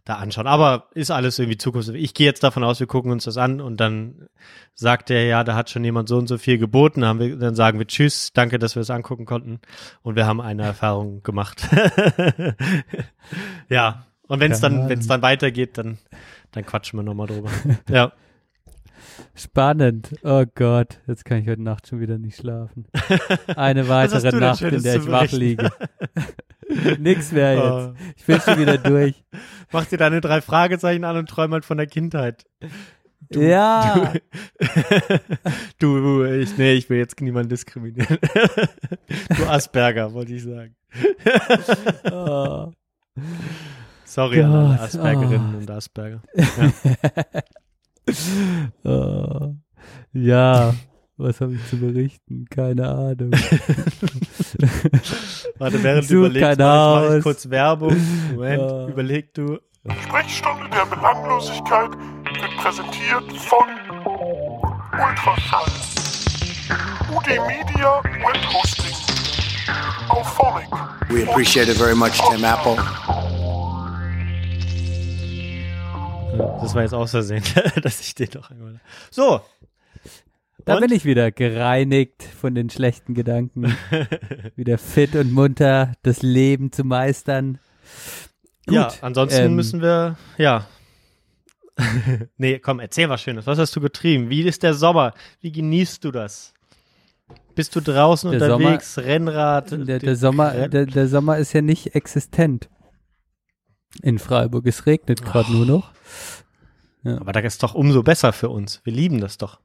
da 0.07 0.15
anschauen. 0.15 0.47
Aber 0.47 0.87
ist 0.95 1.11
alles 1.11 1.39
irgendwie 1.39 1.59
Zukunft. 1.59 1.91
Ich 1.91 2.15
gehe 2.15 2.27
jetzt 2.27 2.43
davon 2.43 2.65
aus, 2.65 2.81
wir 2.81 2.87
gucken 2.87 3.13
uns 3.13 3.25
das 3.25 3.37
an 3.37 3.61
und 3.61 3.79
dann 3.81 4.31
sagt 4.73 5.11
er, 5.11 5.27
ja, 5.27 5.45
da 5.45 5.57
hat 5.57 5.69
schon 5.69 5.85
jemand 5.85 6.09
so 6.09 6.17
und 6.17 6.27
so 6.27 6.39
viel 6.39 6.57
geboten. 6.57 7.03
Dann, 7.03 7.11
haben 7.11 7.21
wir, 7.21 7.37
dann 7.37 7.55
sagen 7.55 7.79
wir 7.79 7.87
Tschüss, 7.87 8.33
danke, 8.33 8.59
dass 8.59 8.77
wir 8.77 8.81
es 8.81 8.89
angucken 8.89 9.27
konnten. 9.27 9.61
Und 10.01 10.17
wir 10.17 10.27
haben 10.27 10.41
eine 10.41 10.63
Erfahrung 10.63 11.23
gemacht. 11.23 11.69
ja. 13.69 14.07
Und 14.27 14.41
wenn 14.41 14.53
es 14.53 14.61
dann, 14.61 14.89
wenn 14.89 15.01
es 15.01 15.07
dann 15.07 15.21
weitergeht, 15.21 15.77
dann, 15.77 15.99
dann 16.53 16.65
quatschen 16.65 16.99
wir 16.99 17.03
nochmal 17.03 17.27
drüber. 17.27 17.51
ja. 17.91 18.11
Spannend. 19.35 20.15
Oh 20.23 20.45
Gott, 20.55 21.01
jetzt 21.07 21.25
kann 21.25 21.39
ich 21.39 21.49
heute 21.49 21.63
Nacht 21.63 21.87
schon 21.89 22.01
wieder 22.01 22.19
nicht 22.19 22.37
schlafen. 22.37 22.87
Eine 23.57 23.89
weitere 23.89 24.31
du 24.31 24.39
Nacht, 24.39 24.63
in 24.63 24.83
der 24.83 24.97
ich 24.97 25.07
wach 25.07 25.31
liege. 25.33 25.71
Nix 26.99 27.33
mehr 27.33 27.63
Oh. 27.63 27.79
jetzt. 27.79 28.17
Ich 28.17 28.25
bin 28.25 28.41
schon 28.41 28.59
wieder 28.59 28.79
durch. 28.79 29.23
Mach 29.73 29.85
dir 29.87 29.99
deine 29.99 30.21
drei 30.21 30.41
Fragezeichen 30.41 31.05
an 31.05 31.17
und 31.17 31.29
träum 31.29 31.53
halt 31.53 31.65
von 31.65 31.77
der 31.77 31.87
Kindheit. 31.87 32.45
ja. 33.33 34.13
Du, 35.79 36.01
du, 36.01 36.25
ich, 36.25 36.57
nee, 36.59 36.75
ich 36.75 36.91
will 36.91 36.99
jetzt 36.99 37.21
niemanden 37.21 37.51
diskriminieren. 37.51 38.19
du 39.37 39.47
Asperger, 39.49 40.13
wollte 40.13 40.35
ich 40.35 40.45
sagen. 40.45 40.75
Oh. 42.11 42.73
Sorry 44.05 44.43
an 44.43 44.53
alle 44.53 44.69
Gott, 44.77 44.81
Aspergerinnen 44.81 45.55
oh. 45.55 45.59
und 45.59 45.71
Asperger. 45.71 46.23
Oh. 48.85 49.55
Ja. 50.13 50.75
Was 51.19 51.41
habe 51.41 51.55
ich 51.55 51.67
zu 51.69 51.79
berichten? 51.79 52.45
Keine 52.51 52.87
Ahnung. 52.89 53.31
Warte, 55.59 55.83
während 55.83 56.11
du 56.11 56.17
überlegst, 56.27 56.43
kein 56.43 56.59
mach 56.59 57.15
ich 57.15 57.23
kurz 57.23 57.49
Werbung. 57.49 57.97
Moment, 58.33 58.61
Ja. 58.63 58.87
überleg 58.89 59.33
du. 59.35 59.59
Die 59.85 59.95
Sprechstunde 60.03 60.69
der 60.71 60.85
Belanglosigkeit 60.95 61.91
wird 61.93 62.57
präsentiert 62.59 63.33
von 63.43 63.67
Ultraschall. 64.93 65.71
UD 67.15 67.27
Media 67.47 68.03
Web 68.03 68.45
Hosting. 68.53 68.95
Auphonic. 70.09 70.69
We 71.09 71.23
appreciate 71.29 71.69
it 71.71 71.77
very 71.79 71.95
much, 71.95 72.21
Tim 72.31 72.45
Apple. 72.45 72.77
Das 76.39 76.75
war 76.75 76.83
jetzt 76.83 76.95
aus 76.95 77.11
Versehen, 77.11 77.43
dass 77.83 78.01
ich 78.01 78.15
den 78.15 78.31
doch 78.31 78.51
einmal. 78.51 78.81
So. 79.11 79.41
Da 80.65 80.75
Und? 80.75 80.81
bin 80.81 80.93
ich 80.93 81.05
wieder 81.05 81.31
gereinigt 81.31 82.23
von 82.25 82.55
den 82.55 82.71
schlechten 82.71 83.15
Gedanken. 83.15 83.77
wieder 84.57 84.79
fit 84.79 85.15
und 85.15 85.33
munter, 85.33 85.93
das 86.03 86.23
Leben 86.23 86.73
zu 86.73 86.83
meistern. 86.85 87.59
Gut, 88.67 88.75
ja, 88.75 88.93
ansonsten 89.01 89.45
ähm, 89.47 89.55
müssen 89.55 89.81
wir, 89.81 90.17
ja. 90.39 90.67
nee, 92.37 92.59
komm, 92.59 92.81
erzähl 92.81 93.09
was 93.09 93.21
Schönes. 93.23 93.47
Was 93.47 93.59
hast 93.59 93.77
du 93.77 93.81
getrieben? 93.81 94.29
Wie 94.31 94.43
ist 94.43 94.63
der 94.63 94.75
Sommer? 94.75 95.15
Wie 95.41 95.53
genießt 95.53 96.03
du 96.05 96.11
das? 96.11 96.53
Bist 97.55 97.75
du 97.77 97.81
draußen 97.81 98.33
Der 98.33 98.55
unterwegs? 98.55 98.99
Rennrad? 98.99 99.71
Der, 99.71 99.99
der, 99.99 100.17
Sommer, 100.17 100.53
Renn- 100.53 100.71
der, 100.71 100.87
der 100.87 101.09
Sommer 101.09 101.39
ist 101.39 101.53
ja 101.53 101.63
nicht 101.63 101.95
existent. 101.95 102.69
In 104.03 104.19
Freiburg. 104.19 104.67
Es 104.67 104.87
regnet 104.87 105.23
gerade 105.25 105.53
nur 105.53 105.67
noch. 105.67 105.93
Aber 107.05 107.33
da 107.33 107.41
ist 107.41 107.63
doch 107.63 107.75
umso 107.75 108.03
besser 108.03 108.33
für 108.33 108.49
uns. 108.49 108.81
Wir 108.85 108.93
lieben 108.93 109.21
das 109.21 109.39
doch. 109.39 109.61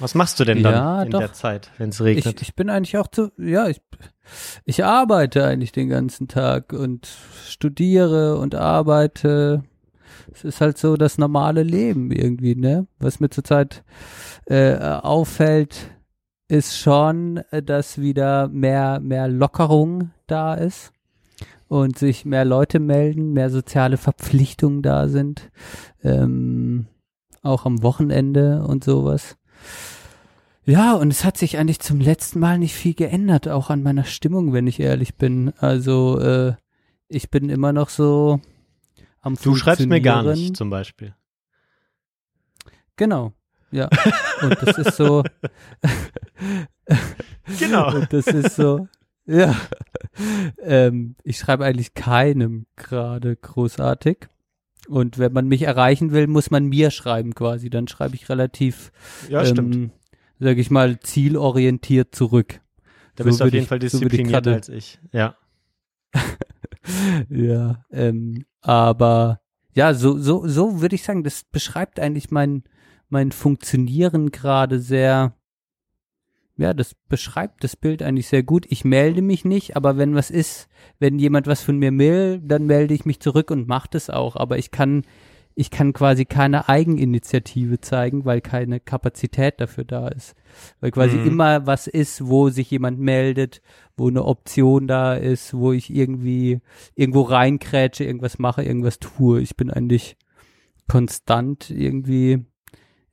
Was 0.00 0.14
machst 0.14 0.38
du 0.38 0.44
denn 0.44 0.62
dann 0.62 0.74
Ja, 0.74 1.02
in 1.02 1.10
doch. 1.10 1.18
der 1.18 1.32
Zeit, 1.32 1.70
wenn 1.78 1.88
es 1.90 1.98
Ich, 2.00 2.06
regnet? 2.06 2.42
ich 2.42 2.54
bin 2.54 2.70
eigentlich 2.70 2.98
auch 2.98 3.08
zu, 3.08 3.32
ja, 3.36 3.68
ich, 3.68 3.80
ich 4.64 4.84
arbeite 4.84 5.44
eigentlich 5.44 5.72
den 5.72 5.88
ganzen 5.88 6.28
Tag 6.28 6.72
und 6.72 7.08
studiere 7.48 8.38
und 8.38 8.54
arbeite. 8.54 9.64
Es 10.32 10.44
ist 10.44 10.60
halt 10.60 10.78
so 10.78 10.96
das 10.96 11.18
normale 11.18 11.62
Leben 11.64 12.12
irgendwie, 12.12 12.54
ne? 12.54 12.86
Was 13.00 13.18
mir 13.18 13.30
zurzeit 13.30 13.82
äh, 14.46 14.76
auffällt, 14.76 15.90
ist 16.46 16.78
schon, 16.78 17.38
äh, 17.50 17.62
dass 17.62 17.98
wieder 17.98 18.46
mehr, 18.48 19.00
mehr 19.00 19.26
Lockerung 19.26 20.10
da 20.28 20.54
ist 20.54 20.92
und 21.68 21.98
sich 21.98 22.24
mehr 22.24 22.44
Leute 22.44 22.80
melden, 22.80 23.32
mehr 23.32 23.50
soziale 23.50 23.96
Verpflichtungen 23.96 24.82
da 24.82 25.08
sind, 25.08 25.50
ähm, 26.02 26.86
auch 27.42 27.66
am 27.66 27.82
Wochenende 27.82 28.64
und 28.64 28.84
sowas. 28.84 29.36
Ja, 30.64 30.94
und 30.94 31.10
es 31.10 31.24
hat 31.24 31.38
sich 31.38 31.56
eigentlich 31.56 31.80
zum 31.80 32.00
letzten 32.00 32.40
Mal 32.40 32.58
nicht 32.58 32.74
viel 32.74 32.94
geändert, 32.94 33.48
auch 33.48 33.70
an 33.70 33.82
meiner 33.82 34.04
Stimmung, 34.04 34.52
wenn 34.52 34.66
ich 34.66 34.80
ehrlich 34.80 35.14
bin. 35.14 35.52
Also, 35.58 36.18
äh, 36.20 36.54
ich 37.08 37.30
bin 37.30 37.48
immer 37.48 37.72
noch 37.72 37.88
so 37.88 38.40
am 39.20 39.36
du 39.36 39.54
schreibst 39.54 39.86
mir 39.86 40.00
gar 40.00 40.22
nicht, 40.22 40.56
zum 40.56 40.68
Beispiel. 40.68 41.14
Genau, 42.96 43.32
ja. 43.70 43.88
Und 44.42 44.56
das 44.60 44.78
ist 44.78 44.96
so, 44.96 45.22
Genau. 47.58 47.94
und 47.94 48.12
das 48.12 48.26
ist 48.26 48.56
so, 48.56 48.88
ja. 49.28 49.54
Ähm, 50.60 51.14
ich 51.22 51.38
schreibe 51.38 51.64
eigentlich 51.64 51.94
keinem 51.94 52.66
gerade 52.74 53.36
großartig. 53.36 54.26
Und 54.88 55.18
wenn 55.18 55.32
man 55.32 55.46
mich 55.46 55.62
erreichen 55.62 56.10
will, 56.10 56.26
muss 56.26 56.50
man 56.50 56.66
mir 56.66 56.90
schreiben 56.90 57.36
quasi. 57.36 57.70
Dann 57.70 57.86
schreibe 57.86 58.16
ich 58.16 58.28
relativ, 58.28 58.90
Ja, 59.28 59.44
ähm, 59.44 59.92
sag 60.40 60.58
ich 60.58 60.70
mal, 60.72 60.98
zielorientiert 60.98 62.16
zurück. 62.16 62.60
Da 63.14 63.22
so 63.22 63.28
bist 63.28 63.40
du 63.40 63.44
auf 63.44 63.52
jeden 63.52 63.62
ich- 63.62 63.68
Fall 63.68 63.78
so 63.82 63.98
disziplinierter 64.00 64.40
grade- 64.40 64.54
als 64.54 64.68
ich. 64.70 64.98
Ja. 65.12 65.36
ja, 67.28 67.84
ähm, 67.92 68.44
aber 68.60 69.40
ja, 69.74 69.94
so, 69.94 70.18
so, 70.18 70.48
so 70.48 70.80
würde 70.80 70.94
ich 70.96 71.02
sagen, 71.04 71.22
das 71.22 71.44
beschreibt 71.44 72.00
eigentlich 72.00 72.30
mein, 72.30 72.64
mein 73.08 73.30
Funktionieren 73.30 74.30
gerade 74.32 74.80
sehr, 74.80 75.34
ja, 76.58 76.74
das 76.74 76.94
beschreibt 77.08 77.62
das 77.64 77.76
Bild 77.76 78.02
eigentlich 78.02 78.26
sehr 78.26 78.42
gut. 78.42 78.66
Ich 78.68 78.84
melde 78.84 79.22
mich 79.22 79.44
nicht, 79.44 79.76
aber 79.76 79.96
wenn 79.96 80.14
was 80.14 80.30
ist, 80.30 80.68
wenn 80.98 81.18
jemand 81.18 81.46
was 81.46 81.62
von 81.62 81.78
mir 81.78 81.96
will, 81.96 82.40
dann 82.44 82.66
melde 82.66 82.94
ich 82.94 83.04
mich 83.06 83.20
zurück 83.20 83.50
und 83.50 83.68
mache 83.68 83.88
das 83.92 84.10
auch. 84.10 84.34
Aber 84.34 84.58
ich 84.58 84.72
kann, 84.72 85.04
ich 85.54 85.70
kann 85.70 85.92
quasi 85.92 86.24
keine 86.24 86.68
Eigeninitiative 86.68 87.80
zeigen, 87.80 88.24
weil 88.24 88.40
keine 88.40 88.80
Kapazität 88.80 89.60
dafür 89.60 89.84
da 89.84 90.08
ist. 90.08 90.34
Weil 90.80 90.90
quasi 90.90 91.18
Mhm. 91.18 91.26
immer 91.26 91.66
was 91.66 91.86
ist, 91.86 92.26
wo 92.26 92.48
sich 92.50 92.70
jemand 92.72 92.98
meldet, 92.98 93.62
wo 93.96 94.08
eine 94.08 94.24
Option 94.24 94.88
da 94.88 95.14
ist, 95.14 95.54
wo 95.54 95.72
ich 95.72 95.94
irgendwie 95.94 96.60
irgendwo 96.96 97.22
reinkrätsche, 97.22 98.04
irgendwas 98.04 98.40
mache, 98.40 98.64
irgendwas 98.64 98.98
tue. 98.98 99.40
Ich 99.40 99.56
bin 99.56 99.70
eigentlich 99.70 100.16
konstant 100.88 101.70
irgendwie 101.70 102.44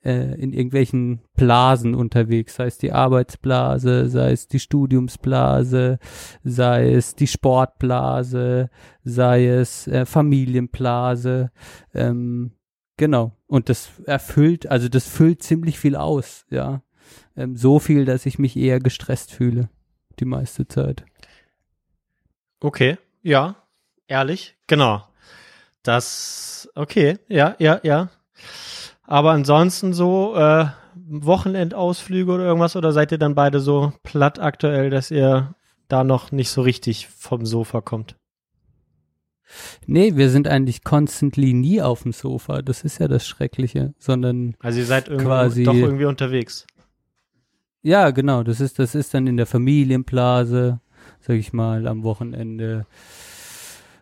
äh, 0.06 0.36
in 0.36 0.54
irgendwelchen 0.54 1.22
Blasen 1.36 1.96
unterwegs, 1.96 2.56
sei 2.56 2.68
es 2.68 2.78
die 2.78 2.92
Arbeitsblase, 2.92 4.08
sei 4.10 4.32
es 4.32 4.48
die 4.48 4.60
Studiumsblase, 4.60 6.00
sei 6.44 6.94
es 6.94 7.16
die 7.16 7.28
Sportblase, 7.28 8.70
sei 9.04 9.48
es 9.48 9.88
äh, 9.88 10.06
Familienblase. 10.06 11.52
Ähm, 11.94 12.52
Genau. 12.98 13.36
Und 13.48 13.70
das 13.70 13.90
erfüllt, 14.06 14.68
also 14.68 14.88
das 14.90 15.08
füllt 15.08 15.44
ziemlich 15.44 15.80
viel 15.80 15.96
aus, 15.96 16.46
ja. 16.50 16.82
Ähm, 17.36 17.56
so 17.58 17.80
viel, 17.80 18.06
dass 18.06 18.26
ich 18.26 18.40
mich 18.40 18.56
eher 18.56 18.80
gestresst 18.80 19.32
fühle. 19.32 19.70
Die 20.20 20.26
meiste 20.26 20.68
Zeit. 20.68 21.04
Okay, 22.62 22.98
ja, 23.22 23.56
ehrlich, 24.08 24.56
genau. 24.68 25.06
Das, 25.84 26.70
okay, 26.74 27.20
ja, 27.28 27.56
ja, 27.60 27.80
ja. 27.84 28.10
Aber 29.08 29.32
ansonsten 29.32 29.94
so 29.94 30.36
äh, 30.36 30.66
Wochenendausflüge 30.96 32.32
oder 32.32 32.44
irgendwas 32.46 32.76
oder 32.76 32.92
seid 32.92 33.12
ihr 33.12 33.18
dann 33.18 33.36
beide 33.36 33.60
so 33.60 33.94
platt 34.04 34.40
aktuell, 34.40 34.90
dass 34.90 35.12
ihr 35.12 35.54
da 35.88 36.04
noch 36.04 36.32
nicht 36.32 36.50
so 36.50 36.62
richtig 36.62 37.08
vom 37.08 37.46
Sofa 37.46 37.82
kommt? 37.82 38.16
Nee, 39.86 40.16
wir 40.16 40.30
sind 40.32 40.48
eigentlich 40.48 40.84
constantly 40.84 41.54
nie 41.54 41.82
auf 41.82 42.02
dem 42.04 42.14
Sofa. 42.14 42.62
Das 42.64 42.84
ist 42.84 43.00
ja 43.00 43.08
das 43.08 43.28
Schreckliche, 43.28 43.94
sondern 44.00 44.56
Also 44.60 44.80
ihr 44.80 44.86
seid 44.86 45.06
Quasi- 45.08 45.64
doch 45.64 45.76
irgendwie 45.76 46.06
unterwegs. 46.06 46.66
ja, 47.84 48.10
genau. 48.10 48.42
Das 48.42 48.60
ist, 48.60 48.80
das 48.80 48.96
ist 48.96 49.14
dann 49.14 49.28
in 49.28 49.38
der 49.38 49.46
Familienblase, 49.46 50.80
sag 51.20 51.36
ich 51.36 51.54
mal, 51.54 51.88
am 51.88 52.04
Wochenende. 52.04 52.88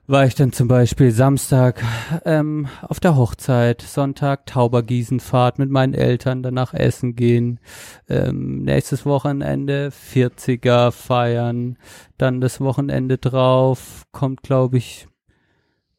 War 0.05 0.25
ich 0.25 0.35
dann 0.35 0.51
zum 0.51 0.67
Beispiel 0.67 1.11
Samstag 1.11 1.81
ähm, 2.25 2.67
auf 2.81 2.99
der 2.99 3.15
Hochzeit, 3.15 3.81
Sonntag 3.81 4.45
Taubergießenfahrt 4.47 5.59
mit 5.59 5.69
meinen 5.69 5.93
Eltern, 5.93 6.43
danach 6.43 6.73
essen 6.73 7.15
gehen, 7.15 7.61
ähm, 8.09 8.63
nächstes 8.63 9.05
Wochenende 9.05 9.91
40er 9.91 10.91
feiern, 10.91 11.77
dann 12.17 12.41
das 12.41 12.59
Wochenende 12.59 13.17
drauf 13.17 14.03
kommt, 14.11 14.43
glaube 14.43 14.77
ich, 14.77 15.07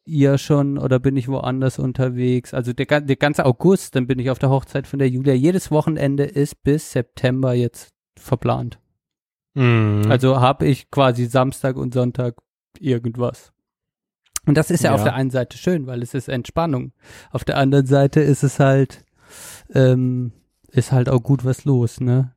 ihr 0.04 0.36
schon 0.36 0.76
oder 0.76 0.98
bin 0.98 1.16
ich 1.16 1.28
woanders 1.28 1.78
unterwegs? 1.78 2.52
Also 2.52 2.74
der, 2.74 3.00
der 3.00 3.16
ganze 3.16 3.46
August, 3.46 3.96
dann 3.96 4.06
bin 4.06 4.18
ich 4.18 4.28
auf 4.28 4.38
der 4.38 4.50
Hochzeit 4.50 4.86
von 4.86 4.98
der 4.98 5.08
Julia. 5.08 5.32
Jedes 5.32 5.70
Wochenende 5.70 6.24
ist 6.24 6.62
bis 6.62 6.92
September 6.92 7.54
jetzt 7.54 7.94
verplant. 8.18 8.78
Mhm. 9.54 10.02
Also 10.10 10.40
habe 10.40 10.66
ich 10.66 10.90
quasi 10.90 11.24
Samstag 11.24 11.76
und 11.76 11.94
Sonntag 11.94 12.36
irgendwas. 12.78 13.53
Und 14.46 14.56
das 14.56 14.70
ist 14.70 14.84
ja, 14.84 14.92
auf 14.92 15.00
Ja. 15.00 15.04
der 15.04 15.14
einen 15.14 15.30
Seite 15.30 15.56
schön, 15.58 15.86
weil 15.86 16.02
es 16.02 16.14
ist 16.14 16.28
Entspannung. 16.28 16.92
Auf 17.30 17.44
der 17.44 17.56
anderen 17.56 17.86
Seite 17.86 18.20
ist 18.20 18.42
es 18.42 18.60
halt, 18.60 19.04
ähm, 19.72 20.32
ist 20.68 20.92
halt 20.92 21.08
auch 21.08 21.22
gut 21.22 21.44
was 21.44 21.64
los, 21.64 22.00
ne? 22.00 22.32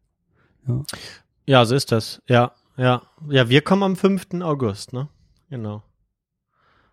ja, 1.46 1.64
so 1.66 1.76
ist 1.76 1.92
das. 1.94 2.22
Ja, 2.28 2.52
ja. 2.76 3.02
Ja, 3.30 3.48
wir 3.50 3.62
kommen 3.62 3.84
am 3.84 3.96
5. 3.96 4.42
August, 4.42 4.92
ne? 4.94 5.08
Genau. 5.50 5.82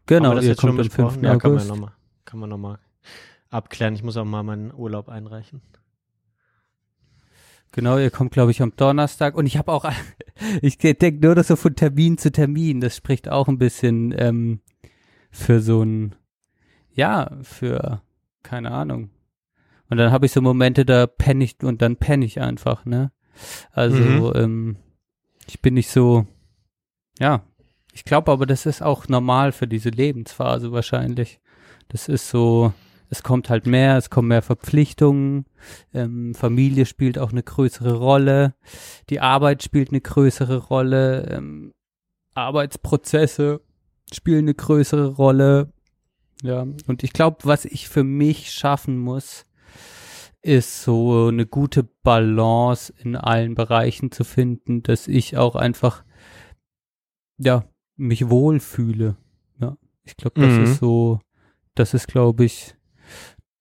Genau, 0.06 0.34
das 0.34 0.44
ihr 0.44 0.54
kommt 0.54 0.70
am 0.70 0.76
besprochen? 0.76 1.20
5. 1.20 1.22
Ja, 1.24 1.36
kann 1.36 1.50
man 1.50 1.58
August. 1.58 1.68
ja 1.68 1.74
nochmal, 1.74 1.92
kann 2.24 2.40
man 2.40 2.50
noch 2.50 2.58
mal 2.58 2.78
abklären. 3.50 3.94
Ich 3.94 4.02
muss 4.02 4.16
auch 4.16 4.24
mal 4.24 4.42
meinen 4.42 4.72
Urlaub 4.72 5.08
einreichen. 5.08 5.60
Genau, 7.72 7.98
ihr 7.98 8.10
kommt, 8.12 8.30
glaube 8.32 8.52
ich, 8.52 8.62
am 8.62 8.76
Donnerstag. 8.76 9.34
Und 9.34 9.46
ich 9.46 9.56
habe 9.56 9.72
auch, 9.72 9.84
ich 10.62 10.78
denke 10.78 11.14
nur 11.20 11.34
das 11.34 11.48
so 11.48 11.56
von 11.56 11.74
Termin 11.74 12.18
zu 12.18 12.30
Termin. 12.30 12.80
Das 12.80 12.96
spricht 12.96 13.28
auch 13.28 13.48
ein 13.48 13.58
bisschen 13.58 14.14
ähm, 14.16 14.60
für 15.34 15.60
so 15.60 15.82
ein, 15.82 16.14
ja, 16.94 17.30
für, 17.42 18.00
keine 18.42 18.70
Ahnung. 18.70 19.10
Und 19.90 19.98
dann 19.98 20.12
habe 20.12 20.26
ich 20.26 20.32
so 20.32 20.40
Momente, 20.40 20.86
da 20.86 21.06
penne 21.06 21.44
ich 21.44 21.62
und 21.62 21.82
dann 21.82 21.96
penne 21.96 22.24
ich 22.24 22.40
einfach, 22.40 22.84
ne? 22.84 23.12
Also, 23.72 24.32
Mhm. 24.32 24.32
ähm, 24.36 24.76
ich 25.46 25.60
bin 25.60 25.74
nicht 25.74 25.90
so, 25.90 26.26
ja, 27.18 27.42
ich 27.92 28.04
glaube 28.04 28.32
aber, 28.32 28.46
das 28.46 28.64
ist 28.64 28.82
auch 28.82 29.08
normal 29.08 29.52
für 29.52 29.66
diese 29.66 29.90
Lebensphase 29.90 30.72
wahrscheinlich. 30.72 31.40
Das 31.88 32.08
ist 32.08 32.28
so, 32.30 32.72
es 33.10 33.22
kommt 33.22 33.50
halt 33.50 33.66
mehr, 33.66 33.96
es 33.96 34.08
kommen 34.08 34.28
mehr 34.28 34.42
Verpflichtungen, 34.42 35.46
ähm, 35.92 36.34
Familie 36.34 36.86
spielt 36.86 37.18
auch 37.18 37.32
eine 37.32 37.42
größere 37.42 37.94
Rolle, 37.94 38.54
die 39.10 39.20
Arbeit 39.20 39.62
spielt 39.64 39.90
eine 39.90 40.00
größere 40.00 40.58
Rolle, 40.58 41.26
ähm, 41.30 41.72
Arbeitsprozesse 42.34 43.60
spielen 44.12 44.44
eine 44.44 44.54
größere 44.54 45.08
Rolle. 45.08 45.72
Ja, 46.42 46.66
und 46.86 47.02
ich 47.02 47.12
glaube, 47.12 47.38
was 47.44 47.64
ich 47.64 47.88
für 47.88 48.04
mich 48.04 48.50
schaffen 48.52 48.98
muss, 48.98 49.46
ist 50.42 50.82
so 50.82 51.28
eine 51.28 51.46
gute 51.46 51.84
Balance 52.02 52.92
in 52.98 53.16
allen 53.16 53.54
Bereichen 53.54 54.10
zu 54.12 54.24
finden, 54.24 54.82
dass 54.82 55.08
ich 55.08 55.38
auch 55.38 55.56
einfach, 55.56 56.04
ja, 57.38 57.64
mich 57.96 58.28
wohlfühle. 58.28 59.16
Ja, 59.58 59.76
ich 60.02 60.16
glaube, 60.16 60.40
das 60.40 60.52
Mhm. 60.54 60.64
ist 60.64 60.76
so, 60.80 61.20
das 61.74 61.94
ist, 61.94 62.08
glaube 62.08 62.44
ich, 62.44 62.74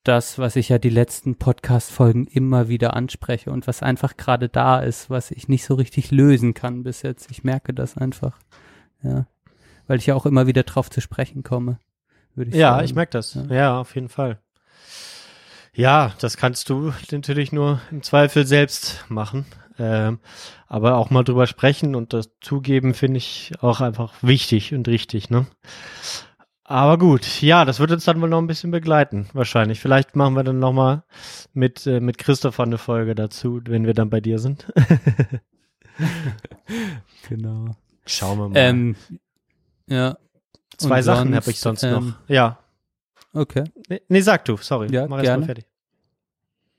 das, 0.03 0.37
was 0.37 0.57
ich 0.57 0.67
ja 0.67 0.77
die 0.77 0.89
letzten 0.89 1.35
Podcast-Folgen 1.37 2.27
immer 2.27 2.67
wieder 2.67 2.93
anspreche 2.95 3.51
und 3.51 3.65
was 3.67 3.81
einfach 3.81 4.17
gerade 4.17 4.49
da 4.49 4.81
ist, 4.81 5.09
was 5.09 5.31
ich 5.31 5.47
nicht 5.47 5.63
so 5.63 5.75
richtig 5.75 6.11
lösen 6.11 6.53
kann 6.53 6.83
bis 6.83 7.01
jetzt. 7.03 7.31
Ich 7.31 7.45
merke 7.45 7.73
das 7.73 7.95
einfach. 7.95 8.37
Ja. 9.01 9.25
Weil 9.87 9.97
ich 9.99 10.05
ja 10.05 10.15
auch 10.15 10.25
immer 10.25 10.47
wieder 10.47 10.63
drauf 10.63 10.89
zu 10.89 11.01
sprechen 11.01 11.43
komme. 11.43 11.79
Würde 12.35 12.51
ich 12.51 12.57
Ja, 12.57 12.71
sagen. 12.73 12.85
ich 12.85 12.95
merke 12.95 13.11
das. 13.11 13.33
Ja. 13.35 13.43
Ja. 13.49 13.79
auf 13.79 13.95
jeden 13.95 14.09
Fall. 14.09 14.39
Ja, 15.75 16.13
das 16.19 16.37
kannst 16.37 16.69
du 16.69 16.93
natürlich 17.11 17.51
nur 17.51 17.81
im 17.91 18.03
Zweifel 18.03 18.45
selbst 18.45 19.05
machen. 19.09 19.45
Ähm, 19.79 20.19
aber 20.67 20.97
auch 20.97 21.09
mal 21.09 21.23
drüber 21.23 21.47
sprechen 21.47 21.95
und 21.95 22.13
das 22.13 22.29
zugeben 22.41 22.93
finde 22.93 23.17
ich 23.17 23.53
auch 23.61 23.81
einfach 23.81 24.13
wichtig 24.21 24.73
und 24.75 24.87
richtig, 24.87 25.31
ne? 25.31 25.47
Aber 26.63 26.97
gut, 26.99 27.41
ja, 27.41 27.65
das 27.65 27.79
wird 27.79 27.91
uns 27.91 28.05
dann 28.05 28.21
wohl 28.21 28.29
noch 28.29 28.37
ein 28.37 28.47
bisschen 28.47 28.69
begleiten, 28.71 29.27
wahrscheinlich. 29.33 29.79
Vielleicht 29.79 30.15
machen 30.15 30.35
wir 30.35 30.43
dann 30.43 30.59
noch 30.59 30.73
mal 30.73 31.03
mit, 31.53 31.85
äh, 31.87 31.99
mit 31.99 32.19
Christopher 32.19 32.63
eine 32.63 32.77
Folge 32.77 33.15
dazu, 33.15 33.61
wenn 33.65 33.85
wir 33.87 33.93
dann 33.95 34.09
bei 34.11 34.21
dir 34.21 34.37
sind. 34.39 34.71
Genau. 37.29 37.75
Schauen 38.05 38.37
wir 38.39 38.49
mal. 38.49 38.57
Ähm, 38.57 38.95
ja, 39.87 40.17
Zwei 40.77 40.97
und 40.97 41.03
Sachen 41.03 41.35
habe 41.35 41.49
ich 41.49 41.59
sonst 41.59 41.83
ähm, 41.83 41.91
noch. 41.91 42.29
Ja. 42.29 42.59
okay. 43.33 43.63
Nee, 43.89 44.01
nee, 44.07 44.21
sag 44.21 44.45
du, 44.45 44.57
sorry. 44.57 44.91
Ja, 44.91 45.07
Mach 45.07 45.17
erst 45.17 45.17
mal 45.17 45.23
gerne. 45.23 45.45
fertig. 45.45 45.65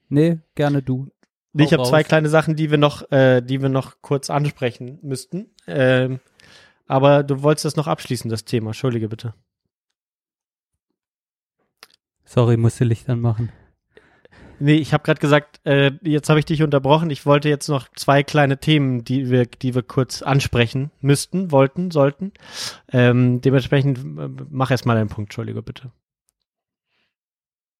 Nee, 0.08 0.38
gerne 0.54 0.82
du. 0.82 1.08
Nee, 1.52 1.64
ich 1.64 1.72
habe 1.72 1.84
zwei 1.84 2.02
kleine 2.02 2.28
Sachen, 2.28 2.56
die 2.56 2.70
wir 2.70 2.78
noch, 2.78 3.10
äh, 3.12 3.40
die 3.40 3.62
wir 3.62 3.68
noch 3.68 4.02
kurz 4.02 4.28
ansprechen 4.28 4.98
müssten. 5.02 5.50
Ähm, 5.66 6.18
aber 6.86 7.22
du 7.22 7.42
wolltest 7.42 7.64
das 7.64 7.76
noch 7.76 7.86
abschließen, 7.86 8.28
das 8.28 8.44
Thema. 8.44 8.70
Entschuldige 8.70 9.08
bitte. 9.08 9.34
Sorry, 12.24 12.56
musste 12.56 12.84
Licht 12.84 13.08
anmachen. 13.08 13.52
Nee, 14.60 14.76
ich 14.76 14.92
habe 14.92 15.02
gerade 15.02 15.20
gesagt, 15.20 15.60
äh, 15.64 15.92
jetzt 16.02 16.28
habe 16.28 16.38
ich 16.38 16.44
dich 16.44 16.62
unterbrochen. 16.62 17.10
Ich 17.10 17.26
wollte 17.26 17.48
jetzt 17.48 17.68
noch 17.68 17.88
zwei 17.94 18.22
kleine 18.22 18.58
Themen, 18.58 19.04
die 19.04 19.30
wir, 19.30 19.46
die 19.46 19.74
wir 19.74 19.82
kurz 19.82 20.22
ansprechen 20.22 20.90
müssten, 21.00 21.50
wollten, 21.50 21.90
sollten. 21.90 22.32
Ähm, 22.92 23.40
dementsprechend 23.40 23.98
äh, 23.98 24.28
mach 24.50 24.70
erst 24.70 24.86
mal 24.86 24.94
deinen 24.94 25.08
Punkt, 25.08 25.30
Entschuldige 25.30 25.62
bitte. 25.62 25.90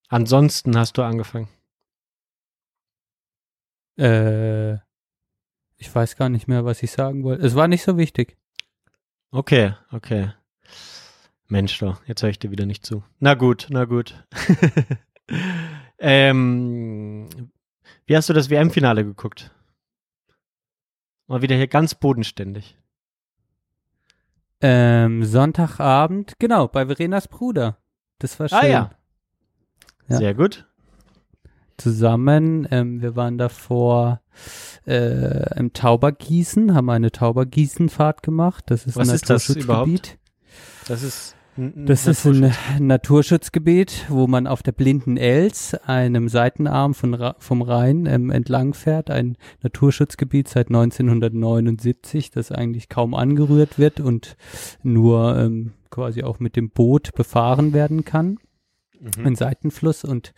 Ansonsten 0.09 0.77
hast 0.77 0.99
du 0.99 1.03
angefangen. 1.03 1.49
Äh, 3.97 4.75
ich 5.77 5.95
weiß 5.95 6.16
gar 6.16 6.29
nicht 6.29 6.49
mehr, 6.49 6.64
was 6.64 6.83
ich 6.83 6.91
sagen 6.91 7.25
wollte. 7.25 7.47
Es 7.47 7.55
war 7.55 7.68
nicht 7.68 7.83
so 7.83 7.97
wichtig. 7.97 8.37
Okay, 9.31 9.75
okay. 9.91 10.33
Mensch, 11.49 11.79
doch, 11.79 12.05
jetzt 12.07 12.22
höre 12.22 12.31
ich 12.31 12.39
dir 12.39 12.51
wieder 12.51 12.66
nicht 12.66 12.87
zu. 12.87 13.05
Na 13.20 13.35
gut, 13.35 13.66
na 13.70 13.85
gut. 13.85 14.25
ähm, 15.99 17.28
wie 18.07 18.16
hast 18.16 18.28
du 18.28 18.32
das 18.32 18.51
WM-Finale 18.51 19.05
geguckt? 19.05 19.51
Mal 21.26 21.42
wieder 21.42 21.57
hier 21.57 21.68
ganz 21.68 21.95
bodenständig. 21.95 22.76
Ähm, 24.61 25.24
Sonntagabend, 25.24 26.34
genau, 26.38 26.68
bei 26.68 26.86
Verenas 26.86 27.28
Bruder. 27.28 27.78
Das 28.18 28.38
war 28.38 28.49
schön. 28.49 28.59
Ah 28.59 28.66
ja. 28.66 28.90
Ja. 30.09 30.16
Sehr 30.16 30.34
gut. 30.34 30.66
Zusammen, 31.76 32.68
ähm, 32.70 33.03
wir 33.03 33.16
waren 33.16 33.36
davor 33.36 34.20
äh, 34.86 35.59
im 35.59 35.72
Taubergießen, 35.72 36.74
haben 36.74 36.88
eine 36.90 37.11
Taubergießenfahrt 37.11 38.22
gemacht. 38.22 38.64
Das 38.68 38.86
ist 38.86 38.97
Was 38.97 39.09
ein 39.09 39.14
ist 39.14 39.28
das 39.28 39.49
Naturschutzgebiet. 39.49 40.18
Das 40.86 41.03
ist 41.03 41.34
Das 41.57 42.07
ist 42.07 42.27
ein 42.27 42.53
Naturschutzgebiet, 42.81 44.07
wo 44.09 44.27
man 44.27 44.47
auf 44.47 44.63
der 44.63 44.73
blinden 44.73 45.17
Els, 45.17 45.75
einem 45.75 46.29
Seitenarm 46.29 46.95
von, 46.95 47.33
vom 47.39 47.63
Rhein, 47.63 48.07
ähm, 48.07 48.31
entlang 48.31 48.75
fährt. 48.75 49.11
Ein 49.11 49.37
Naturschutzgebiet 49.63 50.49
seit 50.49 50.69
1979, 50.69 52.31
das 52.33 52.51
eigentlich 52.51 52.89
kaum 52.89 53.15
angerührt 53.15 53.79
wird 53.79 54.01
und 54.01 54.37
nur 54.83 55.39
ähm, 55.39 55.73
quasi 55.91 56.25
auch 56.25 56.41
mit 56.41 56.57
dem 56.57 56.71
Boot 56.71 57.15
befahren 57.15 57.73
werden 57.73 58.05
kann. 58.05 58.39
Mhm. 59.01 59.27
Ein 59.27 59.37
Seitenfluss. 59.37 60.05
Und 60.05 60.33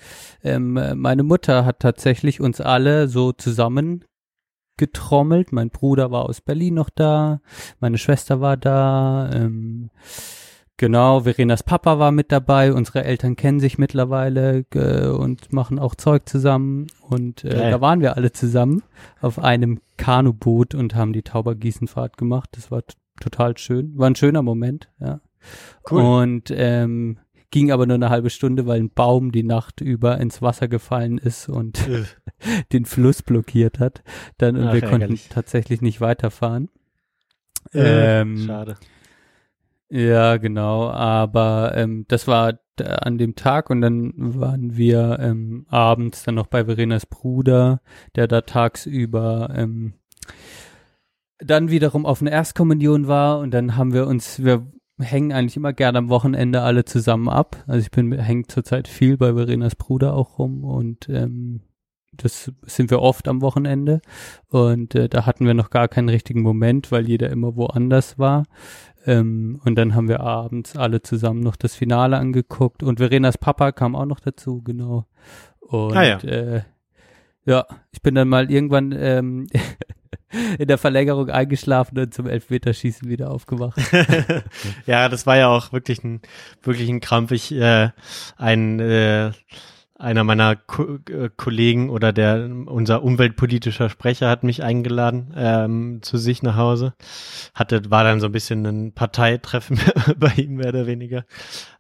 ähm, 0.45 0.77
äh, 0.77 0.95
meine 0.95 1.23
Mutter 1.23 1.65
hat 1.65 1.81
tatsächlich 1.81 2.41
uns 2.41 2.61
alle 2.61 3.09
so 3.09 3.33
zusammen 3.33 4.05
getrommelt. 4.77 5.53
Mein 5.53 5.71
Bruder 5.71 6.11
war 6.11 6.27
aus 6.27 6.43
Berlin 6.43 6.75
noch 6.75 6.91
da, 6.91 7.41
meine 7.81 7.97
Schwester 7.97 8.41
war 8.41 8.59
da, 8.59 9.31
ähm, 9.33 9.91
Genau, 10.79 11.21
Verenas 11.21 11.63
Papa 11.63 11.99
war 11.99 12.13
mit 12.13 12.31
dabei, 12.33 12.73
unsere 12.73 13.03
Eltern 13.05 13.35
kennen 13.37 13.61
sich 13.61 13.79
mittlerweile 13.79 14.67
äh, 14.75 15.07
und 15.09 15.51
machen 15.53 15.79
auch 15.79 15.95
Zeug 15.95 16.29
zusammen 16.29 16.89
und 17.01 17.45
äh, 17.45 17.49
Geil. 17.49 17.71
da 17.71 17.81
waren 17.81 18.01
wir 18.03 18.17
alle 18.17 18.31
zusammen 18.33 18.83
auf 19.23 19.39
einem 19.39 19.81
Kanuboot 19.97 20.75
und 20.75 20.95
haben 20.95 21.15
die 21.15 21.23
Taubergießenfahrt 21.23 22.19
gemacht. 22.19 22.51
Das 22.53 22.71
war 22.71 22.83
total 23.21 23.57
schön, 23.57 23.97
war 23.97 24.11
ein 24.11 24.17
schöner 24.17 24.43
Moment, 24.43 24.91
ja. 25.01 25.21
Cool. 25.91 26.03
Und 26.03 26.51
ähm, 26.55 27.19
ging 27.51 27.71
aber 27.73 27.87
nur 27.87 27.95
eine 27.95 28.11
halbe 28.11 28.29
Stunde, 28.29 28.67
weil 28.67 28.81
ein 28.81 28.91
Baum 28.91 29.33
die 29.33 29.45
Nacht 29.45 29.81
über 29.81 30.19
ins 30.21 30.43
Wasser 30.43 30.69
gefallen 30.69 31.17
ist 31.17 31.49
und 31.49 31.89
Äh, 31.89 32.03
den 32.73 32.85
Fluss 32.85 33.23
blockiert 33.23 33.79
hat. 33.79 34.03
Dann 34.37 34.57
und 34.57 34.67
Ach, 34.69 34.75
wir 34.75 34.81
konnten 34.83 35.01
ärgerlich. 35.03 35.29
tatsächlich 35.31 35.81
nicht 35.81 36.03
weiterfahren. 36.03 36.69
äh, 37.73 38.21
Ähm, 38.21 38.37
Schade. 38.47 38.77
Ja, 39.89 40.37
genau. 40.37 40.91
Aber 40.91 41.73
ähm, 41.77 42.05
das 42.09 42.27
war 42.27 42.59
an 42.79 43.19
dem 43.19 43.37
Tag 43.37 43.71
und 43.71 43.81
dann 43.81 44.13
waren 44.17 44.77
wir 44.77 45.19
ähm, 45.21 45.67
abends 45.69 46.25
dann 46.25 46.35
noch 46.35 46.47
bei 46.47 46.65
Verenas 46.67 47.07
Bruder, 47.07 47.81
der 48.17 48.27
da 48.29 48.43
tagsüber 48.43 49.51
ähm, 49.55 49.95
dann 51.39 51.71
wiederum 51.71 52.07
auf 52.07 52.21
eine 52.21 52.31
Erstkommunion 52.31 53.09
war 53.09 53.41
und 53.41 53.53
dann 53.53 53.77
haben 53.77 53.93
wir 53.93 54.07
uns, 54.07 54.43
wir 54.43 54.67
hängen 54.99 55.33
eigentlich 55.33 55.57
immer 55.57 55.73
gerne 55.73 55.99
am 55.99 56.09
Wochenende 56.09 56.63
alle 56.63 56.85
zusammen 56.85 57.29
ab. 57.29 57.63
Also 57.67 57.81
ich 57.81 57.91
bin 57.91 58.13
hängt 58.13 58.51
zurzeit 58.51 58.89
viel 58.89 59.17
bei 59.17 59.35
Verenas 59.35 59.77
Bruder 59.77 60.15
auch 60.15 60.39
rum 60.39 60.65
und 60.65 61.09
ähm, 61.09 61.61
das 62.13 62.51
sind 62.63 62.91
wir 62.91 63.03
oft 63.03 63.29
am 63.29 63.43
Wochenende 63.43 64.01
und 64.49 64.95
äh, 64.95 65.09
da 65.09 65.27
hatten 65.27 65.45
wir 65.45 65.53
noch 65.53 65.69
gar 65.69 65.89
keinen 65.89 66.09
richtigen 66.09 66.41
Moment, 66.41 66.91
weil 66.91 67.07
jeder 67.07 67.29
immer 67.29 67.57
woanders 67.57 68.19
war. 68.19 68.45
Ähm, 69.07 69.61
und 69.65 69.77
dann 69.77 69.95
haben 69.95 70.09
wir 70.09 70.21
abends 70.21 70.77
alle 70.77 71.01
zusammen 71.01 71.41
noch 71.41 71.57
das 71.57 71.75
Finale 71.75 72.17
angeguckt 72.19 72.83
und 72.83 72.99
Verenas 72.99 73.39
Papa 73.39 73.73
kam 73.73 73.95
auch 73.95 74.05
noch 74.05 74.21
dazu, 74.21 74.63
genau. 74.63 75.07
Und 75.61 75.97
Ah 75.97 76.03
ja. 76.03 76.19
Äh, 76.19 76.63
ja, 77.45 77.65
ich 77.93 78.03
bin 78.03 78.17
dann 78.17 78.29
mal 78.29 78.51
irgendwann 78.51 78.93
ähm, 78.93 79.47
in 80.59 80.67
der 80.67 80.79
Verlängerung 80.79 81.31
eingeschlafen 81.31 81.97
und 81.99 82.13
zum 82.13 82.27
Elfmeterschießen 82.27 83.09
wieder 83.09 83.31
aufgewacht. 83.31 83.79
ja, 84.87 85.09
das 85.09 85.27
war 85.27 85.37
ja 85.37 85.49
auch 85.49 85.73
wirklich 85.73 86.03
ein, 86.03 86.21
wirklich 86.63 86.89
ein 86.89 87.01
Krampf. 87.01 87.31
Ich, 87.31 87.53
äh, 87.53 87.91
ein, 88.37 88.81
äh, 88.81 89.31
einer 89.99 90.25
meiner 90.25 90.57
Ko 90.57 90.99
äh, 91.11 91.31
Kollegen 91.37 91.89
oder 91.91 92.13
der, 92.13 92.51
unser 92.67 93.03
umweltpolitischer 93.03 93.89
Sprecher 93.89 94.29
hat 94.29 94.45
mich 94.45 94.63
eingeladen, 94.63 95.33
ähm, 95.37 95.99
zu 96.03 96.19
sich 96.19 96.43
nach 96.43 96.57
Hause. 96.57 96.95
Hatte, 97.55 97.91
war 97.91 98.05
dann 98.05 98.21
so 98.21 98.27
ein 98.27 98.33
bisschen 98.33 98.67
ein 98.67 98.93
Parteitreffen 98.93 99.81
bei 100.19 100.33
ihm, 100.37 100.57
mehr 100.57 100.69
oder 100.69 100.87
weniger. 100.87 101.25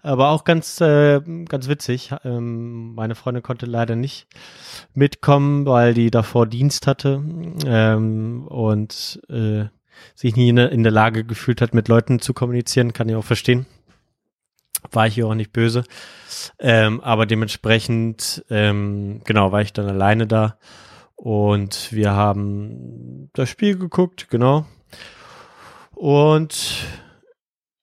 Aber 0.02 0.30
auch 0.30 0.44
ganz, 0.44 0.80
äh, 0.80 1.20
ganz 1.48 1.68
witzig. 1.68 2.12
Ähm, 2.24 2.94
meine 2.94 3.14
Freundin 3.14 3.42
konnte 3.42 3.66
leider 3.66 3.96
nicht 3.96 4.26
mitkommen, 4.94 5.66
weil 5.66 5.92
die 5.92 6.10
davor 6.10 6.46
Dienst 6.46 6.86
hatte, 6.86 7.22
ähm, 7.66 8.46
und, 8.48 9.20
äh, 9.28 9.66
sich 10.14 10.36
nie 10.36 10.50
in 10.50 10.56
der, 10.56 10.72
in 10.72 10.82
der 10.82 10.92
Lage 10.92 11.24
gefühlt 11.24 11.60
hat, 11.60 11.74
mit 11.74 11.88
Leuten 11.88 12.20
zu 12.20 12.34
kommunizieren, 12.34 12.92
kann 12.92 13.08
ich 13.08 13.16
auch 13.16 13.24
verstehen. 13.24 13.66
War 14.93 15.07
ich 15.07 15.18
ihr 15.18 15.26
auch 15.26 15.34
nicht 15.34 15.53
böse. 15.53 15.84
Ähm, 16.59 17.01
aber 17.01 17.26
dementsprechend, 17.26 18.45
ähm, 18.51 19.20
genau, 19.24 19.53
war 19.53 19.62
ich 19.62 19.72
dann 19.72 19.89
alleine 19.89 20.26
da. 20.26 20.59
Und 21.14 21.93
wir 21.93 22.12
haben 22.12 23.30
das 23.32 23.49
Spiel 23.49 23.78
geguckt, 23.78 24.28
genau. 24.28 24.66
Und 25.95 26.87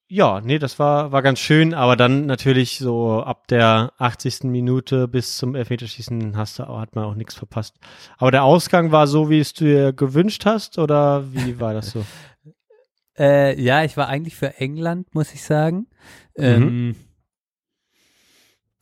ja, 0.06 0.40
nee, 0.40 0.60
das 0.60 0.78
war, 0.78 1.10
war 1.10 1.22
ganz 1.22 1.40
schön, 1.40 1.74
aber 1.74 1.96
dann 1.96 2.26
natürlich 2.26 2.78
so 2.78 3.20
ab 3.22 3.48
der 3.48 3.92
80. 3.98 4.44
Minute 4.44 5.08
bis 5.08 5.36
zum 5.36 5.56
Elfmeterschießen 5.56 6.36
hast 6.36 6.60
du, 6.60 6.68
hat 6.68 6.94
man 6.94 7.04
auch 7.04 7.16
nichts 7.16 7.34
verpasst. 7.34 7.80
Aber 8.18 8.30
der 8.30 8.44
Ausgang 8.44 8.92
war 8.92 9.08
so, 9.08 9.28
wie 9.28 9.40
es 9.40 9.54
du 9.54 9.64
dir 9.64 9.92
gewünscht 9.92 10.46
hast, 10.46 10.78
oder 10.78 11.24
wie 11.32 11.58
war 11.58 11.74
das 11.74 11.90
so? 11.90 12.04
Äh, 13.16 13.62
ja, 13.62 13.84
ich 13.84 13.96
war 13.96 14.08
eigentlich 14.08 14.34
für 14.34 14.58
England, 14.58 15.14
muss 15.14 15.34
ich 15.34 15.44
sagen. 15.44 15.86
Ähm, 16.36 16.96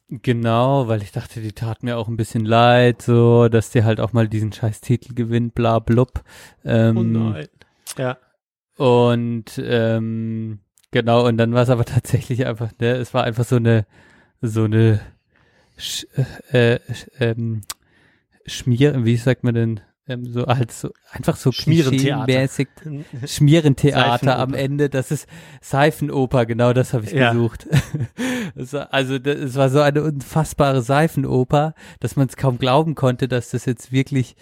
genau, 0.08 0.88
weil 0.88 1.02
ich 1.02 1.12
dachte, 1.12 1.40
die 1.40 1.52
tat 1.52 1.82
mir 1.82 1.96
auch 1.98 2.08
ein 2.08 2.16
bisschen 2.16 2.44
leid, 2.44 3.02
so, 3.02 3.48
dass 3.48 3.70
die 3.70 3.84
halt 3.84 4.00
auch 4.00 4.12
mal 4.12 4.28
diesen 4.28 4.52
scheiß 4.52 4.80
Titel 4.80 5.14
gewinnt, 5.14 5.54
bla 5.54 5.78
blub. 5.78 6.22
Ähm, 6.64 6.96
Oh 6.96 7.02
nein. 7.02 7.48
Ja. 7.98 8.18
Und 8.76 9.60
ähm, 9.62 10.60
genau, 10.90 11.26
und 11.26 11.36
dann 11.36 11.52
war 11.52 11.62
es 11.62 11.70
aber 11.70 11.84
tatsächlich 11.86 12.46
einfach, 12.46 12.70
ne, 12.80 12.92
es 12.92 13.14
war 13.14 13.24
einfach 13.24 13.44
so 13.44 13.56
eine, 13.56 13.86
so 14.40 14.64
eine 14.64 15.00
Sch 15.76 16.06
äh, 16.52 16.74
äh, 16.74 16.80
ähm, 17.18 17.62
Schmier, 18.46 19.04
wie 19.04 19.16
sagt 19.16 19.44
man 19.44 19.54
denn, 19.54 19.80
ähm, 20.08 20.24
so 20.24 20.46
halt 20.46 20.72
so 20.72 20.90
einfach 21.12 21.36
so 21.36 21.50
klischee-mäßig 21.50 22.68
Schmierentheater 23.26 24.38
am. 24.38 24.54
Ende, 24.54 24.88
das 24.88 25.10
ist 25.10 25.26
Seifenoper, 25.60 26.46
genau 26.46 26.72
das 26.72 26.92
habe 26.92 27.04
ich 27.04 27.12
Ja. 27.12 27.32
gesucht. 27.32 27.66
Es 28.54 28.74
war- 28.74 28.92
also 28.92 29.18
das, 29.18 29.36
es 29.36 29.54
war 29.54 29.70
so 29.70 29.80
eine 29.80 30.02
unfassbare 30.02 30.82
Seifenoper, 30.82 31.74
dass 32.00 32.16
man 32.16 32.28
es 32.28 32.36
kaum 32.36 32.58
glauben 32.58 32.94
konnte, 32.94 33.26
dass 33.26 33.50
das 33.50 33.64
jetzt 33.64 33.92
wirklich 33.92 34.36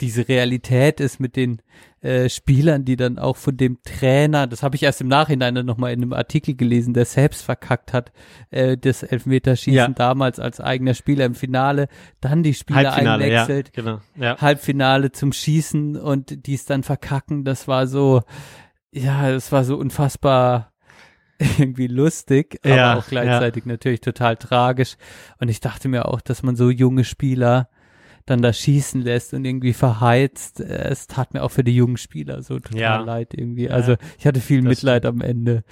diese 0.00 0.28
Realität 0.28 1.00
ist 1.00 1.20
mit 1.20 1.36
den 1.36 1.62
äh, 2.02 2.28
Spielern, 2.28 2.84
die 2.84 2.96
dann 2.96 3.18
auch 3.18 3.36
von 3.36 3.56
dem 3.56 3.78
Trainer, 3.82 4.46
das 4.46 4.62
habe 4.62 4.76
ich 4.76 4.82
erst 4.82 5.00
im 5.00 5.08
Nachhinein 5.08 5.54
dann 5.54 5.66
nochmal 5.66 5.92
in 5.92 6.02
einem 6.02 6.12
Artikel 6.12 6.54
gelesen, 6.54 6.94
der 6.94 7.04
selbst 7.04 7.42
verkackt 7.42 7.92
hat, 7.92 8.12
äh, 8.50 8.76
das 8.76 9.02
Elfmeterschießen 9.02 9.74
Ja. 9.76 9.88
damals 9.88 10.38
als 10.38 10.60
eigener 10.60 10.94
Spieler 10.94 11.24
im 11.24 11.34
Finale, 11.34 11.88
dann 12.20 12.42
die 12.42 12.54
Spieler 12.54 12.92
Halbfinale, 12.92 13.28
ja, 13.30 13.42
einwechselt, 13.42 13.72
genau. 13.72 14.00
Ja. 14.16 14.38
Halbfinale 14.40 15.12
zum 15.12 15.32
Schießen 15.32 15.96
und 15.96 16.46
die 16.46 16.54
es 16.54 16.64
dann 16.64 16.82
verkacken, 16.82 17.44
das 17.44 17.68
war 17.68 17.86
so, 17.86 18.22
ja, 18.92 19.30
das 19.30 19.52
war 19.52 19.64
so 19.64 19.76
unfassbar 19.76 20.72
irgendwie 21.58 21.86
lustig, 21.86 22.58
aber 22.64 22.74
Ja, 22.76 22.98
auch 22.98 23.06
gleichzeitig 23.06 23.64
natürlich 23.64 24.00
total 24.00 24.36
tragisch. 24.36 24.96
Und 25.38 25.48
ich 25.48 25.60
dachte 25.60 25.88
mir 25.88 26.06
auch, 26.08 26.20
dass 26.20 26.42
man 26.42 26.54
so 26.56 26.68
junge 26.70 27.04
Spieler 27.04 27.68
dann 28.26 28.42
da 28.42 28.52
schießen 28.52 29.00
lässt 29.02 29.34
und 29.34 29.44
irgendwie 29.44 29.72
verheizt. 29.72 30.60
Äh, 30.60 30.88
Es 30.90 31.06
tat 31.06 31.34
mir 31.34 31.42
auch 31.42 31.50
für 31.50 31.64
die 31.64 31.74
jungen 31.74 31.96
Spieler 31.96 32.42
so 32.42 32.58
total 32.58 32.78
Ja. 32.80 32.96
leid 33.00 33.34
irgendwie. 33.34 33.70
Also 33.70 33.96
ich 34.18 34.26
hatte 34.26 34.40
viel 34.40 34.60
das 34.62 34.68
Mitleid 34.68 35.06
am 35.06 35.20
Ende. 35.20 35.64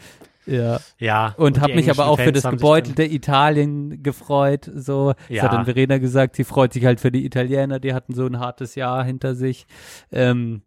Ja. 0.47 0.81
Ja. 0.99 1.35
Und, 1.37 1.57
die 1.57 1.61
habe 1.61 1.75
mich 1.75 1.91
aber 1.91 2.07
auch 2.07 2.17
für 2.17 2.25
Fans 2.25 2.37
das 2.37 2.45
haben 2.47 2.57
sich 2.59 2.61
gebeutelte 2.63 3.05
Italien 3.05 4.03
gefreut. 4.03 4.71
So, 4.75 5.13
das 5.13 5.29
Ja. 5.29 5.43
hat 5.45 5.53
dann 5.53 5.65
Verena 5.67 5.99
gesagt, 5.99 6.37
sie 6.37 6.45
freut 6.45 6.73
sich 6.73 6.87
halt 6.87 7.01
für 7.01 7.13
die 7.13 7.27
Italiener, 7.27 7.79
die 7.81 7.93
hatten 7.93 8.15
so 8.15 8.25
ein 8.27 8.39
hartes 8.39 8.75
Jahr 8.75 9.05
hinter 9.05 9.35
sich. 9.35 9.67
Ähm, 10.11 10.63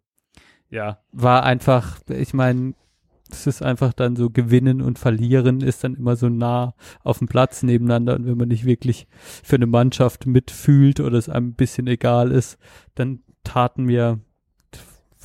ja, 0.70 1.00
war 1.10 1.42
einfach, 1.42 1.98
ich 2.08 2.32
meine, 2.32 2.74
es 3.32 3.46
ist 3.46 3.62
einfach 3.62 3.92
dann 3.92 4.16
so 4.16 4.30
gewinnen 4.30 4.82
und 4.82 4.98
verlieren 4.98 5.60
ist 5.60 5.84
dann 5.84 5.94
immer 5.94 6.16
so 6.16 6.28
nah 6.28 6.74
auf 7.02 7.18
dem 7.18 7.28
Platz 7.28 7.62
nebeneinander 7.62 8.14
und 8.14 8.26
wenn 8.26 8.36
man 8.36 8.48
nicht 8.48 8.64
wirklich 8.64 9.06
für 9.42 9.56
eine 9.56 9.66
Mannschaft 9.66 10.26
mitfühlt 10.26 11.00
oder 11.00 11.18
es 11.18 11.28
einem 11.28 11.48
ein 11.48 11.54
bisschen 11.54 11.86
egal 11.86 12.30
ist, 12.30 12.58
dann 12.94 13.20
taten 13.44 13.84
mir 13.84 14.20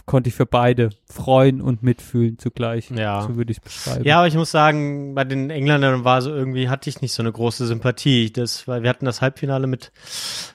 konnte 0.08 0.30
ich 0.30 0.36
für 0.36 0.45
beide 0.45 0.89
freuen 1.05 1.62
und 1.62 1.84
mitfühlen 1.84 2.39
zugleich. 2.39 2.89
Ja. 2.91 3.22
So 3.22 3.36
würde 3.36 3.51
ich 3.51 3.58
es 3.58 3.64
beschreiben. 3.64 4.05
Ja, 4.05 4.20
aber 4.20 4.28
ich 4.28 4.36
muss 4.36 4.49
sagen, 4.49 5.14
bei 5.14 5.26
den 5.26 5.49
Engländern 5.49 6.05
war 6.05 6.22
so 6.22 6.34
irgendwie, 6.34 6.70
hatte 6.70 6.89
ich 6.89 7.01
nicht 7.01 7.14
so 7.14 7.22
eine 7.22 7.32
große 7.32 7.68
Sympathie. 7.68 8.32
Das, 8.32 8.68
weil 8.68 8.84
wir 8.84 8.89
hatten 8.89 9.05
das 9.05 9.22
Halbfinale 9.22 9.68
mit 9.68 9.91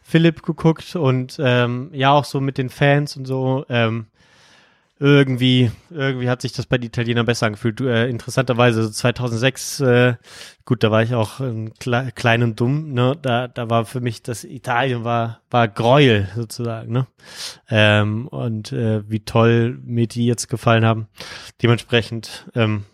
Philipp 0.03 0.43
geguckt 0.43 0.97
und 0.97 1.37
ähm, 1.39 1.91
ja 1.93 2.13
auch 2.13 2.25
so 2.25 2.41
mit 2.41 2.57
den 2.57 2.71
Fans 2.71 3.17
und 3.17 3.27
so. 3.27 3.67
Ähm, 3.69 4.07
irgendwie, 5.03 5.73
irgendwie 5.91 6.31
hat 6.31 6.43
sich 6.43 6.53
das 6.53 6.67
bei 6.67 6.79
den 6.79 6.87
Italienern 6.87 7.27
besser 7.27 7.47
angefühlt. 7.47 7.81
Äh, 7.81 8.07
interessanterweise 8.07 8.85
so 8.85 8.91
2006, 8.91 9.81
äh, 9.81 10.15
gut, 10.65 10.85
da 10.85 10.93
war 10.93 11.03
ich 11.03 11.13
auch 11.13 11.41
kle 11.81 12.13
klein 12.15 12.45
und 12.45 12.61
dumm, 12.61 12.93
ne? 12.93 13.19
Da, 13.21 13.49
da 13.49 13.69
war 13.69 13.85
für 13.85 14.01
mich 14.01 14.23
das 14.23 14.45
Italien 14.45 15.03
war 15.03 15.41
war 15.51 15.67
Gräuel 15.67 16.29
sozusagen, 16.37 16.93
ne? 16.93 17.09
Ähm, 17.69 18.29
und 18.29 18.71
äh, 18.71 19.03
wie 19.11 19.25
toll 19.25 19.81
mir 19.83 20.07
die 20.07 20.25
jetzt 20.25 20.49
gefallen 20.49 20.85
haben. 20.85 21.09
Dementsprechend, 21.61 22.49
ähm, 22.55 22.85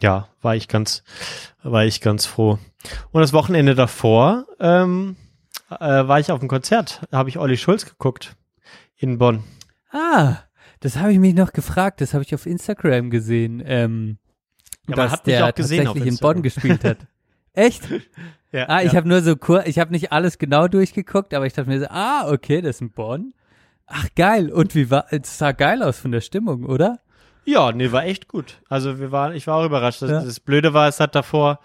ja, 0.00 0.28
war 0.40 0.54
ich 0.54 0.68
ganz, 0.68 1.02
war 1.64 1.84
ich 1.84 2.00
ganz 2.00 2.24
froh. 2.24 2.60
Und 3.10 3.20
das 3.20 3.32
Wochenende 3.32 3.74
davor 3.74 4.46
ähm, 4.60 5.16
äh, 5.70 5.76
war 5.80 6.20
ich 6.20 6.30
auf 6.30 6.38
dem 6.38 6.48
Konzert, 6.48 7.00
habe 7.10 7.30
ich 7.30 7.38
Olli 7.38 7.56
Schulz 7.56 7.84
geguckt 7.84 8.36
in 8.96 9.18
Bonn. 9.18 9.42
Ah, 9.90 10.36
das 10.80 10.96
habe 10.98 11.12
ich 11.12 11.18
mich 11.18 11.34
noch 11.34 11.52
gefragt. 11.52 12.00
Das 12.00 12.14
habe 12.14 12.22
ich 12.24 12.34
auf 12.34 12.46
Instagram 12.46 13.10
gesehen. 13.10 13.62
Ähm, 13.64 14.18
Ja, 14.88 14.96
dass 14.96 15.22
der 15.22 15.46
auch 15.46 15.54
gesehen 15.54 15.84
tatsächlich 15.84 16.14
in. 16.14 16.18
Bonn 16.18 16.42
gespielt 16.42 16.84
hat. 16.84 16.98
Echt? 17.54 17.82
Ja, 18.52 18.66
Ah, 18.68 18.82
ich 18.82 18.92
ja. 18.92 18.96
habe 18.98 19.08
nur 19.08 19.20
so 19.22 19.36
kurz, 19.36 19.66
ich 19.66 19.78
habe 19.78 19.90
nicht 19.92 20.12
alles 20.12 20.38
genau 20.38 20.68
durchgeguckt, 20.68 21.34
aber 21.34 21.46
ich 21.46 21.52
dachte 21.54 21.68
mir 21.68 21.80
so, 21.80 21.86
ah, 21.90 22.30
okay, 22.30 22.60
das 22.62 22.76
ist 22.76 22.80
in 22.82 22.90
Bonn. 22.92 23.34
Ach 23.86 24.06
geil. 24.16 24.50
Und 24.52 24.74
wie 24.74 24.90
war? 24.90 25.06
Es 25.10 25.38
sah 25.38 25.52
geil 25.52 25.82
aus 25.82 25.98
von 25.98 26.12
der 26.12 26.20
Stimmung, 26.20 26.64
oder? 26.64 27.00
Ja, 27.44 27.72
nee, 27.72 27.90
war 27.92 28.04
echt 28.04 28.28
gut. 28.28 28.60
Also 28.68 28.98
wir 29.00 29.10
waren, 29.10 29.34
ich 29.34 29.46
war 29.46 29.56
auch 29.56 29.64
überrascht. 29.66 30.02
Das, 30.02 30.10
Ja. 30.10 30.22
das 30.22 30.40
Blöde 30.40 30.74
war, 30.74 30.88
es 30.88 31.00
hat 31.00 31.14
davor 31.14 31.60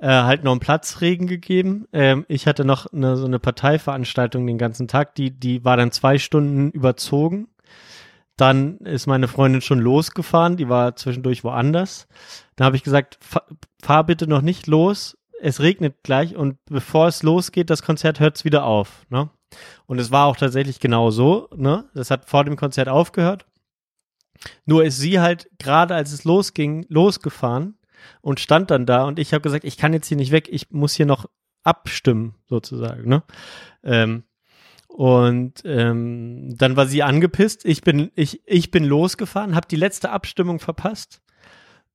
äh, 0.00 0.06
halt 0.06 0.44
noch 0.44 0.52
einen 0.52 0.60
Platzregen 0.60 1.26
gegeben. 1.26 1.86
Ähm, 1.92 2.24
ich 2.28 2.46
hatte 2.46 2.64
noch 2.64 2.86
eine, 2.92 3.16
so 3.16 3.26
eine 3.26 3.40
Parteiveranstaltung 3.40 4.46
den 4.46 4.58
ganzen 4.58 4.86
Tag, 4.86 5.16
die, 5.16 5.32
die 5.32 5.64
war 5.64 5.76
dann 5.76 5.90
zwei 5.90 6.18
Stunden 6.18 6.70
überzogen. 6.70 7.48
Dann 8.38 8.78
ist 8.78 9.08
meine 9.08 9.26
Freundin 9.26 9.60
schon 9.60 9.80
losgefahren, 9.80 10.56
die 10.56 10.68
war 10.68 10.94
zwischendurch 10.94 11.42
woanders. 11.42 12.06
Dann 12.54 12.66
habe 12.66 12.76
ich 12.76 12.84
gesagt, 12.84 13.18
fahr, 13.82 14.04
bitte 14.04 14.28
noch 14.28 14.42
nicht 14.42 14.68
los, 14.68 15.18
es 15.40 15.60
regnet 15.60 16.04
gleich 16.04 16.36
und 16.36 16.56
bevor 16.66 17.08
es 17.08 17.24
losgeht, 17.24 17.68
das 17.68 17.82
Konzert 17.82 18.20
hört's 18.20 18.44
wieder 18.44 18.64
auf. 18.64 19.04
Ne? 19.10 19.28
Und 19.86 19.98
es 19.98 20.12
war 20.12 20.26
auch 20.26 20.36
tatsächlich 20.36 20.78
genau 20.78 21.10
so. 21.10 21.48
Ne? 21.56 21.84
Das 21.94 22.12
hat 22.12 22.26
vor 22.26 22.44
dem 22.44 22.54
Konzert 22.54 22.88
aufgehört. 22.88 23.44
Nur 24.66 24.84
ist 24.84 24.98
sie 24.98 25.18
halt 25.18 25.50
gerade 25.58 25.96
als 25.96 26.12
es 26.12 26.22
losging, 26.22 26.86
losgefahren 26.88 27.76
und 28.20 28.38
stand 28.38 28.70
dann 28.70 28.86
da 28.86 29.04
und 29.04 29.18
ich 29.18 29.32
habe 29.32 29.42
gesagt, 29.42 29.64
ich 29.64 29.76
kann 29.76 29.92
jetzt 29.92 30.06
hier 30.06 30.16
nicht 30.16 30.30
weg, 30.30 30.48
ich 30.48 30.70
muss 30.70 30.94
hier 30.94 31.06
noch 31.06 31.26
abstimmen, 31.64 32.36
sozusagen. 32.46 33.08
Ne? 33.08 33.24
Ähm, 33.82 34.22
und 34.88 35.62
ähm, 35.64 36.56
dann 36.56 36.76
war 36.76 36.86
sie 36.86 37.04
angepisst. 37.04 37.64
Ich 37.64 37.82
bin, 37.82 38.10
ich, 38.16 38.42
ich 38.46 38.70
bin 38.70 38.84
losgefahren, 38.84 39.54
habe 39.54 39.68
die 39.68 39.76
letzte 39.76 40.10
Abstimmung 40.10 40.58
verpasst. 40.58 41.22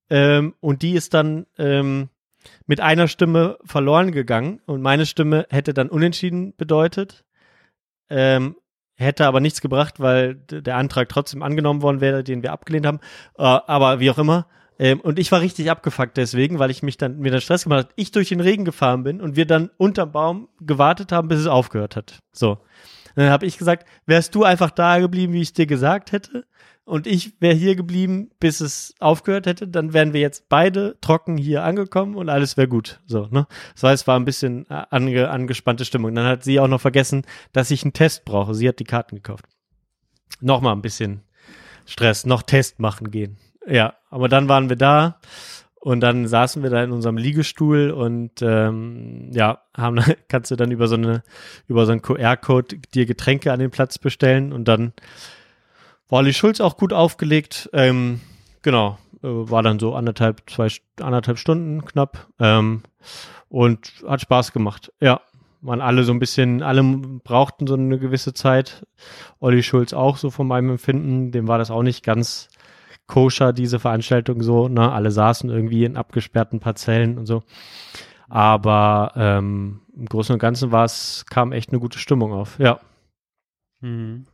Ähm, 0.10 0.54
und 0.62 0.84
die 0.84 0.94
ist 0.94 1.14
dann 1.14 1.46
ähm, 1.58 2.10
mit 2.66 2.80
einer 2.80 3.08
Stimme 3.08 3.58
verloren 3.66 4.12
gegangen. 4.12 4.62
Und 4.66 4.82
meine 4.82 5.06
Stimme 5.06 5.48
hätte 5.50 5.74
dann 5.74 5.90
unentschieden 5.90 6.56
bedeutet. 6.56 7.26
Ähm, 8.10 8.56
hätte 8.96 9.26
aber 9.26 9.40
nichts 9.40 9.60
gebracht, 9.60 10.00
weil 10.00 10.36
der 10.36 10.78
Antrag 10.78 11.10
trotzdem 11.10 11.42
angenommen 11.42 11.82
worden 11.82 12.00
wäre, 12.00 12.24
den 12.24 12.44
wir 12.44 12.54
abgelehnt 12.54 12.86
haben. 12.86 13.00
Äh, 13.38 13.44
aber 13.44 14.00
wie 14.00 14.12
auch 14.12 14.18
immer. 14.18 14.48
Ähm, 14.80 15.00
und 15.02 15.20
ich 15.20 15.32
war 15.32 15.42
richtig 15.42 15.70
abgefuckt 15.70 16.18
deswegen, 16.18 16.60
weil 16.60 16.72
ich 16.72 16.84
mich 16.84 16.98
dann 16.98 17.20
mir 17.20 17.32
dann 17.32 17.42
Stress 17.42 17.64
gemacht 17.64 17.86
habe. 17.86 17.94
Ich 17.96 18.12
durch 18.12 18.30
den 18.30 18.40
Regen 18.40 18.66
gefahren 18.66 19.04
bin 19.04 19.22
und 19.22 19.36
wir 19.36 19.46
dann 19.46 19.70
unterm 19.78 20.12
Baum 20.12 20.50
gewartet 20.60 21.12
haben, 21.12 21.28
bis 21.28 21.40
es 21.40 21.48
aufgehört 21.48 21.96
hat. 21.96 22.20
So. 22.32 22.58
Dann 23.16 23.30
habe 23.30 23.46
ich 23.46 23.58
gesagt, 23.58 23.88
wärst 24.08 24.34
du 24.34 24.44
einfach 24.44 24.72
da 24.72 25.00
geblieben, 25.00 25.34
wie 25.34 25.42
ich 25.42 25.54
dir 25.54 25.68
gesagt 25.68 26.12
hätte, 26.12 26.46
und 26.86 27.08
ich 27.08 27.40
wäre 27.40 27.56
hier 27.56 27.76
geblieben, 27.76 28.30
bis 28.40 28.60
es 28.60 28.94
aufgehört 29.00 29.46
hätte, 29.46 29.68
dann 29.70 29.94
wären 29.94 30.12
wir 30.12 30.20
jetzt 30.20 30.50
beide 30.50 30.98
trocken 31.00 31.38
hier 31.38 31.64
angekommen 31.64 32.16
und 32.16 32.28
alles 32.28 32.58
wäre 32.58 32.68
gut. 32.68 33.00
So, 33.06 33.28
ne? 33.32 33.48
Das 33.74 33.84
heißt, 33.84 34.04
es 34.04 34.08
war 34.08 34.20
ein 34.20 34.26
bisschen 34.26 34.70
äh, 34.70 34.84
ange, 34.90 35.30
angespannte 35.30 35.86
Stimmung. 35.86 36.14
Dann 36.14 36.26
hat 36.26 36.44
sie 36.44 36.60
auch 36.60 36.68
noch 36.68 36.82
vergessen, 36.82 37.24
dass 37.54 37.72
ich 37.72 37.84
einen 37.84 37.94
Test 37.94 38.26
brauche. 38.26 38.54
Sie 38.54 38.68
hat 38.68 38.80
die 38.80 38.84
Karten 38.84 39.16
gekauft. 39.16 39.46
Nochmal 40.42 40.76
ein 40.76 40.82
bisschen 40.82 41.22
Stress, 41.86 42.26
noch 42.26 42.44
Test 42.44 42.80
machen 42.80 43.12
gehen. 43.12 43.38
Ja, 43.68 43.94
aber 44.10 44.28
dann 44.30 44.50
waren 44.50 44.70
wir 44.70 44.76
da 44.76 45.20
und 45.80 46.00
dann 46.00 46.28
saßen 46.28 46.64
wir 46.64 46.70
da 46.70 46.84
in 46.84 46.92
unserem 46.92 47.18
Liegestuhl 47.18 47.92
und 47.92 48.42
ähm, 48.42 49.30
ja, 49.34 49.62
haben 49.76 50.00
kannst 50.30 50.52
du 50.52 50.56
dann 50.56 50.72
über 50.72 50.88
so 50.88 50.96
eine 50.96 51.24
über 51.68 51.86
so 51.86 51.92
einen 51.92 52.02
QR-Code 52.02 52.78
dir 52.94 53.06
Getränke 53.06 53.52
an 53.52 53.60
den 53.60 53.72
Platz 53.72 53.98
bestellen 53.98 54.54
und 54.54 54.68
dann 54.68 54.94
war 56.10 56.20
Olli 56.20 56.34
Schulz 56.34 56.62
auch 56.62 56.78
gut 56.78 56.94
aufgelegt. 56.94 57.70
Ähm, 57.74 58.22
genau, 58.62 58.98
äh, 59.24 59.28
war 59.28 59.64
dann 59.64 59.80
so 59.80 59.96
anderthalb, 59.96 60.50
zwei, 60.50 60.68
anderthalb 61.02 61.38
Stunden 61.38 61.84
knapp 61.86 62.28
ähm, 62.40 62.84
und 63.50 63.92
hat 64.08 64.22
Spaß 64.22 64.54
gemacht. 64.54 64.94
Ja, 65.02 65.22
waren 65.62 65.82
alle 65.82 66.04
so 66.04 66.12
ein 66.12 66.20
bisschen, 66.20 66.62
alle 66.62 66.84
brauchten 66.84 67.68
so 67.68 67.74
eine 67.74 67.98
gewisse 67.98 68.34
Zeit. 68.34 68.86
Olli 69.40 69.64
Schulz 69.64 69.94
auch 69.94 70.18
so 70.18 70.30
von 70.30 70.48
meinem 70.48 70.72
Empfinden, 70.72 71.32
dem 71.32 71.48
war 71.48 71.58
das 71.58 71.72
auch 71.72 71.84
nicht 71.84 72.04
ganz 72.04 72.50
koscher, 73.14 73.54
diese 73.54 73.80
Veranstaltung 73.80 74.42
so, 74.42 74.68
ne? 74.68 74.92
Alle 74.92 75.12
saßen 75.12 75.50
irgendwie 75.50 75.86
in 75.86 75.98
abgesperrten 75.98 76.60
Parzellen 76.60 77.18
und 77.20 77.28
so. 77.28 77.44
Aber 78.28 79.12
ähm, 79.16 79.82
im 79.96 80.06
Großen 80.08 80.34
und 80.34 80.40
Ganzen 80.40 80.72
war 80.72 80.86
es, 80.86 81.26
kam 81.30 81.52
echt 81.52 81.70
eine 81.70 81.80
gute 81.80 82.00
Stimmung 82.00 82.34
auf. 82.34 82.58
Ja, 82.60 82.80
Mhm. 83.82 84.26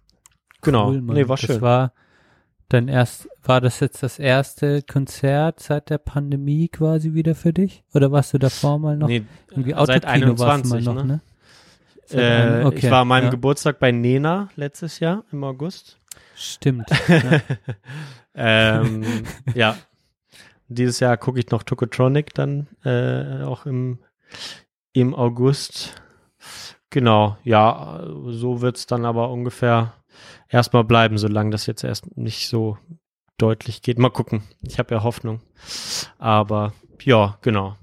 genau. 0.61 0.89
Cool, 0.89 1.01
Mann. 1.01 1.15
nee, 1.15 1.27
war 1.27 1.35
das 1.35 1.45
schön. 1.45 1.61
war 1.61 1.91
dein 2.69 2.87
erst, 2.87 3.27
war 3.43 3.59
das 3.61 3.79
jetzt 3.79 4.03
das 4.03 4.19
erste 4.19 4.83
Konzert 4.83 5.59
seit 5.59 5.89
der 5.89 5.97
Pandemie 5.97 6.67
quasi 6.69 7.13
wieder 7.15 7.33
für 7.35 7.51
dich? 7.51 7.83
Oder 7.93 8.11
warst 8.11 8.33
du 8.33 8.37
davor 8.37 8.77
mal 8.79 8.95
noch? 8.95 9.07
nee, 9.07 9.23
Irgendwie 9.49 9.71
seit 9.71 10.05
Autokino 10.05 10.39
warst 10.39 10.65
du 10.65 10.69
mal 10.69 10.77
21, 10.77 10.85
noch, 10.85 11.03
ne? 11.03 11.05
ne? 11.05 11.21
Äh, 12.61 12.65
okay, 12.65 12.77
ich 12.85 12.91
war 12.91 13.01
an 13.01 13.07
meinem 13.07 13.25
ja. 13.25 13.29
Geburtstag 13.31 13.79
bei 13.79 13.91
Nena 13.91 14.49
letztes 14.55 14.99
Jahr 14.99 15.23
im 15.31 15.43
August. 15.43 15.97
Stimmt. 16.35 16.87
ja. 17.07 17.41
Ähm, 18.39 19.03
ja. 19.53 19.77
Dieses 20.67 20.99
Jahr 20.99 21.17
gucke 21.17 21.39
ich 21.39 21.49
noch 21.49 21.63
Tokotronic 21.63 22.33
dann 22.35 22.67
äh, 22.83 23.43
auch 23.43 23.65
im, 23.65 23.99
im 24.93 25.15
August. 25.15 26.01
Genau, 26.91 27.37
ja, 27.43 28.03
so 28.27 28.61
wird's 28.61 28.85
dann 28.85 29.05
aber 29.05 29.31
ungefähr 29.31 29.93
erstmal 30.47 30.83
bleiben, 30.83 31.17
solange 31.17 31.49
das 31.49 31.65
jetzt 31.65 31.83
erst 31.83 32.15
nicht 32.17 32.47
so 32.49 32.77
deutlich 33.37 33.81
geht. 33.81 33.97
Mal 33.97 34.09
gucken. 34.09 34.43
Ich 34.61 34.79
habe 34.79 34.93
ja 34.93 35.03
Hoffnung. 35.03 35.41
Aber 36.17 36.73
ja, 37.01 37.37
genau. 37.41 37.75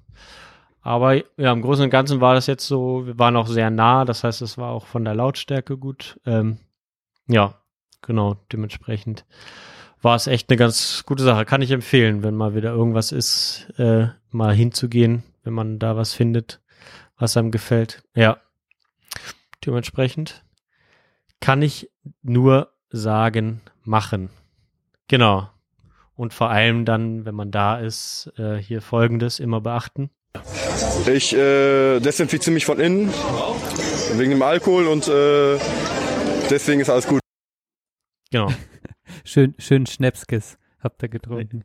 Aber 0.80 1.14
ja, 1.14 1.52
im 1.52 1.62
Großen 1.62 1.84
und 1.84 1.90
Ganzen 1.90 2.20
war 2.20 2.34
das 2.34 2.46
jetzt 2.46 2.66
so, 2.66 3.06
wir 3.06 3.18
waren 3.18 3.36
auch 3.36 3.48
sehr 3.48 3.70
nah, 3.70 4.04
das 4.04 4.22
heißt, 4.22 4.40
es 4.42 4.56
war 4.56 4.70
auch 4.70 4.86
von 4.86 5.04
der 5.04 5.16
Lautstärke 5.16 5.76
gut. 5.76 6.20
Ähm, 6.24 6.58
ja, 7.26 7.54
genau, 8.02 8.36
dementsprechend 8.52 9.24
war 10.06 10.14
es 10.14 10.28
echt 10.28 10.48
eine 10.48 10.56
ganz 10.56 11.02
gute 11.04 11.24
Sache. 11.24 11.44
Kann 11.44 11.62
ich 11.62 11.72
empfehlen, 11.72 12.22
wenn 12.22 12.36
mal 12.36 12.54
wieder 12.54 12.70
irgendwas 12.70 13.10
ist, 13.10 13.66
äh, 13.76 14.06
mal 14.30 14.54
hinzugehen, 14.54 15.24
wenn 15.42 15.52
man 15.52 15.80
da 15.80 15.96
was 15.96 16.14
findet, 16.14 16.60
was 17.18 17.36
einem 17.36 17.50
gefällt. 17.50 18.04
Ja, 18.14 18.36
dementsprechend 19.66 20.44
kann 21.40 21.60
ich 21.60 21.90
nur 22.22 22.70
sagen, 22.88 23.62
machen. 23.82 24.30
Genau. 25.08 25.50
Und 26.14 26.32
vor 26.32 26.50
allem 26.50 26.84
dann, 26.84 27.24
wenn 27.24 27.34
man 27.34 27.50
da 27.50 27.76
ist, 27.76 28.32
äh, 28.38 28.58
hier 28.58 28.82
folgendes 28.82 29.40
immer 29.40 29.60
beachten. 29.60 30.10
Ich 31.12 31.34
äh, 31.34 31.98
desinfiziere 31.98 32.54
mich 32.54 32.64
von 32.64 32.78
innen 32.78 33.12
wegen 34.14 34.30
dem 34.30 34.42
Alkohol 34.42 34.86
und 34.86 35.08
äh, 35.08 35.58
deswegen 36.48 36.80
ist 36.80 36.90
alles 36.90 37.08
gut. 37.08 37.25
Genau. 38.30 38.50
Schön, 39.24 39.54
schön 39.58 39.86
Schnäpskes 39.86 40.58
habt 40.80 41.00
ihr 41.02 41.08
getrunken. 41.08 41.62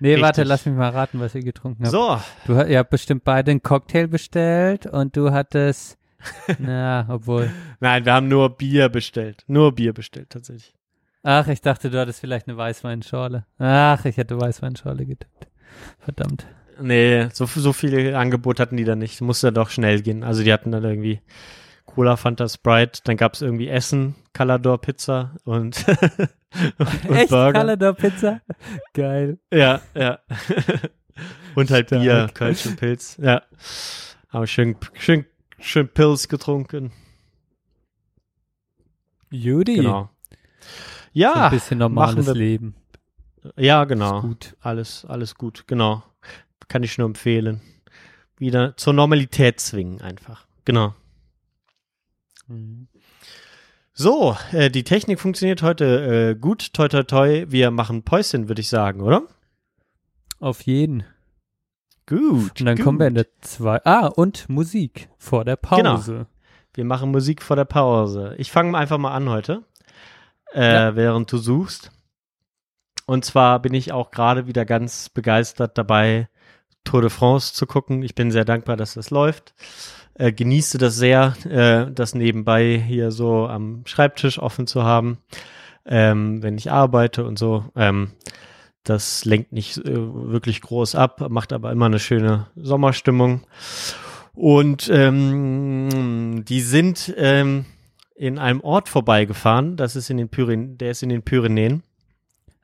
Nee, 0.00 0.10
Richtig. 0.10 0.22
warte, 0.22 0.42
lass 0.44 0.64
mich 0.64 0.74
mal 0.74 0.88
raten, 0.90 1.20
was 1.20 1.34
ihr 1.34 1.42
getrunken 1.42 1.84
habt. 1.84 1.92
So, 1.92 2.18
Du, 2.46 2.62
ihr 2.62 2.78
habt 2.78 2.90
bestimmt 2.90 3.24
beide 3.24 3.50
einen 3.50 3.62
Cocktail 3.62 4.06
bestellt 4.06 4.86
und 4.86 5.16
du 5.16 5.32
hattest, 5.32 5.98
na, 6.58 7.06
obwohl. 7.10 7.50
nein, 7.80 8.04
wir 8.06 8.14
haben 8.14 8.28
nur 8.28 8.56
Bier 8.56 8.88
bestellt. 8.88 9.44
Nur 9.48 9.74
Bier 9.74 9.92
bestellt, 9.92 10.30
tatsächlich. 10.30 10.74
Ach, 11.24 11.46
ich 11.48 11.60
dachte, 11.60 11.90
du 11.90 12.00
hattest 12.00 12.20
vielleicht 12.20 12.48
eine 12.48 12.56
Weißweinschorle. 12.56 13.44
Ach, 13.58 14.04
ich 14.06 14.16
hätte 14.16 14.40
Weißweinschorle 14.40 15.04
getippt. 15.04 15.48
Verdammt. 15.98 16.46
Nee, 16.80 17.28
so, 17.32 17.44
so 17.44 17.72
viele 17.72 18.16
Angebot 18.16 18.60
hatten 18.60 18.76
die 18.76 18.84
da 18.84 18.94
nicht. 18.96 19.20
Musste 19.20 19.52
doch 19.52 19.68
schnell 19.68 20.00
gehen. 20.00 20.22
Also 20.24 20.42
die 20.44 20.52
hatten 20.52 20.70
dann 20.72 20.84
irgendwie 20.84 21.20
Cola, 21.94 22.16
Fanta, 22.16 22.48
Sprite, 22.48 23.00
dann 23.04 23.16
gab's 23.16 23.40
irgendwie 23.42 23.68
Essen, 23.68 24.14
Calador 24.34 24.78
Pizza 24.80 25.34
und, 25.44 25.84
und, 26.78 27.04
und 27.08 27.16
Echt 27.16 27.30
Burger. 27.30 27.52
Calador 27.52 27.92
Pizza? 27.94 28.40
Geil. 28.94 29.38
Ja, 29.52 29.80
ja. 29.94 30.18
und 31.56 31.70
halt 31.70 31.88
Stark. 31.88 32.02
Bier, 32.02 32.30
Kölsch 32.34 32.66
und 32.66 32.76
Pilz. 32.76 33.16
Ja. 33.20 33.42
Aber 34.28 34.46
schön, 34.46 34.76
schön, 34.92 35.24
schön 35.58 35.88
Pilz 35.88 36.28
getrunken. 36.28 36.92
Judy. 39.30 39.76
Genau. 39.76 40.10
So 40.30 40.36
Ja, 41.14 41.46
ein 41.46 41.50
bisschen 41.50 41.78
normales 41.78 42.26
wir- 42.26 42.34
Leben. 42.34 42.74
ja, 43.56 43.82
Ist 43.82 43.88
genau. 43.88 44.20
gut. 44.20 44.56
Alles, 44.60 45.04
alles 45.06 45.34
gut, 45.34 45.66
genau. 45.66 46.02
Kann 46.68 46.82
ich 46.82 46.98
nur 46.98 47.06
empfehlen. 47.06 47.60
Wieder 48.36 48.76
zur 48.76 48.92
Normalität 48.92 49.58
zwingen 49.58 50.00
einfach. 50.02 50.46
Genau. 50.64 50.94
Mhm. 52.48 52.88
So, 53.92 54.36
äh, 54.52 54.70
die 54.70 54.84
Technik 54.84 55.18
funktioniert 55.20 55.62
heute 55.62 56.30
äh, 56.36 56.38
gut. 56.38 56.72
Toi, 56.72 56.88
toi, 56.88 57.02
toi. 57.02 57.44
Wir 57.48 57.70
machen 57.70 58.02
Päuschen, 58.04 58.48
würde 58.48 58.60
ich 58.60 58.68
sagen, 58.68 59.00
oder? 59.00 59.22
Auf 60.38 60.62
jeden. 60.62 61.04
Gut. 62.06 62.60
Und 62.60 62.64
dann 62.66 62.76
gut. 62.76 62.84
kommen 62.84 63.00
wir 63.00 63.08
in 63.08 63.14
der 63.14 63.26
zwei. 63.40 63.84
Ah, 63.84 64.06
und 64.06 64.48
Musik 64.48 65.08
vor 65.18 65.44
der 65.44 65.56
Genau. 65.56 65.96
Pause. 65.96 66.26
Wir 66.74 66.84
machen 66.84 67.10
Musik 67.10 67.42
vor 67.42 67.56
der 67.56 67.64
Pause. 67.64 68.34
Ich 68.38 68.52
fange 68.52 68.78
einfach 68.78 68.98
mal 68.98 69.12
an 69.12 69.28
heute, 69.28 69.64
äh, 70.54 70.72
Ja. 70.72 70.96
während 70.96 71.30
du 71.32 71.38
suchst. 71.38 71.90
Und 73.04 73.24
zwar 73.24 73.60
bin 73.60 73.74
ich 73.74 73.90
auch 73.92 74.10
gerade 74.12 74.46
wieder 74.46 74.64
ganz 74.64 75.08
begeistert 75.08 75.76
dabei, 75.76 76.28
Tour 76.84 77.00
de 77.00 77.10
France 77.10 77.52
zu 77.52 77.66
gucken. 77.66 78.02
Ich 78.02 78.14
bin 78.14 78.30
sehr 78.30 78.44
dankbar, 78.44 78.76
dass 78.76 78.94
das 78.94 79.10
läuft. 79.10 79.54
Äh, 80.18 80.32
genieße 80.32 80.76
das 80.78 80.96
sehr, 80.96 81.34
äh, 81.48 81.90
das 81.92 82.14
nebenbei 82.14 82.82
hier 82.84 83.10
so 83.10 83.46
am 83.46 83.82
Schreibtisch 83.86 84.38
offen 84.38 84.66
zu 84.66 84.82
haben, 84.82 85.18
ähm, 85.86 86.42
wenn 86.42 86.58
ich 86.58 86.70
arbeite 86.70 87.24
und 87.24 87.38
so. 87.38 87.64
Ähm, 87.74 88.10
Das 88.84 89.24
lenkt 89.26 89.52
nicht 89.52 89.76
äh, 89.78 89.96
wirklich 89.96 90.60
groß 90.62 90.94
ab, 90.94 91.28
macht 91.28 91.52
aber 91.52 91.72
immer 91.72 91.86
eine 91.86 91.98
schöne 91.98 92.46
Sommerstimmung. 92.56 93.42
Und 94.32 94.88
ähm, 94.90 96.44
die 96.48 96.60
sind 96.62 97.12
ähm, 97.18 97.66
in 98.14 98.38
einem 98.38 98.60
Ort 98.62 98.88
vorbeigefahren, 98.88 99.76
das 99.76 99.94
ist 99.94 100.10
in 100.10 100.16
den 100.16 100.28
Pyrenäen, 100.30 100.78
der 100.78 100.92
ist 100.92 101.02
in 101.02 101.10
den 101.10 101.22
Pyrenäen. 101.22 101.82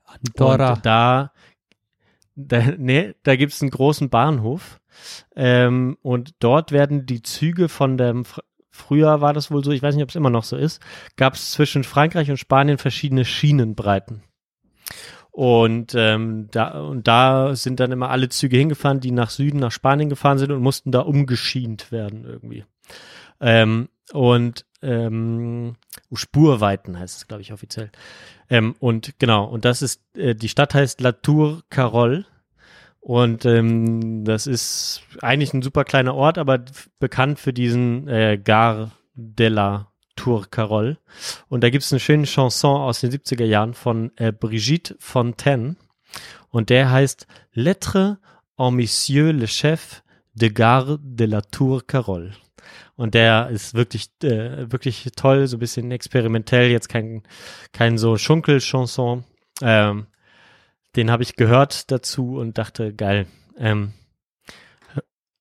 Andorra. 0.06 0.74
Und 0.74 0.86
da, 0.86 1.32
da, 2.36 2.62
nee, 2.78 3.14
da 3.22 3.36
gibt's 3.36 3.60
einen 3.60 3.70
großen 3.70 4.08
Bahnhof. 4.08 4.80
Ähm, 5.34 5.96
und 6.02 6.34
dort 6.40 6.72
werden 6.72 7.06
die 7.06 7.22
Züge 7.22 7.68
von 7.68 7.96
dem, 7.96 8.24
Fr- 8.24 8.42
früher 8.70 9.20
war 9.20 9.32
das 9.32 9.50
wohl 9.50 9.64
so, 9.64 9.70
ich 9.70 9.82
weiß 9.82 9.94
nicht, 9.94 10.02
ob 10.04 10.10
es 10.10 10.16
immer 10.16 10.30
noch 10.30 10.44
so 10.44 10.56
ist, 10.56 10.80
gab's 11.16 11.52
zwischen 11.52 11.84
Frankreich 11.84 12.30
und 12.30 12.38
Spanien 12.38 12.78
verschiedene 12.78 13.24
Schienenbreiten. 13.24 14.22
Und, 15.30 15.94
ähm, 15.96 16.46
da, 16.52 16.80
und 16.80 17.08
da 17.08 17.56
sind 17.56 17.80
dann 17.80 17.90
immer 17.90 18.10
alle 18.10 18.28
Züge 18.28 18.56
hingefahren, 18.56 19.00
die 19.00 19.10
nach 19.10 19.30
Süden, 19.30 19.58
nach 19.58 19.72
Spanien 19.72 20.08
gefahren 20.08 20.38
sind 20.38 20.52
und 20.52 20.62
mussten 20.62 20.92
da 20.92 21.00
umgeschient 21.00 21.90
werden 21.90 22.24
irgendwie. 22.24 22.64
Ähm, 23.40 23.88
und 24.12 24.64
ähm, 24.80 25.74
Spurweiten 26.12 26.98
heißt 26.98 27.16
es, 27.16 27.26
glaube 27.26 27.42
ich, 27.42 27.52
offiziell. 27.52 27.90
Ähm, 28.48 28.76
und 28.78 29.18
genau, 29.18 29.46
und 29.46 29.64
das 29.64 29.82
ist, 29.82 30.02
äh, 30.16 30.36
die 30.36 30.48
Stadt 30.48 30.74
heißt 30.74 31.00
La 31.00 31.12
Tour 31.12 31.62
Carol. 31.68 32.26
Und 33.04 33.44
ähm, 33.44 34.24
das 34.24 34.46
ist 34.46 35.02
eigentlich 35.20 35.52
ein 35.52 35.60
super 35.60 35.84
kleiner 35.84 36.14
Ort, 36.14 36.38
aber 36.38 36.64
bekannt 36.98 37.38
für 37.38 37.52
diesen 37.52 38.08
äh, 38.08 38.40
Gare 38.42 38.92
de 39.12 39.48
la 39.48 39.92
Tour 40.16 40.46
Carol. 40.50 40.96
Und 41.50 41.62
da 41.62 41.68
gibt 41.68 41.84
es 41.84 41.92
eine 41.92 42.00
schöne 42.00 42.24
Chanson 42.24 42.80
aus 42.80 43.02
den 43.02 43.10
70er 43.12 43.44
Jahren 43.44 43.74
von 43.74 44.10
äh, 44.16 44.32
Brigitte 44.32 44.96
Fontaine. 45.00 45.76
Und 46.48 46.70
der 46.70 46.90
heißt 46.90 47.26
Lettre 47.52 48.20
en 48.56 48.74
Monsieur 48.74 49.34
le 49.34 49.48
Chef 49.48 50.02
de 50.32 50.48
Gare 50.48 50.98
de 51.02 51.26
la 51.26 51.42
Tour 51.42 51.86
Carol. 51.86 52.32
Und 52.96 53.12
der 53.12 53.50
ist 53.50 53.74
wirklich, 53.74 54.08
äh, 54.22 54.72
wirklich 54.72 55.10
toll, 55.14 55.46
so 55.46 55.58
ein 55.58 55.60
bisschen 55.60 55.90
experimentell, 55.90 56.70
jetzt 56.70 56.88
kein, 56.88 57.22
kein 57.72 57.98
so 57.98 58.16
Schunkel-Chanson. 58.16 59.24
Ähm, 59.60 60.06
den 60.96 61.10
habe 61.10 61.22
ich 61.22 61.36
gehört 61.36 61.90
dazu 61.90 62.36
und 62.36 62.58
dachte, 62.58 62.94
geil. 62.94 63.26
Ähm, 63.56 63.92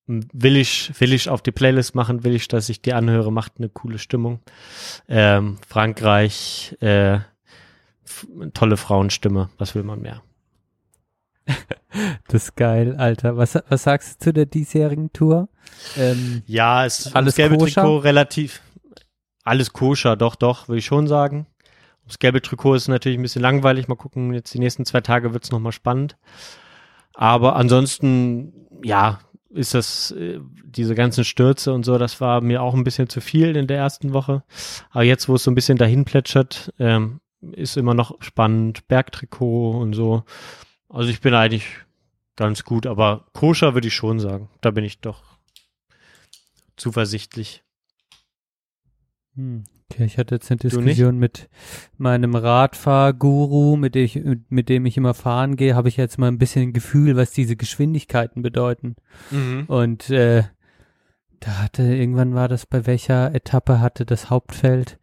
will 0.06 0.56
ich, 0.56 0.92
will 1.00 1.12
ich 1.12 1.28
auf 1.28 1.42
die 1.42 1.52
Playlist 1.52 1.94
machen, 1.94 2.24
will 2.24 2.34
ich, 2.34 2.48
dass 2.48 2.68
ich 2.68 2.82
die 2.82 2.92
anhöre, 2.92 3.32
macht 3.32 3.54
eine 3.58 3.68
coole 3.68 3.98
Stimmung. 3.98 4.40
Ähm, 5.08 5.58
Frankreich, 5.66 6.76
äh, 6.80 7.20
tolle 8.52 8.76
Frauenstimme, 8.76 9.50
was 9.58 9.74
will 9.74 9.82
man 9.82 10.00
mehr? 10.00 10.22
Das 12.26 12.46
ist 12.46 12.56
geil, 12.56 12.96
Alter. 12.96 13.36
Was, 13.36 13.56
was 13.68 13.84
sagst 13.84 14.20
du 14.20 14.24
zu 14.24 14.32
der 14.32 14.46
diesjährigen 14.46 15.12
Tour? 15.12 15.48
Ähm, 15.96 16.42
Ja, 16.46 16.84
es 16.84 17.14
Alles 17.14 17.34
das 17.34 17.36
gelbe 17.36 17.56
koscher? 17.56 17.82
Trikot 17.82 17.98
relativ 17.98 18.60
alles 19.44 19.72
koscher, 19.72 20.16
doch, 20.16 20.34
doch, 20.34 20.68
würde 20.68 20.78
ich 20.78 20.86
schon 20.86 21.06
sagen. 21.06 21.46
Das 22.06 22.18
gelbe 22.18 22.42
Trikot 22.42 22.74
ist 22.74 22.88
natürlich 22.88 23.18
ein 23.18 23.22
bisschen 23.22 23.42
langweilig. 23.42 23.88
Mal 23.88 23.94
gucken, 23.94 24.34
jetzt 24.34 24.52
die 24.52 24.58
nächsten 24.58 24.84
zwei 24.84 25.00
Tage 25.00 25.32
wird's 25.32 25.50
noch 25.50 25.60
mal 25.60 25.72
spannend. 25.72 26.16
Aber 27.14 27.56
ansonsten, 27.56 28.52
ja, 28.82 29.20
ist 29.50 29.72
das, 29.72 30.10
äh, 30.10 30.40
diese 30.64 30.94
ganzen 30.94 31.24
Stürze 31.24 31.72
und 31.72 31.84
so, 31.84 31.96
das 31.96 32.20
war 32.20 32.40
mir 32.40 32.60
auch 32.60 32.74
ein 32.74 32.84
bisschen 32.84 33.08
zu 33.08 33.20
viel 33.20 33.56
in 33.56 33.68
der 33.68 33.78
ersten 33.78 34.12
Woche. 34.12 34.42
Aber 34.90 35.04
jetzt, 35.04 35.28
wo 35.28 35.36
es 35.36 35.44
so 35.44 35.50
ein 35.50 35.54
bisschen 35.54 35.78
dahin 35.78 36.04
plätschert, 36.04 36.72
ähm, 36.78 37.20
ist 37.52 37.76
immer 37.76 37.94
noch 37.94 38.20
spannend. 38.20 38.88
Bergtrikot 38.88 39.78
und 39.78 39.92
so. 39.92 40.24
Also 40.88 41.10
ich 41.10 41.20
bin 41.20 41.34
eigentlich 41.34 41.66
ganz 42.36 42.64
gut, 42.64 42.86
aber 42.86 43.26
koscher 43.32 43.74
würde 43.74 43.88
ich 43.88 43.94
schon 43.94 44.18
sagen. 44.18 44.48
Da 44.60 44.70
bin 44.70 44.84
ich 44.84 45.00
doch 45.00 45.22
zuversichtlich. 46.76 47.62
Hm. 49.36 49.64
Okay, 49.90 50.04
ich 50.04 50.18
hatte 50.18 50.34
jetzt 50.34 50.50
eine? 50.50 50.58
Diskussion 50.58 51.18
mit 51.18 51.48
meinem 51.98 52.34
Radfahrguru, 52.34 53.76
mit 53.76 53.94
dem 53.94 54.04
ich, 54.04 54.20
mit 54.48 54.68
dem 54.68 54.86
ich 54.86 54.96
immer 54.96 55.14
fahren 55.14 55.56
gehe, 55.56 55.74
habe 55.74 55.88
ich 55.88 55.96
jetzt 55.96 56.18
mal 56.18 56.28
ein 56.28 56.38
bisschen 56.38 56.62
ein 56.62 56.72
Gefühl, 56.72 57.16
was 57.16 57.32
diese 57.32 57.54
Geschwindigkeiten 57.54 58.42
bedeuten. 58.42 58.96
Und 59.68 60.10
äh, 60.10 60.44
da 61.40 61.62
hatte, 61.62 61.82
irgendwann 61.82 62.34
war 62.34 62.48
das, 62.48 62.66
bei 62.66 62.86
welcher 62.86 63.34
Etappe 63.34 63.80
hatte 63.80 64.06
das 64.06 64.30
Hauptfeld 64.30 64.98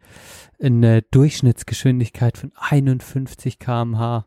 eine 0.62 1.02
Durchschnittsgeschwindigkeit 1.04 2.38
von 2.38 2.52
51 2.56 3.60
kmh. 3.60 4.26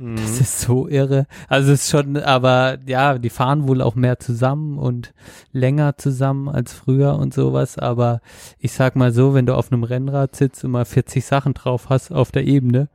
Mhm. 0.00 0.16
Das 0.16 0.40
ist 0.40 0.60
so 0.60 0.88
irre. 0.88 1.26
Also 1.48 1.72
es 1.72 1.82
ist 1.84 1.90
schon, 1.90 2.16
aber 2.16 2.78
ja, 2.86 3.18
die 3.18 3.28
fahren 3.30 3.68
wohl 3.68 3.82
auch 3.82 3.94
mehr 3.94 4.18
zusammen 4.18 4.78
und 4.78 5.12
länger 5.52 5.96
zusammen 5.98 6.48
als 6.48 6.72
früher 6.72 7.16
und 7.16 7.34
sowas. 7.34 7.78
Aber 7.78 8.20
ich 8.58 8.72
sag 8.72 8.96
mal 8.96 9.12
so, 9.12 9.34
wenn 9.34 9.46
du 9.46 9.54
auf 9.54 9.70
einem 9.70 9.84
Rennrad 9.84 10.34
sitzt 10.34 10.64
und 10.64 10.70
mal 10.70 10.84
40 10.86 11.24
Sachen 11.24 11.52
drauf 11.54 11.90
hast 11.90 12.12
auf 12.12 12.32
der 12.32 12.46
Ebene, 12.46 12.88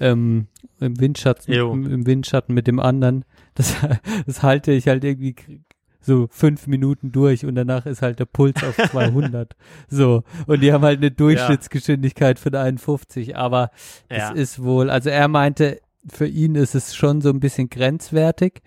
ähm, 0.00 0.46
im 0.80 1.00
Windschatten, 1.00 1.52
im, 1.52 1.86
im 1.90 2.06
Windschatten 2.06 2.54
mit 2.54 2.66
dem 2.66 2.78
anderen, 2.80 3.24
das, 3.54 3.74
das 4.26 4.42
halte 4.42 4.72
ich 4.72 4.88
halt 4.88 5.04
irgendwie 5.04 5.36
so 6.00 6.26
fünf 6.30 6.66
Minuten 6.66 7.12
durch 7.12 7.46
und 7.46 7.54
danach 7.54 7.86
ist 7.86 8.02
halt 8.02 8.18
der 8.18 8.26
Puls 8.26 8.62
auf 8.62 8.76
200. 8.90 9.56
so. 9.88 10.22
Und 10.46 10.60
die 10.62 10.72
haben 10.72 10.84
halt 10.84 10.98
eine 10.98 11.10
Durchschnittsgeschwindigkeit 11.10 12.38
von 12.38 12.54
51. 12.54 13.36
Aber 13.36 13.70
Ja. 14.10 14.30
es 14.30 14.38
ist 14.38 14.62
wohl, 14.62 14.90
also 14.90 15.08
er 15.10 15.28
meinte, 15.28 15.80
für 16.10 16.26
ihn 16.26 16.54
ist 16.54 16.74
es 16.74 16.94
schon 16.94 17.20
so 17.20 17.30
ein 17.30 17.40
bisschen 17.40 17.70
grenzwertig. 17.70 18.62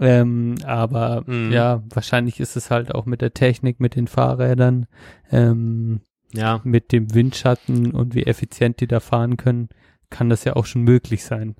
Ähm, 0.00 0.56
aber 0.64 1.22
Mhm. 1.26 1.52
ja, 1.52 1.82
wahrscheinlich 1.88 2.40
ist 2.40 2.56
es 2.56 2.70
halt 2.70 2.94
auch 2.94 3.06
mit 3.06 3.20
der 3.20 3.32
Technik, 3.32 3.78
mit 3.80 3.94
den 3.94 4.08
Fahrrädern, 4.08 4.86
ähm, 5.30 6.00
ja, 6.32 6.60
mit 6.64 6.90
dem 6.90 7.14
Windschatten 7.14 7.92
und 7.92 8.14
wie 8.14 8.24
effizient 8.24 8.80
die 8.80 8.88
da 8.88 8.98
fahren 8.98 9.36
können, 9.36 9.68
kann 10.10 10.28
das 10.28 10.42
ja 10.44 10.56
auch 10.56 10.66
schon 10.66 10.82
möglich 10.82 11.24
sein. 11.24 11.54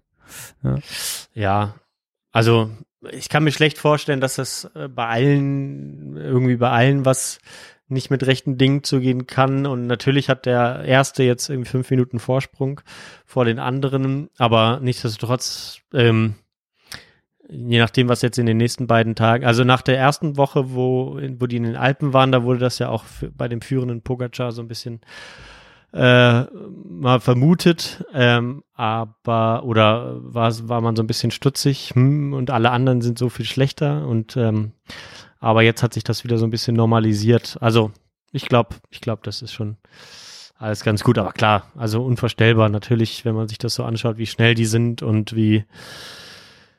ja. 1.35 1.75
Also 2.33 2.71
ich 3.13 3.29
kann 3.29 3.45
mir 3.45 3.53
schlecht 3.53 3.79
vorstellen, 3.79 4.21
dass 4.21 4.37
das 4.37 4.65
äh, 4.75 4.89
bei 4.89 5.07
allen, 5.07 6.17
irgendwie 6.17 6.57
bei 6.57 6.71
allen 6.71 7.05
was 7.05 7.39
nicht 7.89 8.11
mit 8.11 8.27
rechten 8.27 8.57
Dingen 8.59 8.83
zugehen 8.83 9.27
kann. 9.27 9.67
Und 9.67 9.87
natürlich 9.87 10.29
hat 10.29 10.47
der 10.47 10.85
Erste 10.85 11.23
jetzt 11.23 11.49
irgendwie 11.49 11.71
fünf 11.71 11.91
Minuten 11.91 12.19
Vorsprung 12.19 12.81
vor 13.27 13.45
den 13.45 13.59
anderen, 13.59 14.31
aber 14.39 14.81
nichtsdestotrotz, 14.83 15.81
ähm, 15.93 16.35
je 17.49 17.79
nachdem, 17.79 18.09
was 18.09 18.23
jetzt 18.23 18.39
in 18.39 18.47
den 18.47 18.57
nächsten 18.57 18.87
beiden 18.87 19.15
Tagen, 19.15 19.45
also 19.45 19.65
nach 19.65 19.83
der 19.83 19.99
ersten 19.99 20.37
Woche, 20.37 20.75
wo, 20.75 21.21
wo 21.39 21.47
die 21.47 21.57
in 21.57 21.65
den 21.65 21.77
Alpen 21.77 22.13
waren, 22.13 22.33
da 22.33 22.43
wurde 22.43 22.61
das 22.61 22.79
ja 22.79 22.89
auch 22.89 23.05
für, 23.05 23.31
bei 23.31 23.49
dem 23.49 23.61
führenden 23.61 24.03
Pogacar 24.03 24.53
so 24.53 24.63
ein 24.63 24.69
bisschen 24.69 25.01
äh, 25.93 26.45
mal 26.89 27.21
vermutet, 27.21 28.05
ähm, 28.13 28.65
aber 28.75 29.63
oder 29.65 30.17
war, 30.25 30.53
war 30.69 30.81
man 30.81 30.97
so 30.97 31.03
ein 31.05 31.07
bisschen 31.07 31.31
stutzig? 31.31 31.93
Hm, 31.95 32.33
und 32.33 32.51
alle 32.51 32.73
anderen 32.73 33.01
sind 33.01 33.17
so 33.17 33.29
viel 33.29 33.47
schlechter. 33.47 34.07
Und 34.09 34.37
ähm, 34.37 34.73
aber 35.45 35.63
jetzt 35.63 35.83
hat 35.83 35.95
sich 35.95 36.05
das 36.05 36.25
wieder 36.25 36.39
so 36.39 36.47
ein 36.47 36.51
bisschen 36.51 36.75
normalisiert. 36.77 37.57
Also 37.61 37.91
ich 38.33 38.47
glaube, 38.47 38.77
ich 38.91 39.01
glaube, 39.01 39.23
das 39.25 39.43
ist 39.43 39.53
schon 39.53 39.77
alles 40.57 40.83
ganz 40.85 41.05
gut, 41.05 41.19
aber 41.19 41.33
klar, 41.33 41.71
also 41.77 42.05
unvorstellbar 42.05 42.69
natürlich, 42.69 43.25
wenn 43.25 43.35
man 43.35 43.49
sich 43.49 43.59
das 43.59 43.75
so 43.75 43.85
anschaut, 43.85 44.19
wie 44.19 44.27
schnell 44.27 44.55
die 44.55 44.67
sind 44.67 45.03
und 45.03 45.35
wie 45.35 45.65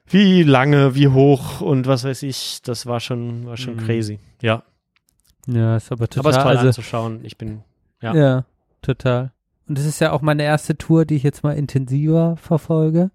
wie 0.08 0.44
lange, 0.44 0.94
wie 0.96 1.08
hoch 1.08 1.62
und 1.62 1.88
was 1.88 2.04
weiß 2.04 2.24
ich, 2.24 2.62
das 2.64 2.86
war 2.86 3.00
schon 3.00 3.46
war 3.48 3.58
schon 3.58 3.76
Mhm. 3.76 3.80
crazy. 3.86 4.20
Ja, 4.42 4.64
Ja, 5.48 5.76
ist 5.78 5.92
aber 5.92 6.08
total, 6.08 6.20
aber 6.22 6.30
es 6.30 6.38
ist 6.38 6.44
toll 6.44 6.58
also, 6.58 6.68
anzuschauen. 6.68 7.20
Ich 7.24 7.38
bin 7.38 7.62
ja. 8.02 8.14
ja, 8.16 8.46
total. 8.82 9.32
Und 9.68 9.78
das 9.80 9.86
ist 9.86 10.00
ja 10.00 10.12
auch 10.12 10.22
meine 10.22 10.44
erste 10.44 10.78
Tour, 10.78 11.06
die 11.06 11.16
ich 11.16 11.24
jetzt 11.24 11.44
mal 11.44 11.54
intensiver 11.58 12.38
verfolge. 12.38 13.10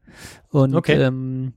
Und 0.51 0.75
Okay. 0.75 1.01
ähm, 1.01 1.53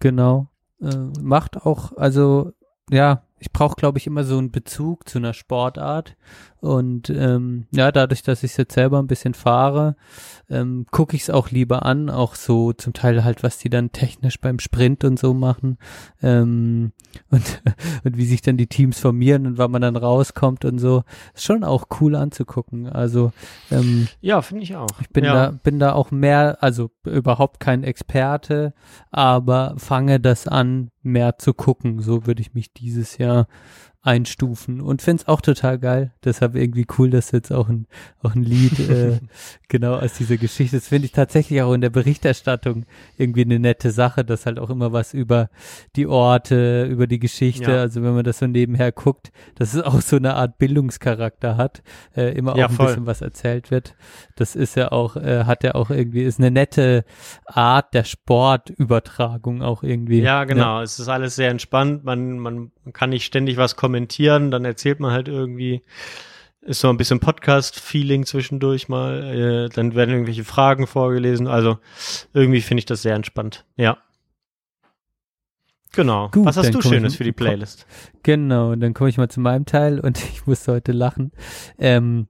genau. 0.00 0.48
Äh, 0.80 0.96
macht 1.20 1.58
auch, 1.66 1.92
also 1.96 2.52
ja, 2.90 3.22
ich 3.44 3.52
brauche, 3.52 3.76
glaube 3.76 3.98
ich, 3.98 4.06
immer 4.06 4.24
so 4.24 4.38
einen 4.38 4.50
Bezug 4.50 5.06
zu 5.06 5.18
einer 5.18 5.34
Sportart. 5.34 6.16
Und 6.60 7.10
ähm, 7.10 7.66
ja, 7.72 7.92
dadurch, 7.92 8.22
dass 8.22 8.42
ich 8.42 8.56
jetzt 8.56 8.72
selber 8.72 8.98
ein 8.98 9.06
bisschen 9.06 9.34
fahre, 9.34 9.96
ähm, 10.48 10.86
gucke 10.90 11.14
ich 11.14 11.24
es 11.24 11.30
auch 11.30 11.50
lieber 11.50 11.84
an, 11.84 12.08
auch 12.08 12.36
so 12.36 12.72
zum 12.72 12.94
Teil 12.94 13.22
halt, 13.22 13.42
was 13.42 13.58
die 13.58 13.68
dann 13.68 13.92
technisch 13.92 14.40
beim 14.40 14.60
Sprint 14.60 15.04
und 15.04 15.18
so 15.18 15.34
machen. 15.34 15.76
Ähm, 16.22 16.92
und, 17.30 17.62
und 18.04 18.16
wie 18.16 18.24
sich 18.24 18.40
dann 18.40 18.56
die 18.56 18.66
Teams 18.66 18.98
formieren 18.98 19.46
und 19.46 19.58
wann 19.58 19.70
man 19.70 19.82
dann 19.82 19.96
rauskommt 19.96 20.64
und 20.64 20.78
so. 20.78 21.02
Ist 21.34 21.44
schon 21.44 21.64
auch 21.64 21.88
cool 22.00 22.14
anzugucken. 22.16 22.88
Also 22.88 23.32
ähm, 23.70 24.08
Ja, 24.22 24.40
finde 24.40 24.62
ich 24.62 24.74
auch. 24.74 25.00
ich 25.02 25.10
bin 25.10 25.24
ja. 25.24 25.34
da, 25.34 25.50
bin 25.50 25.78
da 25.78 25.92
auch 25.92 26.10
mehr, 26.10 26.62
also 26.62 26.90
überhaupt 27.04 27.60
kein 27.60 27.84
Experte, 27.84 28.72
aber 29.10 29.74
fange 29.76 30.18
das 30.18 30.48
an, 30.48 30.90
mehr 31.04 31.38
zu 31.38 31.54
gucken. 31.54 32.00
So 32.00 32.26
würde 32.26 32.42
ich 32.42 32.54
mich 32.54 32.72
dieses 32.72 33.18
Jahr 33.18 33.46
einstufen 34.06 34.82
und 34.82 35.00
finde 35.00 35.22
es 35.22 35.28
auch 35.28 35.40
total 35.40 35.78
geil. 35.78 36.12
Deshalb 36.24 36.54
irgendwie 36.56 36.86
cool, 36.98 37.08
dass 37.08 37.32
jetzt 37.32 37.50
auch 37.50 37.70
ein, 37.70 37.86
auch 38.22 38.34
ein 38.34 38.42
Lied 38.42 38.78
äh, 38.78 39.18
genau 39.68 39.94
aus 39.94 40.12
dieser 40.12 40.36
Geschichte. 40.36 40.76
Das 40.76 40.88
finde 40.88 41.06
ich 41.06 41.12
tatsächlich 41.12 41.62
auch 41.62 41.72
in 41.72 41.80
der 41.80 41.88
Berichterstattung 41.88 42.84
irgendwie 43.16 43.42
eine 43.44 43.58
nette 43.58 43.90
Sache, 43.92 44.22
dass 44.22 44.44
halt 44.44 44.58
auch 44.58 44.68
immer 44.68 44.92
was 44.92 45.14
über 45.14 45.48
die 45.96 46.06
Orte, 46.06 46.84
über 46.84 47.06
die 47.06 47.18
Geschichte, 47.18 47.70
Ja. 47.70 47.80
also 47.80 48.02
wenn 48.02 48.14
man 48.14 48.24
das 48.24 48.40
so 48.40 48.46
nebenher 48.46 48.92
guckt, 48.92 49.32
dass 49.54 49.72
es 49.72 49.82
auch 49.82 50.02
so 50.02 50.16
eine 50.16 50.34
Art 50.34 50.58
Bildungscharakter 50.58 51.56
hat, 51.56 51.82
äh, 52.14 52.36
immer 52.36 52.58
Ja, 52.58 52.66
auch 52.66 52.70
ein 52.70 52.76
voll. 52.76 52.86
bisschen 52.88 53.06
was 53.06 53.22
erzählt 53.22 53.70
wird. 53.70 53.94
Das 54.36 54.54
ist 54.54 54.74
ja 54.76 54.92
auch, 54.92 55.16
äh, 55.16 55.44
hat 55.44 55.64
ja 55.64 55.74
auch 55.76 55.88
irgendwie, 55.88 56.24
ist 56.24 56.38
eine 56.38 56.50
nette 56.50 57.06
Art 57.46 57.94
der 57.94 58.04
Sportübertragung 58.04 59.62
auch 59.62 59.82
irgendwie. 59.82 60.20
Ja, 60.20 60.44
genau. 60.44 60.82
Es 60.82 60.98
ist 60.98 61.08
alles 61.08 61.36
sehr 61.36 61.50
entspannt. 61.50 62.04
Man, 62.04 62.38
man 62.38 62.70
kann 62.92 63.08
nicht 63.08 63.24
ständig 63.24 63.56
was 63.56 63.76
kommentieren. 63.76 63.93
Dann 64.50 64.64
erzählt 64.64 65.00
man 65.00 65.12
halt 65.12 65.28
irgendwie, 65.28 65.82
ist 66.60 66.80
so 66.80 66.88
ein 66.88 66.96
bisschen 66.96 67.20
Podcast-Feeling 67.20 68.26
zwischendurch 68.26 68.88
mal. 68.88 69.22
Äh, 69.22 69.68
dann 69.68 69.94
werden 69.94 70.10
irgendwelche 70.10 70.44
Fragen 70.44 70.86
vorgelesen. 70.86 71.46
Also 71.46 71.78
irgendwie 72.32 72.60
finde 72.60 72.80
ich 72.80 72.86
das 72.86 73.02
sehr 73.02 73.14
entspannt. 73.14 73.64
Ja. 73.76 73.98
Genau. 75.94 76.28
Gut, 76.30 76.44
was 76.44 76.56
hast 76.56 76.74
du 76.74 76.82
Schönes 76.82 77.16
für 77.16 77.24
die 77.24 77.32
Playlist? 77.32 77.86
Genau, 78.22 78.72
und 78.72 78.80
dann 78.80 78.94
komme 78.94 79.10
ich 79.10 79.16
mal 79.16 79.28
zu 79.28 79.40
meinem 79.40 79.66
Teil 79.66 80.00
und 80.00 80.18
ich 80.32 80.46
musste 80.46 80.72
heute 80.72 80.92
lachen, 80.92 81.32
ähm, 81.78 82.26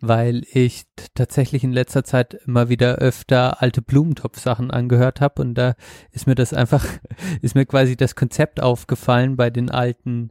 weil 0.00 0.42
ich 0.52 0.84
tatsächlich 1.14 1.64
in 1.64 1.72
letzter 1.72 2.04
Zeit 2.04 2.34
immer 2.46 2.68
wieder 2.68 2.96
öfter 2.96 3.60
alte 3.60 3.82
Blumentopf-Sachen 3.82 4.70
angehört 4.70 5.20
habe 5.20 5.42
und 5.42 5.54
da 5.54 5.74
ist 6.12 6.26
mir 6.26 6.36
das 6.36 6.52
einfach, 6.52 6.86
ist 7.42 7.54
mir 7.54 7.66
quasi 7.66 7.96
das 7.96 8.14
Konzept 8.14 8.62
aufgefallen 8.62 9.36
bei 9.36 9.50
den 9.50 9.70
alten 9.70 10.30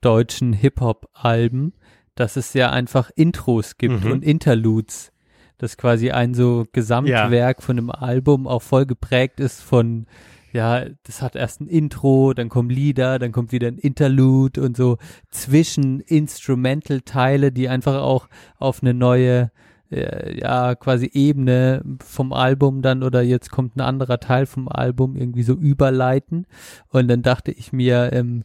deutschen 0.00 0.52
Hip-Hop-Alben, 0.52 1.72
dass 2.14 2.36
es 2.36 2.54
ja 2.54 2.70
einfach 2.70 3.10
Intros 3.14 3.76
gibt 3.78 4.04
Mhm. 4.04 4.12
und 4.12 4.24
Interludes, 4.24 5.12
dass 5.58 5.76
quasi 5.76 6.10
ein 6.10 6.34
so 6.34 6.66
Gesamtwerk 6.72 7.62
von 7.62 7.78
einem 7.78 7.90
Album 7.90 8.46
auch 8.46 8.62
voll 8.62 8.86
geprägt 8.86 9.40
ist 9.40 9.62
von 9.62 10.06
ja, 10.52 10.86
das 11.02 11.20
hat 11.20 11.36
erst 11.36 11.60
ein 11.60 11.66
Intro, 11.66 12.32
dann 12.32 12.48
kommen 12.48 12.70
Lieder, 12.70 13.18
dann 13.18 13.30
kommt 13.30 13.52
wieder 13.52 13.68
ein 13.68 13.76
Interlude 13.76 14.62
und 14.62 14.74
so 14.74 14.96
zwischen 15.30 16.00
Instrumental-Teile, 16.00 17.52
die 17.52 17.68
einfach 17.68 18.00
auch 18.00 18.28
auf 18.58 18.82
eine 18.82 18.94
neue, 18.94 19.50
äh, 19.90 20.38
ja, 20.40 20.74
quasi 20.74 21.10
Ebene 21.12 21.82
vom 22.02 22.32
Album 22.32 22.80
dann 22.80 23.02
oder 23.02 23.20
jetzt 23.22 23.50
kommt 23.50 23.76
ein 23.76 23.80
anderer 23.82 24.18
Teil 24.18 24.46
vom 24.46 24.68
Album 24.68 25.16
irgendwie 25.16 25.42
so 25.42 25.52
überleiten. 25.52 26.46
Und 26.88 27.08
dann 27.08 27.20
dachte 27.22 27.52
ich 27.52 27.72
mir, 27.74 28.10
ähm, 28.12 28.42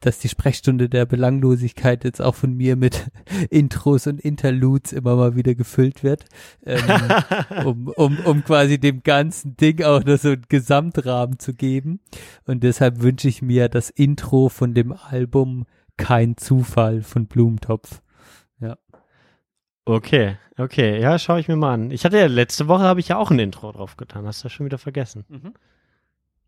dass 0.00 0.20
die 0.20 0.28
Sprechstunde 0.28 0.88
der 0.88 1.04
Belanglosigkeit 1.04 2.04
jetzt 2.04 2.22
auch 2.22 2.34
von 2.34 2.54
mir 2.54 2.76
mit 2.76 3.10
Intros 3.50 4.06
und 4.06 4.20
Interludes 4.20 4.92
immer 4.92 5.16
mal 5.16 5.36
wieder 5.36 5.54
gefüllt 5.54 6.04
wird. 6.04 6.24
Ähm, 6.64 6.80
um, 7.64 7.88
um, 7.88 8.18
um 8.20 8.44
quasi 8.44 8.78
dem 8.78 9.02
ganzen 9.02 9.56
Ding 9.56 9.82
auch 9.82 10.04
noch 10.04 10.18
so 10.18 10.30
einen 10.30 10.46
Gesamtrahmen 10.48 11.38
zu 11.38 11.54
geben. 11.54 12.00
Und 12.46 12.62
deshalb 12.62 13.02
wünsche 13.02 13.28
ich 13.28 13.42
mir 13.42 13.68
das 13.68 13.90
Intro 13.90 14.48
von 14.48 14.74
dem 14.74 14.92
Album 14.92 15.66
Kein 15.96 16.36
Zufall 16.36 17.02
von 17.02 17.26
Blumentopf. 17.26 18.00
Okay, 19.90 20.36
okay. 20.56 21.00
Ja, 21.00 21.18
schaue 21.18 21.40
ich 21.40 21.48
mir 21.48 21.56
mal 21.56 21.74
an. 21.74 21.90
Ich 21.90 22.04
hatte 22.04 22.18
ja 22.18 22.26
letzte 22.26 22.68
Woche 22.68 22.84
habe 22.84 23.00
ich 23.00 23.08
ja 23.08 23.16
auch 23.16 23.30
ein 23.30 23.38
Intro 23.38 23.72
drauf 23.72 23.96
getan. 23.96 24.26
Hast 24.26 24.40
du 24.40 24.44
das 24.44 24.52
schon 24.52 24.66
wieder 24.66 24.78
vergessen? 24.78 25.24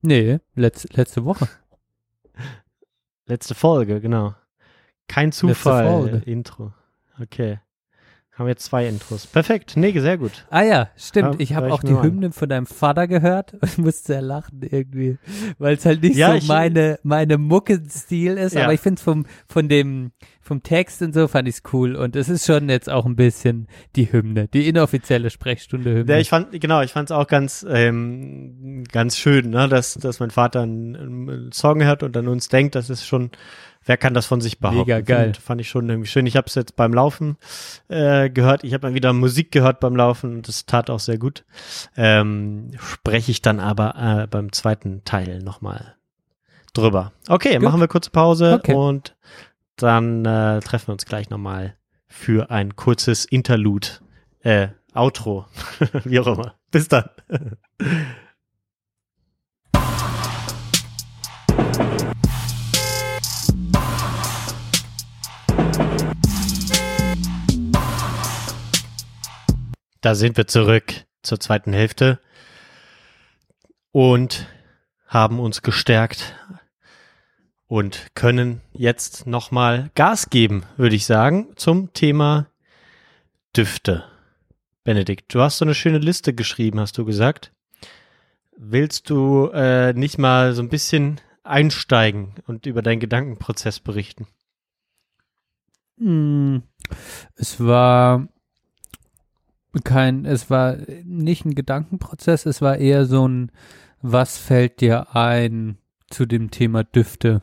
Nee, 0.01 0.39
letz, 0.55 0.87
letzte 0.93 1.25
Woche. 1.25 1.49
Letzte 3.27 3.55
Folge, 3.55 4.01
genau. 4.01 4.35
Kein 5.09 5.33
Folge. 5.33 5.55
Zufall. 5.55 6.23
Intro. 6.27 6.73
Okay. 7.21 7.59
Haben 8.35 8.49
jetzt 8.49 8.65
zwei 8.65 8.87
Intros. 8.89 9.27
Perfekt. 9.27 9.75
Nee, 9.77 9.93
sehr 10.01 10.17
gut. 10.17 10.47
Ah 10.49 10.63
ja, 10.63 10.89
stimmt. 10.97 11.35
Ja, 11.35 11.41
ich 11.41 11.55
habe 11.55 11.71
auch 11.71 11.83
die 11.83 11.93
an. 11.93 12.03
Hymnen 12.03 12.33
von 12.33 12.49
deinem 12.49 12.65
Vater 12.65 13.07
gehört 13.07 13.53
und 13.61 13.77
musste 13.79 14.07
sehr 14.15 14.23
lachen 14.23 14.63
irgendwie, 14.63 15.19
weil 15.59 15.75
es 15.77 15.85
halt 15.85 16.03
nicht 16.03 16.17
Ja, 16.17 16.41
so 16.41 16.47
meine 16.47 16.99
meine 17.03 17.37
Muckenstil 17.37 18.39
ist, 18.39 18.55
Ja. 18.55 18.65
aber 18.65 18.73
ich 18.73 18.81
finde 18.81 18.99
es 18.99 19.03
vom 19.03 19.27
von 19.47 19.69
dem 19.69 20.13
vom 20.41 20.63
Text 20.63 21.03
und 21.03 21.13
so 21.15 21.29
fand 21.29 21.47
ich 21.47 21.57
es 21.57 21.63
cool 21.75 21.95
und 21.95 22.17
es 22.17 22.29
ist 22.31 22.47
schon 22.47 22.69
jetzt 22.71 22.91
auch 22.91 23.05
ein 23.07 23.17
bisschen 23.17 23.69
die 23.97 24.11
Hymne, 24.11 24.49
die 24.49 24.67
inoffizielle 24.67 25.29
Sprechstunde 25.31 25.91
Hymne. 25.95 26.13
Ja, 26.15 26.19
ich 26.19 26.31
fand, 26.31 26.59
genau, 26.59 26.81
ich 26.81 26.91
fand 26.93 27.11
es 27.11 27.17
auch 27.17 27.29
ganz, 27.29 27.65
ähm, 27.69 28.83
ganz 28.91 29.19
schön, 29.19 29.51
ne, 29.51 29.69
dass, 29.69 29.95
dass 29.95 30.19
mein 30.21 30.31
Vater 30.31 30.63
einen, 30.63 30.97
einen 30.97 31.53
Song 31.53 31.83
hört 31.85 32.03
und 32.03 32.17
an 32.17 32.27
uns 32.29 32.49
denkt, 32.49 32.75
das 32.75 32.91
ist 32.91 33.07
schon, 33.07 33.31
wer 33.85 33.97
kann 33.97 34.15
das 34.15 34.27
von 34.27 34.41
sich 34.41 34.59
behaupten? 34.61 34.81
Mega 34.81 35.01
geil. 35.01 35.27
Fand, 35.35 35.37
fand 35.39 35.61
ich 35.61 35.69
schon 35.69 35.89
irgendwie 35.89 36.09
schön. 36.09 36.27
Ich 36.27 36.37
habe 36.37 36.47
es 36.47 36.55
jetzt 36.55 36.77
beim 36.77 36.93
Laufen 36.95 37.37
äh, 37.89 38.31
gehört. 38.31 38.65
Ich 38.65 38.75
habe 38.75 38.89
mal 38.89 38.95
wieder 38.95 39.13
Musik 39.13 39.53
gehört 39.53 39.81
beim 39.81 39.97
Laufen 39.97 40.37
und 40.37 40.49
das 40.49 40.67
tat 40.67 40.91
auch 40.91 41.01
sehr 41.01 41.19
gut. 41.19 41.45
Ähm, 41.97 42.71
Spreche 42.79 43.31
ich 43.31 43.43
dann 43.43 43.61
aber 43.61 44.23
äh, 44.23 44.27
beim 44.27 44.53
zweiten 44.53 45.03
Teil 45.05 45.41
nochmal 45.43 45.95
drüber. 46.73 47.13
Okay, 47.29 47.55
Gut. 47.55 47.63
machen 47.63 47.81
wir 47.81 47.89
kurze 47.89 48.11
Pause 48.11 48.55
Okay. 48.55 48.75
und 48.75 49.17
dann 49.77 50.25
äh, 50.25 50.61
treffen 50.61 50.89
wir 50.89 50.93
uns 50.93 51.07
gleich 51.07 51.31
nochmal 51.31 51.77
für 52.07 52.51
ein 52.51 52.77
kurzes 52.77 53.25
Interlude. 53.25 53.89
Äh, 54.41 54.69
Outro. 54.95 55.47
Wie 56.05 56.21
auch 56.21 56.27
immer. 56.27 56.55
Bis 56.71 56.89
dann. 56.89 57.09
Da 70.03 70.17
sind 70.17 70.37
wir 70.37 70.49
zurück 70.49 70.93
zur 71.23 71.39
zweiten 71.39 71.73
Hälfte 71.73 72.19
und 73.93 74.49
haben 75.07 75.39
uns 75.39 75.63
gestärkt 75.63 76.35
und 77.69 78.09
können 78.15 78.63
jetzt 78.73 79.29
nochmal 79.29 79.93
Gas 79.95 80.29
geben, 80.29 80.65
würde 80.77 80.97
ich 80.97 81.07
sagen, 81.07 81.53
zum 81.55 81.93
Thema 81.93 82.49
Düfte. 83.57 84.05
Benedikt, 84.83 85.33
du 85.33 85.41
hast 85.41 85.59
so 85.59 85.65
eine 85.65 85.75
schöne 85.75 85.99
Liste 85.99 86.35
geschrieben, 86.35 86.81
hast 86.81 86.99
du 86.99 87.05
gesagt. 87.05 87.53
Willst 88.57 89.09
du 89.09 89.51
äh, 89.55 89.93
nicht 89.93 90.19
mal 90.19 90.53
so 90.53 90.63
ein 90.63 90.69
bisschen 90.69 91.21
einsteigen 91.45 92.35
und 92.49 92.67
über 92.67 92.83
deinen 92.83 92.99
Gedankenprozess 92.99 93.79
berichten? 93.79 94.27
Hm, 95.97 96.65
es 97.37 97.65
war 97.65 98.27
kein, 99.81 100.25
es 100.27 100.51
war 100.51 100.77
nicht 101.05 101.45
ein 101.45 101.55
Gedankenprozess, 101.55 102.47
es 102.47 102.61
war 102.61 102.77
eher 102.79 103.07
so 103.07 103.27
ein, 103.27 103.51
was 104.03 104.37
fällt 104.39 104.81
dir 104.81 105.15
ein 105.17 105.79
zu 106.11 106.27
dem 106.27 106.51
Thema 106.51 106.85
Düfte? 106.85 107.43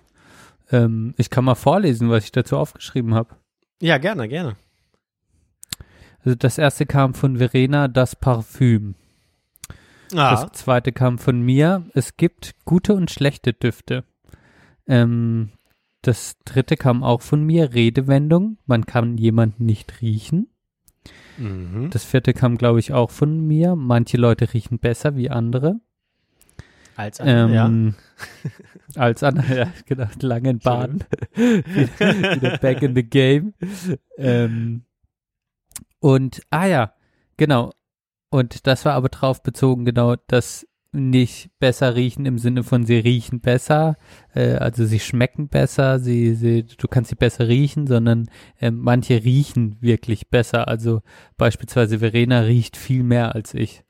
Ähm, 0.72 1.14
ich 1.18 1.30
kann 1.30 1.46
mal 1.46 1.56
vorlesen, 1.56 2.10
was 2.10 2.26
ich 2.26 2.32
dazu 2.32 2.58
aufgeschrieben 2.58 3.16
habe. 3.16 3.36
Ja, 3.82 3.98
gerne, 3.98 4.28
gerne. 4.28 4.56
Also 6.24 6.36
das 6.36 6.58
erste 6.58 6.86
kam 6.86 7.14
von 7.14 7.38
Verena, 7.38 7.88
das 7.88 8.16
Parfüm. 8.16 8.96
Ah, 10.14 10.32
Das 10.32 10.52
zweite 10.54 10.92
kam 10.92 11.18
von 11.18 11.42
mir. 11.42 11.86
Es 11.94 12.18
gibt 12.18 12.56
gute 12.66 12.94
und 12.94 13.10
schlechte 13.10 13.54
Düfte. 13.54 14.04
Ähm, 14.88 15.52
das 16.02 16.38
dritte 16.46 16.78
kam 16.78 17.04
auch 17.04 17.22
von 17.22 17.44
mir. 17.44 17.74
Redewendung. 17.74 18.58
Man 18.66 18.86
kann 18.86 19.18
jemanden 19.18 19.66
nicht 19.66 20.02
riechen. 20.02 20.50
Mhm. 21.38 21.90
Das 21.92 22.04
vierte 22.04 22.34
kam, 22.34 22.58
glaube 22.58 22.80
ich, 22.80 22.94
auch 22.94 23.12
von 23.12 23.40
mir. 23.46 23.76
Manche 23.76 24.18
Leute 24.18 24.54
riechen 24.54 24.80
besser 24.80 25.16
wie 25.16 25.30
andere. 25.30 25.80
als 26.96 27.20
Ähm, 27.24 27.54
ja. 27.54 27.72
Als 28.96 29.24
andere, 29.24 29.58
ja, 29.58 29.68
genau, 29.86 30.08
langen 30.22 30.60
Baden. 30.60 31.04
wieder, 31.36 32.36
wieder 32.36 32.58
back 32.58 32.82
in 32.82 32.96
the 32.96 33.04
game. 33.04 33.54
Ähm, 34.18 34.84
und, 36.00 36.42
ah 36.50 36.66
ja, 36.66 36.94
genau. 37.38 37.72
Und 38.30 38.68
das 38.68 38.86
war 38.86 38.94
aber 38.94 39.10
drauf 39.10 39.44
bezogen, 39.44 39.86
genau, 39.86 40.16
dass 40.28 40.68
nicht 40.92 41.52
besser 41.60 41.96
riechen 41.96 42.26
im 42.26 42.40
Sinne 42.40 42.64
von 42.64 42.86
sie 42.86 42.98
riechen 42.98 43.42
besser, 43.42 43.96
äh, 44.34 44.54
also 44.56 44.86
sie 44.86 45.00
schmecken 45.00 45.48
besser, 45.48 46.00
sie, 46.00 46.34
sie, 46.36 46.64
du 46.66 46.88
kannst 46.88 47.10
sie 47.10 47.16
besser 47.16 47.48
riechen, 47.48 47.86
sondern 47.86 48.30
ähm, 48.60 48.80
manche 48.80 49.24
riechen 49.24 49.78
wirklich 49.82 50.30
besser. 50.30 50.68
Also 50.68 51.02
beispielsweise 51.38 52.00
Verena 52.00 52.42
riecht 52.42 52.76
viel 52.78 53.04
mehr 53.04 53.36
als 53.36 53.54
ich. 53.54 53.84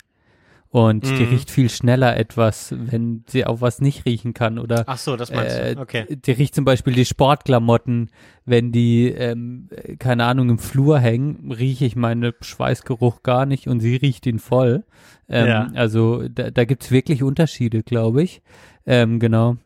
Und 0.71 1.03
die 1.03 1.23
Mhm. 1.23 1.29
riecht 1.29 1.49
viel 1.49 1.67
schneller 1.67 2.15
etwas, 2.15 2.75
wenn 2.77 3.23
sie 3.27 3.43
auch 3.47 3.59
was 3.59 3.81
nicht 3.81 4.05
riechen 4.05 4.35
kann. 4.35 4.59
Oder 4.59 4.83
Ach 4.85 4.99
so, 4.99 5.15
das 5.17 5.31
meinst 5.33 5.57
äh, 5.57 5.73
du. 5.73 5.81
Okay. 5.81 6.05
die 6.15 6.31
riecht 6.31 6.53
zum 6.53 6.63
Beispiel 6.63 6.93
die 6.93 7.05
Sportklamotten, 7.05 8.11
wenn 8.45 8.71
die, 8.71 9.07
ähm, 9.07 9.69
äh, 9.71 9.95
keine 9.95 10.25
Ahnung, 10.25 10.47
im 10.51 10.59
Flur 10.59 10.99
hängen, 10.99 11.51
rieche 11.51 11.85
ich 11.85 11.95
meinen 11.95 12.33
Schweißgeruch 12.41 13.23
gar 13.23 13.47
nicht 13.47 13.67
und 13.67 13.79
sie 13.79 13.95
riecht 13.95 14.27
ihn 14.27 14.37
voll. 14.37 14.83
Ähm, 15.27 15.47
Ja. 15.47 15.71
Also 15.73 16.27
da, 16.29 16.51
da 16.51 16.65
gibt's 16.65 16.91
wirklich 16.91 17.23
Unterschiede, 17.23 17.81
glaube 17.81 18.21
ich. 18.21 18.43
Ähm, 18.85 19.19
genau. 19.19 19.57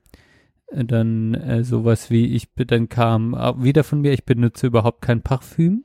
Dann 0.72 1.34
äh, 1.34 1.64
sowas 1.66 2.10
wie 2.12 2.28
ich, 2.34 2.48
dann 2.56 2.88
kam 2.88 3.34
wieder 3.62 3.84
von 3.84 4.00
mir, 4.02 4.14
ich 4.14 4.24
benutze 4.26 4.68
überhaupt 4.68 5.02
kein 5.02 5.22
Parfüm. 5.22 5.84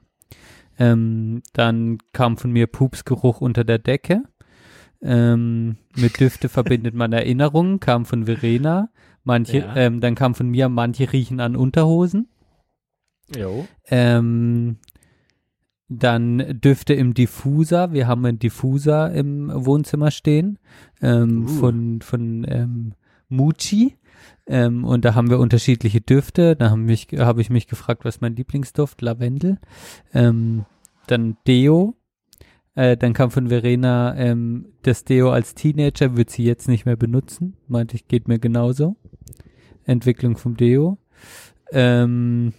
Ähm, 0.78 1.42
dann 1.54 1.98
kam 2.12 2.36
von 2.36 2.52
mir 2.52 2.68
Pupsgeruch 2.68 3.40
unter 3.40 3.64
der 3.64 3.78
Decke. 3.78 4.22
Ähm, 5.01 5.76
mit 5.96 6.18
Düfte 6.20 6.49
verbindet 6.49 6.94
man 6.94 7.12
Erinnerungen, 7.12 7.80
kam 7.80 8.05
von 8.05 8.26
Verena. 8.26 8.90
Manche, 9.24 9.59
Ja. 9.59 9.76
ähm, 9.76 10.01
dann 10.01 10.14
kam 10.14 10.34
von 10.34 10.49
mir, 10.49 10.68
manche 10.68 11.12
riechen 11.12 11.40
an 11.40 11.55
Unterhosen. 11.57 12.28
Jo. 13.36 13.66
Ähm, 13.88 14.76
dann 15.88 16.61
Düfte 16.61 16.94
im 16.94 17.14
Diffuser. 17.14 17.92
Wir 17.92 18.07
haben 18.07 18.24
einen 18.24 18.38
Diffuser 18.38 19.12
im 19.12 19.51
Wohnzimmer 19.55 20.11
stehen 20.11 20.59
ähm, 21.01 21.44
Uh. 21.44 21.49
von, 21.49 22.01
von 22.03 22.46
ähm, 22.49 22.92
Mucci. 23.28 23.96
Ähm, 24.46 24.84
und 24.84 25.05
da 25.05 25.14
haben 25.14 25.30
wir 25.30 25.38
unterschiedliche 25.38 26.01
Düfte. 26.01 26.57
Da 26.57 26.70
habe 26.70 26.80
mich, 26.80 27.09
hab 27.16 27.38
ich 27.38 27.51
mich 27.51 27.66
gefragt, 27.66 28.05
was 28.05 28.20
mein 28.20 28.34
Lieblingsduft? 28.36 29.01
Lavendel. 29.03 29.59
Ähm, 30.12 30.64
dann 31.07 31.36
Deo. 31.46 31.94
Äh, 32.79 32.97
dann 32.97 33.12
kam 33.12 33.33
von 33.33 33.49
Verena 33.49 34.14
ähm, 34.16 34.66
das 34.83 35.03
Deo 35.03 35.33
als 35.33 35.57
Teenager, 35.57 36.16
wird 36.16 36.31
sie 36.31 36.45
jetzt 36.45 36.68
nicht 36.68 36.87
mehr 36.87 36.95
benutzen. 36.95 37.57
Meinte 37.66 37.97
ich, 37.97 38.07
geht 38.07 38.29
mir 38.29 38.39
genauso. 38.39 38.95
Entwicklung 39.85 40.37
vom 40.37 40.57
Deo. 40.57 40.97
Ähm, 41.72 42.53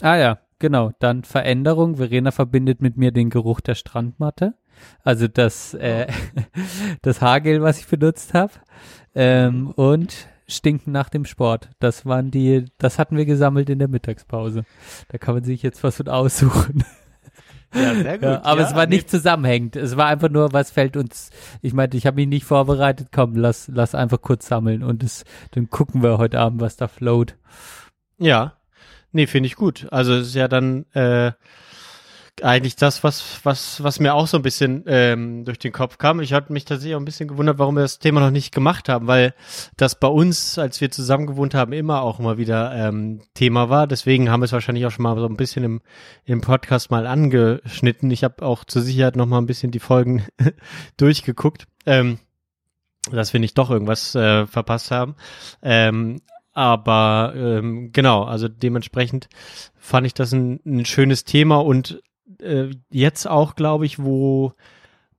Ah 0.00 0.16
ja, 0.16 0.38
genau. 0.60 0.92
Dann 1.00 1.24
Veränderung. 1.24 1.96
Verena 1.96 2.30
verbindet 2.30 2.80
mit 2.80 2.96
mir 2.96 3.10
den 3.10 3.30
Geruch 3.30 3.60
der 3.60 3.74
Strandmatte. 3.74 4.54
Also 5.02 5.26
das, 5.26 5.74
äh, 5.74 6.06
das 7.02 7.20
Haargel, 7.20 7.62
was 7.62 7.80
ich 7.80 7.88
benutzt 7.88 8.32
habe. 8.32 8.52
Ähm, 9.16 9.72
und 9.72 10.28
Stinken 10.48 10.92
nach 10.92 11.08
dem 11.08 11.24
Sport. 11.24 11.70
Das 11.78 12.04
waren 12.06 12.30
die, 12.30 12.66
das 12.78 12.98
hatten 12.98 13.16
wir 13.16 13.24
gesammelt 13.24 13.70
in 13.70 13.78
der 13.78 13.88
Mittagspause. 13.88 14.64
Da 15.08 15.18
kann 15.18 15.34
man 15.34 15.44
sich 15.44 15.62
jetzt 15.62 15.82
was 15.84 15.96
von 15.96 16.08
aussuchen. 16.08 16.84
Ja, 17.74 17.94
sehr 17.94 18.18
gut. 18.18 18.22
Ja, 18.28 18.44
aber 18.44 18.60
Ja, 18.60 18.66
es 18.68 18.74
war 18.74 18.86
nee. 18.86 18.96
nicht 18.96 19.08
zusammenhängend. 19.08 19.76
Es 19.76 19.96
war 19.96 20.06
einfach 20.06 20.28
nur, 20.28 20.52
was 20.52 20.70
fällt 20.70 20.94
uns. 20.94 21.30
Ich 21.62 21.72
meinte, 21.72 21.96
ich 21.96 22.06
habe 22.06 22.16
mich 22.16 22.28
nicht 22.28 22.44
vorbereitet. 22.44 23.08
Komm, 23.12 23.34
lass, 23.34 23.70
lass 23.72 23.94
einfach 23.94 24.20
kurz 24.20 24.46
sammeln 24.46 24.82
und 24.82 25.02
es, 25.02 25.24
dann 25.52 25.70
gucken 25.70 26.02
wir 26.02 26.18
heute 26.18 26.38
Abend, 26.38 26.60
was 26.60 26.76
da 26.76 26.86
float. 26.86 27.36
Ja. 28.18 28.58
Nee, 29.12 29.26
finde 29.26 29.46
ich 29.46 29.56
gut. 29.56 29.86
Also 29.90 30.12
es 30.12 30.28
ist 30.28 30.34
ja 30.34 30.48
dann 30.48 30.84
äh, 30.92 31.32
eigentlich 32.40 32.76
das, 32.76 33.04
was, 33.04 33.40
was, 33.44 33.82
was 33.82 34.00
mir 34.00 34.14
auch 34.14 34.26
so 34.26 34.38
ein 34.38 34.42
bisschen 34.42 34.84
ähm, 34.86 35.44
durch 35.44 35.58
den 35.58 35.72
Kopf 35.72 35.98
kam. 35.98 36.20
Ich 36.20 36.32
hatte 36.32 36.52
mich 36.52 36.64
tatsächlich 36.64 36.94
auch 36.94 37.00
ein 37.00 37.04
bisschen 37.04 37.28
gewundert, 37.28 37.58
warum 37.58 37.76
wir 37.76 37.82
das 37.82 37.98
Thema 37.98 38.20
noch 38.20 38.30
nicht 38.30 38.54
gemacht 38.54 38.88
haben, 38.88 39.06
weil 39.06 39.34
das 39.76 40.00
bei 40.00 40.08
uns, 40.08 40.58
als 40.58 40.80
wir 40.80 40.90
zusammen 40.90 41.26
gewohnt 41.26 41.54
haben, 41.54 41.72
immer 41.72 42.02
auch 42.02 42.18
immer 42.18 42.38
wieder 42.38 42.74
ähm, 42.74 43.20
Thema 43.34 43.68
war. 43.68 43.86
Deswegen 43.86 44.30
haben 44.30 44.40
wir 44.40 44.46
es 44.46 44.52
wahrscheinlich 44.52 44.86
auch 44.86 44.90
schon 44.90 45.02
mal 45.02 45.16
so 45.16 45.26
ein 45.26 45.36
bisschen 45.36 45.64
im, 45.64 45.82
im 46.24 46.40
Podcast 46.40 46.90
mal 46.90 47.06
angeschnitten. 47.06 48.10
Ich 48.10 48.24
habe 48.24 48.44
auch 48.44 48.64
zur 48.64 48.82
Sicherheit 48.82 49.16
noch 49.16 49.26
mal 49.26 49.38
ein 49.38 49.46
bisschen 49.46 49.70
die 49.70 49.78
Folgen 49.78 50.24
durchgeguckt. 50.96 51.66
Ähm, 51.84 52.18
dass 53.10 53.32
wir 53.32 53.40
nicht 53.40 53.58
doch 53.58 53.70
irgendwas 53.70 54.14
äh, 54.14 54.46
verpasst 54.46 54.92
haben. 54.92 55.16
Ähm, 55.60 56.20
aber 56.52 57.32
ähm, 57.34 57.90
genau, 57.92 58.24
also 58.24 58.46
dementsprechend 58.48 59.28
fand 59.74 60.06
ich 60.06 60.14
das 60.14 60.32
ein, 60.32 60.60
ein 60.64 60.84
schönes 60.84 61.24
Thema 61.24 61.56
und 61.56 62.00
äh, 62.42 62.70
jetzt 62.90 63.26
auch, 63.28 63.54
glaube 63.54 63.86
ich, 63.86 63.98
wo 63.98 64.52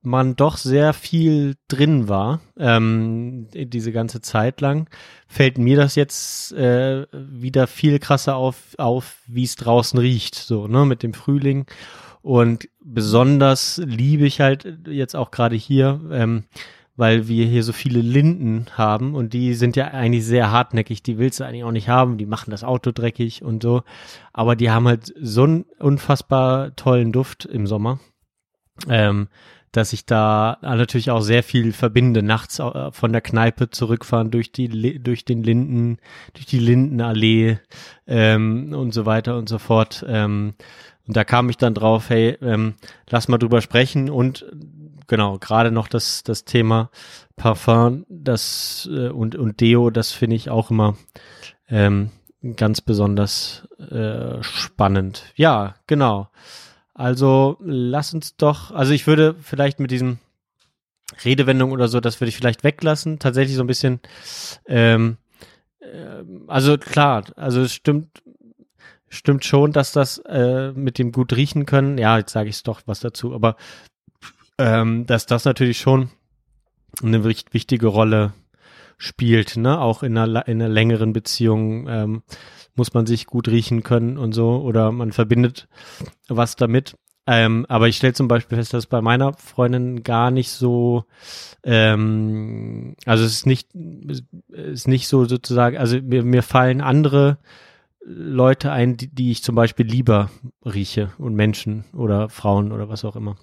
man 0.04 0.36
doch 0.36 0.58
sehr 0.58 0.94
viel 0.94 1.56
drin 1.70 2.10
war, 2.10 2.42
ähm, 2.58 3.48
diese 3.54 3.94
ganze 3.94 4.22
Zeit 4.22 4.60
lang, 4.60 4.90
fällt 5.28 5.58
mir 5.58 5.78
das 5.78 5.96
jetzt 5.96 6.52
äh, 6.52 7.08
wieder 7.14 7.68
viel 7.68 8.00
krasser 8.00 8.36
auf, 8.36 8.76
auf 8.78 9.22
wie 9.28 9.44
es 9.44 9.56
draußen 9.56 9.98
riecht, 9.98 10.36
so, 10.36 10.68
ne, 10.68 10.86
mit 10.86 11.04
dem 11.04 11.14
Frühling. 11.14 11.66
Und 12.22 12.70
besonders 12.82 13.82
liebe 13.84 14.26
ich 14.26 14.42
halt 14.42 14.88
jetzt 14.88 15.16
auch 15.16 15.32
gerade 15.32 15.56
hier, 15.56 16.02
ähm, 16.12 16.44
weil 16.96 17.28
wir 17.28 17.46
hier 17.46 17.64
so 17.64 17.74
viele 17.74 18.02
Linden 18.02 18.68
haben 18.74 19.16
und 19.16 19.34
die 19.34 19.54
sind 19.56 19.76
ja 19.76 19.88
eigentlich 19.88 20.26
sehr 20.26 20.52
hartnäckig, 20.52 21.02
die 21.02 21.18
willst 21.18 21.40
du 21.40 21.44
eigentlich 21.44 21.64
auch 21.64 21.72
nicht 21.72 21.90
haben, 21.90 22.18
die 22.18 22.26
machen 22.26 22.52
das 22.52 22.64
Auto 22.64 22.92
dreckig 22.92 23.44
und 23.44 23.64
so, 23.64 23.84
aber 24.32 24.56
die 24.56 24.70
haben 24.70 24.88
halt 24.88 25.14
so 25.20 25.44
einen 25.44 25.66
unfassbar 25.80 26.76
tollen 26.76 27.12
Duft 27.12 27.46
im 27.46 27.66
Sommer, 27.66 28.00
ähm, 28.88 29.28
dass 29.72 29.92
ich 29.92 30.06
da 30.06 30.60
natürlich 30.62 31.10
auch 31.10 31.22
sehr 31.22 31.42
viel 31.42 31.74
verbinde, 31.74 32.22
nachts 32.22 32.60
äh, 32.60 32.92
von 32.92 33.12
der 33.12 33.22
Kneipe 33.22 33.72
zurückfahren 33.72 34.30
durch 34.30 34.52
die 34.52 35.00
durch 35.02 35.26
den 35.26 35.42
Linden, 35.42 35.98
durch 36.34 36.46
die 36.46 36.60
Lindenallee 36.60 37.58
ähm, 38.06 38.72
und 38.74 38.94
so 38.94 39.08
weiter 39.08 39.36
und 39.36 39.50
so 39.50 39.58
fort. 39.58 40.06
Ähm, 40.08 40.54
und 41.08 41.18
da 41.18 41.24
kam 41.24 41.50
ich 41.50 41.58
dann 41.58 41.74
drauf, 41.74 42.10
hey, 42.10 42.38
ähm, 42.42 42.76
lass 43.10 43.28
mal 43.28 43.40
drüber 43.40 43.62
sprechen 43.62 44.12
und 44.12 44.46
genau, 45.14 45.38
gerade 45.38 45.70
noch 45.70 45.88
das, 45.88 46.24
das 46.24 46.44
Thema 46.44 46.90
Parfum, 47.36 48.04
das 48.10 48.90
äh, 48.92 49.10
und, 49.10 49.36
und 49.36 49.62
Deo, 49.62 49.92
das 49.92 50.12
finde 50.12 50.36
ich 50.36 50.50
auch 50.50 50.72
immer 50.72 50.98
ähm, 51.70 52.10
ganz 52.56 52.82
besonders 52.82 53.68
äh, 53.78 54.42
spannend. 54.42 55.26
Ja, 55.36 55.76
genau. 55.86 56.30
Also 56.96 57.58
lass 57.62 58.12
uns 58.16 58.38
doch, 58.38 58.72
also 58.72 58.92
ich 58.92 59.06
würde 59.06 59.36
vielleicht 59.40 59.80
mit 59.80 59.92
diesem 59.92 60.18
Redewendung 61.24 61.74
oder 61.74 61.88
so, 61.90 62.00
das 62.00 62.20
würde 62.20 62.30
ich 62.30 62.38
vielleicht 62.38 62.64
weglassen. 62.64 63.20
Tatsächlich 63.20 63.56
so 63.56 63.64
ein 63.64 63.68
bisschen, 63.68 64.00
ähm, 64.66 65.18
ähm, 65.80 66.46
also 66.48 66.80
klar, 66.80 67.26
also 67.36 67.62
es 67.62 67.72
stimmt, 67.72 68.24
stimmt 69.10 69.46
schon, 69.46 69.74
dass 69.74 69.92
das 69.92 70.18
äh, 70.26 70.72
mit 70.72 70.98
dem 70.98 71.12
gut 71.12 71.34
riechen 71.34 71.68
können. 71.68 72.00
Ja, 72.00 72.18
jetzt 72.18 72.34
sage 72.34 72.50
ich 72.50 72.56
es 72.56 72.64
doch 72.64 72.82
was 72.88 73.00
dazu, 73.00 73.36
aber 73.36 73.58
ähm, 74.58 75.06
dass 75.06 75.26
das 75.26 75.46
natürlich 75.46 75.80
schon 75.80 76.10
eine 77.02 77.24
wicht- 77.24 77.54
wichtige 77.54 77.88
Rolle 77.88 78.34
spielt, 78.98 79.58
ne? 79.58 79.80
Auch 79.80 80.04
in 80.04 80.18
einer, 80.18 80.48
in 80.48 80.62
einer 80.62 80.72
längeren 80.72 81.14
Beziehung 81.14 81.88
ähm, 81.88 82.24
muss 82.76 82.94
man 82.94 83.06
sich 83.06 83.26
gut 83.26 83.48
riechen 83.48 83.84
können 83.84 84.18
und 84.18 84.34
so 84.34 84.62
oder 84.62 84.92
man 84.92 85.12
verbindet 85.12 85.68
was 86.28 86.56
damit. 86.56 86.96
Ähm, 87.26 87.66
aber 87.70 87.88
ich 87.88 87.98
stelle 87.98 88.14
zum 88.14 88.28
Beispiel 88.28 88.58
fest, 88.58 88.74
dass 88.74 88.86
bei 88.86 89.02
meiner 89.02 89.34
Freundin 89.34 90.04
gar 90.04 90.30
nicht 90.30 90.52
so, 90.52 91.06
ähm, 91.64 92.96
also 93.06 93.24
es 93.24 93.32
ist 93.32 93.46
nicht, 93.46 93.74
es 93.74 94.24
ist 94.52 94.88
nicht 94.90 95.08
so 95.08 95.24
sozusagen, 95.24 95.78
also 95.78 96.02
mir, 96.02 96.24
mir 96.24 96.44
fallen 96.44 96.82
andere 96.82 97.38
Leute 98.06 98.74
ein, 98.74 98.98
die, 98.98 99.08
die 99.08 99.32
ich 99.32 99.42
zum 99.42 99.56
Beispiel 99.56 99.86
lieber 99.86 100.30
rieche 100.66 101.14
und 101.18 101.34
Menschen 101.34 101.86
oder 101.94 102.28
Frauen 102.28 102.74
oder 102.74 102.90
was 102.90 103.06
auch 103.06 103.16
immer. 103.16 103.38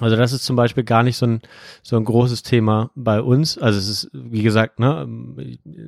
Also 0.00 0.16
das 0.16 0.32
ist 0.32 0.44
zum 0.44 0.56
Beispiel 0.56 0.84
gar 0.84 1.02
nicht 1.02 1.16
so 1.16 1.26
ein, 1.26 1.40
so 1.82 1.96
ein 1.96 2.04
großes 2.04 2.42
Thema 2.42 2.90
bei 2.94 3.20
uns. 3.20 3.58
Also 3.58 3.78
es 3.78 3.88
ist, 3.88 4.10
wie 4.12 4.42
gesagt, 4.42 4.78
ne, 4.78 5.06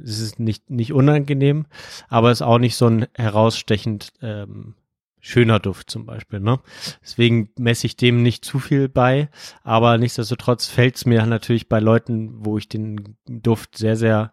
es 0.04 0.20
ist 0.20 0.38
nicht, 0.40 0.70
nicht 0.70 0.92
unangenehm, 0.92 1.66
aber 2.08 2.30
es 2.30 2.38
ist 2.38 2.46
auch 2.46 2.58
nicht 2.58 2.76
so 2.76 2.86
ein 2.86 3.06
herausstechend 3.14 4.12
ähm, 4.22 4.74
schöner 5.20 5.60
Duft 5.60 5.90
zum 5.90 6.06
Beispiel. 6.06 6.40
Ne? 6.40 6.60
Deswegen 7.02 7.50
messe 7.58 7.86
ich 7.86 7.96
dem 7.96 8.22
nicht 8.22 8.44
zu 8.44 8.58
viel 8.58 8.88
bei, 8.88 9.28
aber 9.62 9.98
nichtsdestotrotz 9.98 10.66
fällt 10.66 10.96
es 10.96 11.06
mir 11.06 11.24
natürlich 11.26 11.68
bei 11.68 11.78
Leuten, 11.78 12.44
wo 12.44 12.58
ich 12.58 12.68
den 12.68 13.16
Duft 13.26 13.76
sehr, 13.76 13.96
sehr 13.96 14.32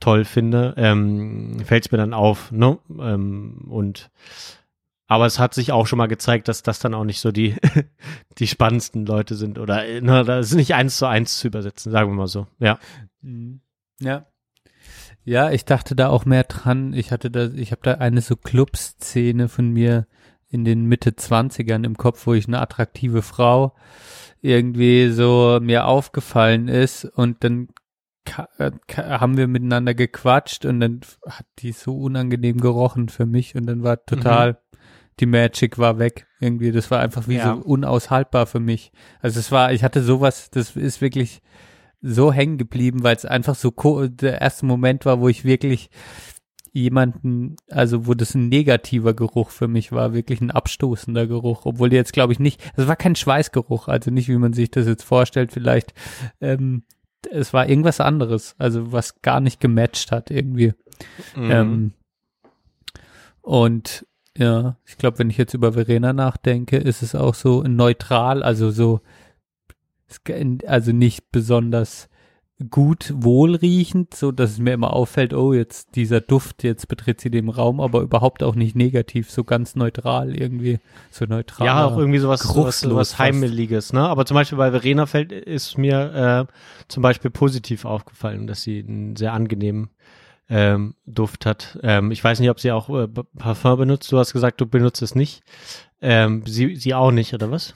toll 0.00 0.24
finde, 0.24 0.74
ähm, 0.76 1.60
fällt 1.64 1.86
es 1.86 1.92
mir 1.92 1.98
dann 1.98 2.14
auf. 2.14 2.50
Ne? 2.50 2.78
Ähm, 2.98 3.66
und 3.68 4.10
aber 5.06 5.26
es 5.26 5.38
hat 5.38 5.54
sich 5.54 5.72
auch 5.72 5.86
schon 5.86 5.98
mal 5.98 6.06
gezeigt, 6.06 6.48
dass 6.48 6.62
das 6.62 6.78
dann 6.78 6.94
auch 6.94 7.04
nicht 7.04 7.20
so 7.20 7.32
die, 7.32 7.56
die 8.38 8.46
spannendsten 8.46 9.04
Leute 9.06 9.34
sind 9.34 9.58
oder 9.58 9.86
äh, 9.86 10.00
ne, 10.00 10.24
das 10.24 10.48
ist 10.48 10.54
nicht 10.54 10.74
eins 10.74 10.96
zu 10.96 11.06
eins 11.06 11.38
zu 11.38 11.48
übersetzen, 11.48 11.92
sagen 11.92 12.10
wir 12.10 12.16
mal 12.16 12.26
so. 12.26 12.46
Ja. 12.58 12.78
Mhm. 13.20 13.60
Ja. 14.00 14.26
Ja, 15.24 15.50
ich 15.50 15.64
dachte 15.64 15.94
da 15.94 16.08
auch 16.08 16.24
mehr 16.24 16.44
dran. 16.44 16.94
Ich 16.94 17.12
hatte 17.12 17.30
da, 17.30 17.46
ich 17.46 17.70
habe 17.70 17.82
da 17.84 17.94
eine 17.94 18.22
so 18.22 18.34
Clubszene 18.34 19.48
von 19.48 19.70
mir 19.70 20.06
in 20.48 20.64
den 20.64 20.84
Mitte 20.86 21.10
20ern 21.10 21.84
im 21.84 21.96
Kopf, 21.96 22.26
wo 22.26 22.34
ich 22.34 22.48
eine 22.48 22.60
attraktive 22.60 23.22
Frau 23.22 23.74
irgendwie 24.40 25.10
so 25.10 25.60
mir 25.62 25.86
aufgefallen 25.86 26.68
ist 26.68 27.04
und 27.04 27.44
dann 27.44 27.68
äh, 28.58 28.72
haben 28.96 29.36
wir 29.36 29.46
miteinander 29.46 29.94
gequatscht 29.94 30.64
und 30.64 30.80
dann 30.80 31.00
hat 31.26 31.46
die 31.60 31.72
so 31.72 31.96
unangenehm 31.96 32.58
gerochen 32.58 33.08
für 33.08 33.26
mich 33.26 33.54
und 33.54 33.66
dann 33.66 33.82
war 33.82 34.04
total 34.04 34.61
die 35.20 35.26
Magic 35.26 35.78
war 35.78 35.98
weg 35.98 36.26
irgendwie 36.40 36.72
das 36.72 36.90
war 36.90 37.00
einfach 37.00 37.28
wie 37.28 37.36
Ja. 37.36 37.54
so 37.54 37.62
unaushaltbar 37.62 38.46
für 38.46 38.60
mich 38.60 38.92
also 39.20 39.38
es 39.38 39.52
war 39.52 39.72
ich 39.72 39.84
hatte 39.84 40.02
sowas 40.02 40.50
das 40.50 40.76
ist 40.76 41.00
wirklich 41.00 41.42
so 42.02 42.32
hängen 42.32 42.58
geblieben, 42.58 43.04
weil 43.04 43.16
es 43.16 43.24
einfach 43.24 43.54
so 43.54 43.70
der 44.08 44.40
erste 44.40 44.66
Moment 44.66 45.06
war, 45.06 45.20
wo 45.20 45.28
ich 45.28 45.44
wirklich 45.44 45.88
jemanden, 46.72 47.56
also 47.70 48.06
wo 48.06 48.14
das 48.14 48.34
ein 48.34 48.48
negativer 48.48 49.14
Geruch 49.14 49.50
für 49.50 49.68
mich 49.68 49.92
war, 49.92 50.14
wirklich 50.14 50.40
ein 50.40 50.50
abstoßender 50.50 51.26
Geruch, 51.26 51.64
obwohl 51.64 51.92
jetzt 51.92 52.12
glaube 52.12 52.32
ich 52.32 52.40
nicht, 52.40 52.62
es 52.76 52.88
war 52.88 52.96
kein 52.96 53.14
Schweißgeruch, 53.14 53.88
also 53.88 54.10
nicht 54.10 54.28
wie 54.28 54.36
man 54.36 54.52
sich 54.52 54.70
das 54.70 54.86
jetzt 54.86 55.04
vorstellt, 55.04 55.52
vielleicht 55.52 55.94
ähm, 56.40 56.82
es 57.30 57.52
war 57.52 57.68
irgendwas 57.68 58.00
anderes, 58.00 58.56
also 58.58 58.90
was 58.90 59.22
gar 59.22 59.40
nicht 59.40 59.60
gematcht 59.60 60.10
hat 60.10 60.30
irgendwie. 60.30 60.72
Mhm. 61.36 61.50
Ähm, 61.50 61.92
und 63.42 64.06
ja, 64.36 64.76
ich 64.86 64.96
glaube, 64.96 65.18
wenn 65.18 65.30
ich 65.30 65.36
jetzt 65.36 65.54
über 65.54 65.72
Verena 65.74 66.12
nachdenke, 66.12 66.76
ist 66.76 67.02
es 67.02 67.14
auch 67.14 67.34
so 67.34 67.62
neutral, 67.62 68.42
also 68.42 68.70
so, 68.70 69.00
also 70.66 70.92
nicht 70.92 71.30
besonders 71.32 72.08
gut 72.70 73.12
wohlriechend, 73.14 74.14
so 74.14 74.30
dass 74.30 74.52
es 74.52 74.58
mir 74.58 74.72
immer 74.72 74.92
auffällt, 74.92 75.34
oh, 75.34 75.52
jetzt 75.52 75.96
dieser 75.96 76.20
Duft, 76.20 76.62
jetzt 76.62 76.88
betritt 76.88 77.20
sie 77.20 77.30
den 77.30 77.48
Raum, 77.48 77.80
aber 77.80 78.00
überhaupt 78.00 78.42
auch 78.42 78.54
nicht 78.54 78.76
negativ, 78.76 79.30
so 79.30 79.44
ganz 79.44 79.74
neutral 79.74 80.36
irgendwie, 80.36 80.78
so 81.10 81.24
neutral. 81.24 81.66
Ja, 81.66 81.86
auch 81.86 81.96
irgendwie 81.96 82.18
sowas, 82.18 82.40
sowas, 82.42 82.80
sowas. 82.80 83.18
Heimeliges, 83.18 83.92
ne? 83.92 84.00
Aber 84.00 84.26
zum 84.26 84.36
Beispiel 84.36 84.58
bei 84.58 84.70
Verena 84.70 85.06
fällt, 85.06 85.32
ist 85.32 85.76
mir 85.76 86.48
äh, 86.48 86.52
zum 86.88 87.02
Beispiel 87.02 87.30
positiv 87.30 87.84
aufgefallen, 87.84 88.46
dass 88.46 88.62
sie 88.62 88.84
einen 88.86 89.16
sehr 89.16 89.32
angenehmen 89.32 89.90
ähm, 90.54 90.94
Duft 91.06 91.46
hat. 91.46 91.78
Ähm, 91.82 92.10
ich 92.10 92.22
weiß 92.22 92.38
nicht, 92.40 92.50
ob 92.50 92.60
sie 92.60 92.72
auch 92.72 92.90
äh, 92.90 93.08
Parfum 93.38 93.78
benutzt. 93.78 94.12
Du 94.12 94.18
hast 94.18 94.34
gesagt, 94.34 94.60
du 94.60 94.66
benutzt 94.66 95.00
es 95.00 95.14
nicht. 95.14 95.42
Ähm, 96.02 96.42
sie, 96.46 96.76
sie 96.76 96.92
auch 96.94 97.10
nicht, 97.10 97.32
oder 97.32 97.50
was? 97.50 97.74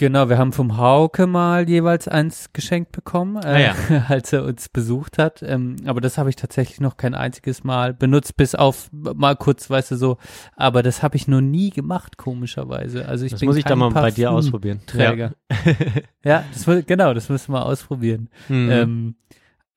Genau, 0.00 0.28
wir 0.28 0.38
haben 0.38 0.52
vom 0.52 0.76
Hauke 0.76 1.26
mal 1.26 1.68
jeweils 1.68 2.06
eins 2.06 2.52
geschenkt 2.52 2.92
bekommen, 2.92 3.42
äh, 3.42 3.72
Ah 3.90 4.04
als 4.08 4.32
er 4.32 4.44
uns 4.44 4.68
besucht 4.68 5.18
hat. 5.18 5.42
Ähm, 5.42 5.74
aber 5.86 6.00
das 6.00 6.18
habe 6.18 6.30
ich 6.30 6.36
tatsächlich 6.36 6.78
noch 6.78 6.96
kein 6.96 7.16
einziges 7.16 7.64
Mal 7.64 7.94
benutzt, 7.94 8.36
bis 8.36 8.54
auf 8.54 8.90
mal 8.92 9.34
kurz, 9.34 9.68
weißt 9.68 9.90
du, 9.90 9.96
so. 9.96 10.18
Aber 10.54 10.84
das 10.84 11.02
habe 11.02 11.16
ich 11.16 11.26
noch 11.26 11.40
nie 11.40 11.70
gemacht, 11.70 12.16
komischerweise. 12.16 13.08
Also 13.08 13.24
ich 13.24 13.32
Das 13.32 13.40
bin 13.40 13.48
muss 13.48 13.56
ich 13.56 13.64
kein 13.64 13.76
mal 13.76 13.90
bei 13.90 14.12
dir 14.12 14.30
ausprobieren. 14.30 14.82
Träger. 14.86 15.32
Ja, 16.24 16.44
das, 16.52 16.64
mu- 16.68 16.82
genau, 16.86 17.12
das 17.12 17.28
müssen 17.28 17.52
wir 17.52 17.66
ausprobieren. 17.66 18.28
Mhm. 18.48 18.70
Ähm, 18.70 19.14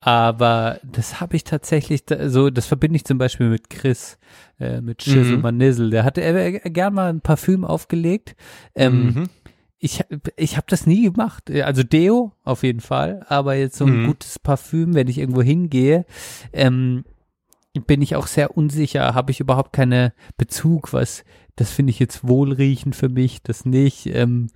aber 0.04 0.80
das 0.82 1.20
habe 1.20 1.36
ich 1.36 1.44
tatsächlich, 1.44 2.04
da- 2.04 2.28
so, 2.28 2.50
das 2.50 2.66
verbinde 2.66 2.96
ich 2.96 3.04
zum 3.04 3.18
Beispiel 3.18 3.48
mit 3.48 3.70
Chris, 3.70 4.18
äh, 4.58 4.80
mit 4.80 5.02
Shizzle 5.02 5.36
Mhm. 5.36 5.42
Manizzle. 5.42 5.90
Der 5.90 6.02
hatte 6.04 6.22
äh, 6.22 6.58
gern 6.70 6.94
mal 6.94 7.08
ein 7.08 7.20
Parfüm 7.20 7.64
aufgelegt. 7.64 8.34
Ähm, 8.74 9.04
Mhm. 9.06 9.28
ich, 9.78 10.02
ich 10.36 10.56
habe 10.56 10.66
das 10.68 10.86
nie 10.86 11.02
gemacht. 11.04 11.50
Also 11.50 11.82
Deo 11.84 12.32
auf 12.44 12.64
jeden 12.64 12.80
Fall, 12.80 13.24
aber 13.28 13.54
jetzt 13.54 13.76
so 13.76 13.84
ein 13.86 14.00
Mhm. 14.02 14.06
gutes 14.06 14.38
Parfüm, 14.40 14.94
wenn 14.94 15.06
ich 15.08 15.18
irgendwo 15.18 15.42
hingehe, 15.42 16.04
ähm, 16.52 17.04
bin 17.86 18.02
ich 18.02 18.16
auch 18.16 18.26
sehr 18.26 18.56
unsicher. 18.56 19.14
Habe 19.14 19.30
ich 19.30 19.38
überhaupt 19.40 19.72
keine 19.72 20.12
Bezug, 20.36 20.92
was 20.92 21.24
das 21.56 21.70
finde 21.70 21.90
ich 21.90 21.98
jetzt 21.98 22.26
wohlriechend 22.26 22.96
für 22.96 23.08
mich, 23.08 23.42
das 23.42 23.64
nicht. 23.64 24.06
Ähm, 24.06 24.48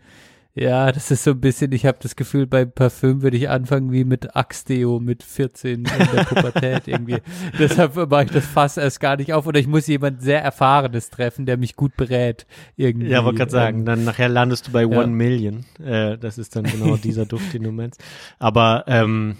ja, 0.58 0.90
das 0.90 1.10
ist 1.10 1.22
so 1.22 1.32
ein 1.32 1.40
bisschen, 1.40 1.70
ich 1.72 1.84
habe 1.84 1.98
das 2.00 2.16
Gefühl, 2.16 2.46
beim 2.46 2.72
Parfüm 2.72 3.20
würde 3.20 3.36
ich 3.36 3.50
anfangen 3.50 3.92
wie 3.92 4.04
mit 4.04 4.34
Axe-Deo 4.34 5.00
mit 5.00 5.22
14 5.22 5.74
in 5.74 5.84
der 5.84 6.24
Pubertät 6.24 6.82
irgendwie. 6.88 7.18
Deshalb 7.58 7.94
mache 7.94 8.24
ich 8.24 8.30
das 8.30 8.46
Fass 8.46 8.78
erst 8.78 8.98
gar 8.98 9.16
nicht 9.18 9.34
auf 9.34 9.46
oder 9.46 9.60
ich 9.60 9.66
muss 9.66 9.86
jemand 9.86 10.22
sehr 10.22 10.42
Erfahrenes 10.42 11.10
treffen, 11.10 11.44
der 11.44 11.58
mich 11.58 11.76
gut 11.76 11.94
berät. 11.98 12.46
Irgendwie. 12.76 13.08
Ja, 13.08 13.22
wollte 13.22 13.36
gerade 13.36 13.50
sagen, 13.50 13.80
Ähm, 13.80 13.84
dann 13.84 14.04
nachher 14.04 14.30
landest 14.30 14.68
du 14.68 14.72
bei 14.72 14.80
ja. 14.80 14.88
One 14.88 15.08
Million. 15.08 15.66
Äh, 15.78 16.16
das 16.16 16.38
ist 16.38 16.56
dann 16.56 16.64
genau 16.64 16.96
dieser 17.04 17.26
Duft, 17.26 17.52
den 17.52 17.64
du 17.64 17.72
meinst. 17.72 18.02
Aber 18.38 18.84
ähm, 18.86 19.36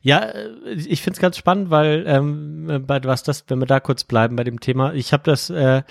ja, 0.00 0.20
äh, 0.20 0.72
ich 0.72 1.02
finde 1.02 1.16
es 1.16 1.20
ganz 1.20 1.36
spannend, 1.36 1.70
weil 1.70 2.04
ähm, 2.06 2.70
äh, 2.70 2.78
bei 2.78 3.02
was 3.04 3.22
das, 3.22 3.44
wenn 3.48 3.58
wir 3.58 3.66
da 3.66 3.80
kurz 3.80 4.04
bleiben 4.04 4.36
bei 4.36 4.44
dem 4.44 4.60
Thema, 4.60 4.92
ich 4.94 5.12
habe 5.12 5.22
das 5.24 5.50
äh, 5.50 5.82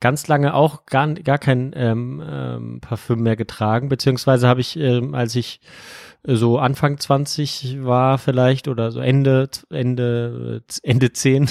ganz 0.00 0.28
lange 0.28 0.54
auch 0.54 0.86
gar, 0.86 1.08
gar 1.14 1.38
kein 1.38 1.72
ähm, 1.74 2.22
ähm, 2.26 2.80
Parfüm 2.80 3.22
mehr 3.22 3.36
getragen, 3.36 3.88
beziehungsweise 3.88 4.48
habe 4.48 4.60
ich, 4.60 4.76
ähm, 4.78 5.14
als 5.14 5.34
ich 5.34 5.60
so 6.22 6.58
Anfang 6.58 6.98
20 6.98 7.82
war 7.82 8.18
vielleicht 8.18 8.68
oder 8.68 8.90
so 8.90 9.00
Ende 9.00 9.48
Ende 9.70 10.62
Ende 10.82 11.12
10 11.12 11.48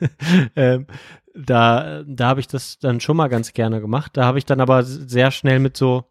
ähm, 0.56 0.86
da 1.34 2.02
da 2.06 2.28
habe 2.28 2.40
ich 2.40 2.48
das 2.48 2.78
dann 2.78 3.00
schon 3.00 3.16
mal 3.16 3.28
ganz 3.28 3.52
gerne 3.52 3.80
gemacht. 3.80 4.12
Da 4.14 4.24
habe 4.24 4.38
ich 4.38 4.44
dann 4.44 4.60
aber 4.60 4.82
sehr 4.82 5.30
schnell 5.30 5.58
mit 5.58 5.76
so 5.76 6.09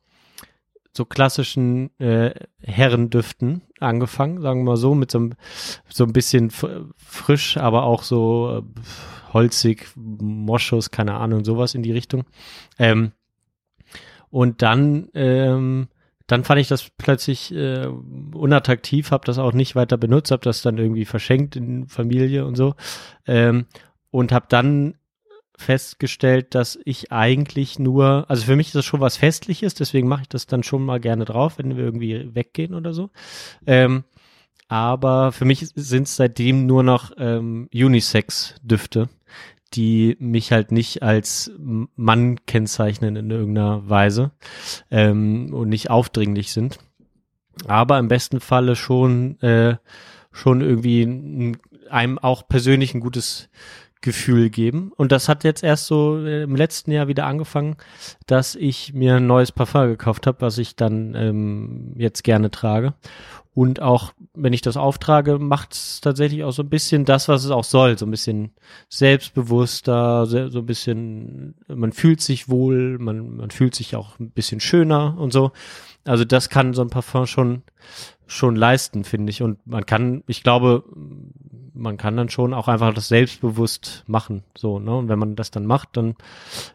so 0.92 1.06
klassischen 1.06 1.92
äh, 2.00 2.32
Herrendüften 2.62 3.62
angefangen 3.80 4.42
sagen 4.42 4.62
wir 4.62 4.72
mal 4.72 4.78
so 4.78 4.96
mit 4.96 5.12
so, 5.12 5.20
einem- 5.20 5.34
so 5.88 6.04
ein 6.04 6.14
bisschen 6.14 6.52
frisch 6.98 7.58
aber 7.58 7.84
auch 7.84 8.04
so 8.04 8.64
äh, 8.64 8.82
holzig 9.34 9.88
Moschus 9.96 10.90
keine 10.92 11.14
Ahnung 11.16 11.46
sowas 11.46 11.76
in 11.76 11.84
die 11.84 11.92
Richtung. 11.92 12.24
Ähm, 12.80 13.12
und 14.30 14.62
dann 14.62 15.10
ähm, 15.14 15.88
dann 16.28 16.44
fand 16.44 16.62
ich 16.62 16.68
das 16.68 16.92
plötzlich 16.98 17.52
äh, 17.56 17.88
unattraktiv, 17.88 19.10
habe 19.10 19.26
das 19.26 19.40
auch 19.40 19.54
nicht 19.54 19.76
weiter 19.76 19.98
benutzt, 19.98 20.30
habe 20.30 20.44
das 20.44 20.62
dann 20.62 20.78
irgendwie 20.78 21.06
verschenkt 21.06 21.56
in 21.56 21.88
Familie 21.88 22.46
und 22.46 22.56
so 22.56 22.76
ähm, 23.26 23.66
und 24.12 24.32
habe 24.32 24.46
dann 24.50 24.94
festgestellt, 25.60 26.56
dass 26.56 26.80
ich 26.86 27.12
eigentlich 27.12 27.80
nur, 27.80 28.26
also 28.30 28.46
für 28.46 28.56
mich 28.56 28.68
ist 28.68 28.76
das 28.76 28.86
schon 28.86 29.02
was 29.02 29.18
Festliches, 29.18 29.74
deswegen 29.74 30.08
mache 30.08 30.22
ich 30.22 30.30
das 30.30 30.48
dann 30.48 30.64
schon 30.64 30.86
mal 30.86 31.00
gerne 31.00 31.26
drauf, 31.26 31.58
wenn 31.58 31.76
wir 31.76 31.84
irgendwie 31.84 32.34
weggehen 32.34 32.74
oder 32.74 32.94
so. 32.94 33.10
Ähm, 33.68 34.06
aber 34.70 35.32
für 35.32 35.46
mich 35.46 35.68
sind 35.76 36.04
es 36.04 36.16
seitdem 36.16 36.66
nur 36.66 36.84
noch 36.84 37.12
ähm, 37.18 37.68
Unisex-Düfte, 37.74 39.10
die 39.74 40.16
mich 40.20 40.52
halt 40.52 40.72
nicht 40.72 41.04
als 41.04 41.52
Mann 41.58 42.46
kennzeichnen 42.46 43.16
in 43.18 43.30
irgendeiner 43.30 43.90
Weise 43.90 44.32
ähm, 44.90 45.54
und 45.54 45.70
nicht 45.70 45.90
aufdringlich 45.90 46.54
sind. 46.54 46.80
Aber 47.68 48.00
im 48.00 48.08
besten 48.08 48.40
Falle 48.40 48.76
schon, 48.78 49.40
äh, 49.42 49.76
schon 50.32 50.62
irgendwie 50.62 51.04
ein, 51.04 51.58
einem 51.90 52.18
auch 52.18 52.48
persönlich 52.48 52.94
ein 52.94 53.02
gutes 53.02 53.50
Gefühl 54.02 54.50
geben. 54.50 54.92
Und 54.96 55.12
das 55.12 55.28
hat 55.28 55.44
jetzt 55.44 55.64
erst 55.64 55.86
so 55.88 56.18
äh, 56.18 56.44
im 56.44 56.56
letzten 56.56 56.92
Jahr 56.92 57.08
wieder 57.08 57.26
angefangen, 57.26 57.76
dass 58.28 58.56
ich 58.56 58.94
mir 58.94 59.16
ein 59.18 59.28
neues 59.28 59.52
Parfum 59.52 59.88
gekauft 59.88 60.26
habe, 60.26 60.42
was 60.42 60.58
ich 60.58 60.76
dann 60.76 61.16
ähm, 61.16 61.94
jetzt 61.98 62.24
gerne 62.24 62.50
trage. 62.50 62.94
Und 63.54 63.82
auch 63.82 64.14
wenn 64.34 64.54
ich 64.54 64.62
das 64.62 64.78
auftrage, 64.78 65.38
macht 65.38 65.74
es 65.74 66.00
tatsächlich 66.00 66.46
auch 66.46 66.52
so 66.52 66.64
ein 66.64 66.70
bisschen 66.70 67.04
das, 67.04 67.28
was 67.28 67.44
es 67.44 67.52
auch 67.52 67.66
soll. 67.66 67.98
So 67.98 68.06
ein 68.06 68.12
bisschen 68.12 68.52
selbstbewusster, 68.88 70.26
se- 70.28 70.50
so 70.50 70.60
ein 70.60 70.66
bisschen, 70.66 71.56
man 71.68 71.92
fühlt 71.92 72.22
sich 72.22 72.48
wohl, 72.48 72.98
man, 73.00 73.36
man 73.36 73.52
fühlt 73.52 73.76
sich 73.76 73.98
auch 73.98 74.18
ein 74.20 74.32
bisschen 74.32 74.62
schöner 74.62 75.18
und 75.18 75.34
so. 75.34 75.52
Also 76.06 76.24
das 76.24 76.50
kann 76.50 76.74
so 76.74 76.82
ein 76.82 76.90
Parfum 76.90 77.26
schon, 77.26 77.64
schon 78.28 78.56
leisten, 78.56 79.04
finde 79.04 79.32
ich. 79.32 79.42
Und 79.42 79.66
man 79.68 79.86
kann, 79.86 80.24
ich 80.28 80.42
glaube, 80.42 80.86
man 81.80 81.98
kann 81.98 82.18
dann 82.18 82.30
schon 82.30 82.54
auch 82.54 82.68
einfach 82.68 82.94
das 82.94 83.08
selbstbewusst 83.08 84.04
machen. 84.08 84.44
So, 84.56 84.80
ne? 84.80 84.96
Und 84.96 85.10
wenn 85.10 85.20
man 85.20 85.36
das 85.36 85.52
dann 85.52 85.66
macht, 85.66 85.90
dann 85.94 86.16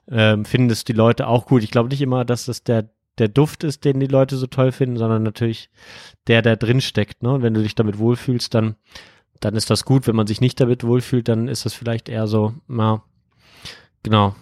ähm, 0.08 0.44
finden 0.44 0.70
es 0.70 0.84
die 0.84 0.92
Leute 0.92 1.26
auch 1.26 1.46
gut. 1.46 1.62
Ich 1.62 1.70
glaube 1.70 1.90
nicht 1.90 2.02
immer, 2.02 2.24
dass 2.24 2.46
das 2.46 2.64
der, 2.64 2.90
der 3.18 3.28
Duft 3.28 3.64
ist, 3.64 3.84
den 3.84 4.00
die 4.00 4.06
Leute 4.06 4.36
so 4.36 4.46
toll 4.46 4.72
finden, 4.72 4.96
sondern 4.96 5.22
natürlich 5.22 5.70
der, 6.26 6.42
der 6.42 6.56
drin 6.56 6.80
steckt. 6.80 7.22
Ne? 7.22 7.34
Und 7.34 7.42
wenn 7.42 7.54
du 7.54 7.62
dich 7.62 7.74
damit 7.74 7.98
wohlfühlst, 7.98 8.54
dann, 8.54 8.76
dann 9.40 9.54
ist 9.54 9.70
das 9.70 9.84
gut. 9.84 10.06
Wenn 10.06 10.16
man 10.16 10.26
sich 10.26 10.40
nicht 10.40 10.60
damit 10.60 10.84
wohlfühlt, 10.84 11.28
dann 11.28 11.48
ist 11.48 11.64
das 11.64 11.74
vielleicht 11.74 12.08
eher 12.08 12.26
so, 12.26 12.54
na, 12.66 13.02
genau. 14.02 14.34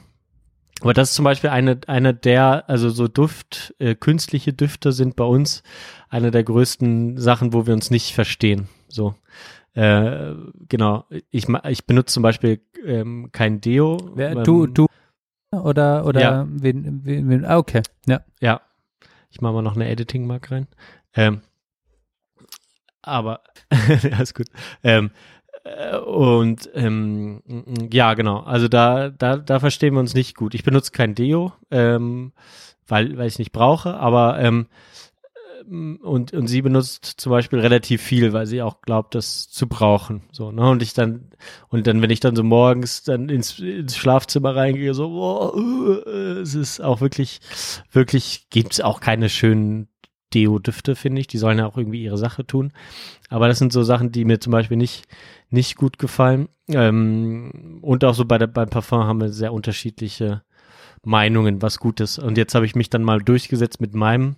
Aber 0.80 0.94
das 0.94 1.10
ist 1.10 1.14
zum 1.14 1.24
Beispiel 1.24 1.50
eine, 1.50 1.78
eine 1.86 2.12
der, 2.12 2.68
also 2.68 2.90
so 2.90 3.06
Duft, 3.06 3.72
äh, 3.78 3.94
künstliche 3.94 4.52
Düfte 4.52 4.90
sind 4.90 5.14
bei 5.14 5.24
uns 5.24 5.62
eine 6.08 6.32
der 6.32 6.42
größten 6.42 7.18
Sachen, 7.18 7.52
wo 7.52 7.66
wir 7.66 7.74
uns 7.74 7.90
nicht 7.90 8.14
verstehen. 8.14 8.68
So. 8.88 9.14
Äh, 9.74 10.34
genau. 10.68 11.06
Ich, 11.30 11.48
ich 11.48 11.86
benutze 11.86 12.12
zum 12.14 12.22
Beispiel 12.22 12.60
ähm, 12.84 13.30
kein 13.32 13.60
Deo. 13.60 13.98
Wer, 14.14 14.32
ähm, 14.32 14.44
du, 14.44 14.66
du 14.66 14.86
oder 15.50 16.04
oder 16.06 16.20
Ja. 16.20 16.46
wen, 16.48 17.00
wen, 17.04 17.28
wen, 17.28 17.44
ah, 17.44 17.58
okay, 17.58 17.82
ja. 18.06 18.20
Ja. 18.40 18.60
Ich 19.30 19.40
mache 19.40 19.54
mal 19.54 19.62
noch 19.62 19.76
eine 19.76 19.88
Editing-Mark 19.88 20.50
rein. 20.50 20.66
Ähm, 21.14 21.40
aber, 23.02 23.42
ja, 24.02 24.20
ist 24.20 24.34
gut. 24.34 24.48
Ähm, 24.84 25.10
äh, 25.64 25.96
und 25.96 26.70
ähm, 26.74 27.42
ja, 27.90 28.14
genau. 28.14 28.40
Also 28.40 28.68
da, 28.68 29.10
da, 29.10 29.36
da 29.36 29.58
verstehen 29.60 29.94
wir 29.94 30.00
uns 30.00 30.14
nicht 30.14 30.36
gut. 30.36 30.54
Ich 30.54 30.64
benutze 30.64 30.92
kein 30.92 31.14
Deo, 31.14 31.52
ähm, 31.70 32.32
weil, 32.86 33.16
weil 33.16 33.26
ich 33.26 33.34
es 33.34 33.38
nicht 33.38 33.52
brauche, 33.52 33.94
aber 33.94 34.38
ähm, 34.38 34.66
und, 35.68 36.32
und 36.32 36.46
sie 36.46 36.62
benutzt 36.62 37.04
zum 37.04 37.30
Beispiel 37.30 37.60
relativ 37.60 38.02
viel, 38.02 38.32
weil 38.32 38.46
sie 38.46 38.62
auch 38.62 38.80
glaubt, 38.82 39.14
das 39.14 39.48
zu 39.48 39.68
brauchen. 39.68 40.22
So, 40.32 40.52
ne? 40.52 40.68
Und 40.70 40.82
ich 40.82 40.94
dann, 40.94 41.30
und 41.68 41.86
dann, 41.86 42.02
wenn 42.02 42.10
ich 42.10 42.20
dann 42.20 42.36
so 42.36 42.42
morgens 42.42 43.02
dann 43.02 43.28
ins, 43.28 43.58
ins 43.58 43.96
Schlafzimmer 43.96 44.54
reingehe, 44.54 44.94
so, 44.94 45.08
boah, 45.08 45.56
äh, 46.06 46.40
es 46.40 46.54
ist 46.54 46.80
auch 46.80 47.00
wirklich, 47.00 47.40
wirklich 47.90 48.48
gibt's 48.50 48.80
auch 48.80 49.00
keine 49.00 49.28
schönen 49.28 49.88
Deo-Düfte, 50.34 50.94
finde 50.94 51.20
ich. 51.20 51.26
Die 51.26 51.38
sollen 51.38 51.58
ja 51.58 51.66
auch 51.66 51.76
irgendwie 51.76 52.02
ihre 52.02 52.18
Sache 52.18 52.46
tun. 52.46 52.72
Aber 53.28 53.48
das 53.48 53.58
sind 53.58 53.72
so 53.72 53.82
Sachen, 53.82 54.12
die 54.12 54.24
mir 54.24 54.40
zum 54.40 54.52
Beispiel 54.52 54.76
nicht, 54.76 55.04
nicht 55.50 55.76
gut 55.76 55.98
gefallen. 55.98 56.48
Ähm, 56.68 57.80
und 57.82 58.04
auch 58.04 58.14
so 58.14 58.24
bei 58.24 58.38
der, 58.38 58.46
beim 58.46 58.70
Parfum 58.70 59.04
haben 59.04 59.20
wir 59.20 59.30
sehr 59.30 59.52
unterschiedliche 59.52 60.42
Meinungen, 61.04 61.62
was 61.62 61.78
gut 61.78 62.00
ist. 62.00 62.18
Und 62.18 62.38
jetzt 62.38 62.54
habe 62.54 62.66
ich 62.66 62.74
mich 62.74 62.90
dann 62.90 63.02
mal 63.02 63.20
durchgesetzt 63.20 63.80
mit 63.80 63.94
meinem 63.94 64.36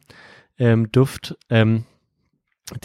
ähm, 0.59 0.91
Duft. 0.93 1.37
Ähm, 1.51 1.85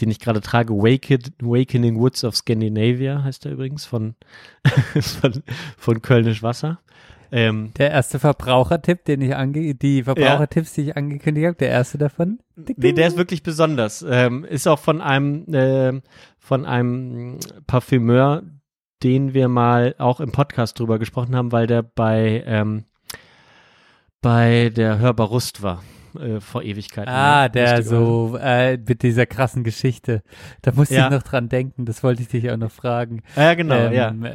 den 0.00 0.10
ich 0.10 0.20
gerade 0.20 0.42
trage, 0.42 0.74
Waked, 0.74 1.32
Wakening 1.40 1.98
Woods 1.98 2.22
of 2.24 2.36
Scandinavia 2.36 3.22
heißt 3.22 3.46
er 3.46 3.52
übrigens 3.52 3.86
von, 3.86 4.14
von, 5.00 5.42
von 5.78 6.02
Kölnisch 6.02 6.42
Wasser. 6.42 6.80
Ähm, 7.32 7.72
Der 7.78 7.90
erste 7.90 8.18
Verbrauchertipp, 8.18 9.04
den 9.04 9.20
ich 9.20 9.34
ange 9.36 9.74
die 9.74 10.02
Verbrauchertipps, 10.02 10.74
die 10.74 10.82
ich 10.82 10.96
angekündigt 10.96 11.46
habe, 11.46 11.56
der 11.56 11.68
erste 11.68 11.96
davon. 11.96 12.40
nee, 12.56 12.92
der 12.92 13.06
ist 13.06 13.16
wirklich 13.16 13.42
besonders. 13.42 14.04
Ähm, 14.08 14.44
ist 14.44 14.66
auch 14.66 14.80
von 14.80 15.00
einem, 15.00 15.46
äh, 15.54 16.00
von 16.38 16.66
einem 16.66 17.38
Parfümeur, 17.66 18.42
den 19.02 19.32
wir 19.32 19.48
mal 19.48 19.94
auch 19.98 20.20
im 20.20 20.32
Podcast 20.32 20.78
drüber 20.78 20.98
gesprochen 20.98 21.36
haben, 21.36 21.52
weil 21.52 21.66
der 21.66 21.82
bei, 21.82 22.42
ähm, 22.46 22.84
bei 24.20 24.70
der 24.74 24.98
Hörbar 24.98 25.28
Rust 25.28 25.62
war. 25.62 25.82
Äh, 26.18 26.40
vor 26.40 26.62
Ewigkeiten. 26.62 27.08
Ah, 27.10 27.42
ja. 27.42 27.48
der 27.48 27.82
so 27.82 28.38
äh, 28.40 28.76
mit 28.78 29.02
dieser 29.02 29.26
krassen 29.26 29.64
Geschichte. 29.64 30.22
Da 30.62 30.72
musste 30.72 30.94
Ja. 30.94 31.06
ich 31.06 31.12
noch 31.12 31.22
dran 31.22 31.48
denken, 31.48 31.84
das 31.86 32.02
wollte 32.02 32.22
ich 32.22 32.28
dich 32.28 32.50
auch 32.50 32.56
noch 32.56 32.70
fragen. 32.72 33.22
Ja, 33.36 33.54
genau, 33.54 33.74
Ähm, 33.76 34.24
ja. 34.24 34.32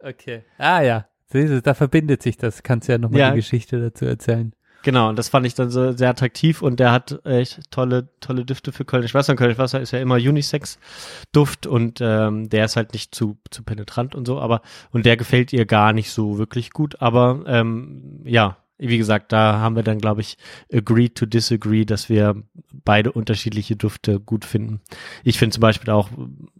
Okay. 0.00 0.42
Ah 0.58 0.80
ja, 0.82 1.06
siehst 1.28 1.52
du, 1.52 1.62
da 1.62 1.74
verbindet 1.74 2.22
sich 2.22 2.36
das. 2.36 2.62
Kannst 2.62 2.88
ja 2.88 2.98
nochmal 2.98 3.20
Ja. 3.20 3.30
die 3.30 3.36
Geschichte 3.36 3.80
dazu 3.80 4.04
erzählen. 4.04 4.52
Genau, 4.82 5.08
und 5.08 5.18
das 5.18 5.30
fand 5.30 5.46
ich 5.46 5.54
dann 5.54 5.70
so 5.70 5.92
sehr 5.92 6.10
attraktiv 6.10 6.60
und 6.60 6.78
der 6.78 6.92
hat 6.92 7.24
echt 7.24 7.70
tolle, 7.70 8.10
tolle 8.20 8.44
Düfte 8.44 8.70
für 8.70 8.84
Kölnisch 8.84 9.14
Wasser. 9.14 9.32
Und 9.32 9.38
Kölnisch 9.38 9.56
Wasser 9.56 9.80
ist 9.80 9.92
ja 9.92 9.98
immer 9.98 10.16
Unisex-Duft 10.16 11.66
und 11.66 12.00
ähm, 12.02 12.50
der 12.50 12.66
ist 12.66 12.76
halt 12.76 12.92
nicht 12.92 13.14
zu, 13.14 13.38
zu 13.50 13.62
penetrant 13.62 14.14
und 14.14 14.26
so, 14.26 14.38
aber 14.40 14.60
und 14.90 15.06
der 15.06 15.16
gefällt 15.16 15.54
ihr 15.54 15.64
gar 15.64 15.94
nicht 15.94 16.10
so 16.10 16.36
wirklich 16.36 16.70
gut. 16.70 17.00
Aber 17.00 17.44
ähm, 17.46 18.20
ja, 18.24 18.58
wie 18.88 18.98
gesagt, 18.98 19.32
da 19.32 19.58
haben 19.58 19.76
wir 19.76 19.82
dann, 19.82 19.98
glaube 19.98 20.20
ich, 20.20 20.36
agreed 20.72 21.14
to 21.14 21.26
disagree, 21.26 21.84
dass 21.84 22.08
wir 22.08 22.42
beide 22.72 23.12
unterschiedliche 23.12 23.76
Düfte 23.76 24.20
gut 24.20 24.44
finden. 24.44 24.80
Ich 25.22 25.38
finde 25.38 25.54
zum 25.54 25.60
Beispiel 25.60 25.90
auch 25.90 26.10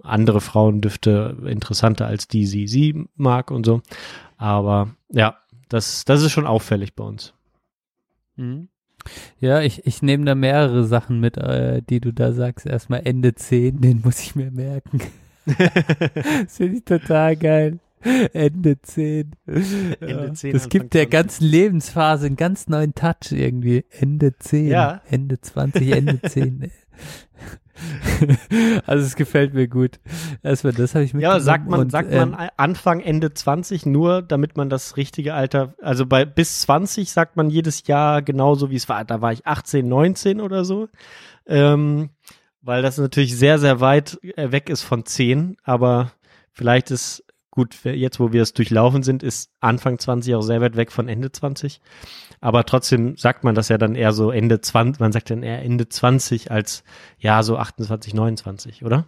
andere 0.03 0.41
Frauendüfte 0.41 1.37
interessanter 1.47 2.07
als 2.07 2.29
die 2.29 2.47
sie 2.47 2.67
sie 2.67 3.07
mag 3.17 3.51
und 3.51 3.65
so. 3.67 3.83
Aber 4.37 4.95
ja, 5.11 5.37
das, 5.69 6.05
das 6.05 6.23
ist 6.23 6.33
schon 6.33 6.47
auffällig 6.47 6.95
bei 6.95 7.05
uns. 7.05 7.35
Mhm. 8.37 8.69
Ja, 9.39 9.61
ich, 9.61 9.87
ich 9.87 10.03
nehme 10.03 10.25
da 10.25 10.35
mehrere 10.35 10.85
Sachen 10.85 11.21
mit, 11.21 11.37
äh, 11.37 11.83
die 11.83 12.01
du 12.01 12.13
da 12.13 12.33
sagst. 12.33 12.67
Erstmal 12.67 13.03
Ende 13.05 13.35
10, 13.35 13.81
den 13.81 14.01
muss 14.03 14.21
ich 14.21 14.35
mir 14.35 14.51
merken. 14.51 15.01
das 15.47 16.57
finde 16.57 16.79
ich 16.79 16.85
total 16.85 17.37
geil. 17.37 17.79
Ende 18.33 18.81
10. 18.81 19.33
Ende 19.47 20.33
10, 20.35 20.53
Das 20.53 20.65
Anfang 20.65 20.69
gibt 20.71 20.95
der 20.95 21.03
20. 21.05 21.11
ganzen 21.11 21.45
Lebensphase 21.45 22.27
einen 22.27 22.37
ganz 22.37 22.69
neuen 22.69 22.95
Touch 22.95 23.33
irgendwie. 23.33 23.85
Ende 23.91 24.37
10, 24.39 24.67
Ja. 24.69 25.01
Ende 25.09 25.41
20, 25.41 25.89
Ende 25.93 26.21
10. 26.29 26.71
also 28.87 29.05
es 29.05 29.17
gefällt 29.17 29.55
mir 29.55 29.69
gut. 29.69 29.99
Erstmal 30.43 30.73
das 30.73 30.95
habe 30.95 31.05
ich 31.05 31.13
Ja, 31.13 31.17
mitgenommen. 31.19 31.41
sagt 31.45 31.69
man, 31.69 31.81
und, 31.81 31.91
sagt 31.91 32.13
ähm, 32.13 32.31
man 32.31 32.49
Anfang, 32.57 33.01
Ende 33.01 33.35
20 33.35 33.87
nur, 33.87 34.23
damit 34.23 34.57
man 34.57 34.71
das 34.71 34.97
richtige 34.97 35.35
Alter, 35.35 35.75
also 35.83 36.07
bei 36.07 36.25
bis 36.25 36.61
20 36.63 37.11
sagt 37.11 37.37
man 37.37 37.51
jedes 37.51 37.87
Jahr 37.87 38.23
genauso 38.23 38.71
wie 38.71 38.77
es 38.77 38.89
war. 38.89 39.05
Da 39.05 39.21
war 39.21 39.33
ich 39.33 39.47
18, 39.47 39.87
19 39.89 40.41
oder 40.41 40.65
so. 40.65 40.89
Ähm, 41.47 42.11
weil 42.63 42.81
das 42.83 42.97
natürlich 42.97 43.37
sehr, 43.37 43.59
sehr 43.59 43.81
weit 43.81 44.19
äh, 44.37 44.51
weg 44.53 44.71
ist 44.71 44.83
von 44.83 45.05
10, 45.05 45.57
aber 45.65 46.13
vielleicht 46.53 46.91
ist 46.91 47.25
gut, 47.55 47.77
jetzt 47.85 48.19
wo 48.19 48.33
wir 48.33 48.43
es 48.43 48.53
durchlaufen 48.53 49.05
sind, 49.05 49.23
ist 49.23 49.49
Anfang 49.61 49.97
20 50.01 50.35
auch 50.35 50.43
sehr 50.43 50.61
weit 50.61 50.77
weg 50.77 50.91
von 50.91 51.07
Ende 51.09 51.31
20. 51.31 51.81
Aber 52.41 52.65
trotzdem 52.67 53.17
sagt 53.17 53.45
man 53.45 53.55
das 53.55 53.69
ja 53.69 53.79
dann 53.79 53.95
eher 53.95 54.13
so 54.13 54.33
Ende 54.33 54.61
20, 54.61 54.99
man 54.99 55.13
sagt 55.13 55.31
dann 55.31 55.45
eher 55.45 55.63
Ende 55.63 55.89
20 55.89 56.51
als 56.51 56.83
ja 57.19 57.45
so 57.45 57.57
28, 57.57 58.13
29, 58.13 58.85
oder? 58.85 59.05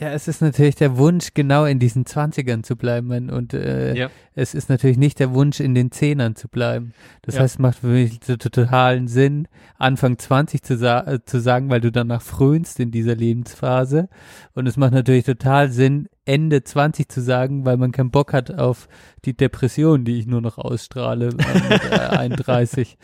Ja, 0.00 0.10
es 0.12 0.28
ist 0.28 0.40
natürlich 0.42 0.76
der 0.76 0.96
Wunsch, 0.96 1.34
genau 1.34 1.64
in 1.64 1.80
diesen 1.80 2.06
Zwanzigern 2.06 2.62
zu 2.62 2.76
bleiben 2.76 3.30
und 3.30 3.52
äh, 3.52 3.94
Ja. 3.96 4.10
es 4.34 4.54
ist 4.54 4.68
natürlich 4.70 4.96
nicht 4.96 5.18
der 5.18 5.34
Wunsch, 5.34 5.58
in 5.58 5.74
den 5.74 5.90
Zehnern 5.90 6.36
zu 6.36 6.46
bleiben. 6.48 6.92
Das 7.22 7.34
Ja. 7.34 7.40
heißt, 7.40 7.56
es 7.56 7.58
macht 7.58 7.78
für 7.80 7.88
mich 7.88 8.20
totalen 8.20 9.08
Sinn, 9.08 9.48
Anfang 9.76 10.16
20 10.16 10.62
zu, 10.62 10.76
sa 10.78 11.00
äh, 11.00 11.24
zu 11.24 11.40
sagen, 11.40 11.68
weil 11.68 11.80
du 11.80 11.90
danach 11.90 12.22
frönst 12.22 12.78
in 12.78 12.92
dieser 12.92 13.16
Lebensphase. 13.16 14.08
Und 14.54 14.68
es 14.68 14.76
macht 14.76 14.92
natürlich 14.92 15.24
total 15.24 15.70
Sinn, 15.72 16.08
Ende 16.28 16.62
20 16.62 17.08
zu 17.08 17.22
sagen, 17.22 17.64
weil 17.64 17.78
man 17.78 17.90
keinen 17.90 18.10
Bock 18.10 18.34
hat 18.34 18.56
auf 18.58 18.86
die 19.24 19.34
Depression, 19.34 20.04
die 20.04 20.18
ich 20.18 20.26
nur 20.26 20.42
noch 20.42 20.58
ausstrahle 20.58 21.26
mit 21.32 21.90
äh, 21.90 21.98
31. 21.98 22.98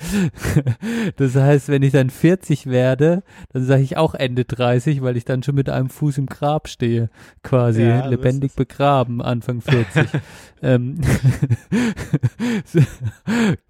das 1.16 1.34
heißt, 1.34 1.68
wenn 1.68 1.82
ich 1.82 1.92
dann 1.92 2.10
40 2.10 2.66
werde, 2.66 3.22
dann 3.52 3.64
sage 3.64 3.82
ich 3.82 3.96
auch 3.96 4.14
Ende 4.14 4.44
30, 4.44 5.02
weil 5.02 5.16
ich 5.16 5.24
dann 5.24 5.42
schon 5.42 5.54
mit 5.54 5.70
einem 5.70 5.88
Fuß 5.88 6.18
im 6.18 6.26
Grab 6.26 6.68
stehe, 6.68 7.08
quasi 7.42 7.82
Ja, 7.82 8.06
lebendig 8.06 8.54
begraben, 8.54 9.22
Anfang 9.22 9.62
40. 9.62 10.06
ähm, 10.62 11.00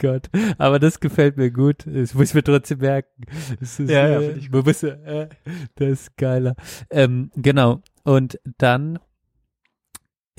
Gott, 0.00 0.30
aber 0.58 0.80
das 0.80 0.98
gefällt 0.98 1.36
mir 1.36 1.52
gut. 1.52 1.86
Das 1.86 2.14
muss 2.14 2.30
ich 2.30 2.34
mir 2.34 2.42
trotzdem 2.42 2.78
merken. 2.78 3.24
Das 3.60 3.78
ist, 3.78 3.88
Ja, 3.88 4.08
ja, 4.08 4.20
äh, 4.20 4.32
ich 4.32 4.50
muss, 4.50 4.82
äh, 4.82 5.28
das 5.76 5.88
ist 5.88 6.16
geiler. 6.16 6.56
Ähm, 6.90 7.30
genau. 7.36 7.82
Und 8.02 8.38
dann, 8.58 8.98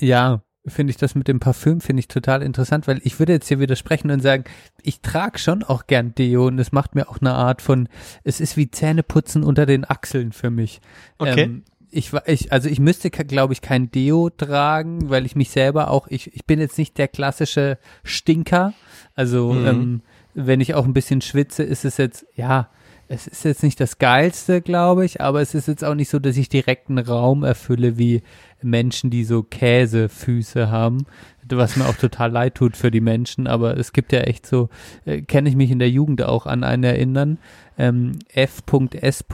ja, 0.00 0.42
finde 0.66 0.90
ich 0.90 0.96
das 0.96 1.14
mit 1.14 1.28
dem 1.28 1.38
Parfüm, 1.38 1.80
finde 1.80 2.00
ich 2.00 2.08
total 2.08 2.42
interessant, 2.42 2.88
weil 2.88 3.00
ich 3.04 3.18
würde 3.18 3.32
jetzt 3.32 3.48
hier 3.48 3.60
widersprechen 3.60 4.10
und 4.10 4.20
sagen, 4.20 4.44
ich 4.82 5.00
trage 5.00 5.38
schon 5.38 5.62
auch 5.62 5.86
gern 5.86 6.14
Deo 6.14 6.48
und 6.48 6.58
es 6.58 6.72
macht 6.72 6.94
mir 6.94 7.08
auch 7.08 7.20
eine 7.20 7.34
Art 7.34 7.62
von, 7.62 7.88
es 8.24 8.40
ist 8.40 8.56
wie 8.56 8.70
Zähneputzen 8.70 9.44
unter 9.44 9.64
den 9.64 9.88
Achseln 9.88 10.32
für 10.32 10.50
mich. 10.50 10.80
Okay. 11.18 11.42
Ähm, 11.42 11.64
ich, 11.90 12.12
ich, 12.26 12.52
also 12.52 12.68
ich 12.68 12.80
müsste, 12.80 13.10
glaube 13.10 13.52
ich, 13.52 13.62
kein 13.62 13.90
Deo 13.92 14.28
tragen, 14.28 15.08
weil 15.08 15.24
ich 15.24 15.36
mich 15.36 15.50
selber 15.50 15.90
auch, 15.90 16.08
ich, 16.08 16.34
ich 16.34 16.44
bin 16.44 16.58
jetzt 16.58 16.78
nicht 16.78 16.98
der 16.98 17.08
klassische 17.08 17.78
Stinker. 18.02 18.74
Also, 19.14 19.52
Mhm. 19.52 19.66
ähm, 19.66 20.02
wenn 20.34 20.60
ich 20.60 20.74
auch 20.74 20.84
ein 20.84 20.92
bisschen 20.92 21.22
schwitze, 21.22 21.62
ist 21.62 21.84
es 21.84 21.96
jetzt, 21.96 22.26
ja, 22.34 22.68
es 23.08 23.26
ist 23.26 23.44
jetzt 23.44 23.62
nicht 23.62 23.80
das 23.80 23.98
Geilste, 23.98 24.60
glaube 24.60 25.04
ich, 25.04 25.20
aber 25.20 25.40
es 25.40 25.54
ist 25.54 25.68
jetzt 25.68 25.84
auch 25.84 25.94
nicht 25.94 26.08
so, 26.08 26.18
dass 26.18 26.36
ich 26.36 26.48
direkt 26.48 26.88
einen 26.88 27.04
Raum 27.04 27.44
erfülle 27.44 27.98
wie 27.98 28.22
Menschen, 28.62 29.10
die 29.10 29.24
so 29.24 29.42
Käsefüße 29.42 30.70
haben, 30.70 31.06
was 31.48 31.76
mir 31.76 31.86
auch 31.86 31.96
total 31.96 32.32
leid 32.32 32.56
tut 32.56 32.76
für 32.76 32.90
die 32.90 33.00
Menschen, 33.00 33.46
aber 33.46 33.76
es 33.76 33.92
gibt 33.92 34.12
ja 34.12 34.20
echt 34.20 34.46
so, 34.46 34.68
äh, 35.04 35.22
kenne 35.22 35.48
ich 35.48 35.56
mich 35.56 35.70
in 35.70 35.78
der 35.78 35.90
Jugend 35.90 36.22
auch 36.22 36.46
an 36.46 36.64
einen 36.64 36.84
erinnern, 36.84 37.38
ähm, 37.78 38.18
F.S. 38.32 39.24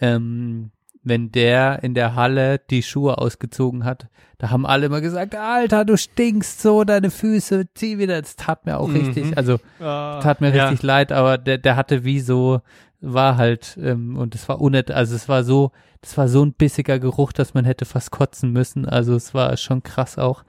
Ähm, 0.00 0.70
wenn 1.08 1.30
der 1.32 1.82
in 1.82 1.94
der 1.94 2.14
Halle 2.14 2.58
die 2.58 2.82
Schuhe 2.82 3.18
ausgezogen 3.18 3.84
hat, 3.84 4.08
da 4.38 4.50
haben 4.50 4.66
alle 4.66 4.86
immer 4.86 5.00
gesagt, 5.00 5.34
Alter, 5.34 5.84
du 5.84 5.96
stinkst 5.96 6.62
so, 6.62 6.84
deine 6.84 7.10
Füße, 7.10 7.66
zieh 7.74 7.98
wieder. 7.98 8.20
Das 8.20 8.36
tat 8.36 8.66
mir 8.66 8.78
auch 8.78 8.88
Mhm. 8.88 8.96
richtig, 8.96 9.36
also 9.36 9.58
Ah, 9.80 10.20
tat 10.22 10.40
mir 10.40 10.54
ja. 10.54 10.68
richtig 10.68 10.82
leid, 10.82 11.10
aber 11.12 11.38
der, 11.38 11.58
der 11.58 11.76
hatte 11.76 12.04
wie 12.04 12.20
so, 12.20 12.60
war 13.00 13.36
halt, 13.36 13.78
ähm, 13.82 14.16
und 14.16 14.34
es 14.34 14.48
war 14.48 14.60
unnett, 14.60 14.90
also 14.90 15.14
es 15.16 15.28
war 15.28 15.44
so, 15.44 15.72
das 16.00 16.16
war 16.16 16.28
so 16.28 16.44
ein 16.44 16.52
bissiger 16.52 16.98
Geruch, 16.98 17.32
dass 17.32 17.54
man 17.54 17.64
hätte 17.64 17.84
fast 17.84 18.10
kotzen 18.12 18.52
müssen, 18.52 18.86
also 18.86 19.14
es 19.16 19.34
war 19.34 19.56
schon 19.56 19.82
krass 19.82 20.18
auch. 20.18 20.44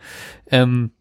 Ähm, 0.51 0.91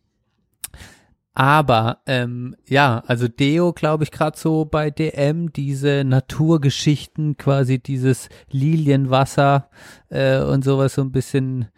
aber 1.39 1.99
ähm, 2.07 2.57
ja, 2.67 3.05
also 3.07 3.29
Deo, 3.29 3.73
glaube 3.73 4.03
ich, 4.03 4.11
gerade 4.11 4.37
so 4.37 4.65
bei 4.65 4.91
DM, 4.91 5.53
diese 5.53 6.03
Naturgeschichten, 6.03 7.37
quasi 7.37 7.79
dieses 7.79 8.29
Lilienwasser 8.51 9.71
äh, 10.09 10.41
und 10.41 10.65
sowas 10.65 10.95
so 10.95 11.03
ein 11.03 11.13
bisschen, 11.13 11.69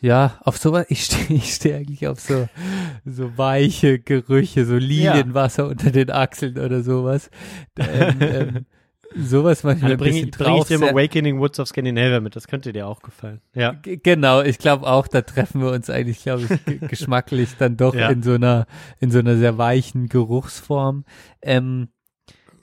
ja, 0.00 0.40
auf 0.44 0.56
sowas, 0.56 0.86
ich 0.88 1.04
stehe 1.04 1.38
ich 1.38 1.52
steh 1.52 1.74
eigentlich 1.74 2.08
auf 2.08 2.20
so, 2.20 2.48
so 3.04 3.36
weiche 3.36 3.98
Gerüche, 3.98 4.64
so 4.64 4.76
Lilienwasser 4.76 5.68
unter 5.68 5.90
den 5.90 6.10
Achseln 6.10 6.56
oder 6.58 6.82
sowas. 6.82 7.28
Ähm, 7.78 8.16
ähm, 8.20 8.66
sowas 9.18 9.62
manchmal 9.64 9.90
Dann 9.92 9.98
ein 9.98 9.98
bringe 9.98 10.12
bisschen 10.12 10.28
ich, 10.30 10.36
bring 10.38 10.54
ich 10.56 10.64
dir 10.64 10.78
sehr- 10.78 10.90
Awakening 10.92 11.38
Woods 11.40 11.58
of 11.60 11.68
Scandinavia 11.68 12.20
mit, 12.20 12.36
das 12.36 12.46
könnte 12.48 12.72
dir 12.72 12.86
auch 12.86 13.00
gefallen. 13.00 13.40
Ja. 13.54 13.72
G- 13.72 13.96
Genau, 14.02 14.42
ich 14.42 14.58
glaube 14.58 14.86
auch, 14.86 15.08
da 15.08 15.22
treffen 15.22 15.60
wir 15.62 15.70
uns 15.72 15.88
eigentlich, 15.90 16.22
glaube 16.22 16.42
ich, 16.42 16.64
ge- 16.64 16.78
geschmacklich 16.88 17.56
dann 17.58 17.76
doch 17.76 17.94
Ja. 17.94 18.08
in 18.10 18.22
so 18.22 18.32
einer, 18.34 18.66
in 19.00 19.10
so 19.10 19.18
einer 19.18 19.36
sehr 19.36 19.58
weichen 19.58 20.08
Geruchsform. 20.08 21.04
Ähm, 21.42 21.88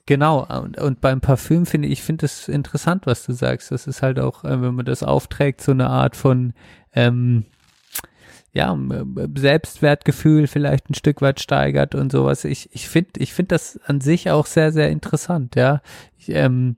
genau, 0.06 0.46
und, 0.62 0.78
und 0.78 1.02
beim 1.02 1.22
Parfüm 1.22 1.66
finde 1.66 1.88
ich, 1.88 2.02
finde 2.02 2.26
es 2.26 2.48
interessant, 2.48 3.06
was 3.06 3.26
du 3.26 3.34
sagst. 3.34 3.72
Das 3.72 3.88
ist 3.88 4.02
halt 4.02 4.20
auch, 4.20 4.44
äh, 4.44 4.62
wenn 4.62 4.76
man 4.76 4.86
das 4.86 5.04
aufträgt, 5.04 5.62
so 5.62 5.72
eine 5.72 5.90
Art 5.90 6.16
von, 6.16 6.54
ähm, 6.94 7.46
ja, 8.54 8.72
m- 8.74 9.34
Selbstwertgefühl 9.36 10.48
vielleicht 10.48 10.90
ein 10.90 10.94
Stück 10.94 11.22
weit 11.22 11.40
steigert 11.40 11.96
und 11.96 12.12
sowas. 12.12 12.46
Ich, 12.46 12.70
ich 12.74 12.88
finde, 12.88 13.12
ich 13.18 13.34
finde 13.34 13.50
das 13.56 13.80
an 13.86 14.00
sich 14.00 14.30
auch 14.30 14.46
sehr, 14.46 14.72
sehr 14.72 14.90
interessant, 14.90 15.56
ja. 15.56 15.82
Ich, 16.18 16.30
ähm, 16.30 16.78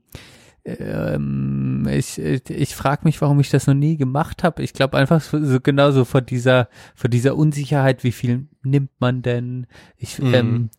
ähm, 0.64 1.86
ich, 1.90 2.18
ich, 2.18 2.48
ich 2.50 2.74
frage 2.74 3.02
mich, 3.04 3.20
warum 3.20 3.40
ich 3.40 3.50
das 3.50 3.66
noch 3.66 3.74
nie 3.74 3.96
gemacht 3.96 4.42
habe. 4.42 4.62
Ich 4.62 4.72
glaube 4.72 4.96
einfach 4.98 5.20
so, 5.20 5.42
so 5.44 5.60
genauso 5.60 6.04
vor 6.04 6.20
dieser, 6.22 6.68
vor 6.94 7.08
dieser 7.10 7.36
Unsicherheit, 7.36 8.04
wie 8.04 8.12
viel 8.12 8.46
nimmt 8.62 8.90
man 8.98 9.22
denn? 9.22 9.66
Ich, 9.96 10.18
Mhm. 10.18 10.34
ähm, 10.34 10.70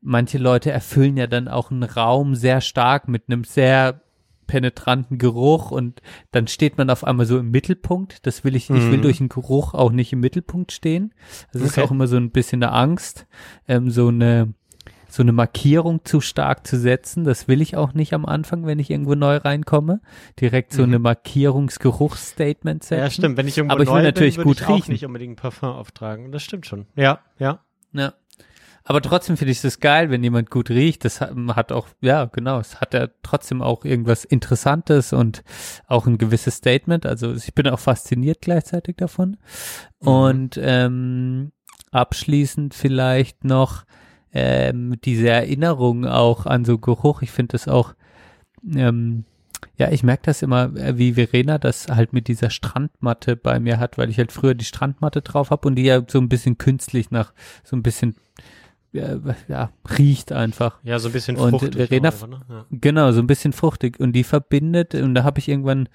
manche 0.00 0.38
Leute 0.38 0.70
erfüllen 0.70 1.16
ja 1.16 1.26
dann 1.26 1.48
auch 1.48 1.70
einen 1.70 1.82
Raum 1.82 2.34
sehr 2.34 2.60
stark 2.60 3.08
mit 3.08 3.24
einem 3.28 3.44
sehr 3.44 4.02
penetranten 4.46 5.18
Geruch 5.18 5.70
und 5.70 6.00
dann 6.32 6.46
steht 6.46 6.78
man 6.78 6.90
auf 6.90 7.04
einmal 7.04 7.26
so 7.26 7.38
im 7.38 7.50
Mittelpunkt. 7.50 8.26
Das 8.26 8.44
will 8.44 8.54
ich, 8.56 8.70
ich 8.70 8.90
will 8.90 8.98
Mhm. 8.98 9.02
durch 9.02 9.20
einen 9.20 9.28
Geruch 9.28 9.74
auch 9.74 9.90
nicht 9.92 10.12
im 10.12 10.20
Mittelpunkt 10.20 10.72
stehen. 10.72 11.12
Das 11.52 11.62
ist 11.62 11.72
Okay. 11.78 11.86
auch 11.86 11.90
immer 11.90 12.06
so 12.06 12.16
ein 12.16 12.30
bisschen 12.30 12.62
eine 12.62 12.72
Angst, 12.72 13.26
ähm, 13.68 13.90
so 13.90 14.08
eine 14.08 14.54
so 15.08 15.22
eine 15.22 15.30
Markierung 15.30 16.04
zu 16.04 16.20
stark 16.20 16.66
zu 16.66 16.76
setzen. 16.76 17.22
Das 17.22 17.46
will 17.46 17.60
ich 17.62 17.76
auch 17.76 17.94
nicht 17.94 18.14
am 18.14 18.26
Anfang, 18.26 18.66
wenn 18.66 18.80
ich 18.80 18.90
irgendwo 18.90 19.14
neu 19.14 19.36
reinkomme. 19.36 20.00
Direkt 20.40 20.72
so 20.72 20.82
Mhm. 20.82 20.88
eine 20.88 20.98
Markierungsgeruchsstatement 20.98 22.82
setzen. 22.82 23.00
Ja, 23.00 23.10
stimmt. 23.10 23.36
Wenn 23.36 23.46
ich 23.46 23.56
irgendwo 23.56 23.74
Aber 23.74 23.82
ich 23.84 23.88
will 23.88 23.94
neu 23.96 24.02
natürlich 24.02 24.36
bin, 24.36 24.44
gut 24.44 24.60
ich 24.60 24.66
auch 24.66 24.76
riechen. 24.76 24.92
nicht 24.92 25.04
unbedingt 25.06 25.36
Parfum 25.36 25.68
auftragen. 25.70 26.32
Das 26.32 26.42
stimmt 26.42 26.66
schon. 26.66 26.86
Ja, 26.96 27.20
ja. 27.38 27.60
Ja. 27.92 28.12
Aber 28.86 29.00
trotzdem 29.00 29.38
finde 29.38 29.52
ich 29.52 29.62
das 29.62 29.80
geil, 29.80 30.10
wenn 30.10 30.22
jemand 30.22 30.50
gut 30.50 30.68
riecht. 30.68 31.06
Das 31.06 31.22
hat, 31.22 31.34
hat 31.34 31.72
auch, 31.72 31.88
ja, 32.02 32.26
genau, 32.26 32.58
es 32.60 32.82
hat 32.82 32.92
ja 32.92 33.08
trotzdem 33.22 33.62
auch 33.62 33.86
irgendwas 33.86 34.24
Interessantes 34.26 35.14
und 35.14 35.42
auch 35.86 36.06
ein 36.06 36.18
gewisses 36.18 36.56
Statement. 36.56 37.06
Also 37.06 37.32
ich 37.32 37.54
bin 37.54 37.66
auch 37.68 37.78
fasziniert 37.78 38.42
gleichzeitig 38.42 38.96
davon. 38.96 39.38
Mhm. 40.00 40.08
Und 40.08 40.60
ähm, 40.62 41.52
abschließend 41.92 42.74
vielleicht 42.74 43.44
noch 43.44 43.84
ähm, 44.34 44.96
diese 45.02 45.30
Erinnerung 45.30 46.04
auch 46.06 46.44
an 46.44 46.66
so 46.66 46.78
Geruch. 46.78 47.22
Ich 47.22 47.30
finde 47.30 47.52
das 47.52 47.68
auch, 47.68 47.94
ähm, 48.74 49.24
ja, 49.76 49.90
ich 49.90 50.02
merke 50.02 50.24
das 50.24 50.42
immer, 50.42 50.76
äh, 50.76 50.98
wie 50.98 51.14
Verena 51.14 51.56
das 51.56 51.86
halt 51.88 52.12
mit 52.12 52.28
dieser 52.28 52.50
Strandmatte 52.50 53.36
bei 53.36 53.60
mir 53.60 53.78
hat, 53.78 53.96
weil 53.96 54.10
ich 54.10 54.18
halt 54.18 54.30
früher 54.30 54.54
die 54.54 54.66
Strandmatte 54.66 55.22
drauf 55.22 55.50
habe 55.50 55.68
und 55.68 55.76
die 55.76 55.84
ja 55.84 56.02
so 56.06 56.18
ein 56.18 56.28
bisschen 56.28 56.58
künstlich 56.58 57.10
nach 57.10 57.32
so 57.62 57.76
ein 57.76 57.82
bisschen 57.82 58.16
ja, 58.94 59.18
ja 59.48 59.70
riecht 59.98 60.32
einfach. 60.32 60.78
Ja, 60.82 60.98
so 60.98 61.08
ein 61.08 61.12
bisschen 61.12 61.36
Und 61.36 61.50
fruchtig. 61.50 61.74
Verena- 61.74 62.08
auch 62.08 62.12
einfach, 62.22 62.28
ne? 62.28 62.40
ja. 62.48 62.66
Genau, 62.70 63.12
so 63.12 63.20
ein 63.20 63.26
bisschen 63.26 63.52
fruchtig. 63.52 64.00
Und 64.00 64.12
die 64.12 64.24
verbindet, 64.24 64.94
und 64.94 65.14
da 65.14 65.24
habe 65.24 65.38
ich 65.40 65.48
irgendwann 65.48 65.88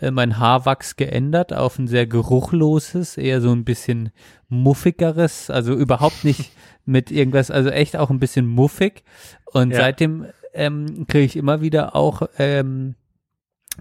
äh, 0.00 0.10
mein 0.10 0.38
Haarwachs 0.38 0.96
geändert 0.96 1.52
auf 1.52 1.78
ein 1.78 1.86
sehr 1.86 2.06
geruchloses, 2.06 3.16
eher 3.16 3.40
so 3.40 3.52
ein 3.52 3.64
bisschen 3.64 4.10
muffigeres, 4.48 5.50
also 5.50 5.74
überhaupt 5.74 6.24
nicht 6.24 6.50
mit 6.84 7.10
irgendwas, 7.10 7.50
also 7.50 7.68
echt 7.70 7.96
auch 7.96 8.10
ein 8.10 8.18
bisschen 8.18 8.46
muffig. 8.46 9.04
Und 9.52 9.70
Ja. 9.70 9.78
seitdem 9.78 10.26
ähm, 10.54 11.06
kriege 11.06 11.24
ich 11.24 11.36
immer 11.36 11.60
wieder 11.60 11.94
auch, 11.94 12.22
ähm, 12.38 12.94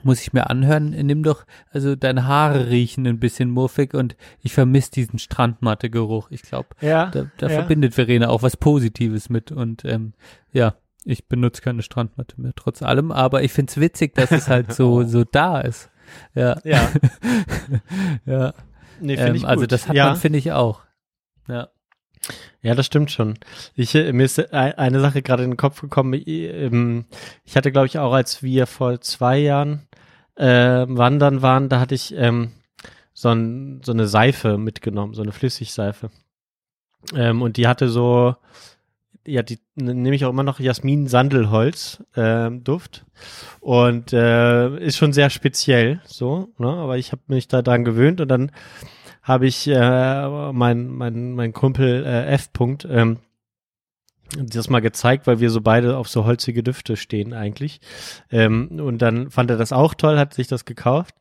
muss 0.03 0.21
ich 0.21 0.33
mir 0.33 0.49
anhören, 0.49 0.89
nimm 0.89 1.23
doch, 1.23 1.45
also 1.71 1.95
deine 1.95 2.27
Haare 2.27 2.69
riechen 2.69 3.07
ein 3.07 3.19
bisschen 3.19 3.49
muffig 3.49 3.93
und 3.93 4.15
ich 4.41 4.53
vermisse 4.53 4.91
diesen 4.91 5.19
Strandmatte-Geruch. 5.19 6.31
Ich 6.31 6.43
glaube, 6.43 6.69
Ja, 6.81 7.07
da, 7.07 7.25
da 7.37 7.47
ja. 7.47 7.53
verbindet 7.53 7.93
Verena 7.93 8.29
auch 8.29 8.43
was 8.43 8.57
Positives 8.57 9.29
mit 9.29 9.51
und 9.51 9.85
ähm, 9.85 10.13
ja, 10.51 10.75
ich 11.03 11.27
benutze 11.27 11.61
keine 11.61 11.81
Strandmatte 11.81 12.39
mehr, 12.41 12.53
trotz 12.55 12.81
allem, 12.81 13.11
aber 13.11 13.43
ich 13.43 13.53
find's 13.53 13.77
witzig, 13.77 14.13
dass 14.15 14.31
es 14.31 14.47
halt 14.47 14.73
so, 14.73 15.03
so 15.07 15.23
da 15.23 15.61
ist. 15.61 15.89
Ja, 16.35 16.57
Ja, 16.63 16.89
ja. 18.25 18.53
nee, 19.01 19.15
Ähm, 19.15 19.45
also 19.45 19.65
das 19.65 19.87
hat 19.87 19.95
ja. 19.95 20.07
man, 20.07 20.15
finde 20.15 20.39
ich, 20.39 20.51
auch. 20.51 20.81
Ja. 21.47 21.69
Ja, 22.61 22.75
das 22.75 22.85
stimmt 22.85 23.11
schon. 23.11 23.35
Ich, 23.75 23.95
äh, 23.95 24.11
mir 24.13 24.25
ist 24.25 24.39
ein- 24.53 24.73
eine 24.73 24.99
Sache 24.99 25.21
gerade 25.21 25.43
in 25.43 25.51
den 25.51 25.57
Kopf 25.57 25.81
gekommen. 25.81 26.13
Ich, 26.13 26.27
ähm, 26.27 27.05
ich 27.45 27.55
hatte, 27.55 27.71
glaube 27.71 27.87
ich, 27.87 27.97
auch 27.99 28.13
als 28.13 28.43
wir 28.43 28.67
vor 28.67 28.99
zwei 29.01 29.37
Jahren 29.37 29.87
äh, 30.35 30.85
wandern 30.87 31.41
waren, 31.41 31.67
da 31.69 31.79
hatte 31.79 31.95
ich 31.95 32.13
ähm, 32.15 32.51
so, 33.13 33.29
ein, 33.29 33.81
so 33.83 33.91
eine 33.91 34.07
Seife 34.07 34.57
mitgenommen, 34.59 35.13
so 35.15 35.23
eine 35.23 35.31
Flüssigseife. 35.31 36.11
Ähm, 37.15 37.41
und 37.41 37.57
die 37.57 37.67
hatte 37.67 37.89
so, 37.89 38.35
ja, 39.25 39.41
die 39.43 39.59
nehme 39.75 40.15
ich 40.15 40.25
auch 40.25 40.29
immer 40.29 40.43
noch 40.43 40.59
Jasmin-Sandelholz 40.59 42.03
ähm, 42.15 42.63
Duft. 42.63 43.05
Und 43.61 44.13
äh, 44.13 44.77
ist 44.77 44.97
schon 44.97 45.13
sehr 45.13 45.29
speziell, 45.29 46.01
so, 46.05 46.49
ne? 46.57 46.69
Aber 46.69 46.97
ich 46.97 47.11
habe 47.11 47.21
mich 47.27 47.47
da 47.47 47.61
dran 47.61 47.83
gewöhnt 47.83 48.21
und 48.21 48.27
dann 48.27 48.51
habe 49.27 49.45
ich 49.45 49.67
äh, 49.67 50.51
mein, 50.53 50.87
mein, 50.87 51.33
mein 51.33 51.51
Kumpel 51.51 52.05
äh, 52.05 52.27
F. 52.27 52.49
-Punkt, 52.53 52.87
ähm, 52.89 53.17
das 54.37 54.69
mal 54.69 54.79
gezeigt, 54.79 55.27
weil 55.27 55.39
wir 55.39 55.49
so 55.49 55.61
beide 55.61 55.97
auf 55.97 56.07
so 56.07 56.25
holzige 56.25 56.63
Düfte 56.63 56.95
stehen 56.95 57.33
eigentlich. 57.33 57.81
Ähm, 58.31 58.79
und 58.79 59.01
dann 59.01 59.29
fand 59.29 59.49
er 59.49 59.57
das 59.57 59.73
auch 59.73 59.93
toll, 59.93 60.17
hat 60.17 60.33
sich 60.33 60.47
das 60.47 60.65
gekauft. 60.65 61.15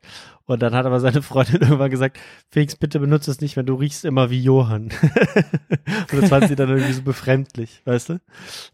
Und 0.47 0.61
dann 0.61 0.73
hat 0.73 0.85
aber 0.85 0.99
seine 1.01 1.21
Freundin 1.21 1.61
irgendwann 1.61 1.91
gesagt, 1.91 2.17
Felix, 2.49 2.75
bitte 2.75 2.99
benutze 2.99 3.29
es 3.29 3.41
nicht, 3.41 3.57
wenn 3.57 3.65
du 3.65 3.75
riechst 3.75 4.05
immer 4.05 4.29
wie 4.29 4.41
Johann. 4.41 4.83
und 6.11 6.21
das 6.21 6.29
fand 6.29 6.47
sie 6.47 6.55
dann 6.55 6.69
irgendwie 6.69 6.93
so 6.93 7.01
befremdlich, 7.01 7.81
weißt 7.83 8.09
du? 8.09 8.19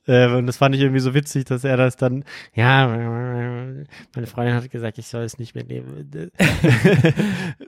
Äh, 0.05 0.27
und 0.35 0.45
das 0.45 0.57
fand 0.57 0.75
ich 0.75 0.81
irgendwie 0.81 0.99
so 0.99 1.15
witzig, 1.15 1.45
dass 1.45 1.63
er 1.63 1.75
das 1.75 1.97
dann, 1.97 2.25
ja, 2.53 2.87
meine 2.87 4.27
Freundin 4.27 4.55
hat 4.55 4.69
gesagt, 4.69 4.99
ich 4.99 5.07
soll 5.07 5.23
es 5.23 5.39
nicht 5.39 5.55
mehr 5.55 5.63
nehmen. 5.63 6.11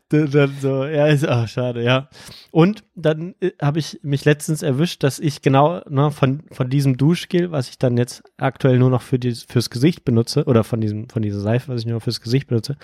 dann 0.10 0.56
so, 0.62 0.86
ja, 0.86 1.08
ist 1.08 1.28
auch 1.28 1.48
schade, 1.48 1.84
ja. 1.84 2.10
Und 2.52 2.84
dann 2.94 3.34
äh, 3.40 3.52
habe 3.60 3.80
ich 3.80 4.00
mich 4.04 4.24
letztens 4.24 4.62
erwischt, 4.62 5.04
dass 5.04 5.18
ich 5.18 5.42
genau 5.42 5.82
ne, 5.90 6.12
von, 6.12 6.44
von 6.52 6.70
diesem 6.70 6.98
Duschgel, 6.98 7.52
was 7.52 7.70
ich 7.70 7.80
dann 7.80 7.98
jetzt 7.98 8.24
aktuell 8.38 8.78
nur 8.78 8.92
noch 8.92 9.02
für 9.02 9.18
die, 9.18 9.34
fürs 9.34 9.72
Gesicht 9.72 10.06
benutze, 10.06 10.44
oder 10.46 10.64
von 10.64 10.80
diesem, 10.80 11.10
von 11.10 11.24
dieser 11.24 11.40
Seife, 11.40 11.74
was 11.74 11.82
ich 11.82 11.88
nur 11.88 12.02
fürs 12.02 12.22
Gesicht 12.22 12.48
benutze, 12.48 12.78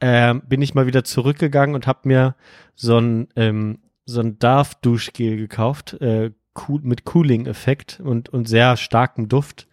äh, 0.00 0.27
bin 0.34 0.62
ich 0.62 0.74
mal 0.74 0.86
wieder 0.86 1.04
zurückgegangen 1.04 1.74
und 1.74 1.86
habe 1.86 2.00
mir 2.08 2.34
so 2.74 2.98
ein, 2.98 3.28
ähm, 3.36 3.78
so 4.04 4.20
ein 4.20 4.38
Darf-Duschgel 4.38 5.36
gekauft, 5.36 5.94
äh, 6.00 6.30
cool, 6.68 6.80
mit 6.82 7.04
Cooling-Effekt 7.04 8.00
und, 8.02 8.28
und 8.30 8.48
sehr 8.48 8.76
starkem 8.76 9.28
Duft. 9.28 9.68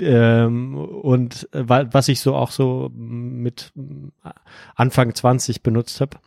Ähm, 0.00 0.74
und 0.76 1.48
äh, 1.52 1.68
wa- 1.68 1.86
was 1.90 2.08
ich 2.08 2.20
so 2.20 2.34
auch 2.34 2.50
so 2.50 2.90
mit 2.94 3.72
äh, 3.76 4.30
Anfang 4.74 5.14
20 5.14 5.62
benutzt 5.62 6.00
habe. 6.00 6.18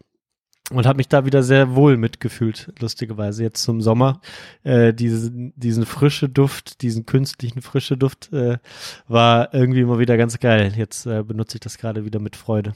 Und 0.72 0.88
habe 0.88 0.98
mich 0.98 1.08
da 1.08 1.26
wieder 1.26 1.44
sehr 1.44 1.76
wohl 1.76 1.96
mitgefühlt, 1.96 2.74
lustigerweise 2.80 3.44
jetzt 3.44 3.62
zum 3.62 3.82
Sommer. 3.82 4.20
Äh, 4.64 4.96
diesen, 4.96 5.54
diesen 5.56 5.86
frische 5.86 6.28
Duft, 6.28 6.82
diesen 6.82 7.06
künstlichen 7.06 7.62
frische 7.62 7.98
Duft 7.98 8.34
äh, 8.34 8.58
war 9.08 9.54
irgendwie 9.54 9.82
immer 9.82 10.00
wieder 10.00 10.18
ganz 10.18 10.40
geil. 10.40 10.74
Jetzt 10.76 11.06
äh, 11.06 11.22
benutze 11.24 11.58
ich 11.58 11.62
das 11.62 11.78
gerade 11.78 12.04
wieder 12.04 12.20
mit 12.20 12.36
Freude, 12.36 12.74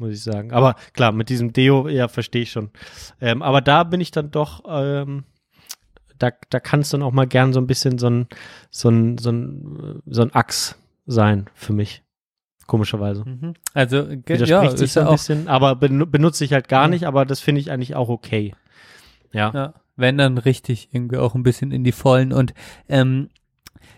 muss 0.00 0.10
ich 0.12 0.22
sagen. 0.22 0.52
Aber 0.52 0.74
klar, 0.92 1.12
mit 1.12 1.28
diesem 1.28 1.52
Deo, 1.52 1.88
ja, 1.88 2.08
verstehe 2.08 2.42
ich 2.42 2.50
schon. 2.50 2.70
Ähm, 3.20 3.42
aber 3.42 3.60
da 3.60 3.84
bin 3.84 4.00
ich 4.00 4.10
dann 4.10 4.30
doch, 4.30 4.64
ähm, 4.68 5.24
da, 6.18 6.30
da 6.50 6.60
kann 6.60 6.80
es 6.80 6.90
dann 6.90 7.02
auch 7.02 7.12
mal 7.12 7.26
gern 7.26 7.52
so 7.52 7.60
ein 7.60 7.66
bisschen 7.66 7.98
so 7.98 8.08
ein, 8.10 8.26
so 8.70 8.88
ein, 8.90 9.18
so 9.18 9.30
ein, 9.30 10.02
so 10.06 10.22
ein 10.22 10.34
Achs 10.34 10.76
sein 11.06 11.48
für 11.54 11.72
mich. 11.72 12.02
Komischerweise. 12.66 13.24
Mhm. 13.24 13.54
Also, 13.74 14.04
ge- 14.06 14.22
Widerspricht 14.26 14.48
ja, 14.50 14.70
sich 14.70 14.80
ist 14.82 14.92
so 14.94 15.00
ja 15.00 15.06
ein 15.06 15.08
auch, 15.08 15.12
bisschen, 15.14 15.48
aber 15.48 15.74
benu 15.76 16.06
benutze 16.06 16.44
ich 16.44 16.52
halt 16.52 16.68
gar 16.68 16.86
nicht, 16.88 17.04
aber 17.04 17.24
das 17.24 17.40
finde 17.40 17.60
ich 17.60 17.70
eigentlich 17.70 17.96
auch 17.96 18.08
okay. 18.08 18.54
Ja. 19.32 19.50
ja, 19.52 19.74
wenn 19.96 20.18
dann 20.18 20.38
richtig 20.38 20.88
irgendwie 20.92 21.16
auch 21.16 21.34
ein 21.34 21.42
bisschen 21.42 21.72
in 21.72 21.82
die 21.84 21.92
Vollen 21.92 22.32
und 22.32 22.54
ähm, 22.88 23.28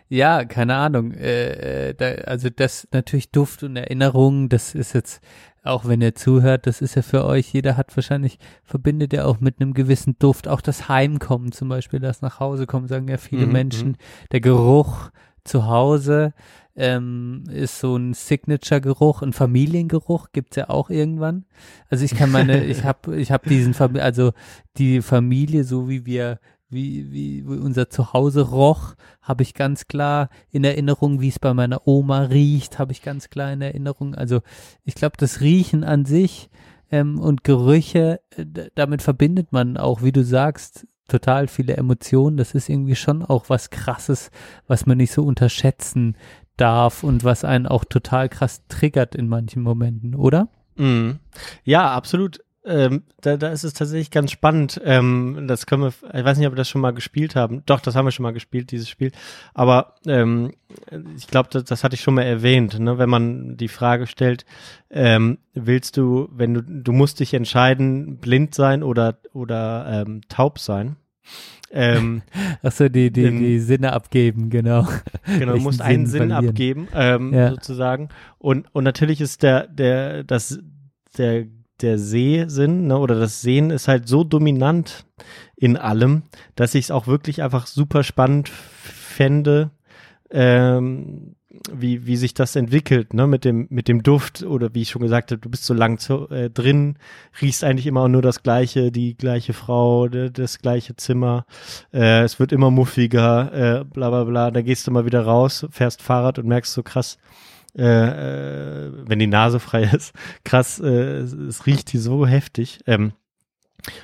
ja, 0.08 0.44
keine 0.44 0.74
Ahnung, 0.76 1.12
äh, 1.12 1.88
äh, 1.88 1.94
da, 1.94 2.06
also 2.24 2.48
das 2.50 2.86
natürlich 2.92 3.30
Duft 3.30 3.62
und 3.62 3.76
Erinnerungen, 3.76 4.48
das 4.48 4.74
ist 4.74 4.92
jetzt, 4.94 5.22
auch 5.62 5.86
wenn 5.86 6.00
ihr 6.00 6.14
zuhört, 6.14 6.66
das 6.66 6.82
ist 6.82 6.96
ja 6.96 7.02
für 7.02 7.24
euch, 7.24 7.52
jeder 7.52 7.76
hat 7.76 7.94
wahrscheinlich, 7.96 8.38
verbindet 8.64 9.12
ja 9.12 9.24
auch 9.24 9.40
mit 9.40 9.60
einem 9.60 9.74
gewissen 9.74 10.16
Duft, 10.18 10.48
auch 10.48 10.60
das 10.60 10.88
Heimkommen 10.88 11.52
zum 11.52 11.68
Beispiel, 11.68 12.00
das 12.00 12.22
nach 12.22 12.40
Hause 12.40 12.66
kommen, 12.66 12.88
sagen 12.88 13.08
ja 13.08 13.16
viele 13.18 13.46
Mhm, 13.46 13.52
Menschen, 13.52 13.96
der 14.32 14.40
Geruch 14.40 15.10
zu 15.44 15.66
Hause 15.66 16.34
ähm, 16.74 17.44
ist 17.50 17.78
so 17.80 17.96
ein 17.96 18.14
Signature-Geruch, 18.14 19.22
ein 19.22 19.32
Familiengeruch 19.32 20.28
gibt's 20.32 20.56
ja 20.56 20.70
auch 20.70 20.90
irgendwann. 20.90 21.44
Also 21.90 22.04
ich 22.04 22.14
kann 22.14 22.30
meine, 22.30 22.64
ich 22.64 22.84
habe 22.84 23.16
ich 23.16 23.30
hab 23.30 23.44
diesen, 23.44 23.74
Fam 23.74 23.96
also 23.96 24.32
die 24.78 25.02
Familie, 25.02 25.64
so 25.64 25.88
wie 25.88 26.06
wir, 26.06 26.38
wie, 26.72 27.12
wie, 27.12 27.42
unser 27.42 27.90
Zuhause 27.90 28.42
roch, 28.42 28.94
habe 29.20 29.42
ich 29.42 29.54
ganz 29.54 29.86
klar 29.86 30.28
in 30.50 30.64
Erinnerung, 30.64 31.20
wie 31.20 31.28
es 31.28 31.38
bei 31.38 31.54
meiner 31.54 31.86
Oma 31.86 32.22
riecht, 32.22 32.78
habe 32.78 32.92
ich 32.92 33.02
ganz 33.02 33.30
klar 33.30 33.52
in 33.52 33.60
Erinnerung. 33.60 34.14
Also 34.14 34.40
ich 34.84 34.94
glaube, 34.94 35.16
das 35.18 35.40
Riechen 35.40 35.84
an 35.84 36.04
sich 36.04 36.50
ähm, 36.90 37.18
und 37.18 37.44
Gerüche, 37.44 38.20
äh, 38.36 38.44
damit 38.74 39.02
verbindet 39.02 39.52
man 39.52 39.76
auch, 39.76 40.02
wie 40.02 40.12
du 40.12 40.24
sagst, 40.24 40.86
total 41.08 41.48
viele 41.48 41.76
Emotionen. 41.76 42.36
Das 42.36 42.54
ist 42.54 42.68
irgendwie 42.68 42.96
schon 42.96 43.22
auch 43.22 43.48
was 43.48 43.70
Krasses, 43.70 44.30
was 44.66 44.86
man 44.86 44.98
nicht 44.98 45.12
so 45.12 45.22
unterschätzen 45.22 46.16
darf 46.56 47.02
und 47.02 47.24
was 47.24 47.44
einen 47.44 47.66
auch 47.66 47.84
total 47.84 48.28
krass 48.28 48.62
triggert 48.68 49.14
in 49.14 49.28
manchen 49.28 49.62
Momenten, 49.62 50.14
oder? 50.14 50.48
Mhm. 50.76 51.18
Ja, 51.64 51.92
absolut. 51.92 52.40
Ähm, 52.64 53.02
da, 53.20 53.36
da 53.36 53.48
ist 53.48 53.64
es 53.64 53.74
tatsächlich 53.74 54.12
ganz 54.12 54.30
spannend. 54.30 54.80
Ähm, 54.84 55.46
das 55.48 55.66
können 55.66 55.82
wir, 55.82 55.88
ich 56.14 56.24
weiß 56.24 56.38
nicht, 56.38 56.46
ob 56.46 56.52
wir 56.52 56.56
das 56.58 56.68
schon 56.68 56.80
mal 56.80 56.92
gespielt 56.92 57.34
haben. 57.34 57.62
Doch, 57.66 57.80
das 57.80 57.96
haben 57.96 58.04
wir 58.06 58.12
schon 58.12 58.22
mal 58.22 58.32
gespielt, 58.32 58.70
dieses 58.70 58.88
Spiel. 58.88 59.10
Aber 59.52 59.94
ähm, 60.06 60.52
ich 61.16 61.26
glaube, 61.26 61.48
das, 61.50 61.64
das 61.64 61.82
hatte 61.82 61.94
ich 61.96 62.02
schon 62.02 62.14
mal 62.14 62.22
erwähnt, 62.22 62.78
ne? 62.78 62.98
wenn 62.98 63.10
man 63.10 63.56
die 63.56 63.66
Frage 63.68 64.06
stellt, 64.06 64.44
ähm, 64.90 65.38
willst 65.54 65.96
du, 65.96 66.28
wenn 66.32 66.54
du, 66.54 66.62
du 66.62 66.92
musst 66.92 67.18
dich 67.18 67.34
entscheiden, 67.34 68.18
blind 68.18 68.54
sein 68.54 68.84
oder, 68.84 69.18
oder 69.32 70.04
ähm, 70.06 70.20
taub 70.28 70.60
sein. 70.60 70.94
Ähm, 71.72 72.22
Ach 72.62 72.70
so, 72.70 72.88
die, 72.88 73.10
die, 73.10 73.24
in- 73.24 73.40
die 73.40 73.58
Sinne 73.58 73.92
abgeben, 73.92 74.50
genau. 74.50 74.86
Genau, 75.38 75.54
du 75.54 75.60
musst 75.60 75.82
einen 75.82 76.06
Sinn 76.06 76.28
Sinn 76.28 76.32
abgeben, 76.32 76.86
ähm, 76.94 77.34
Ja. 77.34 77.50
sozusagen. 77.50 78.08
Und, 78.38 78.72
und 78.72 78.84
natürlich 78.84 79.20
ist 79.20 79.42
der, 79.42 79.66
der, 79.66 80.22
das, 80.22 80.60
der, 81.18 81.46
der 81.82 81.98
Sehsinn, 81.98 82.86
ne, 82.86 82.98
oder 82.98 83.18
das 83.18 83.42
Sehen 83.42 83.70
ist 83.70 83.88
halt 83.88 84.08
so 84.08 84.24
dominant 84.24 85.04
in 85.56 85.76
allem, 85.76 86.22
dass 86.54 86.74
ich 86.74 86.86
es 86.86 86.90
auch 86.90 87.06
wirklich 87.06 87.42
einfach 87.42 87.66
super 87.66 88.02
spannend 88.04 88.48
fände, 88.48 89.70
ähm, 90.30 91.36
wie, 91.70 92.06
wie 92.06 92.16
sich 92.16 92.34
das 92.34 92.56
entwickelt, 92.56 93.14
ne, 93.14 93.26
mit 93.26 93.44
dem, 93.44 93.66
mit 93.70 93.88
dem 93.88 94.02
Duft 94.02 94.42
oder 94.42 94.74
wie 94.74 94.82
ich 94.82 94.90
schon 94.90 95.02
gesagt 95.02 95.30
habe, 95.30 95.40
du 95.40 95.50
bist 95.50 95.64
so 95.64 95.74
lang 95.74 95.98
zu, 95.98 96.28
äh, 96.30 96.50
drin, 96.50 96.96
riechst 97.40 97.62
eigentlich 97.62 97.86
immer 97.86 98.08
nur 98.08 98.22
das 98.22 98.42
gleiche, 98.42 98.90
die 98.90 99.16
gleiche 99.16 99.52
Frau, 99.52 100.08
de, 100.08 100.30
das 100.30 100.58
gleiche 100.58 100.96
Zimmer, 100.96 101.44
äh, 101.92 102.22
es 102.22 102.40
wird 102.40 102.52
immer 102.52 102.70
muffiger, 102.70 103.80
äh, 103.80 103.84
bla 103.84 104.08
bla 104.10 104.24
bla, 104.24 104.50
da 104.50 104.62
gehst 104.62 104.86
du 104.86 104.90
mal 104.90 105.04
wieder 105.04 105.22
raus, 105.22 105.66
fährst 105.70 106.00
Fahrrad 106.02 106.38
und 106.38 106.46
merkst 106.46 106.72
so 106.72 106.82
krass, 106.82 107.18
äh, 107.76 108.86
äh, 108.86 108.92
wenn 109.06 109.18
die 109.18 109.26
Nase 109.26 109.60
frei 109.60 109.84
ist, 109.84 110.14
krass, 110.44 110.78
äh, 110.80 111.18
es, 111.18 111.32
es 111.32 111.66
riecht 111.66 111.90
hier 111.90 112.00
so 112.00 112.26
heftig. 112.26 112.80
Ähm, 112.86 113.12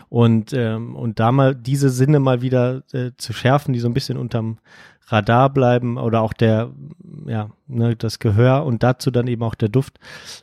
und, 0.08 0.52
ähm, 0.52 0.96
und 0.96 1.20
da 1.20 1.30
mal 1.30 1.54
diese 1.54 1.90
Sinne 1.90 2.18
mal 2.18 2.42
wieder 2.42 2.82
äh, 2.92 3.12
zu 3.16 3.32
schärfen, 3.32 3.72
die 3.72 3.80
so 3.80 3.88
ein 3.88 3.94
bisschen 3.94 4.18
unterm 4.18 4.58
Radar 5.06 5.50
bleiben 5.50 5.98
oder 5.98 6.20
auch 6.20 6.32
der, 6.32 6.72
ja, 7.26 7.50
ne, 7.66 7.96
das 7.96 8.18
Gehör 8.18 8.64
und 8.64 8.82
dazu 8.82 9.10
dann 9.10 9.26
eben 9.26 9.42
auch 9.42 9.54
der 9.54 9.68
Duft, 9.68 9.98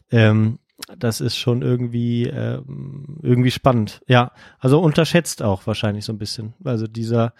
ähm, 0.10 0.60
das 0.98 1.22
ist 1.22 1.38
schon 1.38 1.62
irgendwie, 1.62 2.26
ähm, 2.26 3.20
irgendwie 3.22 3.52
spannend. 3.52 4.02
Ja, 4.08 4.32
also 4.60 4.82
unterschätzt 4.82 5.42
auch 5.42 5.66
wahrscheinlich 5.68 6.06
so 6.06 6.14
ein 6.14 6.18
bisschen. 6.18 6.54
Also 6.64 6.88
dieser, 6.88 7.34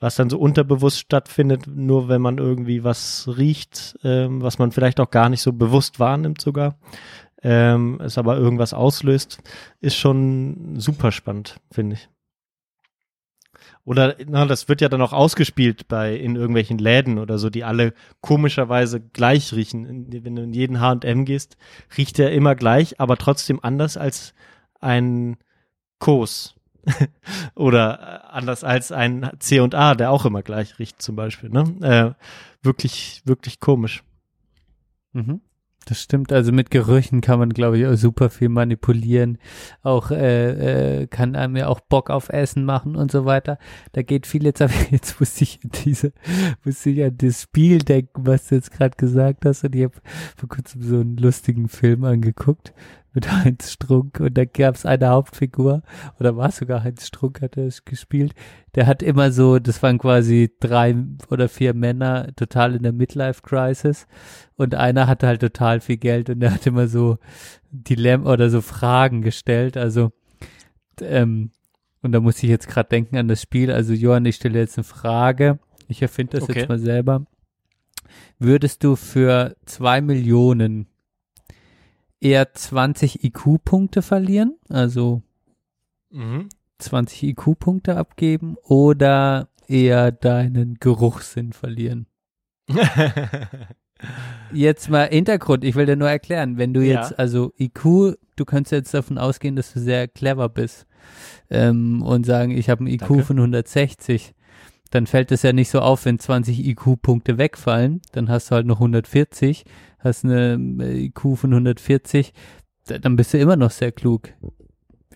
was 0.00 0.16
dann 0.16 0.30
so 0.30 0.38
unterbewusst 0.38 0.98
stattfindet, 0.98 1.66
nur 1.66 2.08
wenn 2.08 2.20
man 2.22 2.38
irgendwie 2.38 2.84
was 2.84 3.28
riecht, 3.36 3.98
ähm, 4.04 4.42
was 4.42 4.58
man 4.58 4.72
vielleicht 4.72 5.00
auch 5.00 5.10
gar 5.10 5.28
nicht 5.28 5.42
so 5.42 5.52
bewusst 5.52 5.98
wahrnimmt 5.98 6.40
sogar, 6.40 6.78
ähm, 7.42 8.00
es 8.02 8.18
aber 8.18 8.36
irgendwas 8.36 8.74
auslöst, 8.74 9.40
ist 9.80 9.96
schon 9.96 10.78
super 10.78 11.12
spannend, 11.12 11.60
finde 11.70 11.94
ich. 11.94 12.08
Oder 13.84 14.16
na, 14.26 14.44
das 14.44 14.68
wird 14.68 14.82
ja 14.82 14.90
dann 14.90 15.00
auch 15.00 15.14
ausgespielt 15.14 15.88
bei 15.88 16.14
in 16.14 16.36
irgendwelchen 16.36 16.76
Läden 16.76 17.18
oder 17.18 17.38
so, 17.38 17.48
die 17.48 17.64
alle 17.64 17.94
komischerweise 18.20 19.00
gleich 19.00 19.54
riechen. 19.54 20.06
Wenn 20.12 20.36
du 20.36 20.42
in 20.42 20.52
jeden 20.52 20.78
H&M 20.78 21.24
gehst, 21.24 21.56
riecht 21.96 22.18
er 22.18 22.32
immer 22.32 22.54
gleich, 22.54 23.00
aber 23.00 23.16
trotzdem 23.16 23.60
anders 23.62 23.96
als 23.96 24.34
ein 24.80 25.38
Kos. 26.00 26.57
oder 27.54 28.00
äh, 28.00 28.36
anders 28.36 28.64
als 28.64 28.92
ein 28.92 29.30
C&A, 29.38 29.94
der 29.94 30.10
auch 30.10 30.24
immer 30.24 30.42
gleich 30.42 30.78
riecht 30.78 31.02
zum 31.02 31.16
Beispiel. 31.16 31.50
Ne? 31.50 31.64
Äh, 31.80 32.24
wirklich, 32.64 33.22
wirklich 33.24 33.60
komisch. 33.60 34.02
Mhm. 35.12 35.40
Das 35.88 36.02
stimmt. 36.02 36.34
Also 36.34 36.52
mit 36.52 36.70
Gerüchen 36.70 37.22
kann 37.22 37.38
man, 37.38 37.48
glaube 37.48 37.78
ich, 37.78 37.86
auch 37.86 37.94
super 37.94 38.28
viel 38.28 38.50
manipulieren. 38.50 39.38
Auch 39.82 40.10
äh, 40.10 41.02
äh, 41.02 41.06
kann 41.06 41.34
einem 41.34 41.56
ja 41.56 41.68
auch 41.68 41.80
Bock 41.80 42.10
auf 42.10 42.28
Essen 42.28 42.66
machen 42.66 42.94
und 42.94 43.10
so 43.10 43.24
weiter. 43.24 43.58
Da 43.92 44.02
geht 44.02 44.26
viel 44.26 44.44
jetzt, 44.44 44.60
aber 44.62 44.74
jetzt 44.90 45.18
muss 45.18 45.40
ich 45.40 45.60
diese, 45.62 46.12
muss 46.62 46.84
ich 46.84 47.02
an 47.02 47.16
das 47.16 47.42
Spiel 47.42 47.78
denken, 47.78 48.26
was 48.26 48.48
du 48.48 48.56
jetzt 48.56 48.70
gerade 48.70 48.96
gesagt 48.98 49.46
hast. 49.46 49.64
Und 49.64 49.74
ich 49.74 49.84
habe 49.84 49.94
vor 50.36 50.50
kurzem 50.50 50.82
so 50.82 50.96
einen 50.96 51.16
lustigen 51.16 51.68
Film 51.68 52.04
angeguckt 52.04 52.74
mit 53.12 53.30
Heinz 53.44 53.72
Strunk 53.72 54.20
und 54.20 54.36
da 54.36 54.44
gab 54.44 54.74
es 54.74 54.86
eine 54.86 55.08
Hauptfigur 55.08 55.82
oder 56.18 56.36
war 56.36 56.48
es 56.48 56.56
sogar 56.56 56.82
Heinz 56.84 57.06
Strunk 57.06 57.40
hat 57.42 57.56
es 57.56 57.84
gespielt. 57.84 58.34
Der 58.74 58.86
hat 58.86 59.02
immer 59.02 59.32
so, 59.32 59.58
das 59.58 59.82
waren 59.82 59.98
quasi 59.98 60.50
drei 60.60 60.94
oder 61.30 61.48
vier 61.48 61.74
Männer 61.74 62.28
total 62.36 62.74
in 62.74 62.82
der 62.82 62.92
Midlife 62.92 63.42
Crisis 63.42 64.06
und 64.56 64.74
einer 64.74 65.06
hatte 65.06 65.26
halt 65.26 65.40
total 65.40 65.80
viel 65.80 65.96
Geld 65.96 66.30
und 66.30 66.40
der 66.40 66.52
hat 66.54 66.66
immer 66.66 66.88
so 66.88 67.18
Dilemma 67.70 68.32
oder 68.32 68.50
so 68.50 68.60
Fragen 68.60 69.22
gestellt. 69.22 69.76
Also 69.76 70.12
ähm, 71.00 71.50
und 72.02 72.12
da 72.12 72.20
muss 72.20 72.42
ich 72.42 72.48
jetzt 72.48 72.68
gerade 72.68 72.88
denken 72.88 73.16
an 73.16 73.28
das 73.28 73.42
Spiel. 73.42 73.72
Also 73.72 73.92
Johann, 73.92 74.24
ich 74.24 74.36
stelle 74.36 74.58
jetzt 74.58 74.78
eine 74.78 74.84
Frage. 74.84 75.58
Ich 75.88 76.02
erfinde 76.02 76.38
das 76.38 76.48
Okay. 76.48 76.60
jetzt 76.60 76.68
mal 76.68 76.78
selber. 76.78 77.26
Würdest 78.38 78.84
du 78.84 78.94
für 78.94 79.56
zwei 79.64 80.00
Millionen 80.00 80.86
eher 82.20 82.52
20 82.52 83.24
IQ-Punkte 83.24 84.02
verlieren, 84.02 84.56
also 84.68 85.22
Mhm. 86.10 86.48
20 86.78 87.22
IQ-Punkte 87.24 87.96
abgeben 87.96 88.56
oder 88.62 89.48
eher 89.66 90.10
deinen 90.12 90.76
Geruchssinn 90.80 91.52
verlieren? 91.52 92.06
Jetzt 94.52 94.88
mal 94.88 95.08
Hintergrund, 95.08 95.64
ich 95.64 95.74
will 95.74 95.86
dir 95.86 95.96
nur 95.96 96.08
erklären, 96.08 96.56
wenn 96.56 96.72
du 96.72 96.80
Ja. 96.80 97.00
jetzt, 97.02 97.18
also 97.18 97.52
IQ, 97.58 98.16
du 98.36 98.44
kannst 98.46 98.70
jetzt 98.72 98.94
davon 98.94 99.18
ausgehen, 99.18 99.56
dass 99.56 99.72
du 99.72 99.80
sehr 99.80 100.06
clever 100.06 100.48
bist 100.48 100.86
ähm, 101.50 102.00
und 102.02 102.24
sagen, 102.24 102.52
ich 102.52 102.70
habe 102.70 102.80
einen 102.80 102.88
IQ 102.94 103.08
Danke. 103.08 103.24
von 103.24 103.38
160, 103.38 104.34
dann 104.90 105.06
fällt 105.06 105.32
es 105.32 105.42
ja 105.42 105.52
nicht 105.52 105.68
so 105.70 105.80
auf, 105.80 106.04
wenn 106.04 106.18
20 106.18 106.64
IQ-Punkte 106.66 107.38
wegfallen, 107.38 108.00
dann 108.12 108.28
hast 108.28 108.50
du 108.50 108.54
halt 108.54 108.66
noch 108.66 108.78
140, 108.80 109.64
hast 109.98 110.24
eine 110.24 110.58
äh, 110.80 111.04
IQ 111.06 111.36
von 111.36 111.52
140, 111.52 112.32
d- 112.88 112.98
dann 112.98 113.16
bist 113.16 113.34
du 113.34 113.38
immer 113.38 113.56
noch 113.56 113.70
sehr 113.70 113.92
klug. 113.92 114.30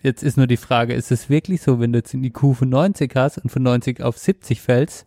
Jetzt 0.01 0.21
ist 0.23 0.35
nur 0.37 0.47
die 0.47 0.57
Frage, 0.57 0.93
ist 0.93 1.11
es 1.11 1.29
wirklich 1.29 1.61
so, 1.61 1.79
wenn 1.79 1.93
du 1.93 1.99
jetzt 1.99 2.13
einen 2.13 2.25
IQ 2.25 2.55
von 2.55 2.69
90 2.69 3.15
hast 3.15 3.37
und 3.37 3.49
von 3.49 3.63
90 3.63 4.01
auf 4.01 4.17
70 4.17 4.61
fällst, 4.61 5.05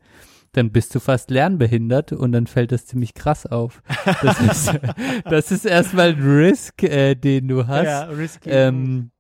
dann 0.52 0.70
bist 0.72 0.94
du 0.94 1.00
fast 1.00 1.30
lernbehindert 1.30 2.12
und 2.12 2.32
dann 2.32 2.46
fällt 2.46 2.72
das 2.72 2.86
ziemlich 2.86 3.12
krass 3.12 3.44
auf. 3.44 3.82
Das 4.22 4.40
ist, 4.40 4.80
das 5.26 5.52
ist 5.52 5.66
erstmal 5.66 6.14
ein 6.14 6.22
Risk, 6.22 6.82
äh, 6.82 7.14
den 7.14 7.48
du 7.48 7.66
hast. 7.66 7.84
ja, 7.84 8.04
risky. 8.04 8.48
Ähm, 8.50 9.10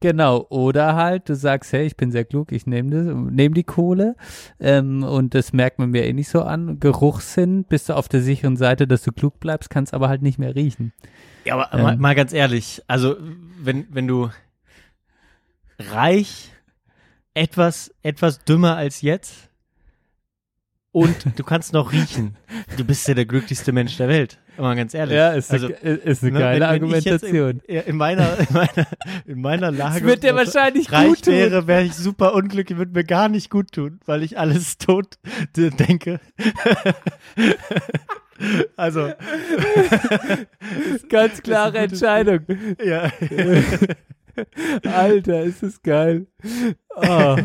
genau, 0.00 0.46
oder 0.50 0.94
halt, 0.94 1.28
du 1.28 1.34
sagst, 1.34 1.72
hey, 1.72 1.86
ich 1.86 1.96
bin 1.96 2.10
sehr 2.10 2.24
klug, 2.24 2.52
ich 2.52 2.66
nehme 2.66 2.90
das, 2.90 3.14
nehme 3.32 3.54
die 3.54 3.64
Kohle 3.64 4.16
ähm, 4.58 5.02
und 5.02 5.34
das 5.34 5.52
merkt 5.52 5.78
man 5.78 5.90
mir 5.90 6.04
eh 6.06 6.12
nicht 6.12 6.28
so 6.28 6.42
an. 6.42 6.80
Geruchssinn, 6.80 7.64
bist 7.64 7.88
du 7.88 7.94
auf 7.94 8.08
der 8.08 8.22
sicheren 8.22 8.56
Seite, 8.56 8.86
dass 8.86 9.02
du 9.02 9.12
klug 9.12 9.40
bleibst, 9.40 9.70
kannst 9.70 9.94
aber 9.94 10.08
halt 10.08 10.22
nicht 10.22 10.38
mehr 10.38 10.54
riechen. 10.54 10.92
Ja, 11.44 11.54
aber 11.54 11.72
Ähm. 11.72 11.82
mal, 11.82 11.96
mal 11.96 12.14
ganz 12.14 12.32
ehrlich, 12.32 12.82
also 12.86 13.16
wenn, 13.62 13.86
wenn 13.90 14.06
du 14.06 14.30
reich, 15.78 16.50
etwas, 17.34 17.94
etwas 18.02 18.44
dümmer 18.44 18.76
als 18.76 19.02
jetzt 19.02 19.48
und 20.92 21.38
du 21.38 21.44
kannst 21.44 21.72
noch 21.72 21.92
riechen, 21.92 22.36
du 22.76 22.84
bist 22.84 23.06
ja 23.08 23.14
der 23.14 23.26
glücklichste 23.26 23.72
Mensch 23.72 23.96
der 23.96 24.08
Welt. 24.08 24.38
Mal 24.60 24.76
ganz 24.76 24.94
ehrlich. 24.94 25.16
ist, 25.36 25.52
also, 25.52 25.66
eine, 25.66 25.94
ist 25.94 26.22
eine 26.22 26.32
ne, 26.32 26.38
geile 26.38 26.52
wenn, 26.52 26.60
wenn 26.60 26.68
Argumentation. 26.68 27.60
In, 27.66 27.80
in, 27.80 27.96
meiner, 27.96 28.38
in, 28.38 28.46
meiner, 28.52 28.86
in 29.26 29.40
meiner 29.40 29.72
Lage 29.72 29.98
Es 29.98 30.04
wird 30.04 30.22
dir 30.22 30.34
wahrscheinlich 30.34 30.88
gut 30.88 30.94
reich 30.94 31.22
tun. 31.22 31.32
wäre, 31.32 31.66
wäre 31.66 31.84
ich 31.84 31.94
super 31.94 32.34
unglücklich, 32.34 32.78
würde 32.78 32.92
mir 32.92 33.04
gar 33.04 33.28
nicht 33.28 33.50
gut 33.50 33.72
tun, 33.72 34.00
weil 34.06 34.22
ich 34.22 34.38
alles 34.38 34.78
tot 34.78 35.18
denke. 35.56 36.20
also, 38.76 39.12
Ganz 41.08 41.42
klare 41.42 41.78
Entscheidung. 41.78 42.40
ja. 42.84 43.10
Alter, 44.84 45.42
ist 45.42 45.62
das 45.62 45.82
geil. 45.82 46.26
Oh, 46.96 47.36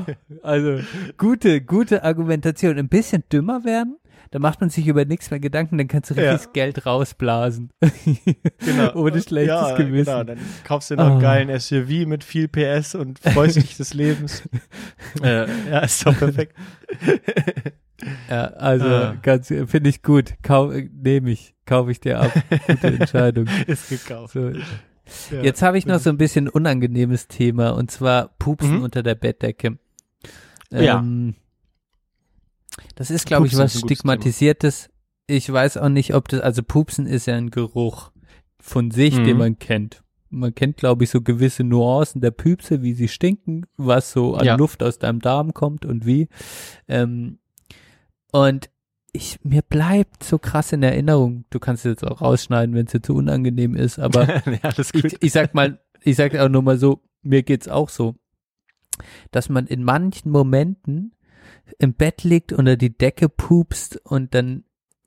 also, 0.43 0.79
gute, 1.17 1.61
gute 1.61 2.03
Argumentation. 2.03 2.77
Ein 2.77 2.89
bisschen 2.89 3.23
dümmer 3.31 3.65
werden, 3.65 3.97
da 4.35 4.39
macht 4.39 4.59
man 4.59 4.69
sich 4.69 4.85
über 4.85 5.05
nichts 5.05 5.31
mehr 5.31 5.39
Gedanken, 5.39 5.77
dann 5.77 5.87
kannst 5.87 6.09
du 6.11 6.13
Ja. 6.15 6.33
richtig 6.33 6.51
Geld 6.51 6.85
rausblasen. 6.85 7.69
Genau. 8.59 8.93
Ohne 8.95 9.21
schlechtes 9.21 9.47
ja, 9.69 9.77
Gewissen. 9.77 10.11
Genau, 10.11 10.23
dann 10.25 10.39
kaufst 10.65 10.91
du 10.91 10.95
dir 10.97 11.03
noch 11.03 11.11
einen 11.11 11.19
Ah. 11.19 11.21
geilen 11.21 11.57
SUV 11.59 12.05
mit 12.05 12.25
viel 12.25 12.49
PS 12.49 12.95
und 12.95 13.19
freust 13.19 13.55
dich 13.55 13.77
des 13.77 13.93
Lebens. 13.93 14.43
äh, 15.23 15.47
ja, 15.69 15.79
ist 15.79 16.05
doch 16.05 16.17
perfekt. 16.17 16.53
Ja, 18.29 18.45
also 18.47 18.85
Ah. 18.87 19.15
ganz 19.21 19.47
finde 19.47 19.87
ich 19.89 20.03
gut. 20.03 20.33
Kau 20.43 20.69
Nehme 20.71 21.31
ich, 21.31 21.55
kaufe 21.65 21.91
ich 21.91 22.01
dir 22.01 22.19
ab. 22.19 22.31
Gute 22.67 22.87
Entscheidung. 22.87 23.47
ist 23.67 23.87
gekauft. 23.89 24.33
So. 24.33 24.49
Ja. 24.49 25.41
Jetzt 25.43 25.61
habe 25.61 25.77
ich 25.77 25.85
noch 25.85 25.99
so 25.99 26.09
ein 26.09 26.17
bisschen 26.17 26.49
unangenehmes 26.49 27.29
Thema 27.29 27.69
und 27.69 27.89
zwar 27.89 28.35
Pupsen 28.37 28.77
Mhm. 28.79 28.83
unter 28.83 29.01
der 29.01 29.15
Bettdecke. 29.15 29.77
Ja. 30.71 31.01
Das 32.95 33.09
ist, 33.11 33.25
glaube 33.25 33.47
ich, 33.47 33.57
was 33.57 33.79
stigmatisiertes. 33.79 34.89
Ich 35.27 35.51
weiß 35.51 35.77
auch 35.77 35.89
nicht, 35.89 36.13
ob 36.13 36.27
das, 36.27 36.41
also 36.41 36.61
Pupsen 36.63 37.07
ist 37.07 37.25
ja 37.25 37.35
ein 37.35 37.49
Geruch 37.49 38.11
von 38.59 38.91
sich, 38.91 39.15
den 39.15 39.33
Mhm. 39.33 39.37
man 39.37 39.59
kennt. 39.59 40.03
Man 40.29 40.53
kennt, 40.53 40.77
glaube 40.77 41.03
ich, 41.03 41.09
so 41.09 41.21
gewisse 41.21 41.63
Nuancen 41.63 42.19
der 42.19 42.31
Püpse, 42.31 42.81
wie 42.81 42.93
sie 42.93 43.07
stinken, 43.07 43.65
was 43.77 44.11
so 44.11 44.35
an 44.35 44.45
Ja. 44.45 44.55
Luft 44.55 44.83
aus 44.83 44.99
deinem 44.99 45.19
Darm 45.19 45.53
kommt 45.53 45.85
und 45.85 46.05
wie. 46.05 46.27
Ähm, 46.87 47.39
und 48.31 48.69
ich, 49.13 49.39
mir 49.43 49.61
bleibt 49.61 50.23
so 50.23 50.37
krass 50.37 50.73
in 50.73 50.83
Erinnerung, 50.83 51.45
du 51.49 51.59
kannst 51.59 51.85
es 51.85 51.91
jetzt 51.91 52.03
auch 52.05 52.19
rausschneiden, 52.21 52.75
wenn 52.75 52.85
es 52.85 52.91
dir 52.91 53.01
zu 53.01 53.13
unangenehm 53.15 53.75
ist, 53.75 53.97
aber 53.97 54.27
ja, 54.63 54.71
ich, 54.77 55.17
ich 55.21 55.31
sag 55.31 55.53
mal, 55.53 55.79
ich 56.01 56.17
sag 56.17 56.35
auch 56.35 56.49
nur 56.49 56.61
mal 56.63 56.77
so, 56.77 57.01
mir 57.21 57.43
geht's 57.43 57.69
auch 57.69 57.87
so, 57.87 58.15
dass 59.31 59.47
man 59.47 59.67
in 59.67 59.83
manchen 59.85 60.31
Momenten 60.31 61.13
im 61.79 61.93
Bett 61.93 62.23
liegt, 62.23 62.53
unter 62.53 62.77
die 62.77 62.95
Decke 62.97 63.29
pupst 63.29 63.97
und 64.05 64.33
dann 64.35 64.63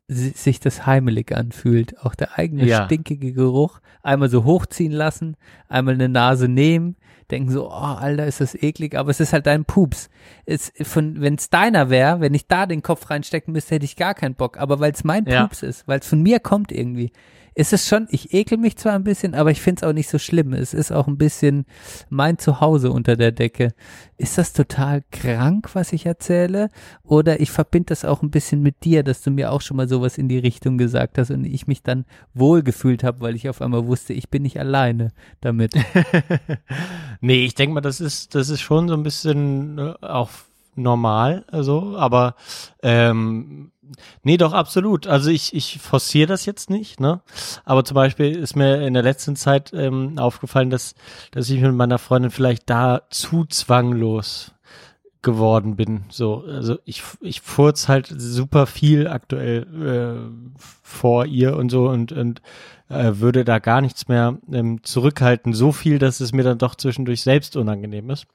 si- 0.09 0.31
sich 0.31 0.61
das 0.61 0.87
heimelig 0.87 1.33
anfühlt. 1.37 1.99
Auch 2.05 2.15
der 2.15 2.39
eigene 2.39 2.65
Ja. 2.67 2.85
stinkige 2.87 3.33
Geruch. 3.33 3.81
Einmal 4.03 4.29
so 4.29 4.45
hochziehen 4.45 4.93
lassen, 4.93 5.37
einmal 5.69 5.95
eine 5.95 6.09
Nase 6.09 6.49
nehmen, 6.49 6.97
denken 7.31 7.51
so, 7.51 7.69
oh, 7.69 7.73
Alter, 7.73 8.27
ist 8.27 8.41
das 8.41 8.55
eklig, 8.55 8.95
aber 8.97 9.11
es 9.11 9.21
ist 9.21 9.35
halt 9.35 9.47
dein 9.47 9.67
Pups. 9.67 10.09
Es, 10.47 10.73
von, 10.83 11.21
wenn 11.21 11.35
es 11.35 11.51
deiner 11.51 11.91
wäre, 11.91 12.21
wenn 12.21 12.33
ich 12.33 12.47
da 12.47 12.65
den 12.65 12.81
Kopf 12.83 13.11
reinstecken 13.11 13.53
müsste, 13.53 13.75
hätte 13.75 13.85
ich 13.85 13.97
gar 13.97 14.15
keinen 14.15 14.35
Bock. 14.35 14.57
Aber 14.59 14.81
weil 14.81 14.93
es 14.93 15.05
mein 15.05 15.27
Ja. 15.27 15.43
Pups 15.43 15.63
ist, 15.63 15.87
weil 15.87 15.99
es 16.01 16.07
von 16.07 16.23
mir 16.23 16.41
kommt 16.41 16.73
irgendwie, 16.73 17.13
ist 17.59 17.73
es 17.73 17.89
schon, 17.89 18.07
ich 18.11 18.33
ekel 18.33 18.57
mich 18.57 18.77
zwar 18.77 18.93
ein 18.93 19.03
bisschen, 19.03 19.35
aber 19.35 19.51
ich 19.51 19.61
finde 19.61 19.81
es 19.81 19.89
auch 19.89 19.93
nicht 19.93 20.09
so 20.09 20.19
schlimm. 20.19 20.53
Es 20.53 20.73
ist 20.75 20.93
auch 20.93 21.09
ein 21.09 21.19
bisschen 21.19 21.67
mein 22.09 22.39
Zuhause 22.39 22.93
unter 22.93 23.17
der 23.17 23.33
Decke. 23.33 23.75
Ist 24.17 24.39
das 24.39 24.53
total 24.53 25.03
krank, 25.11 25.71
was 25.73 25.93
ich 25.93 26.07
erzähle? 26.07 26.71
Oder 27.03 27.41
ich 27.41 27.51
verbinde 27.51 27.87
das 27.87 28.05
auch 28.05 28.23
ein 28.23 28.31
bisschen 28.31 28.63
mit 28.63 28.85
dir, 28.85 29.03
dass 29.03 29.23
du 29.23 29.33
mir 29.33 29.51
auch 29.51 29.61
schon 29.61 29.77
mal 29.77 29.89
sowas 29.89 30.19
in 30.19 30.29
die 30.29 30.39
Richtung 30.39 30.79
gesagt 30.79 31.19
hast 31.19 31.33
und 31.33 31.45
ich 31.45 31.67
mich 31.67 31.83
dann 31.83 32.05
wohlgefühlt 32.33 33.03
habe, 33.03 33.23
weil 33.23 33.35
ich 33.35 33.49
auf 33.49 33.61
einmal 33.61 33.89
wusste, 33.89 34.13
ich 34.13 34.29
bin 34.29 34.43
nicht 34.43 34.61
alleine 34.61 35.11
damit. 35.41 35.75
nee, 37.21 37.45
ich 37.45 37.57
denke 37.57 37.75
mal, 37.75 37.81
das 37.81 38.01
ist, 38.01 38.37
das 38.37 38.51
ist 38.51 38.61
schon 38.61 38.87
so 38.87 38.95
ein 38.95 39.03
bisschen 39.03 39.79
äh, 39.79 39.95
auch 40.01 40.31
normal, 40.77 41.45
also, 41.51 41.97
aber 41.97 42.37
ähm, 42.85 43.73
nee, 44.23 44.37
doch 44.37 44.53
absolut. 44.53 45.07
Also 45.07 45.31
ich, 45.31 45.55
ich 45.55 45.79
forciere 45.79 46.27
das 46.27 46.47
jetzt 46.47 46.71
nicht, 46.71 47.01
ne? 47.01 47.21
Aber 47.65 47.85
zum 47.85 47.95
Beispiel 47.95 48.37
ist 48.37 48.57
mir 48.57 48.87
in 48.87 48.95
der 48.95 49.03
letzten 49.03 49.37
Zeit 49.37 49.73
ähm, 49.73 50.19
aufgefallen, 50.19 50.71
dass, 50.71 50.95
dass 51.31 51.51
ich 51.51 51.61
mit 51.61 51.75
meiner 51.75 51.99
Freundin 51.99 52.31
vielleicht 52.31 52.69
da 52.71 53.03
zu 53.11 53.45
zwanglos 53.45 54.53
geworden 55.23 55.77
bin. 55.77 56.05
So, 56.11 56.45
also 56.47 56.79
ich, 56.85 57.03
ich 57.21 57.41
furz 57.41 57.89
halt 57.89 58.07
super 58.17 58.67
viel 58.67 59.09
aktuell 59.09 59.67
äh, 59.75 60.61
vor 60.83 61.27
ihr 61.27 61.57
und 61.57 61.71
so 61.71 61.89
und, 61.89 62.13
und 62.13 62.41
äh, 62.89 63.13
würde 63.15 63.45
da 63.45 63.59
gar 63.59 63.81
nichts 63.81 64.09
mehr 64.09 64.39
ähm, 64.53 64.83
zurückhalten. 64.83 65.53
So 65.53 65.73
viel, 65.73 65.99
dass 65.99 66.21
es 66.21 66.33
mir 66.33 66.45
dann 66.45 66.59
doch 66.59 66.77
zwischendurch 66.77 67.23
selbst 67.23 67.57
unangenehm 67.57 68.11
ist. 68.11 68.27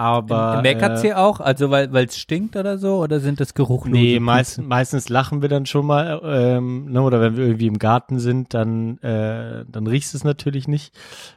Aber 0.00 0.62
Meckert 0.62 0.92
äh, 0.92 0.96
sie 0.98 1.14
auch? 1.14 1.40
Also 1.40 1.72
weil 1.72 1.92
es 1.92 2.16
stinkt 2.16 2.54
oder 2.54 2.78
so? 2.78 2.98
Oder 3.02 3.18
sind 3.18 3.40
das 3.40 3.54
geruchlose 3.54 3.98
Nee, 3.98 4.20
meist, 4.20 4.62
meistens 4.62 5.08
lachen 5.08 5.42
wir 5.42 5.48
dann 5.48 5.66
schon 5.66 5.86
mal, 5.86 6.20
ähm, 6.24 6.92
ne, 6.92 7.02
oder 7.02 7.20
wenn 7.20 7.36
wir 7.36 7.44
irgendwie 7.44 7.66
im 7.66 7.80
Garten 7.80 8.20
sind, 8.20 8.54
dann, 8.54 8.98
äh, 8.98 9.64
dann 9.66 9.88
riechst 9.88 10.14
es 10.14 10.22
natürlich 10.22 10.68
nicht. 10.68 10.94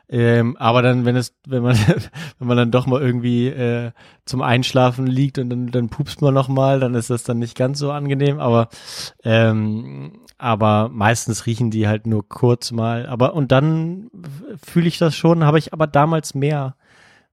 Ähm, 0.09 0.57
aber 0.57 0.83
dann, 0.83 1.05
wenn 1.05 1.15
es, 1.15 1.33
wenn 1.47 1.63
man, 1.63 1.75
wenn 2.37 2.47
man 2.47 2.55
dann 2.55 2.69
doch 2.69 2.85
mal 2.85 3.01
irgendwie 3.01 3.47
äh, 3.47 3.93
zum 4.25 4.43
Einschlafen 4.43 5.07
liegt 5.07 5.39
und 5.39 5.49
dann, 5.49 5.71
dann 5.71 5.89
pupst 5.89 6.21
man 6.21 6.35
noch 6.35 6.47
mal, 6.47 6.79
dann 6.79 6.93
ist 6.93 7.09
das 7.09 7.23
dann 7.23 7.39
nicht 7.39 7.57
ganz 7.57 7.79
so 7.79 7.91
angenehm. 7.91 8.39
Aber, 8.39 8.69
ähm, 9.23 10.19
aber 10.37 10.87
meistens 10.93 11.47
riechen 11.47 11.71
die 11.71 11.87
halt 11.87 12.05
nur 12.05 12.29
kurz 12.29 12.71
mal. 12.71 13.07
Aber 13.07 13.33
und 13.33 13.51
dann 13.51 14.11
fühle 14.63 14.87
ich 14.87 14.99
das 14.99 15.15
schon, 15.15 15.45
habe 15.45 15.57
ich 15.57 15.73
aber 15.73 15.87
damals 15.87 16.35
mehr 16.35 16.75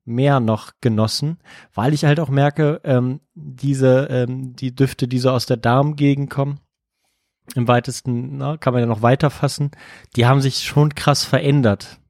mehr 0.08 0.40
noch 0.40 0.72
genossen, 0.80 1.38
weil 1.74 1.94
ich 1.94 2.04
halt 2.04 2.20
auch 2.20 2.28
merke, 2.28 2.80
ähm, 2.84 3.20
diese, 3.34 4.08
ähm, 4.10 4.54
die 4.56 4.74
Düfte, 4.74 5.06
die 5.08 5.18
so 5.18 5.30
aus 5.30 5.46
der 5.46 5.56
Darmgegend 5.56 6.30
kommen, 6.30 6.60
im 7.54 7.68
weitesten, 7.68 8.36
na, 8.36 8.56
kann 8.56 8.72
man 8.72 8.80
ja 8.80 8.86
noch 8.86 9.02
weiter 9.02 9.30
fassen, 9.30 9.70
die 10.16 10.26
haben 10.26 10.40
sich 10.40 10.64
schon 10.64 10.94
krass 10.94 11.24
verändert 11.24 12.00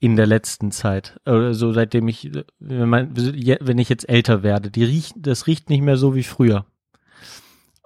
in 0.00 0.16
der 0.16 0.26
letzten 0.26 0.70
Zeit. 0.70 1.20
Oder 1.26 1.54
so 1.54 1.72
seitdem 1.72 2.08
ich, 2.08 2.30
wenn, 2.58 2.88
man, 2.88 3.16
wenn 3.16 3.78
ich 3.78 3.88
jetzt 3.88 4.08
älter 4.08 4.42
werde, 4.42 4.70
die 4.70 4.84
riecht, 4.84 5.14
das 5.16 5.46
riecht 5.46 5.70
nicht 5.70 5.82
mehr 5.82 5.96
so 5.96 6.14
wie 6.14 6.22
früher. 6.22 6.66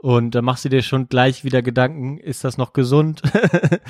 Und 0.00 0.36
da 0.36 0.42
machst 0.42 0.64
du 0.64 0.68
dir 0.68 0.82
schon 0.82 1.08
gleich 1.08 1.42
wieder 1.42 1.60
Gedanken, 1.60 2.18
ist 2.18 2.44
das 2.44 2.56
noch 2.56 2.72
gesund? 2.72 3.22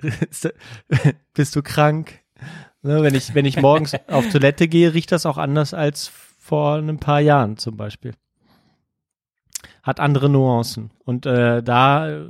Bist 1.34 1.54
du 1.54 1.62
krank? 1.62 2.21
Ne, 2.82 3.02
wenn 3.02 3.14
ich, 3.14 3.34
wenn 3.34 3.44
ich 3.44 3.60
morgens 3.60 3.94
auf 4.08 4.28
Toilette 4.28 4.68
gehe, 4.68 4.92
riecht 4.92 5.12
das 5.12 5.26
auch 5.26 5.38
anders 5.38 5.72
als 5.72 6.08
vor 6.08 6.76
ein 6.76 6.98
paar 6.98 7.20
Jahren 7.20 7.56
zum 7.56 7.76
Beispiel. 7.76 8.14
Hat 9.82 10.00
andere 10.00 10.28
Nuancen. 10.28 10.90
Und 11.04 11.26
äh, 11.26 11.62
da, 11.62 12.28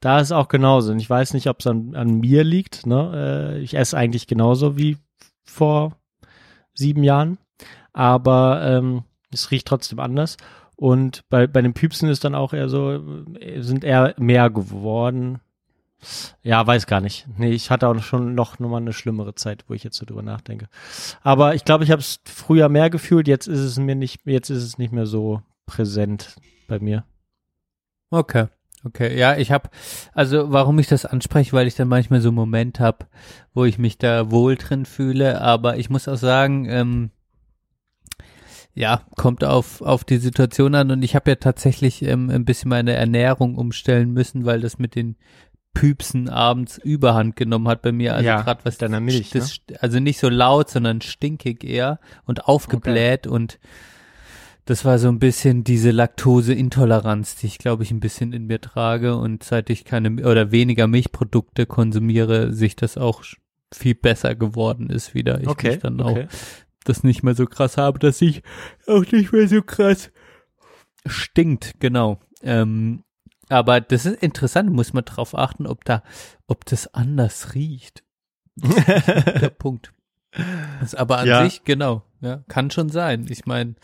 da 0.00 0.20
ist 0.20 0.32
auch 0.32 0.48
genauso. 0.48 0.92
Und 0.92 1.00
ich 1.00 1.08
weiß 1.08 1.34
nicht, 1.34 1.48
ob 1.48 1.60
es 1.60 1.66
an, 1.66 1.94
an 1.94 2.20
mir 2.20 2.44
liegt. 2.44 2.86
Ne? 2.86 3.54
Äh, 3.56 3.60
ich 3.60 3.74
esse 3.74 3.96
eigentlich 3.96 4.26
genauso 4.26 4.76
wie 4.76 4.98
vor 5.44 5.96
sieben 6.74 7.02
Jahren. 7.02 7.38
Aber 7.92 8.62
ähm, 8.62 9.04
es 9.30 9.50
riecht 9.50 9.66
trotzdem 9.66 10.00
anders. 10.00 10.36
Und 10.76 11.24
bei, 11.28 11.46
bei 11.46 11.62
den 11.62 11.74
Püpsen 11.74 12.08
ist 12.08 12.24
dann 12.24 12.34
auch 12.34 12.52
eher 12.52 12.68
so, 12.68 12.92
äh, 13.38 13.60
sind 13.60 13.84
eher 13.84 14.14
mehr 14.18 14.50
geworden. 14.50 15.40
Ja, 16.42 16.66
weiß 16.66 16.86
gar 16.86 17.00
nicht. 17.00 17.26
Nee, 17.36 17.50
ich 17.50 17.70
hatte 17.70 17.88
auch 17.88 17.98
schon 18.02 18.34
noch, 18.34 18.58
mal 18.58 18.78
eine 18.78 18.92
schlimmere 18.92 19.34
Zeit, 19.34 19.64
wo 19.68 19.74
ich 19.74 19.84
jetzt 19.84 19.96
so 19.96 20.06
drüber 20.06 20.22
nachdenke. 20.22 20.68
Aber 21.22 21.54
ich 21.54 21.64
glaube, 21.64 21.84
ich 21.84 21.90
habe 21.90 22.00
es 22.00 22.20
früher 22.24 22.68
mehr 22.68 22.90
gefühlt, 22.90 23.28
jetzt 23.28 23.46
ist 23.46 23.60
es 23.60 23.78
mir 23.78 23.94
nicht, 23.94 24.22
jetzt 24.24 24.50
ist 24.50 24.62
es 24.62 24.78
nicht 24.78 24.92
mehr 24.92 25.06
so 25.06 25.42
präsent 25.66 26.36
bei 26.68 26.78
mir. 26.78 27.04
Okay. 28.10 28.46
Okay, 28.86 29.18
ja, 29.18 29.34
ich 29.38 29.50
habe, 29.50 29.70
also 30.12 30.52
warum 30.52 30.78
ich 30.78 30.88
das 30.88 31.06
anspreche, 31.06 31.54
weil 31.54 31.66
ich 31.66 31.74
dann 31.74 31.88
manchmal 31.88 32.20
so 32.20 32.28
einen 32.28 32.36
Moment 32.36 32.80
habe, 32.80 33.06
wo 33.54 33.64
ich 33.64 33.78
mich 33.78 33.96
da 33.96 34.30
wohl 34.30 34.56
drin 34.56 34.84
fühle, 34.84 35.40
aber 35.40 35.78
ich 35.78 35.88
muss 35.88 36.06
auch 36.06 36.18
sagen, 36.18 36.68
ähm, 36.68 37.10
ja, 38.74 39.02
kommt 39.16 39.42
auf, 39.42 39.80
auf 39.80 40.04
die 40.04 40.18
Situation 40.18 40.74
an 40.74 40.90
und 40.90 41.02
ich 41.02 41.14
habe 41.14 41.30
ja 41.30 41.36
tatsächlich 41.36 42.02
ähm, 42.02 42.28
ein 42.28 42.44
bisschen 42.44 42.68
meine 42.68 42.92
Ernährung 42.92 43.56
umstellen 43.56 44.12
müssen, 44.12 44.44
weil 44.44 44.60
das 44.60 44.78
mit 44.78 44.96
den 44.96 45.16
Püpsen 45.74 46.28
abends 46.28 46.78
Überhand 46.78 47.36
genommen 47.36 47.68
hat 47.68 47.82
bei 47.82 47.92
mir. 47.92 48.14
Also 48.14 48.26
Ja, 48.26 48.42
gerade 48.42 48.64
was 48.64 48.78
deiner 48.78 49.00
Milch, 49.00 49.34
ne? 49.34 49.40
das, 49.40 49.60
Also 49.80 50.00
nicht 50.00 50.18
so 50.18 50.28
laut, 50.28 50.70
sondern 50.70 51.00
stinkig 51.02 51.64
eher 51.64 51.98
und 52.24 52.46
aufgebläht 52.46 53.26
und 53.26 53.58
das 54.66 54.86
war 54.86 54.98
so 54.98 55.08
ein 55.08 55.18
bisschen 55.18 55.62
diese 55.62 55.90
Laktoseintoleranz, 55.90 57.36
die 57.36 57.46
ich 57.46 57.58
glaube 57.58 57.82
ich 57.82 57.90
ein 57.90 58.00
bisschen 58.00 58.32
in 58.32 58.46
mir 58.46 58.60
trage 58.60 59.16
und 59.16 59.42
seit 59.42 59.68
ich 59.68 59.84
keine 59.84 60.26
oder 60.26 60.52
weniger 60.52 60.86
Milchprodukte 60.86 61.66
konsumiere, 61.66 62.54
sich 62.54 62.74
das 62.76 62.96
auch 62.96 63.22
viel 63.74 63.94
besser 63.94 64.34
geworden 64.34 64.88
ist 64.88 65.14
wieder. 65.14 65.40
Ich 65.42 65.62
mich 65.62 65.80
dann 65.80 66.00
auch 66.00 66.18
das 66.84 67.02
nicht 67.02 67.22
mehr 67.22 67.34
so 67.34 67.46
krass 67.46 67.76
habe, 67.76 67.98
dass 67.98 68.22
ich 68.22 68.42
auch 68.86 69.04
nicht 69.10 69.32
mehr 69.32 69.48
so 69.48 69.62
krass 69.62 70.10
stinkt, 71.06 71.74
genau. 71.80 72.20
Ähm, 72.42 73.04
aber 73.48 73.80
das 73.80 74.06
ist 74.06 74.22
interessant, 74.22 74.70
muss 74.72 74.92
man 74.92 75.04
drauf 75.04 75.36
achten, 75.36 75.66
ob 75.66 75.84
da, 75.84 76.02
ob 76.46 76.64
das 76.64 76.92
anders 76.94 77.54
riecht. 77.54 78.02
Das 78.56 78.74
der 79.40 79.48
Punkt. 79.58 79.92
Das 80.80 80.94
aber 80.94 81.18
an 81.18 81.28
Ja. 81.28 81.44
sich, 81.44 81.64
genau, 81.64 82.02
ja, 82.20 82.42
kann 82.48 82.70
schon 82.70 82.88
sein. 82.88 83.26
Ich 83.28 83.46
meine, 83.46 83.74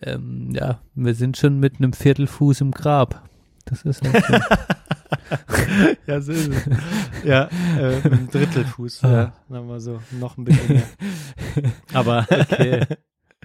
ähm, 0.00 0.50
ja, 0.54 0.80
wir 0.94 1.14
sind 1.14 1.36
schon 1.36 1.58
mit 1.58 1.76
einem 1.78 1.92
Viertelfuß 1.92 2.60
im 2.60 2.70
Grab. 2.70 3.28
Das 3.64 3.82
ist 3.82 4.02
halt 4.02 4.24
so. 4.24 4.34
ja, 6.06 6.20
so 6.20 6.32
ist 6.32 6.48
es. 6.48 6.64
Ja, 7.24 7.48
äh, 7.78 7.96
mit 7.96 8.04
einem 8.12 8.30
Drittelfuß, 8.30 9.02
ja, 9.02 9.32
sagen 9.48 9.68
wir 9.68 9.80
so, 9.80 10.00
noch 10.12 10.36
ein 10.38 10.44
bisschen 10.44 10.74
mehr. 10.74 11.72
Aber 11.92 12.26
Okay. 12.30 12.84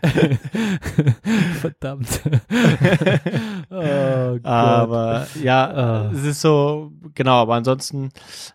Verdammt. 1.62 2.22
oh 3.70 4.34
Gott. 4.34 4.46
Aber 4.46 5.28
ja, 5.42 5.66
Ah. 5.66 6.12
es 6.14 6.24
ist 6.24 6.42
so, 6.42 6.92
genau, 7.14 7.42
aber 7.42 7.56
ansonsten 7.56 8.10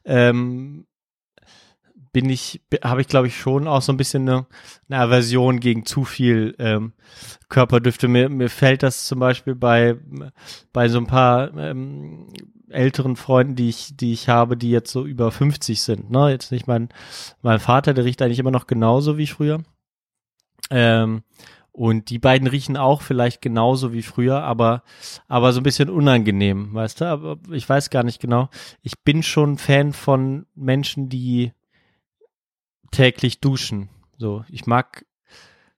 ähm, 0.05 0.87
bin 2.12 2.29
ich, 2.29 2.61
habe 2.83 3.01
ich 3.01 3.09
glaube 3.09 3.29
ich 3.29 3.37
schon 3.39 3.69
auch 3.69 3.83
so 3.83 3.93
ein 3.93 3.97
bisschen 3.97 4.29
eine, 4.29 4.47
eine 4.89 5.01
Aversion 5.01 5.61
gegen 5.61 5.87
zu 5.87 6.05
viel 6.05 6.55
ähm, 6.59 6.93
Körperdüfte. 7.49 8.09
Mir, 8.09 8.29
mir 8.29 8.51
fällt 8.51 8.83
das 8.83 9.07
zum 9.07 9.21
Beispiel 9.21 9.55
bei, 9.55 9.97
bei 10.73 10.89
so 10.89 10.99
ein 10.99 11.07
paar 11.07 11.57
ähm, 11.57 12.27
älteren 12.69 13.17
Freunden, 13.17 13.55
die 13.57 13.69
ich, 13.69 13.97
die 13.97 14.12
ich 14.12 14.29
habe, 14.29 14.57
die 14.57 14.71
jetzt 14.71 14.93
so 14.93 15.05
über 15.07 15.31
50 15.31 15.81
sind. 15.81 16.11
Ne? 16.11 16.31
Jetzt 16.31 16.53
nicht 16.53 16.67
mein, 16.67 16.89
mein 17.43 17.61
Vater, 17.61 17.95
der 17.95 18.05
riecht 18.05 18.23
eigentlich 18.23 18.39
immer 18.41 18.51
noch 18.53 18.67
genauso 18.67 19.17
wie 19.19 19.27
früher. 19.27 19.62
Ähm, 20.70 21.22
und 21.72 22.10
die 22.10 22.18
beiden 22.18 22.48
riechen 22.48 22.76
auch 22.76 23.01
vielleicht 23.01 23.40
genauso 23.40 23.92
wie 23.92 24.02
früher, 24.02 24.42
aber, 24.42 24.82
aber 25.28 25.52
so 25.52 25.60
ein 25.60 25.64
bisschen 25.64 25.88
unangenehm, 25.88 26.74
weißt 26.74 27.01
du? 27.01 27.05
Aber 27.06 27.38
ich 27.51 27.68
weiß 27.68 27.90
gar 27.90 28.02
nicht 28.02 28.20
genau. 28.20 28.48
Ich 28.82 29.01
bin 29.02 29.22
schon 29.22 29.56
Fan 29.56 29.92
von 29.92 30.47
Menschen, 30.55 31.09
die 31.09 31.52
täglich 32.90 33.40
duschen. 33.40 33.88
So, 34.18 34.44
ich 34.48 34.66
mag 34.66 35.06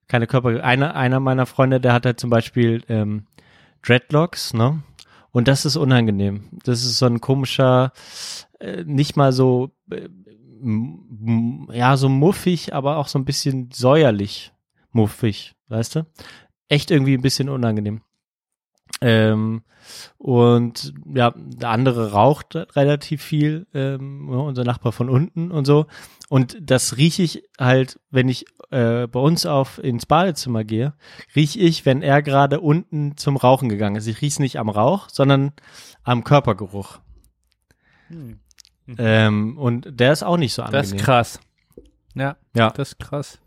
keine 0.08 0.26
Körper. 0.26 0.64
Einer, 0.64 0.96
einer 0.96 1.20
meiner 1.20 1.46
Freunde, 1.46 1.80
der 1.80 1.92
hat 1.92 2.06
halt 2.06 2.18
zum 2.18 2.30
Beispiel 2.30 2.82
ähm, 2.88 3.26
Dreadlocks, 3.82 4.54
ne? 4.54 4.82
Und 5.30 5.48
das 5.48 5.64
ist 5.64 5.76
unangenehm. 5.76 6.48
Das 6.64 6.84
ist 6.84 6.98
so 6.98 7.06
ein 7.06 7.20
komischer, 7.20 7.92
äh, 8.60 8.84
nicht 8.84 9.16
mal 9.16 9.32
so, 9.32 9.70
äh, 9.90 10.08
ja, 11.72 11.96
so 11.96 12.08
muffig, 12.08 12.74
aber 12.74 12.98
auch 12.98 13.08
so 13.08 13.18
ein 13.18 13.24
bisschen 13.24 13.70
säuerlich 13.72 14.51
muffig, 14.92 15.54
weißt 15.68 15.96
du? 15.96 16.06
echt 16.68 16.90
irgendwie 16.90 17.14
ein 17.14 17.20
bisschen 17.22 17.50
unangenehm. 17.50 18.00
Ähm, 19.02 19.62
und 20.16 20.94
ja, 21.12 21.34
der 21.36 21.68
andere 21.68 22.12
raucht 22.12 22.54
relativ 22.54 23.22
viel, 23.22 23.66
ähm, 23.74 24.28
ja, 24.30 24.38
unser 24.38 24.64
Nachbar 24.64 24.92
von 24.92 25.10
unten 25.10 25.50
und 25.50 25.66
so. 25.66 25.86
Und 26.30 26.56
das 26.60 26.96
rieche 26.96 27.22
ich 27.24 27.42
halt, 27.58 28.00
wenn 28.10 28.28
ich 28.28 28.46
äh, 28.70 29.06
bei 29.06 29.20
uns 29.20 29.44
auf 29.44 29.78
ins 29.84 30.06
Badezimmer 30.06 30.64
gehe, 30.64 30.94
rieche 31.36 31.58
ich, 31.58 31.84
wenn 31.84 32.00
er 32.00 32.22
gerade 32.22 32.60
unten 32.60 33.16
zum 33.18 33.36
Rauchen 33.36 33.68
gegangen 33.68 33.96
ist. 33.96 34.06
Ich 34.06 34.22
rieche 34.22 34.40
nicht 34.40 34.58
am 34.58 34.70
Rauch, 34.70 35.08
sondern 35.10 35.52
am 36.04 36.24
Körpergeruch. 36.24 37.00
Hm. 38.08 38.38
Ähm, 38.96 39.58
und 39.58 39.88
der 40.00 40.12
ist 40.12 40.22
auch 40.22 40.38
nicht 40.38 40.54
so 40.54 40.62
angenehm. 40.62 40.82
Das 40.82 40.92
ist 40.92 41.04
krass. 41.04 41.40
Ja, 42.14 42.36
Ja. 42.54 42.70
das 42.70 42.92
ist 42.92 42.98
krass. 42.98 43.41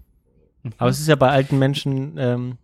Aber 0.77 0.89
es 0.89 0.99
ist 0.99 1.07
ja 1.07 1.15
bei 1.15 1.29
alten 1.29 1.59
Menschen, 1.59 2.15
ähm, 2.17 2.57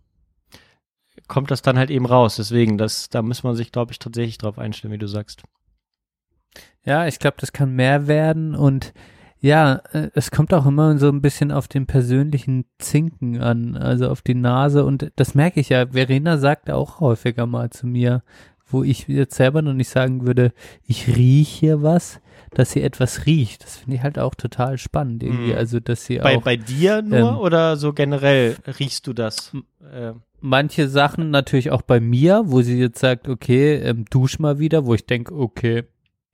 kommt 1.28 1.50
das 1.50 1.62
dann 1.62 1.78
halt 1.78 1.90
eben 1.90 2.06
raus. 2.06 2.36
Deswegen, 2.36 2.78
das, 2.78 3.08
da 3.08 3.22
muss 3.22 3.42
man 3.42 3.54
sich, 3.54 3.72
glaube 3.72 3.92
ich, 3.92 3.98
tatsächlich 3.98 4.38
drauf 4.38 4.58
einstellen, 4.58 4.92
wie 4.92 4.98
du 4.98 5.08
sagst. 5.08 5.42
Ja, 6.84 7.06
ich 7.06 7.18
glaube, 7.18 7.36
das 7.38 7.52
kann 7.52 7.74
mehr 7.74 8.06
werden 8.08 8.54
und 8.54 8.92
ja, 9.40 9.82
äh, 9.92 10.10
es 10.14 10.30
kommt 10.30 10.54
auch 10.54 10.66
immer 10.66 10.98
so 10.98 11.08
ein 11.08 11.20
bisschen 11.20 11.50
auf 11.50 11.68
den 11.68 11.86
persönlichen 11.86 12.64
Zinken 12.78 13.40
an, 13.40 13.76
also 13.76 14.08
auf 14.08 14.22
die 14.22 14.34
Nase 14.34 14.84
und 14.84 15.10
das 15.16 15.34
merke 15.34 15.60
ich 15.60 15.68
ja. 15.68 15.86
Verena 15.88 16.38
sagt 16.38 16.70
auch 16.70 17.00
häufiger 17.00 17.46
mal 17.46 17.70
zu 17.70 17.86
mir, 17.86 18.22
wo 18.66 18.82
ich 18.84 19.08
jetzt 19.08 19.34
selber 19.34 19.62
noch 19.62 19.74
nicht 19.74 19.88
sagen 19.88 20.26
würde, 20.26 20.52
ich 20.84 21.08
rieche 21.08 21.58
hier 21.58 21.82
was, 21.82 22.20
dass 22.54 22.72
sie 22.72 22.82
etwas 22.82 23.26
riecht. 23.26 23.64
Das 23.64 23.76
finde 23.78 23.96
ich 23.96 24.02
halt 24.02 24.18
auch 24.18 24.34
total 24.34 24.76
spannend 24.78 25.22
irgendwie, 25.22 25.52
Mhm. 25.52 25.58
also 25.58 25.80
dass 25.80 26.04
sie 26.04 26.18
Bei, 26.18 26.36
auch 26.36 26.42
bei 26.42 26.56
dir 26.56 27.00
nur 27.02 27.18
ähm, 27.30 27.36
oder 27.38 27.76
so 27.76 27.92
generell 27.92 28.56
riechst 28.78 29.06
du 29.06 29.12
das? 29.12 29.52
Äh, 29.92 30.12
manche 30.40 30.88
Sachen 30.88 31.30
natürlich 31.30 31.70
auch 31.70 31.82
bei 31.82 32.00
mir, 32.00 32.42
wo 32.46 32.62
sie 32.62 32.78
jetzt 32.78 32.98
sagt, 33.00 33.28
okay, 33.28 33.76
ähm, 33.76 34.04
dusch 34.10 34.38
mal 34.38 34.58
wieder, 34.58 34.84
wo 34.86 34.94
ich 34.94 35.06
denke, 35.06 35.34
okay, 35.34 35.84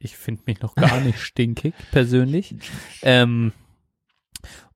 ich 0.01 0.17
finde 0.17 0.43
mich 0.47 0.61
noch 0.61 0.75
gar 0.77 1.01
nicht 1.01 1.19
stinkig 1.23 1.75
persönlich. 1.91 2.55
Ähm, 3.03 3.53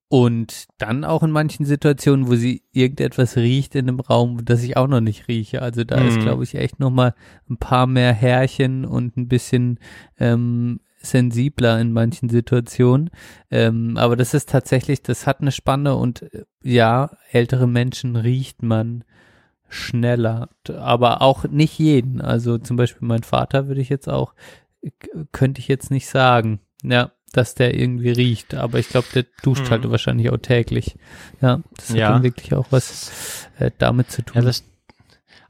und 0.08 0.66
dann 0.76 1.04
auch 1.04 1.22
in 1.22 1.30
manchen 1.30 1.64
Situationen, 1.64 2.28
wo 2.28 2.34
sie 2.34 2.62
irgendetwas 2.72 3.36
riecht 3.38 3.74
in 3.74 3.88
einem 3.88 4.00
Raum, 4.00 4.44
das 4.44 4.62
ich 4.62 4.76
auch 4.76 4.86
noch 4.86 5.00
nicht 5.00 5.26
rieche. 5.26 5.62
Also 5.62 5.84
da 5.84 6.02
ist, 6.02 6.16
Mhm. 6.18 6.20
glaube 6.20 6.44
ich, 6.44 6.54
echt 6.54 6.80
noch 6.80 6.90
mal 6.90 7.14
ein 7.48 7.56
paar 7.56 7.86
mehr 7.86 8.12
Härchen 8.12 8.84
und 8.84 9.16
ein 9.16 9.26
bisschen 9.28 9.78
ähm, 10.18 10.80
sensibler 11.02 11.80
in 11.80 11.92
manchen 11.92 12.28
Situationen. 12.28 13.10
Ähm, 13.50 13.96
aber 13.96 14.16
das 14.16 14.34
ist 14.34 14.48
tatsächlich, 14.48 15.02
das 15.02 15.26
hat 15.26 15.40
eine 15.40 15.52
Spanne 15.52 15.96
und 15.96 16.22
äh, 16.22 16.44
ja, 16.62 17.10
ältere 17.30 17.66
Menschen 17.66 18.16
riecht 18.16 18.62
man 18.62 19.04
schneller, 19.68 20.50
aber 20.68 21.22
auch 21.22 21.44
nicht 21.44 21.78
jeden. 21.78 22.20
Also 22.20 22.58
zum 22.58 22.76
Beispiel 22.76 23.06
mein 23.08 23.22
Vater 23.22 23.68
würde 23.68 23.80
ich 23.80 23.88
jetzt 23.88 24.08
auch, 24.08 24.34
k- 24.82 25.26
könnte 25.32 25.60
ich 25.60 25.68
jetzt 25.68 25.90
nicht 25.90 26.08
sagen, 26.08 26.60
ja, 26.82 27.12
dass 27.32 27.54
der 27.54 27.74
irgendwie 27.78 28.10
riecht, 28.10 28.54
aber 28.54 28.78
ich 28.78 28.88
glaube, 28.88 29.08
der 29.14 29.24
duscht 29.42 29.64
Mhm. 29.66 29.70
halt 29.70 29.90
wahrscheinlich 29.90 30.28
auch 30.30 30.36
täglich. 30.36 30.96
Ja, 31.40 31.60
das 31.76 31.88
hat 31.90 31.96
Ja. 31.96 32.12
dann 32.12 32.22
wirklich 32.22 32.52
auch 32.54 32.66
was 32.70 33.48
äh, 33.58 33.70
damit 33.78 34.10
zu 34.10 34.22
tun. 34.22 34.42
ja, 34.42 34.46
das, 34.46 34.62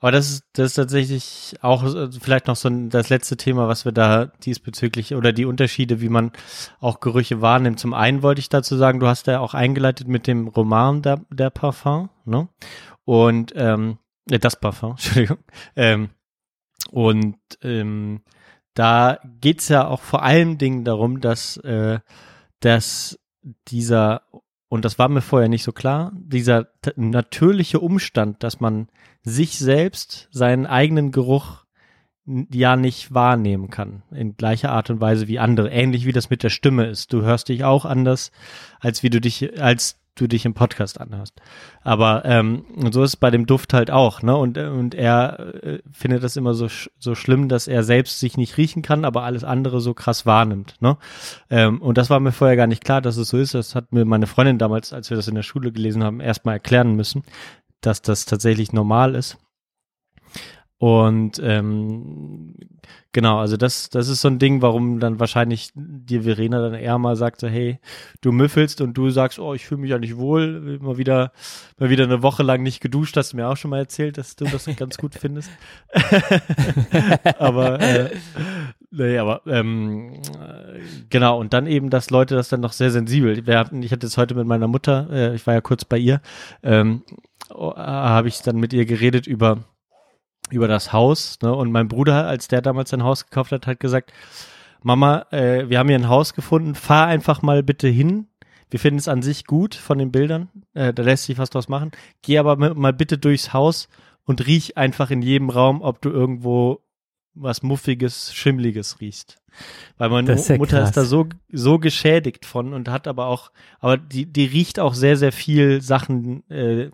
aber 0.02 0.10
das 0.10 0.30
ist, 0.30 0.44
das 0.54 0.66
ist 0.66 0.74
tatsächlich 0.74 1.54
auch 1.62 1.84
äh, 1.84 2.08
vielleicht 2.10 2.48
noch 2.48 2.56
so 2.56 2.68
ein, 2.68 2.90
das 2.90 3.08
letzte 3.08 3.36
Thema, 3.36 3.68
was 3.68 3.84
wir 3.84 3.92
da 3.92 4.26
diesbezüglich 4.26 5.14
oder 5.14 5.32
die 5.32 5.44
Unterschiede, 5.44 6.00
wie 6.00 6.08
man 6.08 6.32
auch 6.80 6.98
Gerüche 6.98 7.40
wahrnimmt. 7.40 7.78
Zum 7.78 7.94
einen 7.94 8.20
wollte 8.20 8.40
ich 8.40 8.48
dazu 8.48 8.76
sagen, 8.76 8.98
du 8.98 9.06
hast 9.06 9.28
ja 9.28 9.38
auch 9.38 9.54
eingeleitet 9.54 10.08
mit 10.08 10.26
dem 10.26 10.48
Roman 10.48 11.02
der, 11.02 11.20
der 11.30 11.50
Parfum, 11.50 12.10
ne? 12.24 12.48
Und 13.04 13.52
ähm, 13.54 13.98
äh, 14.28 14.40
das 14.40 14.58
Parfum, 14.58 14.90
Entschuldigung. 14.98 15.38
Ähm, 15.76 16.10
und 16.90 17.38
ähm, 17.62 18.22
da 18.74 19.20
geht's 19.40 19.68
ja 19.68 19.86
auch 19.86 20.00
vor 20.00 20.24
allen 20.24 20.58
Dingen 20.58 20.84
darum, 20.84 21.20
dass, 21.20 21.58
äh, 21.58 22.00
dass 22.58 23.20
dieser, 23.68 24.22
und 24.72 24.86
das 24.86 24.98
war 24.98 25.10
mir 25.10 25.20
vorher 25.20 25.50
nicht 25.50 25.64
so 25.64 25.72
klar, 25.72 26.12
dieser 26.14 26.68
natürliche 26.96 27.78
Umstand, 27.78 28.42
dass 28.42 28.58
man 28.58 28.88
sich 29.22 29.58
selbst, 29.58 30.28
seinen 30.30 30.64
eigenen 30.64 31.12
Geruch 31.12 31.66
ja 32.24 32.76
nicht 32.76 33.12
wahrnehmen 33.12 33.68
kann, 33.68 34.02
in 34.12 34.34
gleicher 34.34 34.72
Art 34.72 34.88
und 34.88 34.98
Weise 34.98 35.28
wie 35.28 35.38
andere, 35.38 35.68
ähnlich 35.68 36.06
wie 36.06 36.12
das 36.12 36.30
mit 36.30 36.42
der 36.42 36.48
Stimme 36.48 36.86
ist. 36.86 37.12
Du 37.12 37.20
hörst 37.20 37.50
dich 37.50 37.64
auch 37.64 37.84
anders, 37.84 38.32
als 38.80 39.02
wie 39.02 39.10
du 39.10 39.20
dich, 39.20 39.60
als 39.60 40.00
du 40.14 40.26
dich 40.26 40.44
im 40.44 40.54
Podcast 40.54 41.00
anhörst. 41.00 41.40
Aber 41.82 42.24
ähm, 42.24 42.64
so 42.90 43.02
ist 43.02 43.10
es 43.10 43.16
bei 43.16 43.30
dem 43.30 43.46
Duft 43.46 43.72
halt 43.72 43.90
auch, 43.90 44.22
ne? 44.22 44.36
Und, 44.36 44.56
äh, 44.56 44.66
und 44.66 44.94
er 44.94 45.54
äh, 45.62 45.78
findet 45.90 46.22
das 46.22 46.36
immer 46.36 46.54
so, 46.54 46.68
sch 46.68 46.90
so 46.98 47.14
schlimm, 47.14 47.48
dass 47.48 47.66
er 47.66 47.82
selbst 47.82 48.20
sich 48.20 48.36
nicht 48.36 48.56
riechen 48.58 48.82
kann, 48.82 49.04
aber 49.04 49.22
alles 49.22 49.44
andere 49.44 49.80
so 49.80 49.94
krass 49.94 50.26
wahrnimmt, 50.26 50.76
ne? 50.80 50.98
Ähm, 51.50 51.80
und 51.80 51.98
das 51.98 52.10
war 52.10 52.20
mir 52.20 52.32
vorher 52.32 52.56
gar 52.56 52.66
nicht 52.66 52.84
klar, 52.84 53.00
dass 53.00 53.16
es 53.16 53.28
so 53.28 53.38
ist. 53.38 53.54
Das 53.54 53.74
hat 53.74 53.92
mir 53.92 54.04
meine 54.04 54.26
Freundin 54.26 54.58
damals, 54.58 54.92
als 54.92 55.10
wir 55.10 55.16
das 55.16 55.28
in 55.28 55.34
der 55.34 55.42
Schule 55.42 55.72
gelesen 55.72 56.04
haben, 56.04 56.20
erstmal 56.20 56.56
erklären 56.56 56.94
müssen, 56.94 57.22
dass 57.80 58.02
das 58.02 58.26
tatsächlich 58.26 58.72
normal 58.72 59.14
ist. 59.14 59.38
Und 60.82 61.40
ähm, 61.40 62.56
genau, 63.12 63.38
also 63.38 63.56
das, 63.56 63.88
das 63.88 64.08
ist 64.08 64.20
so 64.20 64.26
ein 64.26 64.40
Ding, 64.40 64.62
warum 64.62 64.98
dann 64.98 65.20
wahrscheinlich 65.20 65.70
dir 65.76 66.24
Verena 66.24 66.60
dann 66.60 66.74
eher 66.74 66.98
mal 66.98 67.14
sagt, 67.14 67.40
so, 67.40 67.46
hey, 67.46 67.78
du 68.20 68.32
müffelst 68.32 68.80
und 68.80 68.94
du 68.94 69.10
sagst, 69.10 69.38
oh, 69.38 69.54
ich 69.54 69.64
fühle 69.64 69.82
mich 69.82 69.90
ja 69.90 70.00
nicht 70.00 70.16
wohl, 70.16 70.80
mal 70.80 70.98
wieder, 70.98 71.30
mal 71.78 71.88
wieder 71.88 72.02
eine 72.02 72.24
Woche 72.24 72.42
lang 72.42 72.64
nicht 72.64 72.80
geduscht, 72.80 73.16
hast 73.16 73.32
du 73.32 73.36
mir 73.36 73.46
auch 73.46 73.56
schon 73.56 73.70
mal 73.70 73.78
erzählt, 73.78 74.18
dass 74.18 74.34
du 74.34 74.44
das 74.44 74.68
ganz 74.76 74.98
gut 74.98 75.14
findest. 75.14 75.52
aber 77.38 77.78
äh, 77.78 78.10
nee, 78.90 79.18
aber 79.18 79.42
ähm, 79.46 80.14
äh, 80.14 80.80
genau, 81.10 81.38
und 81.38 81.52
dann 81.52 81.68
eben, 81.68 81.90
dass 81.90 82.10
Leute 82.10 82.34
das 82.34 82.48
dann 82.48 82.60
noch 82.60 82.72
sehr 82.72 82.90
sensibel. 82.90 83.46
Wir 83.46 83.56
hatten, 83.56 83.84
ich 83.84 83.92
hatte 83.92 84.08
es 84.08 84.18
heute 84.18 84.34
mit 84.34 84.48
meiner 84.48 84.66
Mutter, 84.66 85.08
äh, 85.12 85.34
ich 85.36 85.46
war 85.46 85.54
ja 85.54 85.60
kurz 85.60 85.84
bei 85.84 85.98
ihr, 85.98 86.20
ähm, 86.64 87.04
oh, 87.54 87.72
habe 87.76 88.26
ich 88.26 88.42
dann 88.42 88.56
mit 88.56 88.72
ihr 88.72 88.84
geredet 88.84 89.28
über 89.28 89.58
über 90.52 90.68
das 90.68 90.92
Haus, 90.92 91.38
ne? 91.42 91.54
Und 91.54 91.72
mein 91.72 91.88
Bruder, 91.88 92.26
als 92.26 92.48
der 92.48 92.62
damals 92.62 92.90
sein 92.90 93.02
Haus 93.02 93.24
gekauft 93.24 93.52
hat, 93.52 93.66
hat 93.66 93.80
gesagt, 93.80 94.12
Mama, 94.82 95.26
äh, 95.30 95.68
wir 95.68 95.78
haben 95.78 95.88
hier 95.88 95.98
ein 95.98 96.08
Haus 96.08 96.34
gefunden, 96.34 96.74
fahr 96.74 97.06
einfach 97.06 97.42
mal 97.42 97.62
bitte 97.62 97.88
hin. 97.88 98.26
Wir 98.70 98.80
finden 98.80 98.98
es 98.98 99.08
an 99.08 99.22
sich 99.22 99.44
gut 99.44 99.74
von 99.74 99.98
den 99.98 100.10
Bildern, 100.10 100.48
äh, 100.74 100.94
da 100.94 101.02
lässt 101.02 101.24
sich 101.24 101.38
was 101.38 101.50
draus 101.50 101.68
machen. 101.68 101.90
Geh 102.22 102.38
aber 102.38 102.56
mal, 102.74 102.92
bitte 102.92 103.18
durchs 103.18 103.52
Haus 103.52 103.88
und 104.24 104.46
riech 104.46 104.76
einfach 104.76 105.10
in 105.10 105.22
jedem 105.22 105.50
Raum, 105.50 105.82
ob 105.82 106.00
du 106.00 106.10
irgendwo 106.10 106.80
was 107.34 107.62
Muffiges, 107.62 108.34
Schimmliges 108.34 109.00
riechst. 109.00 109.38
Weil 109.98 110.08
meine 110.08 110.32
ist 110.32 110.48
ja 110.48 110.56
Mutter 110.56 110.78
krass. 110.78 110.90
ist 110.90 110.96
da 110.96 111.04
so, 111.04 111.28
so 111.50 111.78
geschädigt 111.78 112.46
von 112.46 112.72
und 112.72 112.88
hat 112.88 113.06
aber 113.06 113.26
auch, 113.26 113.50
aber 113.80 113.98
die, 113.98 114.26
die 114.26 114.46
riecht 114.46 114.80
auch 114.80 114.94
sehr, 114.94 115.16
sehr 115.16 115.32
viel 115.32 115.82
Sachen, 115.82 116.48
äh, 116.50 116.90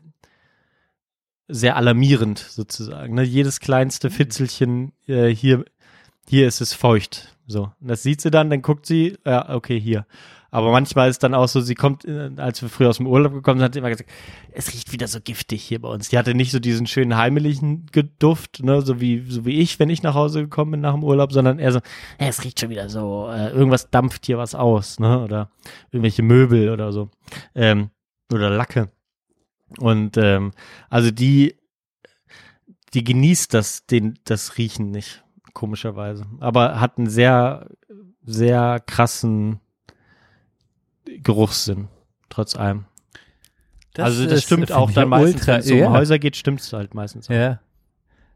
sehr 1.49 1.77
alarmierend 1.77 2.39
sozusagen. 2.39 3.15
Ne? 3.15 3.23
Jedes 3.23 3.61
kleinste 3.61 4.11
Fitzelchen 4.11 4.93
äh, 5.07 5.29
hier, 5.29 5.65
hier 6.29 6.47
ist 6.47 6.61
es 6.61 6.75
feucht. 6.75 7.37
So, 7.47 7.73
und 7.81 7.89
das 7.89 8.03
sieht 8.03 8.21
sie 8.21 8.31
dann, 8.31 8.51
dann 8.51 8.63
guckt 8.63 8.85
sie, 8.85 9.17
ja, 9.25 9.55
okay, 9.55 9.81
hier. 9.81 10.07
Aber 10.51 10.73
manchmal 10.73 11.11
ist 11.11 11.23
dann 11.23 11.35
auch 11.35 11.49
so, 11.49 11.61
sie 11.61 11.75
kommt, 11.75 12.05
äh, 12.07 12.31
als 12.37 12.63
wir 12.63 12.69
früher 12.69 12.89
aus 12.89 12.97
dem 12.97 13.07
Urlaub 13.07 13.33
gekommen 13.33 13.59
sind, 13.59 13.65
hat 13.65 13.73
sie 13.75 13.81
immer 13.81 13.91
gesagt, 13.91 14.11
es 14.53 14.73
riecht 14.73 14.93
wieder 14.93 15.07
so 15.07 15.21
giftig 15.21 15.63
hier 15.63 15.81
bei 15.81 15.89
uns. 15.89 16.09
Die 16.09 16.19
hatte 16.19 16.35
nicht 16.35 16.53
so 16.53 16.59
diesen 16.59 16.87
schönen 16.87 17.17
heimlichen 17.17 17.87
Geduft, 17.87 18.63
ne, 18.63 18.81
so 18.81 19.01
wie, 19.01 19.25
so 19.29 19.45
wie 19.45 19.59
ich, 19.61 19.79
wenn 19.79 19.91
ich 19.91 20.03
nach 20.03 20.15
Hause 20.15 20.43
gekommen 20.43 20.73
bin 20.73 20.81
nach 20.81 20.95
dem 20.95 21.05
Urlaub, 21.05 21.33
sondern 21.33 21.59
eher 21.59 21.73
so, 21.73 21.81
ja, 22.19 22.27
es 22.27 22.45
riecht 22.45 22.61
schon 22.61 22.71
wieder 22.71 22.89
so, 22.89 23.29
äh, 23.31 23.51
irgendwas 23.51 23.91
dampft 23.91 24.27
hier 24.27 24.39
was 24.39 24.55
aus, 24.55 25.01
ne, 25.01 25.23
oder 25.23 25.51
irgendwelche 25.91 26.23
Möbel 26.23 26.71
oder 26.71 26.93
so, 26.93 27.11
ähm, 27.55 27.91
oder 28.33 28.49
Lacke. 28.51 28.91
Und 29.77 30.17
ähm, 30.17 30.53
also 30.89 31.11
die, 31.11 31.57
die 32.95 33.05
genießt 33.05 33.53
das, 33.53 33.87
den, 33.87 34.19
das 34.25 34.57
Riechen 34.57 34.91
nicht, 34.91 35.25
komischerweise. 35.53 36.25
Aber 36.41 36.81
hat 36.81 36.99
einen 36.99 37.09
sehr, 37.09 37.69
sehr 38.25 38.81
krassen 38.87 39.61
Geruchssinn, 41.23 41.89
trotz 42.29 42.57
allem. 42.57 42.87
also 43.97 44.25
das 44.25 44.33
ist, 44.33 44.45
stimmt 44.45 44.73
auch 44.73 44.91
dann 44.91 45.09
meistens, 45.09 45.47
wenn 45.47 45.61
es 45.61 45.71
um 45.71 45.79
ja. 45.79 45.91
Häuser 45.91 46.19
geht, 46.19 46.37
stimmt 46.37 46.61
es 46.61 46.73
halt 46.73 46.95
meistens. 46.95 47.29
auch. 47.29 47.35
Ja. 47.35 47.61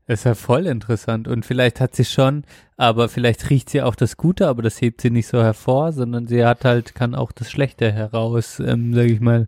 Ist 0.09 0.25
ja 0.25 0.35
voll 0.35 0.67
interessant. 0.67 1.29
Und 1.29 1.47
vielleicht 1.47 1.81
hat 1.81 1.95
sie 1.95 2.05
schon, 2.05 2.45
aber 2.77 3.09
vielleicht 3.09 3.49
riecht 3.51 3.71
sie 3.71 3.83
auch 3.83 3.95
das 3.95 4.17
Gute, 4.17 4.49
aber 4.49 4.61
das 4.61 4.81
hebt 4.81 5.01
sie 5.01 5.11
nicht 5.11 5.29
so 5.29 5.43
hervor, 5.43 5.93
sondern 5.93 6.27
sie 6.27 6.45
hat 6.45 6.65
halt, 6.65 6.95
kann 6.95 7.15
auch 7.15 7.31
das 7.31 7.51
Schlechte 7.51 7.93
heraus, 7.93 8.59
ähm, 8.59 8.95
sag 8.95 9.07
ich 9.07 9.21
mal, 9.21 9.47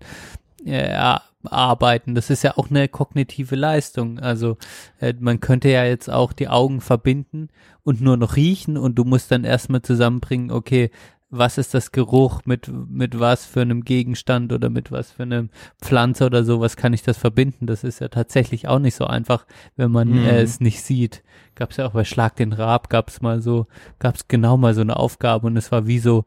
ja, 0.64 1.22
arbeiten. 1.46 2.14
Das 2.14 2.30
ist 2.30 2.42
ja 2.42 2.56
auch 2.56 2.70
eine 2.70 2.88
kognitive 2.88 3.56
Leistung. 3.56 4.18
Also 4.18 4.56
äh, 5.00 5.14
man 5.18 5.40
könnte 5.40 5.68
ja 5.68 5.84
jetzt 5.84 6.10
auch 6.10 6.32
die 6.32 6.48
Augen 6.48 6.80
verbinden 6.80 7.48
und 7.82 8.00
nur 8.00 8.16
noch 8.16 8.36
riechen 8.36 8.76
und 8.76 8.96
du 8.96 9.04
musst 9.04 9.30
dann 9.30 9.44
erstmal 9.44 9.82
zusammenbringen, 9.82 10.50
okay, 10.50 10.90
was 11.36 11.58
ist 11.58 11.74
das 11.74 11.90
Geruch, 11.90 12.42
mit, 12.44 12.70
mit 12.88 13.18
was 13.18 13.44
für 13.44 13.62
einem 13.62 13.82
Gegenstand 13.84 14.52
oder 14.52 14.70
mit 14.70 14.92
was 14.92 15.10
für 15.10 15.24
einem 15.24 15.50
Pflanze 15.82 16.26
oder 16.26 16.44
so, 16.44 16.60
was 16.60 16.76
kann 16.76 16.92
ich 16.92 17.02
das 17.02 17.18
verbinden? 17.18 17.66
Das 17.66 17.82
ist 17.82 18.00
ja 18.00 18.06
tatsächlich 18.06 18.68
auch 18.68 18.78
nicht 18.78 18.94
so 18.94 19.06
einfach, 19.06 19.44
wenn 19.74 19.90
man 19.90 20.10
Mhm. 20.10 20.24
äh, 20.24 20.42
es 20.42 20.60
nicht 20.60 20.82
sieht. 20.82 21.24
Gab 21.56 21.72
es 21.72 21.78
ja 21.78 21.86
auch 21.86 21.92
bei 21.92 22.04
Schlag 22.04 22.36
den 22.36 22.52
Rab, 22.52 22.88
gab 22.88 23.08
es 23.08 23.20
mal 23.20 23.40
so, 23.40 23.66
gab 23.98 24.14
es 24.14 24.28
genau 24.28 24.56
mal 24.56 24.74
so 24.74 24.82
eine 24.82 24.96
Aufgabe 24.96 25.48
und 25.48 25.56
es 25.56 25.72
war 25.72 25.88
wie 25.88 25.98
so, 25.98 26.24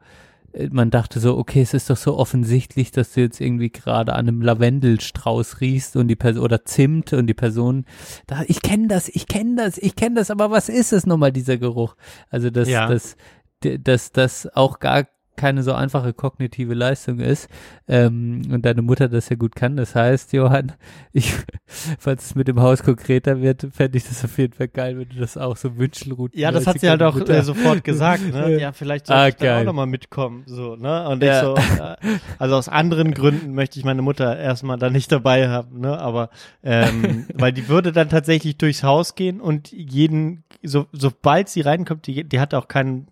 man 0.70 0.90
dachte 0.90 1.20
so, 1.20 1.36
okay, 1.36 1.60
es 1.60 1.74
ist 1.74 1.90
doch 1.90 1.96
so 1.96 2.16
offensichtlich, 2.16 2.90
dass 2.90 3.12
du 3.12 3.20
jetzt 3.20 3.40
irgendwie 3.40 3.70
gerade 3.70 4.14
an 4.14 4.28
einem 4.28 4.40
Lavendelstrauß 4.42 5.60
riechst 5.60 5.96
und 5.96 6.08
die 6.08 6.16
Person 6.16 6.42
oder 6.42 6.64
Zimt 6.64 7.12
und 7.12 7.26
die 7.26 7.34
Person, 7.34 7.84
da, 8.26 8.42
ich 8.46 8.62
kenne 8.62 8.88
das, 8.88 9.08
ich 9.08 9.26
kenne 9.26 9.56
das, 9.56 9.78
ich 9.78 9.94
kenne 9.94 10.16
das, 10.16 10.30
aber 10.30 10.50
was 10.50 10.68
ist 10.68 10.92
es 10.92 11.06
nochmal 11.06 11.32
dieser 11.32 11.58
Geruch? 11.58 11.96
Also 12.30 12.50
dass 12.50 12.68
Ja. 12.68 12.88
das, 12.88 13.16
dass 13.60 14.12
das 14.12 14.48
auch 14.56 14.78
gar 14.78 15.06
keine 15.38 15.62
so 15.62 15.72
einfache 15.72 16.12
kognitive 16.12 16.74
Leistung 16.74 17.20
ist 17.20 17.48
ähm, 17.88 18.42
und 18.52 18.66
deine 18.66 18.82
Mutter 18.82 19.08
das 19.08 19.30
ja 19.30 19.36
gut 19.36 19.54
kann. 19.56 19.76
Das 19.76 19.94
heißt, 19.94 20.34
Johann, 20.34 20.72
ich, 21.12 21.32
falls 21.66 22.26
es 22.26 22.34
mit 22.34 22.48
dem 22.48 22.60
Haus 22.60 22.82
konkreter 22.82 23.40
wird, 23.40 23.66
fände 23.72 23.96
ich 23.96 24.04
das 24.06 24.22
auf 24.24 24.36
jeden 24.36 24.52
Fall 24.52 24.68
geil, 24.68 24.98
wenn 24.98 25.08
du 25.08 25.16
das 25.20 25.38
auch 25.38 25.56
so 25.56 25.78
Wünschelrouten. 25.78 26.38
Ja, 26.38 26.50
das 26.52 26.66
hat 26.66 26.80
sie 26.80 26.90
halt 26.90 27.02
auch 27.02 27.14
Mutter- 27.14 27.38
äh, 27.38 27.42
sofort 27.42 27.84
gesagt, 27.84 28.30
ne? 28.30 28.56
Ja, 28.60 28.72
vielleicht 28.72 29.06
soll 29.06 29.16
Ah, 29.16 29.28
ich 29.28 29.36
dann 29.36 29.46
geil. 29.48 29.60
auch 29.62 29.64
nochmal 29.66 29.86
mitkommen, 29.86 30.42
so, 30.46 30.76
ne? 30.76 31.08
Und 31.08 31.22
Ja. 31.22 31.36
ich 31.38 31.44
so, 31.46 31.54
äh, 31.82 31.96
also 32.38 32.56
aus 32.56 32.68
anderen 32.68 33.14
Gründen 33.14 33.54
möchte 33.54 33.78
ich 33.78 33.84
meine 33.84 34.02
Mutter 34.02 34.36
erstmal 34.36 34.78
da 34.78 34.90
nicht 34.90 35.10
dabei 35.12 35.48
haben, 35.48 35.80
ne? 35.80 35.98
Aber, 35.98 36.30
ähm, 36.64 37.26
weil 37.34 37.52
die 37.52 37.68
würde 37.68 37.92
dann 37.92 38.08
tatsächlich 38.08 38.58
durchs 38.58 38.82
Haus 38.82 39.14
gehen 39.14 39.40
und 39.40 39.70
jeden, 39.72 40.42
so, 40.62 40.86
sobald 40.92 41.48
sie 41.48 41.60
reinkommt, 41.60 42.06
die, 42.06 42.24
die 42.24 42.40
hat 42.40 42.52
auch 42.54 42.66
keinen, 42.68 43.06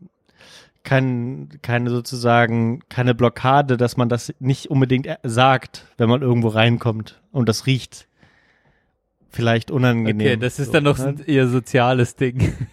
kein, 0.86 1.48
keine 1.62 1.90
sozusagen, 1.90 2.80
keine 2.88 3.14
Blockade, 3.14 3.76
dass 3.76 3.96
man 3.98 4.08
das 4.08 4.32
nicht 4.38 4.70
unbedingt 4.70 5.06
äh, 5.06 5.16
sagt, 5.24 5.84
wenn 5.98 6.08
man 6.08 6.22
irgendwo 6.22 6.48
reinkommt 6.48 7.20
und 7.32 7.48
das 7.48 7.66
riecht 7.66 8.06
vielleicht 9.28 9.70
unangenehm. 9.70 10.26
Okay, 10.26 10.36
das 10.38 10.58
ist 10.58 10.66
so, 10.68 10.72
dann 10.72 10.84
noch 10.84 10.98
ne? 10.98 11.16
eher 11.26 11.46
soziales 11.48 12.16
Ding. 12.16 12.54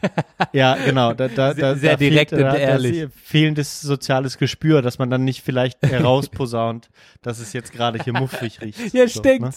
Ja, 0.52 0.76
genau. 0.76 1.14
Da, 1.14 1.30
da, 1.30 1.54
Sehr- 1.54 1.74
da, 1.74 1.76
sehr 1.76 1.98
direkt 1.98 2.30
fehlt, 2.30 2.44
und 2.44 2.56
ehrlich. 2.56 3.08
Fehlendes 3.16 3.82
soziales 3.82 4.38
Gespür, 4.38 4.84
dass 4.84 5.00
man 5.00 5.10
dann 5.10 5.24
nicht 5.24 5.42
vielleicht 5.42 5.82
herausposaunt, 5.86 6.90
dass 7.24 7.40
es 7.40 7.54
jetzt 7.54 7.72
gerade 7.72 7.98
hier 8.04 8.14
muffig 8.14 8.62
riecht. 8.62 8.78
ja, 8.94 9.08
so, 9.08 9.20
stinkt. 9.20 9.42
ne? 9.42 9.50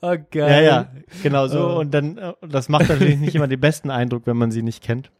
Oh, 0.00 0.08
Ja, 0.08 0.16
geil. 0.16 0.64
ja, 0.64 0.90
genau 1.22 1.46
so. 1.46 1.68
Oh. 1.68 1.78
Und 1.80 1.92
dann, 1.92 2.18
äh, 2.18 2.32
das 2.48 2.68
macht 2.68 2.88
natürlich 2.88 3.18
nicht 3.18 3.36
immer 3.36 3.46
den 3.46 3.60
besten 3.60 3.90
Eindruck, 3.90 4.26
wenn 4.26 4.36
man 4.36 4.50
sie 4.50 4.62
nicht 4.62 4.82
kennt. 4.82 5.12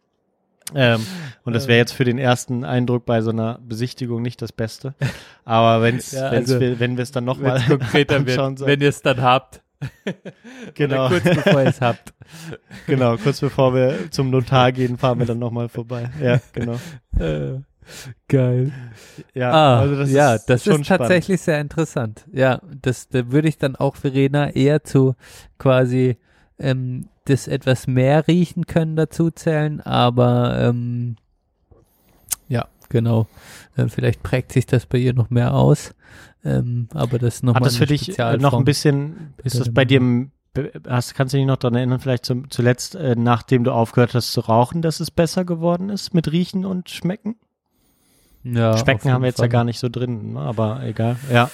Ähm, 0.74 1.04
und 1.44 1.52
das 1.54 1.68
wäre 1.68 1.78
jetzt 1.78 1.92
für 1.92 2.04
den 2.04 2.18
ersten 2.18 2.64
Eindruck 2.64 3.06
bei 3.06 3.22
so 3.22 3.30
einer 3.30 3.58
Besichtigung 3.62 4.22
nicht 4.22 4.40
das 4.42 4.52
Beste. 4.52 4.94
Aber 5.44 5.82
wenn's, 5.82 6.12
Ja, 6.12 6.30
wenn's 6.30 6.50
also, 6.50 6.60
wir, 6.60 6.80
wenn 6.80 6.96
wir 6.96 7.02
es 7.02 7.12
dann 7.12 7.24
nochmal 7.24 7.62
konkreter 7.66 8.24
wird, 8.26 8.60
wenn 8.60 8.80
ihr 8.80 8.88
es 8.88 9.02
dann 9.02 9.20
habt. 9.20 9.62
genau, 10.74 11.06
Oder 11.06 11.20
kurz 11.20 11.36
bevor 11.36 11.62
ihr 11.62 11.68
es 11.68 11.80
habt. 11.80 12.12
genau, 12.86 13.16
kurz 13.16 13.40
bevor 13.40 13.74
wir 13.74 14.10
zum 14.10 14.30
Notar 14.30 14.72
gehen, 14.72 14.98
fahren 14.98 15.18
wir 15.18 15.26
dann 15.26 15.38
nochmal 15.38 15.68
vorbei. 15.68 16.10
Ja, 16.22 16.40
genau. 16.52 16.78
Äh, 17.18 17.60
geil. 18.28 18.72
Ja, 19.34 19.50
ah, 19.50 19.80
also 19.80 19.96
das 19.96 20.12
ja, 20.12 20.34
ist 20.34 20.46
das 20.46 20.66
ist 20.66 20.86
tatsächlich 20.86 21.40
sehr 21.40 21.60
interessant. 21.60 22.26
Ja, 22.30 22.60
das 22.80 23.08
da 23.08 23.32
würde 23.32 23.48
ich 23.48 23.58
dann 23.58 23.74
auch 23.74 23.96
Verena 23.96 24.50
eher 24.50 24.84
zu 24.84 25.16
quasi 25.58 26.18
ähm, 26.58 27.08
das 27.30 27.48
etwas 27.48 27.86
mehr 27.86 28.28
riechen 28.28 28.66
können 28.66 28.96
dazu 28.96 29.30
zählen, 29.30 29.80
aber 29.80 30.58
ähm, 30.60 31.16
ja, 32.48 32.68
genau. 32.88 33.26
Äh, 33.76 33.88
vielleicht 33.88 34.22
prägt 34.22 34.52
sich 34.52 34.66
das 34.66 34.86
bei 34.86 34.98
ihr 34.98 35.14
noch 35.14 35.30
mehr 35.30 35.54
aus. 35.54 35.94
Ähm, 36.44 36.88
aber 36.94 37.18
das 37.18 37.36
ist 37.36 37.46
Hat 37.46 37.64
das 37.64 37.76
für 37.76 37.86
dich 37.86 38.18
äh, 38.18 38.36
noch 38.38 38.54
ein 38.54 38.64
bisschen, 38.64 39.34
ist 39.44 39.58
das 39.58 39.72
bei 39.72 39.84
dir, 39.84 40.00
hast, 40.88 41.14
kannst 41.14 41.34
du 41.34 41.38
dich 41.38 41.46
noch 41.46 41.56
daran 41.56 41.76
erinnern, 41.76 42.00
vielleicht 42.00 42.24
zum, 42.24 42.50
zuletzt, 42.50 42.94
äh, 42.94 43.14
nachdem 43.16 43.64
du 43.64 43.72
aufgehört 43.72 44.14
hast 44.14 44.32
zu 44.32 44.40
rauchen, 44.40 44.82
dass 44.82 45.00
es 45.00 45.10
besser 45.10 45.44
geworden 45.44 45.90
ist 45.90 46.14
mit 46.14 46.32
Riechen 46.32 46.64
und 46.64 46.90
Schmecken? 46.90 47.36
ja, 48.42 48.76
Schmecken 48.76 49.12
haben 49.12 49.22
wir 49.22 49.28
jetzt 49.28 49.38
ja 49.38 49.42
Fall. 49.42 49.48
gar 49.50 49.64
nicht 49.64 49.78
so 49.78 49.88
drin, 49.88 50.32
ne? 50.32 50.40
aber 50.40 50.82
egal. 50.84 51.16
Ja. 51.30 51.50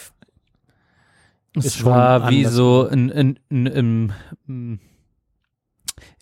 Es 1.55 1.65
ist 1.65 1.85
war 1.85 2.31
wie 2.31 2.45
so 2.45 2.87
ein, 2.87 3.11
ein, 3.11 3.39
ein, 3.51 4.13
ein 4.47 4.81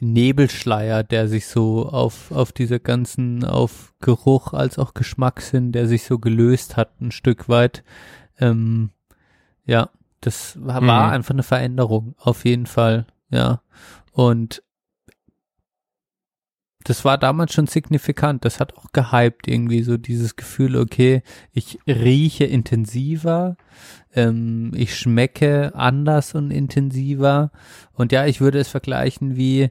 Nebelschleier, 0.01 1.03
der 1.03 1.29
sich 1.29 1.47
so 1.47 1.89
auf, 1.89 2.31
auf 2.31 2.53
diese 2.53 2.81
ganzen, 2.81 3.45
auf 3.45 3.95
Geruch 4.01 4.53
als 4.53 4.79
auch 4.79 4.95
Geschmackssinn, 4.95 5.73
der 5.73 5.87
sich 5.89 6.05
so 6.05 6.19
gelöst 6.19 6.77
hat, 6.77 7.01
ein 7.01 7.11
Stück 7.11 7.49
weit. 7.49 7.83
Ähm, 8.39 8.91
ja, 9.65 9.91
das 10.21 10.59
war, 10.65 10.83
war 10.87 11.07
Mhm. 11.09 11.13
einfach 11.13 11.35
eine 11.35 11.43
Veränderung, 11.43 12.15
auf 12.19 12.45
jeden 12.45 12.67
Fall, 12.67 13.07
ja. 13.31 13.63
Und 14.13 14.63
das 16.87 17.05
war 17.05 17.17
damals 17.17 17.55
schon 17.55 17.67
signifikant. 17.67 18.45
Das 18.45 18.61
hat 18.61 18.77
auch 18.77 18.93
gehypt 18.93 19.49
irgendwie 19.49 19.83
so 19.83 19.97
dieses 19.97 20.37
Gefühl, 20.37 20.77
okay, 20.77 21.23
ich 21.53 21.79
rieche 21.87 22.45
intensiver, 22.45 23.57
ähm, 24.15 24.73
ich 24.75 24.97
schmecke 24.97 25.75
anders 25.75 26.35
und 26.35 26.51
intensiver. 26.51 27.51
Und 27.93 28.13
ja, 28.13 28.27
ich 28.27 28.41
würde 28.41 28.59
es 28.59 28.69
vergleichen 28.69 29.37
wie 29.37 29.71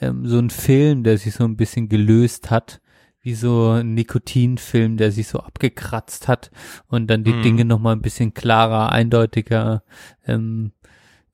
ähm, 0.00 0.26
so 0.26 0.38
ein 0.38 0.50
Film, 0.50 1.02
der 1.02 1.18
sich 1.18 1.34
so 1.34 1.44
ein 1.44 1.56
bisschen 1.56 1.88
gelöst 1.88 2.50
hat, 2.50 2.80
wie 3.22 3.34
so 3.34 3.70
ein 3.70 3.94
Nikotinfilm, 3.94 4.96
der 4.96 5.12
sich 5.12 5.28
so 5.28 5.40
abgekratzt 5.40 6.26
hat 6.28 6.50
und 6.86 7.08
dann 7.08 7.24
die 7.24 7.34
Mhm. 7.34 7.42
Dinge 7.42 7.64
nochmal 7.66 7.94
ein 7.94 8.02
bisschen 8.02 8.32
klarer, 8.32 8.92
eindeutiger, 8.92 9.82
ähm, 10.26 10.72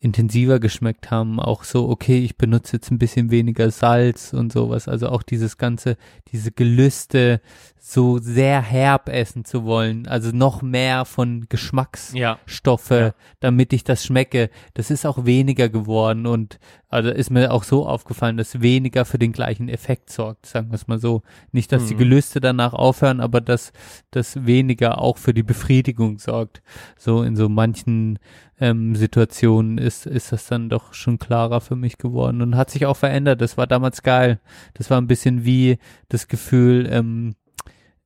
intensiver 0.01 0.59
geschmeckt 0.61 1.11
haben. 1.11 1.39
Auch 1.41 1.65
so, 1.65 1.89
okay, 1.89 2.19
ich 2.19 2.37
benutze 2.37 2.77
jetzt 2.77 2.91
ein 2.91 2.99
bisschen 2.99 3.31
weniger 3.31 3.71
Salz 3.71 4.33
und 4.33 4.53
sowas. 4.53 4.89
Also 4.89 5.09
auch 5.09 5.23
dieses 5.23 5.59
ganze, 5.59 5.97
diese 6.33 6.53
Gelüste, 6.53 7.41
so 7.89 8.19
sehr 8.19 8.61
herb 8.63 9.09
essen 9.09 9.45
zu 9.45 9.65
wollen. 9.65 10.09
Also 10.09 10.31
noch 10.35 10.61
mehr 10.61 11.05
von 11.05 11.47
Geschmacks 11.49 12.13
Ja. 12.15 12.41
Stoffe, 12.45 13.15
damit 13.39 13.73
ich 13.73 13.85
das 13.85 14.05
schmecke. 14.05 14.51
Das 14.75 14.91
ist 14.91 15.07
auch 15.07 15.25
weniger 15.25 15.69
geworden 15.69 16.27
und 16.27 16.59
also 16.89 17.11
ist 17.11 17.31
mir 17.31 17.53
auch 17.53 17.63
so 17.63 17.87
aufgefallen, 17.87 18.39
dass 18.39 18.61
weniger 18.61 19.05
für 19.05 19.21
den 19.21 19.31
gleichen 19.31 19.69
Effekt 19.69 20.11
sorgt, 20.11 20.47
sagen 20.47 20.71
wir 20.71 20.75
es 20.75 20.89
mal 20.89 20.99
so. 20.99 21.23
Nicht, 21.53 21.71
dass 21.71 21.87
die 21.87 21.95
Mhm. 21.95 21.99
Gelüste 21.99 22.41
danach 22.41 22.73
aufhören, 22.73 23.21
aber 23.21 23.41
dass 23.41 23.73
das 24.11 24.45
weniger 24.45 25.01
auch 25.01 25.17
für 25.17 25.33
die 25.33 25.45
Befriedigung 25.45 26.19
sorgt. 26.19 26.63
So 26.99 27.23
in 27.23 27.37
so 27.37 27.49
manchen 27.49 28.19
ähm, 28.59 28.97
Situationen 28.97 29.79
ist, 29.79 30.07
ist 30.07 30.33
das 30.33 30.49
dann 30.49 30.69
doch 30.71 30.93
schon 30.93 31.21
klarer 31.21 31.61
für 31.61 31.77
mich 31.77 31.99
geworden 31.99 32.43
und 32.43 32.57
hat 32.57 32.71
sich 32.71 32.85
auch 32.85 32.97
verändert. 32.97 33.41
Das 33.41 33.57
war 33.57 33.69
damals 33.69 34.03
geil. 34.03 34.41
Das 34.75 34.91
war 34.91 35.01
ein 35.01 35.07
bisschen 35.07 35.45
wie 35.45 35.79
das 36.09 36.27
Gefühl, 36.27 36.89
ähm, 36.91 37.37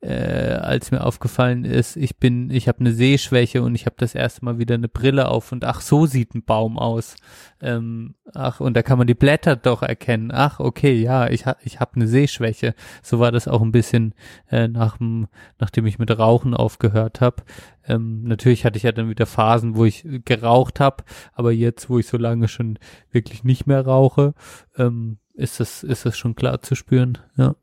äh, 0.02 0.54
als 0.54 0.90
mir 0.90 1.04
aufgefallen 1.04 1.64
ist, 1.64 1.96
ich 1.96 2.16
bin, 2.16 2.50
ich 2.50 2.68
habe 2.68 2.80
eine 2.80 2.92
Sehschwäche 2.92 3.62
und 3.62 3.74
ich 3.74 3.84
habe 3.84 3.96
das 3.98 4.14
erste 4.14 4.44
Mal 4.44 4.58
wieder 4.58 4.74
eine 4.74 4.88
Brille 4.88 5.28
auf 5.28 5.52
und 5.52 5.64
ach, 5.64 5.82
so 5.82 6.06
sieht 6.06 6.34
ein 6.34 6.42
Baum 6.42 6.78
aus. 6.78 7.16
Ähm, 7.60 8.14
ach, 8.32 8.60
und 8.60 8.74
da 8.74 8.82
kann 8.82 8.96
man 8.96 9.06
die 9.06 9.14
Blätter 9.14 9.56
doch 9.56 9.82
erkennen. 9.82 10.30
Ach, 10.32 10.58
okay, 10.58 10.94
ja, 10.94 11.28
ich 11.28 11.44
ha, 11.44 11.56
ich 11.62 11.80
habe 11.80 11.96
eine 11.96 12.08
Sehschwäche. 12.08 12.74
So 13.02 13.18
war 13.18 13.30
das 13.30 13.46
auch 13.46 13.60
ein 13.60 13.72
bisschen 13.72 14.14
äh, 14.50 14.68
nach 14.68 14.96
dem, 14.96 15.28
nachdem 15.58 15.84
ich 15.84 15.98
mit 15.98 16.18
Rauchen 16.18 16.54
aufgehört 16.54 17.20
habe. 17.20 17.42
Ähm, 17.86 18.22
natürlich 18.22 18.64
hatte 18.64 18.78
ich 18.78 18.84
ja 18.84 18.92
dann 18.92 19.10
wieder 19.10 19.26
Phasen, 19.26 19.76
wo 19.76 19.84
ich 19.84 20.06
geraucht 20.24 20.80
habe, 20.80 21.04
aber 21.34 21.52
jetzt, 21.52 21.90
wo 21.90 21.98
ich 21.98 22.06
so 22.06 22.16
lange 22.16 22.48
schon 22.48 22.78
wirklich 23.10 23.44
nicht 23.44 23.66
mehr 23.66 23.84
rauche, 23.84 24.32
ähm, 24.78 25.18
ist 25.34 25.60
das, 25.60 25.82
ist 25.82 26.06
das 26.06 26.16
schon 26.16 26.34
klar 26.34 26.62
zu 26.62 26.74
spüren. 26.74 27.18
Ja. 27.36 27.54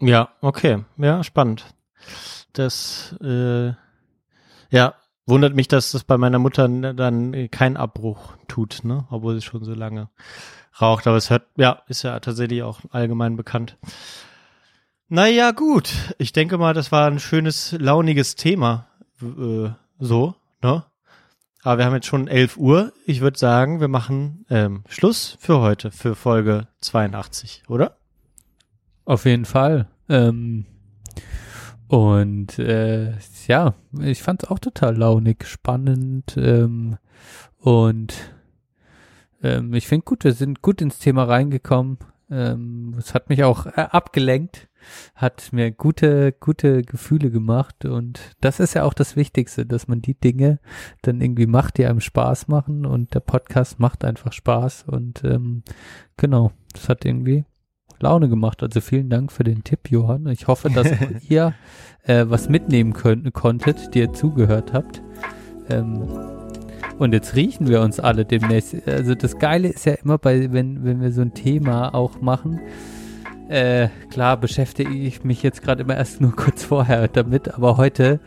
Ja, 0.00 0.30
okay. 0.40 0.84
Ja, 0.96 1.22
spannend. 1.22 1.64
Das, 2.52 3.14
äh, 3.22 3.72
ja, 4.70 4.94
wundert 5.26 5.54
mich, 5.54 5.68
dass 5.68 5.92
das 5.92 6.04
bei 6.04 6.18
meiner 6.18 6.38
Mutter 6.38 6.68
dann 6.68 7.50
keinen 7.50 7.76
Abbruch 7.76 8.34
tut, 8.48 8.80
ne? 8.84 9.06
Obwohl 9.10 9.34
sie 9.34 9.42
schon 9.42 9.64
so 9.64 9.74
lange 9.74 10.10
raucht. 10.80 11.06
Aber 11.06 11.16
es 11.16 11.30
hört, 11.30 11.46
ja, 11.56 11.82
ist 11.88 12.02
ja 12.02 12.18
tatsächlich 12.20 12.62
auch 12.62 12.80
allgemein 12.90 13.36
bekannt. 13.36 13.78
Naja, 15.08 15.50
gut. 15.50 15.92
Ich 16.18 16.32
denke 16.32 16.58
mal, 16.58 16.74
das 16.74 16.90
war 16.90 17.06
ein 17.06 17.18
schönes, 17.20 17.72
launiges 17.78 18.34
Thema. 18.34 18.86
Äh, 19.20 19.70
so, 19.98 20.34
ne? 20.62 20.84
Aber 21.62 21.78
wir 21.78 21.84
haben 21.84 21.94
jetzt 21.94 22.06
schon 22.06 22.26
11 22.26 22.56
Uhr. 22.56 22.92
Ich 23.06 23.20
würde 23.20 23.38
sagen, 23.38 23.80
wir 23.80 23.88
machen 23.88 24.46
ähm, 24.50 24.82
Schluss 24.88 25.36
für 25.38 25.60
heute, 25.60 25.92
für 25.92 26.16
Folge 26.16 26.66
82, 26.80 27.62
oder? 27.68 27.98
Auf 29.04 29.24
jeden 29.24 29.44
Fall. 29.44 29.88
Ähm, 30.08 30.66
und 31.88 32.58
äh, 32.58 33.12
ja, 33.46 33.74
ich 34.00 34.22
fand 34.22 34.44
es 34.44 34.50
auch 34.50 34.58
total 34.58 34.96
launig, 34.96 35.44
spannend 35.46 36.36
ähm, 36.36 36.96
und 37.58 38.14
ähm, 39.42 39.74
ich 39.74 39.88
finde 39.88 40.04
gut, 40.04 40.24
wir 40.24 40.32
sind 40.32 40.62
gut 40.62 40.80
ins 40.80 40.98
Thema 40.98 41.24
reingekommen. 41.24 41.98
Ähm, 42.30 42.94
es 42.98 43.12
hat 43.12 43.28
mich 43.28 43.44
auch 43.44 43.66
äh, 43.66 43.88
abgelenkt 43.90 44.68
hat 45.14 45.52
mir 45.52 45.70
gute, 45.70 46.32
gute 46.32 46.82
Gefühle 46.82 47.30
gemacht 47.30 47.84
und 47.84 48.20
das 48.40 48.60
ist 48.60 48.74
ja 48.74 48.84
auch 48.84 48.94
das 48.94 49.16
Wichtigste, 49.16 49.66
dass 49.66 49.88
man 49.88 50.02
die 50.02 50.18
Dinge 50.18 50.60
dann 51.02 51.20
irgendwie 51.20 51.46
macht, 51.46 51.78
die 51.78 51.86
einem 51.86 52.00
Spaß 52.00 52.48
machen 52.48 52.86
und 52.86 53.14
der 53.14 53.20
Podcast 53.20 53.78
macht 53.78 54.04
einfach 54.04 54.32
Spaß 54.32 54.84
und 54.88 55.24
ähm, 55.24 55.62
genau, 56.16 56.52
das 56.72 56.88
hat 56.88 57.04
irgendwie 57.04 57.44
Laune 58.02 58.28
gemacht. 58.28 58.62
Also 58.62 58.80
vielen 58.80 59.08
Dank 59.08 59.32
für 59.32 59.44
den 59.44 59.64
Tipp, 59.64 59.90
Johann. 59.90 60.26
Ich 60.26 60.46
hoffe, 60.46 60.68
dass 60.70 60.88
ihr 61.28 61.54
äh, 62.04 62.26
was 62.28 62.48
mitnehmen 62.48 62.92
könnt, 62.92 63.32
konntet, 63.32 63.94
die 63.94 64.00
ihr 64.00 64.12
zugehört 64.12 64.72
habt. 64.72 65.02
Ähm, 65.70 66.08
und 66.98 67.12
jetzt 67.14 67.34
riechen 67.34 67.68
wir 67.68 67.80
uns 67.80 67.98
alle 67.98 68.24
demnächst. 68.24 68.76
Also 68.86 69.14
das 69.14 69.38
Geile 69.38 69.68
ist 69.68 69.86
ja 69.86 69.94
immer 69.94 70.18
bei, 70.18 70.52
wenn, 70.52 70.84
wenn 70.84 71.00
wir 71.00 71.12
so 71.12 71.22
ein 71.22 71.34
Thema 71.34 71.94
auch 71.94 72.20
machen, 72.20 72.60
äh, 73.48 73.88
klar 74.08 74.38
beschäftige 74.38 74.94
ich 74.94 75.24
mich 75.24 75.42
jetzt 75.42 75.62
gerade 75.62 75.82
immer 75.82 75.96
erst 75.96 76.20
nur 76.20 76.32
kurz 76.36 76.64
vorher 76.64 77.06
damit, 77.08 77.52
aber 77.54 77.76
heute 77.76 78.20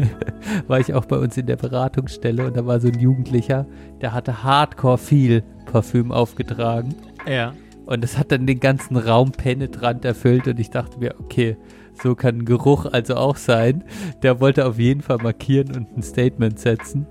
war 0.66 0.80
ich 0.80 0.92
auch 0.92 1.04
bei 1.04 1.18
uns 1.18 1.36
in 1.36 1.46
der 1.46 1.56
Beratungsstelle 1.56 2.46
und 2.46 2.56
da 2.56 2.66
war 2.66 2.80
so 2.80 2.88
ein 2.88 2.98
Jugendlicher, 2.98 3.66
der 4.00 4.12
hatte 4.12 4.42
hardcore 4.42 4.98
viel 4.98 5.42
Parfüm 5.66 6.10
aufgetragen. 6.10 6.94
Ja. 7.28 7.52
Und 7.86 8.04
es 8.04 8.18
hat 8.18 8.30
dann 8.32 8.46
den 8.46 8.60
ganzen 8.60 8.96
Raum 8.96 9.32
penetrant 9.32 10.04
erfüllt 10.04 10.46
und 10.48 10.60
ich 10.60 10.70
dachte 10.70 10.98
mir, 10.98 11.14
okay, 11.20 11.56
so 12.02 12.14
kann 12.14 12.38
ein 12.38 12.44
Geruch 12.44 12.84
also 12.86 13.14
auch 13.16 13.36
sein. 13.36 13.84
Der 14.22 14.40
wollte 14.40 14.66
auf 14.66 14.78
jeden 14.78 15.00
Fall 15.00 15.18
markieren 15.18 15.74
und 15.74 15.96
ein 15.96 16.02
Statement 16.02 16.58
setzen. 16.58 17.06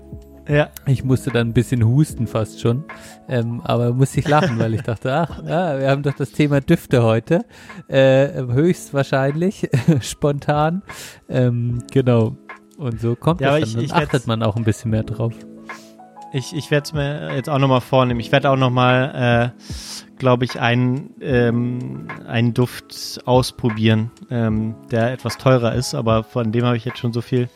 Ja. 0.48 0.68
Ich 0.86 1.02
musste 1.02 1.30
dann 1.32 1.48
ein 1.48 1.52
bisschen 1.54 1.84
husten 1.84 2.28
fast 2.28 2.60
schon, 2.60 2.84
ähm, 3.28 3.60
aber 3.64 3.92
musste 3.92 4.20
ich 4.20 4.28
lachen, 4.28 4.60
weil 4.60 4.74
ich 4.74 4.82
dachte, 4.84 5.12
ach, 5.12 5.42
ja, 5.44 5.80
wir 5.80 5.90
haben 5.90 6.04
doch 6.04 6.14
das 6.14 6.30
Thema 6.30 6.60
Düfte 6.60 7.02
heute, 7.02 7.44
äh, 7.88 8.28
höchstwahrscheinlich, 8.44 9.68
spontan, 10.02 10.82
ähm, 11.28 11.82
genau. 11.90 12.36
Und 12.78 13.00
so 13.00 13.16
kommt 13.16 13.40
Ja, 13.40 13.58
das 13.58 13.70
ich- 13.70 13.74
dann, 13.74 13.84
ich 13.84 13.90
dann 13.90 14.02
achtet 14.04 14.26
man 14.28 14.42
auch 14.44 14.54
ein 14.54 14.62
bisschen 14.62 14.92
mehr 14.92 15.02
drauf. 15.02 15.32
Ich, 16.36 16.54
ich 16.54 16.70
werde 16.70 16.84
es 16.84 16.92
mir 16.92 17.34
jetzt 17.34 17.48
auch 17.48 17.58
nochmal 17.58 17.80
vornehmen. 17.80 18.20
Ich 18.20 18.30
werde 18.30 18.50
auch 18.50 18.58
nochmal, 18.58 19.54
äh, 19.54 20.18
glaube 20.18 20.44
ich, 20.44 20.60
einen, 20.60 21.14
ähm, 21.22 22.08
einen 22.28 22.52
Duft 22.52 23.22
ausprobieren, 23.24 24.10
ähm, 24.30 24.74
der 24.90 25.14
etwas 25.14 25.38
teurer 25.38 25.74
ist, 25.74 25.94
aber 25.94 26.24
von 26.24 26.52
dem 26.52 26.66
habe 26.66 26.76
ich 26.76 26.84
jetzt 26.84 26.98
schon 26.98 27.14
so 27.14 27.22
viel 27.22 27.48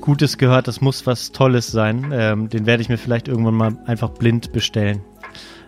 Gutes 0.00 0.38
gehört. 0.38 0.68
Das 0.68 0.80
muss 0.80 1.08
was 1.08 1.32
Tolles 1.32 1.72
sein. 1.72 2.12
Ähm, 2.14 2.48
den 2.48 2.66
werde 2.66 2.84
ich 2.84 2.88
mir 2.88 2.98
vielleicht 2.98 3.26
irgendwann 3.26 3.54
mal 3.54 3.76
einfach 3.86 4.10
blind 4.10 4.52
bestellen. 4.52 5.02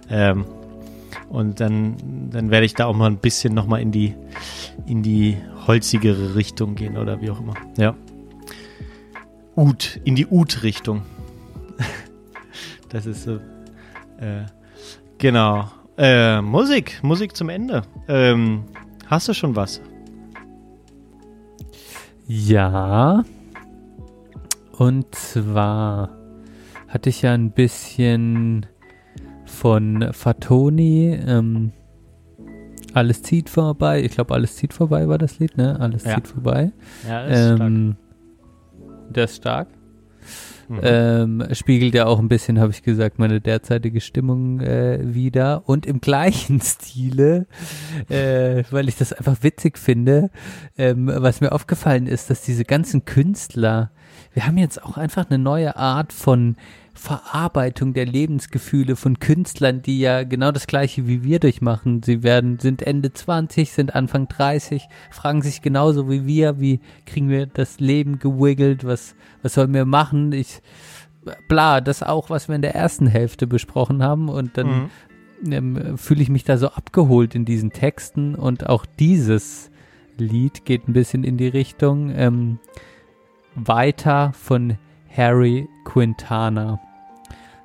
Ähm, 0.09 0.45
und 1.31 1.59
dann, 1.59 1.97
dann 2.31 2.53
werde 2.53 2.65
ich 2.65 2.75
da 2.75 2.87
auch 2.87 2.95
mal 2.95 3.11
ein 3.11 3.19
bisschen 3.19 3.55
nochmal 3.55 3.83
in 3.83 3.91
die, 3.91 4.15
in 4.87 5.03
die 5.03 5.37
holzigere 5.67 6.37
Richtung 6.37 6.77
gehen 6.77 6.97
oder 6.97 7.21
wie 7.21 7.31
auch 7.31 7.41
immer. 7.41 7.55
Ja. 7.77 7.97
Ut, 9.57 10.01
in 10.05 10.15
die 10.15 10.29
Ut-Richtung. 10.29 11.03
Das 12.93 13.07
ist 13.07 13.25
so. 13.25 13.33
Äh, 14.19 14.45
genau. 15.19 15.69
Äh, 15.97 16.41
Musik, 16.41 17.01
Musik 17.03 17.35
zum 17.37 17.49
Ende. 17.49 17.83
Ähm, 18.09 18.65
hast 19.07 19.29
du 19.29 19.35
schon 19.35 19.57
was? 19.57 19.81
Ja. 22.27 23.25
Und 24.79 25.15
zwar 25.15 26.11
hatte 26.89 27.09
ich 27.09 27.23
ja 27.23 27.33
ein 27.33 27.51
bisschen 27.53 28.67
von 29.45 30.09
Fatoni, 30.13 31.19
ähm, 31.27 31.73
Alles 32.95 33.23
zieht 33.23 33.49
vorbei. 33.49 34.03
Ich 34.03 34.13
glaube, 34.13 34.35
Alles 34.35 34.57
zieht 34.57 34.75
vorbei 34.75 35.09
war 35.09 35.17
das 35.17 35.39
Lied, 35.39 35.57
ne? 35.57 35.81
Alles 35.81 36.05
Ja. 36.05 36.17
zieht 36.17 36.29
vorbei. 36.29 36.73
Ja, 37.09 37.27
Ähm, 37.27 37.97
der 39.09 39.25
ist 39.25 39.37
stark. 39.37 39.69
Mhm. 40.69 40.81
Ähm, 40.83 41.45
spiegelt 41.53 41.95
ja 41.95 42.07
auch 42.07 42.19
ein 42.19 42.29
bisschen, 42.29 42.59
habe 42.59 42.73
ich 42.73 42.83
gesagt, 42.83 43.19
meine 43.19 43.41
derzeitige 43.41 44.01
Stimmung 44.01 44.61
äh, 44.61 45.01
wieder. 45.03 45.63
Und 45.67 45.87
im 45.87 46.01
gleichen 46.01 46.61
Stile, 46.63 47.47
äh, 48.09 48.65
weil 48.71 48.89
ich 48.89 48.97
das 48.97 49.13
einfach 49.13 49.43
witzig 49.43 49.79
finde, 49.79 50.31
ähm, 50.79 51.11
was 51.13 51.41
mir 51.41 51.53
aufgefallen 51.53 52.07
ist, 52.07 52.31
dass 52.31 52.43
diese 52.43 52.65
ganzen 52.65 53.05
Künstler, 53.05 53.91
wir 54.33 54.47
haben 54.47 54.59
jetzt 54.59 54.83
auch 54.83 54.97
einfach 54.97 55.29
eine 55.29 55.39
neue 55.39 55.77
Art 55.77 56.13
von 56.13 56.57
Verarbeitung 56.95 57.95
der 57.95 58.05
Lebensgefühle 58.05 58.97
von 58.97 59.19
Künstlern, 59.19 59.81
die 59.83 59.99
ja 60.01 60.25
genau 60.25 60.53
das 60.53 60.67
gleiche 60.67 61.07
wie 61.07 61.25
wir 61.25 61.39
durchmachen. 61.41 62.03
Sie 62.03 62.23
werden, 62.23 62.59
sind 62.59 62.83
Ende 62.83 63.13
20, 63.13 63.73
sind 63.73 63.95
Anfang 63.95 64.29
30, 64.29 64.89
fragen 65.11 65.43
sich 65.43 65.63
genauso 65.63 66.11
wie 66.11 66.27
wir, 66.27 66.61
wie 66.61 66.81
kriegen 67.07 67.29
wir 67.31 67.47
das 67.47 67.81
Leben 67.81 68.19
gewiggelt, 68.19 68.85
was, 68.85 69.15
was 69.43 69.55
sollen 69.55 69.73
wir 69.73 69.87
machen? 69.87 70.33
Ich, 70.33 70.61
bla, 71.49 71.81
das 71.81 72.03
auch, 72.03 72.29
was 72.31 72.49
wir 72.49 72.57
in 72.57 72.63
der 72.63 72.75
ersten 72.75 73.07
Hälfte 73.07 73.47
besprochen 73.47 74.03
haben 74.03 74.29
und 74.29 74.59
dann 74.59 74.91
Mhm. 75.43 75.53
ähm, 75.53 75.99
fühle 75.99 76.23
ich 76.23 76.29
mich 76.29 76.45
da 76.45 76.59
so 76.59 76.69
abgeholt 76.69 77.35
in 77.35 77.45
diesen 77.45 77.73
Texten 77.73 78.35
und 78.35 78.69
auch 78.69 78.85
dieses 78.99 79.71
Lied 80.19 80.65
geht 80.67 80.89
ein 80.89 80.93
bisschen 80.93 81.25
in 81.25 81.37
die 81.39 81.49
Richtung 81.49 82.11
ähm, 82.15 82.59
weiter 83.55 84.33
von 84.35 84.77
Harry 85.17 85.69
Quintana. 85.85 86.81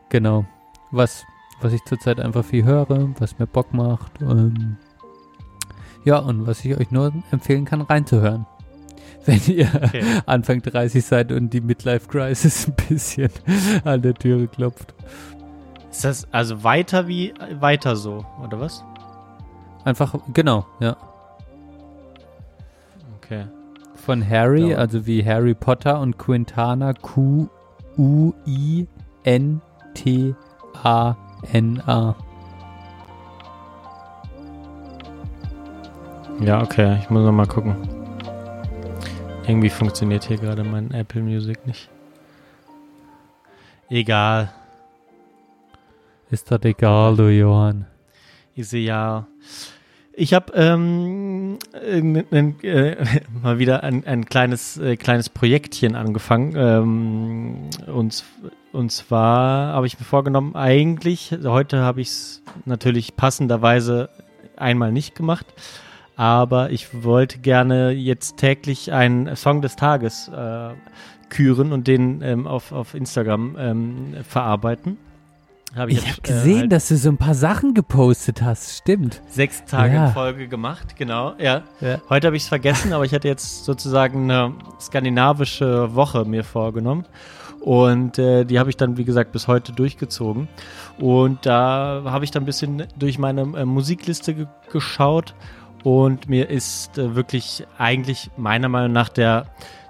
Genau. 0.09 0.45
Was, 0.91 1.25
was 1.61 1.73
ich 1.73 1.83
zurzeit 1.85 2.19
einfach 2.19 2.45
viel 2.45 2.63
höre, 2.63 3.09
was 3.19 3.39
mir 3.39 3.47
Bock 3.47 3.73
macht. 3.73 4.21
Ähm, 4.21 4.77
ja, 6.03 6.19
und 6.19 6.47
was 6.47 6.63
ich 6.63 6.77
euch 6.77 6.91
nur 6.91 7.11
empfehlen 7.31 7.65
kann, 7.65 7.81
reinzuhören. 7.81 8.45
Wenn 9.25 9.41
ihr 9.47 9.69
Okay. 9.75 10.03
Anfang 10.25 10.61
30 10.61 11.03
seid 11.03 11.31
und 11.31 11.49
die 11.51 11.59
Midlife 11.61 12.07
Crisis 12.07 12.67
ein 12.67 12.75
bisschen 12.87 13.29
an 13.83 14.01
der 14.01 14.13
Türe 14.13 14.47
klopft. 14.47 14.93
Ist 15.91 16.05
das 16.05 16.33
also 16.33 16.63
weiter 16.63 17.07
wie 17.07 17.33
weiter 17.59 17.95
so, 17.95 18.25
oder 18.43 18.59
was? 18.59 18.83
Einfach, 19.83 20.15
genau, 20.33 20.65
ja. 20.79 20.95
Okay. 23.17 23.45
Von 24.07 24.23
Harry, 24.29 24.69
Ja. 24.69 24.77
also 24.77 25.05
wie 25.05 25.25
Harry 25.25 25.53
Potter 25.53 25.99
und 25.99 26.17
Quintana, 26.17 26.93
Q-U-I-N-T-A-N-A. 26.93 28.85
Ja, 36.39 36.61
okay, 36.61 36.99
ich 37.01 37.09
muss 37.09 37.25
noch 37.25 37.33
mal 37.33 37.47
gucken. 37.47 37.75
Irgendwie 39.45 39.69
funktioniert 39.69 40.23
hier 40.23 40.37
gerade 40.37 40.63
mein 40.63 40.89
Apple 40.91 41.21
Music 41.21 41.67
nicht. 41.67 41.89
Egal. 43.89 44.53
Ist 46.29 46.49
das 46.49 46.61
egal, 46.63 47.17
du 47.17 47.27
Johann? 47.29 47.85
Ich 48.55 48.69
sehe 48.69 48.85
ja. 48.85 49.27
Ich 50.19 50.33
habe 50.33 50.51
ähm, 50.55 51.59
äh, 51.79 51.99
äh, 51.99 52.95
mal 53.43 53.59
wieder 53.59 53.83
ein, 53.83 54.03
ein 54.07 54.25
kleines, 54.25 54.75
äh, 54.77 54.97
kleines 54.97 55.29
Projektchen 55.29 55.93
angefangen. 55.93 56.55
Ähm, 56.57 57.69
und, 57.85 58.23
und 58.71 58.91
zwar 58.91 59.73
habe 59.73 59.85
ich 59.85 59.99
mir 59.99 60.05
vorgenommen, 60.05 60.55
eigentlich, 60.55 61.37
heute 61.43 61.81
habe 61.81 62.01
ich 62.01 62.07
es 62.07 62.41
natürlich 62.65 63.15
passenderweise 63.15 64.09
einmal 64.55 64.91
nicht 64.91 65.13
gemacht, 65.13 65.45
aber 66.15 66.71
ich 66.71 67.03
wollte 67.03 67.37
gerne 67.37 67.91
jetzt 67.91 68.37
täglich 68.37 68.91
einen 68.91 69.35
Song 69.35 69.61
des 69.61 69.75
Tages 69.75 70.29
äh, 70.29 70.69
küren 71.29 71.71
und 71.71 71.85
den 71.85 72.23
ähm, 72.23 72.47
auf, 72.47 72.71
auf 72.71 72.95
Instagram 72.95 73.55
ähm, 73.59 74.15
verarbeiten. 74.27 74.97
Hab 75.77 75.89
Ich 75.89 75.95
jetzt, 75.97 76.07
habe 76.07 76.17
äh, 76.19 76.33
gesehen, 76.33 76.59
halt- 76.61 76.71
dass 76.71 76.87
du 76.87 76.97
so 76.97 77.09
ein 77.09 77.17
paar 77.17 77.35
Sachen 77.35 77.73
gepostet 77.73 78.41
hast. 78.41 78.77
Stimmt. 78.77 79.21
sechs 79.29 79.63
Tage 79.65 79.93
Ja. 79.93 80.07
in 80.07 80.13
Folge 80.13 80.47
gemacht, 80.47 80.95
genau. 80.97 81.33
Ja. 81.39 81.61
Ja. 81.81 81.99
Heute 82.09 82.27
habe 82.27 82.35
ich 82.37 82.43
es 82.43 82.49
vergessen, 82.49 82.93
aber 82.93 83.05
ich 83.05 83.13
hatte 83.13 83.27
jetzt 83.27 83.65
sozusagen 83.65 84.23
eine 84.31 84.53
skandinavische 84.79 85.93
Woche 85.95 86.25
mir 86.25 86.43
vorgenommen. 86.43 87.05
Und 87.61 88.17
äh, 88.19 88.45
die 88.45 88.59
habe 88.59 88.69
ich 88.69 88.77
dann, 88.77 88.97
wie 88.97 89.03
gesagt, 89.03 89.31
bis 89.31 89.47
heute 89.47 89.71
durchgezogen. 89.73 90.47
Und 90.99 91.45
da 91.45 92.01
habe 92.05 92.23
ich 92.23 92.31
dann 92.31 92.43
ein 92.43 92.45
bisschen 92.45 92.83
durch 92.97 93.19
meine 93.19 93.41
äh, 93.41 93.65
Musikliste 93.65 94.33
ge 94.33 94.45
geschaut. 94.71 95.33
Und 95.83 96.27
mir 96.29 96.49
ist 96.49 96.97
äh, 96.97 97.15
wirklich 97.15 97.65
eigentlich 97.77 98.29
meiner 98.37 98.69
Meinung 98.69 98.91
nach 98.93 99.09
der, 99.09 99.45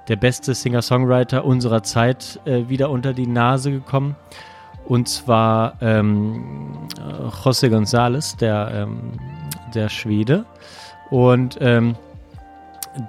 der 0.07 0.15
beste 0.15 0.53
Singer-Songwriter 0.55 1.45
unserer 1.45 1.83
Zeit 1.83 2.39
äh, 2.45 2.67
wieder 2.69 2.89
unter 2.89 3.13
die 3.13 3.27
Nase 3.27 3.71
gekommen. 3.71 4.15
Und 4.87 5.07
zwar 5.09 5.73
ähm, 5.81 6.87
äh, 6.97 7.27
José 7.29 7.69
González, 7.69 8.37
der, 8.37 8.71
ähm, 8.73 8.99
der 9.73 9.89
Schwede. 9.89 10.45
Und 11.09 11.57
ähm, 11.61 11.95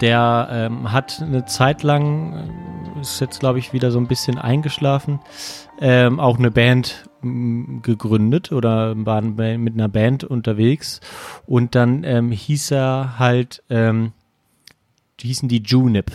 der 0.01 0.49
ähm, 0.51 0.93
hat 0.93 1.21
eine 1.23 1.45
Zeit 1.47 1.83
lang, 1.83 2.35
äh, 2.97 3.01
ist 3.01 3.21
jetzt 3.21 3.41
glaube 3.41 3.59
ich 3.59 3.73
wieder 3.73 3.91
so 3.91 3.99
ein 3.99 4.09
bisschen 4.09 4.39
eingeschlafen, 4.39 5.21
ähm, 5.81 6.21
auch 6.21 6.39
eine 6.39 6.51
Band 6.51 7.05
gegründet 7.21 8.53
oder 8.53 8.95
war 9.05 9.21
mit 9.23 9.75
einer 9.75 9.89
Band 9.89 10.25
unterwegs. 10.25 11.01
Und 11.47 11.75
dann 11.75 12.05
ähm, 12.05 12.31
hieß 12.31 12.71
er 12.73 13.19
halt 13.19 13.63
ähm, 13.71 14.13
die 15.21 15.29
hießen 15.29 15.49
die 15.49 15.63
Junip. 15.63 16.13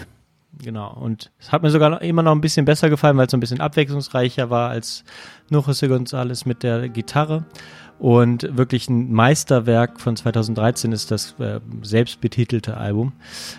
Genau. 0.64 0.94
Und 0.94 1.32
es 1.40 1.52
hat 1.52 1.62
mir 1.62 1.70
sogar 1.70 2.02
immer 2.02 2.24
noch 2.24 2.32
ein 2.32 2.42
bisschen 2.42 2.66
besser 2.66 2.90
gefallen, 2.90 3.18
weil 3.18 3.26
es 3.26 3.32
so 3.32 3.38
ein 3.38 3.42
bisschen 3.42 3.60
abwechslungsreicher 3.60 4.50
war 4.50 4.70
als 4.70 5.04
Nuchese 5.50 5.90
Gonzales 5.90 6.46
mit 6.46 6.64
der 6.64 6.90
Gitarre. 6.90 7.46
Und 8.00 8.58
wirklich 8.58 8.90
ein 8.90 9.14
Meisterwerk 9.14 10.02
von 10.02 10.16
2013 10.16 10.92
ist 10.92 11.12
das 11.12 11.36
äh, 11.40 11.60
selbstbetitelte 11.84 12.76
Album. 12.76 13.14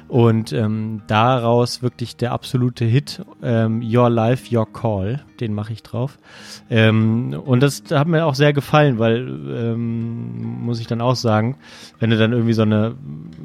Und 0.09 0.53
ähm, 0.53 1.03
daraus 1.07 1.83
wirklich 1.83 2.17
der 2.17 2.33
absolute 2.33 2.85
Hit, 2.85 3.25
ähm, 3.43 3.83
Your 3.83 4.11
Life, 4.11 4.55
Your 4.55 4.71
Call, 4.71 5.25
den 5.41 5.55
mache 5.55 5.73
ich 5.73 5.83
drauf. 5.83 6.19
Ähm, 6.69 7.41
und 7.45 7.63
das 7.63 7.85
hat 7.91 8.07
mir 8.07 8.27
auch 8.27 8.35
sehr 8.35 8.53
gefallen, 8.53 8.99
weil, 8.99 9.27
ähm, 9.27 10.63
muss 10.65 10.81
ich 10.81 10.87
dann 10.87 11.01
auch 11.01 11.17
sagen, 11.17 11.57
wenn 11.99 12.11
du 12.11 12.19
dann 12.19 12.33
irgendwie 12.33 12.53
so 12.53 12.63
eine, 12.63 12.97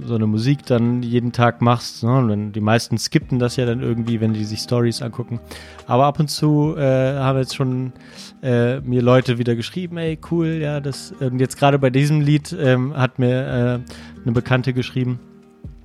so 0.06 0.16
eine 0.16 0.28
Musik 0.28 0.66
dann 0.66 1.02
jeden 1.02 1.32
Tag 1.32 1.62
machst, 1.62 2.04
ne, 2.04 2.18
und 2.18 2.52
die 2.52 2.62
meisten 2.62 2.98
skippen 2.98 3.40
das 3.40 3.56
ja 3.56 3.66
dann 3.66 3.82
irgendwie, 3.82 4.22
wenn 4.22 4.34
die 4.34 4.44
sich 4.44 4.60
Stories 4.60 5.02
angucken. 5.02 5.40
Aber 5.88 6.06
ab 6.06 6.20
und 6.20 6.30
zu 6.30 6.76
äh, 6.78 7.16
haben 7.18 7.40
jetzt 7.40 7.56
schon 7.56 7.94
äh, 8.42 8.80
mir 8.82 9.02
Leute 9.02 9.38
wieder 9.38 9.56
geschrieben, 9.56 9.98
ey, 9.98 10.20
cool, 10.32 10.60
ja, 10.62 10.79
das, 10.82 11.14
ähm, 11.22 11.40
jetzt 11.40 11.58
gerade 11.58 11.80
bei 11.80 11.90
diesem 11.90 12.22
Lied 12.22 12.56
ähm, 12.60 12.96
hat 12.96 13.20
mir 13.20 13.30
äh, 13.30 14.22
eine 14.22 14.32
Bekannte 14.32 14.74
geschrieben, 14.74 15.20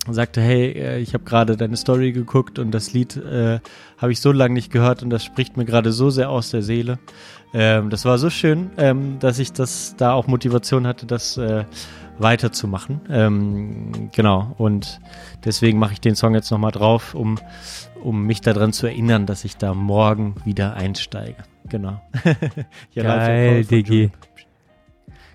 sagte, 0.09 0.41
hey, 0.41 0.73
äh, 0.73 0.99
ich 0.99 1.15
habe 1.15 1.25
gerade 1.25 1.57
deine 1.57 1.77
Story 1.77 2.13
geguckt 2.13 2.59
und 2.59 2.71
das 2.73 2.93
Lied 2.93 3.17
äh, 3.17 3.61
habe 3.99 4.13
ich 4.13 4.21
so 4.21 4.33
lange 4.33 4.55
nicht 4.55 4.71
gehört 4.73 5.03
und 5.03 5.11
das 5.11 5.25
spricht 5.25 5.57
mir 5.57 5.65
gerade 5.65 5.93
so 5.93 6.11
sehr 6.11 6.31
aus 6.31 6.51
der 6.51 6.63
Seele. 6.63 6.99
Ähm, 7.55 7.89
das 7.91 8.05
war 8.05 8.19
so 8.19 8.31
schön, 8.31 8.71
ähm, 8.77 9.19
dass 9.21 9.39
ich 9.39 9.53
das 9.53 9.95
da 9.97 10.13
auch 10.13 10.27
Motivation 10.27 10.87
hatte, 10.87 11.07
das 11.07 11.37
äh, 11.37 11.65
weiterzumachen. 12.19 13.01
Ähm, 13.09 14.11
genau, 14.13 14.55
und 14.59 15.01
deswegen 15.45 15.79
mache 15.79 15.95
ich 15.95 16.01
den 16.01 16.17
Song 16.17 16.35
jetzt 16.35 16.51
nochmal 16.51 16.73
drauf, 16.73 17.15
um, 17.15 17.39
um 18.03 18.27
mich 18.27 18.41
daran 18.41 18.73
zu 18.73 18.87
erinnern, 18.87 19.27
dass 19.27 19.45
ich 19.45 19.57
da 19.57 19.75
morgen 19.75 20.35
wieder 20.45 20.75
einsteige. 20.75 21.37
Genau. 21.69 22.01
Geil, 22.95 23.65
Digi. 23.65 24.11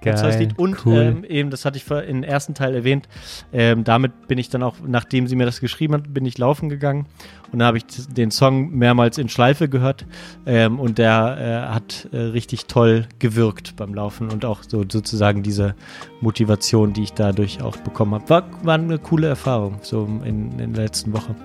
Ganz 0.01 0.21
tolles 0.21 0.39
Lied. 0.39 0.57
Und 0.57 0.85
cool. 0.85 0.99
ähm, 0.99 1.23
eben, 1.23 1.49
das 1.49 1.65
hatte 1.65 1.77
ich 1.77 1.89
im 1.89 2.23
ersten 2.23 2.53
Teil 2.53 2.75
erwähnt, 2.75 3.07
ähm, 3.51 3.83
damit 3.83 4.27
bin 4.27 4.37
ich 4.37 4.49
dann 4.49 4.63
auch, 4.63 4.75
nachdem 4.85 5.27
sie 5.27 5.35
mir 5.35 5.45
das 5.45 5.59
geschrieben 5.59 5.95
hat, 5.95 6.13
bin 6.13 6.25
ich 6.25 6.37
laufen 6.37 6.69
gegangen 6.69 7.05
und 7.51 7.59
da 7.59 7.65
habe 7.65 7.77
ich 7.77 7.85
den 7.85 8.31
Song 8.31 8.71
mehrmals 8.71 9.17
in 9.17 9.29
Schleife 9.29 9.69
gehört 9.69 10.05
ähm, 10.45 10.79
und 10.79 10.97
der 10.97 11.67
äh, 11.69 11.73
hat 11.73 12.07
äh, 12.11 12.17
richtig 12.17 12.65
toll 12.65 13.07
gewirkt 13.19 13.75
beim 13.75 13.93
Laufen 13.93 14.29
und 14.31 14.45
auch 14.45 14.63
so 14.67 14.83
sozusagen 14.89 15.43
diese 15.43 15.75
Motivation, 16.21 16.93
die 16.93 17.03
ich 17.03 17.13
dadurch 17.13 17.61
auch 17.61 17.77
bekommen 17.77 18.13
habe. 18.13 18.29
War, 18.29 18.43
war 18.63 18.75
eine 18.75 18.99
coole 18.99 19.27
Erfahrung, 19.27 19.79
so 19.81 20.05
in, 20.23 20.59
in 20.59 20.73
der 20.73 20.85
letzten 20.85 21.13
Woche. 21.13 21.35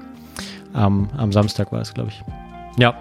Am, 0.72 1.08
am 1.16 1.32
Samstag 1.32 1.72
war 1.72 1.80
es, 1.80 1.94
glaube 1.94 2.10
ich. 2.10 2.22
Ja. 2.78 2.94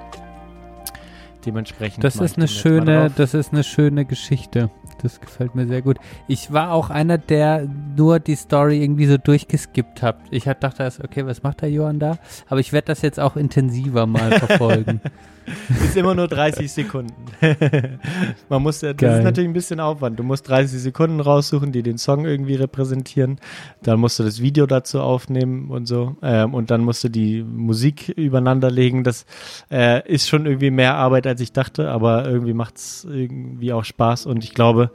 Dementsprechend. 1.45 2.03
Das 2.03 2.15
ist 2.15 2.38
eine 2.38 2.47
schöne, 2.47 3.11
das 3.15 3.34
ist 3.34 3.51
eine 3.51 3.63
schöne 3.63 4.05
Geschichte. 4.05 4.69
Das 5.02 5.20
gefällt 5.20 5.56
mir 5.56 5.68
sehr 5.68 5.82
gut. 5.82 5.98
Ich 6.28 6.52
war 6.53 6.72
auch 6.72 6.90
einer, 6.90 7.18
der 7.18 7.68
nur 7.95 8.20
die 8.20 8.36
Story 8.36 8.82
irgendwie 8.82 9.06
so 9.06 9.18
durchgeskippt 9.18 10.02
hat. 10.02 10.18
Ich 10.32 10.44
dachte 10.44 10.84
erst, 10.84 11.03
okay, 11.03 11.26
was 11.26 11.44
macht 11.44 11.61
der 11.61 11.72
Johann 11.72 11.99
da? 11.99 12.18
Aber 12.48 12.60
ich 12.60 12.74
werde 12.74 12.88
das 12.88 13.02
jetzt 13.02 13.20
auch 13.20 13.36
intensiver 13.36 14.06
mal 14.06 14.32
verfolgen. 14.40 15.02
ist 15.84 15.98
immer 15.98 16.15
nur 16.15 16.28
30 16.28 16.72
Sekunden. 16.72 17.14
Man 18.49 18.61
muss, 18.61 18.80
das 18.80 18.95
Geil. 18.98 19.20
ist 19.20 19.24
natürlich 19.24 19.49
ein 19.49 19.53
bisschen 19.53 19.80
Aufwand. 19.80 20.20
Du 20.20 20.24
musst 20.24 20.48
30 20.48 20.80
Sekunden 20.82 21.20
raussuchen, 21.20 21.72
die 21.72 21.84
den 21.84 21.98
Song 21.98 22.26
irgendwie 22.26 22.56
repräsentieren. 22.56 23.40
Dann 23.82 23.99
musst 23.99 24.20
du 24.20 24.24
das 24.24 24.41
Video 24.41 24.65
dazu 24.65 25.02
aufnehmen 25.02 25.70
und 25.70 25.86
so. 25.86 26.15
Ähm, 26.22 26.53
und 26.53 26.72
dann 26.72 26.82
musst 26.82 27.03
du 27.03 27.10
die 27.10 27.44
Musik 27.44 28.10
übereinander 28.10 28.72
legen. 28.72 29.03
Das 29.03 29.26
äh, 29.72 30.07
ist 30.10 30.28
schon 30.28 30.45
irgendwie 30.45 30.72
mehr 30.72 30.95
Arbeit, 30.95 31.28
als 31.28 31.41
ich 31.41 31.52
dachte, 31.52 31.90
aber 31.90 32.26
irgendwie 32.26 32.53
macht 32.53 32.78
es 32.78 33.07
irgendwie 33.10 33.74
auch 33.74 33.86
Spaß. 33.86 34.26
Und 34.26 34.44
ich 34.44 34.53
glaube, 34.53 34.91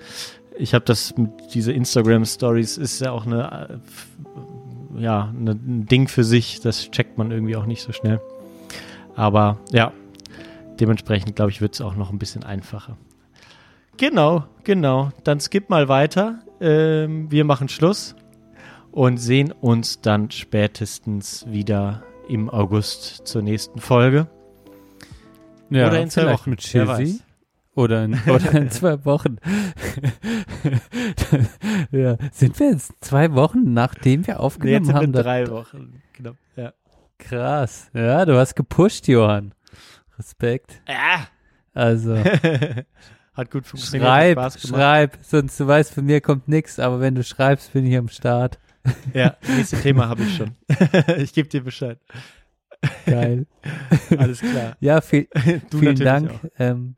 ich 0.59 0.75
habe 0.75 0.85
das 0.85 1.17
mit 1.17 1.31
diese 1.55 1.73
Instagram 1.73 2.25
Stories 2.25 2.77
ist 2.79 3.01
ja 3.01 3.13
auch 3.13 3.27
eine, 3.27 3.81
ja, 4.97 5.33
eine, 5.39 5.53
ein 5.53 5.87
Ding 5.87 6.09
für 6.09 6.25
sich. 6.25 6.61
Das 6.61 6.91
checkt 6.91 7.19
man 7.19 7.31
irgendwie 7.31 7.57
auch 7.57 7.67
nicht 7.67 7.83
so 7.83 7.93
schnell. 7.93 8.21
Aber 9.15 9.59
ja, 9.73 9.93
Dementsprechend, 10.81 11.37
glaube 11.37 11.51
ich, 11.51 11.61
wird 11.61 11.75
es 11.75 11.81
auch 11.81 11.95
noch 11.97 12.11
ein 12.13 12.19
bisschen 12.19 12.45
einfacher. 12.45 12.97
Genau, 13.97 14.45
genau. 14.65 15.11
Dann 15.25 15.41
skip 15.41 15.71
mal 15.71 15.89
weiter. 15.89 16.41
Ähm, 16.61 17.31
wir 17.31 17.45
machen 17.45 17.69
Schluss 17.69 18.15
und 18.93 19.17
sehen 19.19 19.53
uns 19.53 20.01
dann 20.01 20.31
spätestens 20.31 21.45
wieder 21.49 22.03
im 22.29 22.49
August 22.51 23.27
zur 23.27 23.43
nächsten 23.43 23.81
Folge. 23.81 24.29
Ja, 25.71 25.89
Oder 25.89 26.01
in 26.01 26.11
zwei 26.11 26.33
Wochen, 26.33 26.51
mit 26.51 26.75
weiß. 26.75 27.23
Oder 27.75 28.05
in, 28.05 28.15
oder 28.27 28.53
in 28.55 28.71
zwei 28.71 29.05
Wochen. 29.05 29.37
ja. 31.91 32.17
Sind 32.33 32.59
wir 32.59 32.71
jetzt 32.71 32.93
zwei 33.01 33.33
Wochen, 33.35 33.73
nachdem 33.73 34.27
wir 34.27 34.35
Nee, 34.35 34.41
aufgenommen 34.41 34.75
jetzt 34.75 34.87
sind 34.87 34.95
wir 34.95 35.01
haben? 35.03 35.13
da- 35.13 35.23
drei 35.23 35.49
Wochen. 35.49 36.03
Genau. 36.15 36.33
Ja. 36.57 36.73
Krass. 37.19 37.91
Ja, 37.95 38.25
du 38.25 38.37
hast 38.39 38.55
gepusht, 38.55 39.09
Johann. 39.09 39.53
Respekt. 40.19 40.83
Also, 41.75 42.17
Hat 43.35 43.53
gut 43.53 43.67
funktioniert. 43.67 44.09
schreib, 44.09 44.33
Spaß 44.33 44.63
gemacht. 44.63 44.81
schreib. 44.81 45.19
Sonst, 45.23 45.61
du 45.61 45.67
weißt, 45.69 45.95
von 45.95 46.05
mir 46.05 46.21
kommt 46.21 46.49
nichts, 46.49 46.81
aber 46.81 47.01
wenn 47.01 47.15
du 47.15 47.23
schreibst, 47.23 47.73
bin 47.73 47.87
ich 47.87 47.97
am 47.97 48.09
Start. 48.09 48.59
Ja, 49.15 49.37
nächste 49.49 49.81
Thema 49.81 50.09
habe 50.09 50.25
ich 50.25 50.37
schon. 50.37 50.57
ich 51.19 51.33
gebe 51.33 51.49
dir 51.49 51.63
Bescheid. 51.63 52.01
Geil. 53.07 53.47
Alles 54.17 54.41
klar. 54.41 54.77
Ja, 54.81 55.01
viel, 55.01 55.29
vielen 55.71 55.97
Dank. 55.97 56.33
Ähm, 56.59 56.97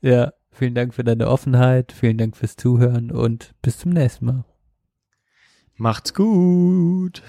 ja, 0.00 0.32
vielen 0.52 0.74
Dank 0.74 0.94
für 0.94 1.04
deine 1.04 1.28
Offenheit. 1.28 1.92
Vielen 1.92 2.18
Dank 2.18 2.36
fürs 2.36 2.56
Zuhören 2.56 3.10
und 3.10 3.54
bis 3.60 3.78
zum 3.78 3.92
nächsten 3.92 4.26
Mal. 4.26 4.44
Macht's 5.76 6.14
gut. 6.14 7.22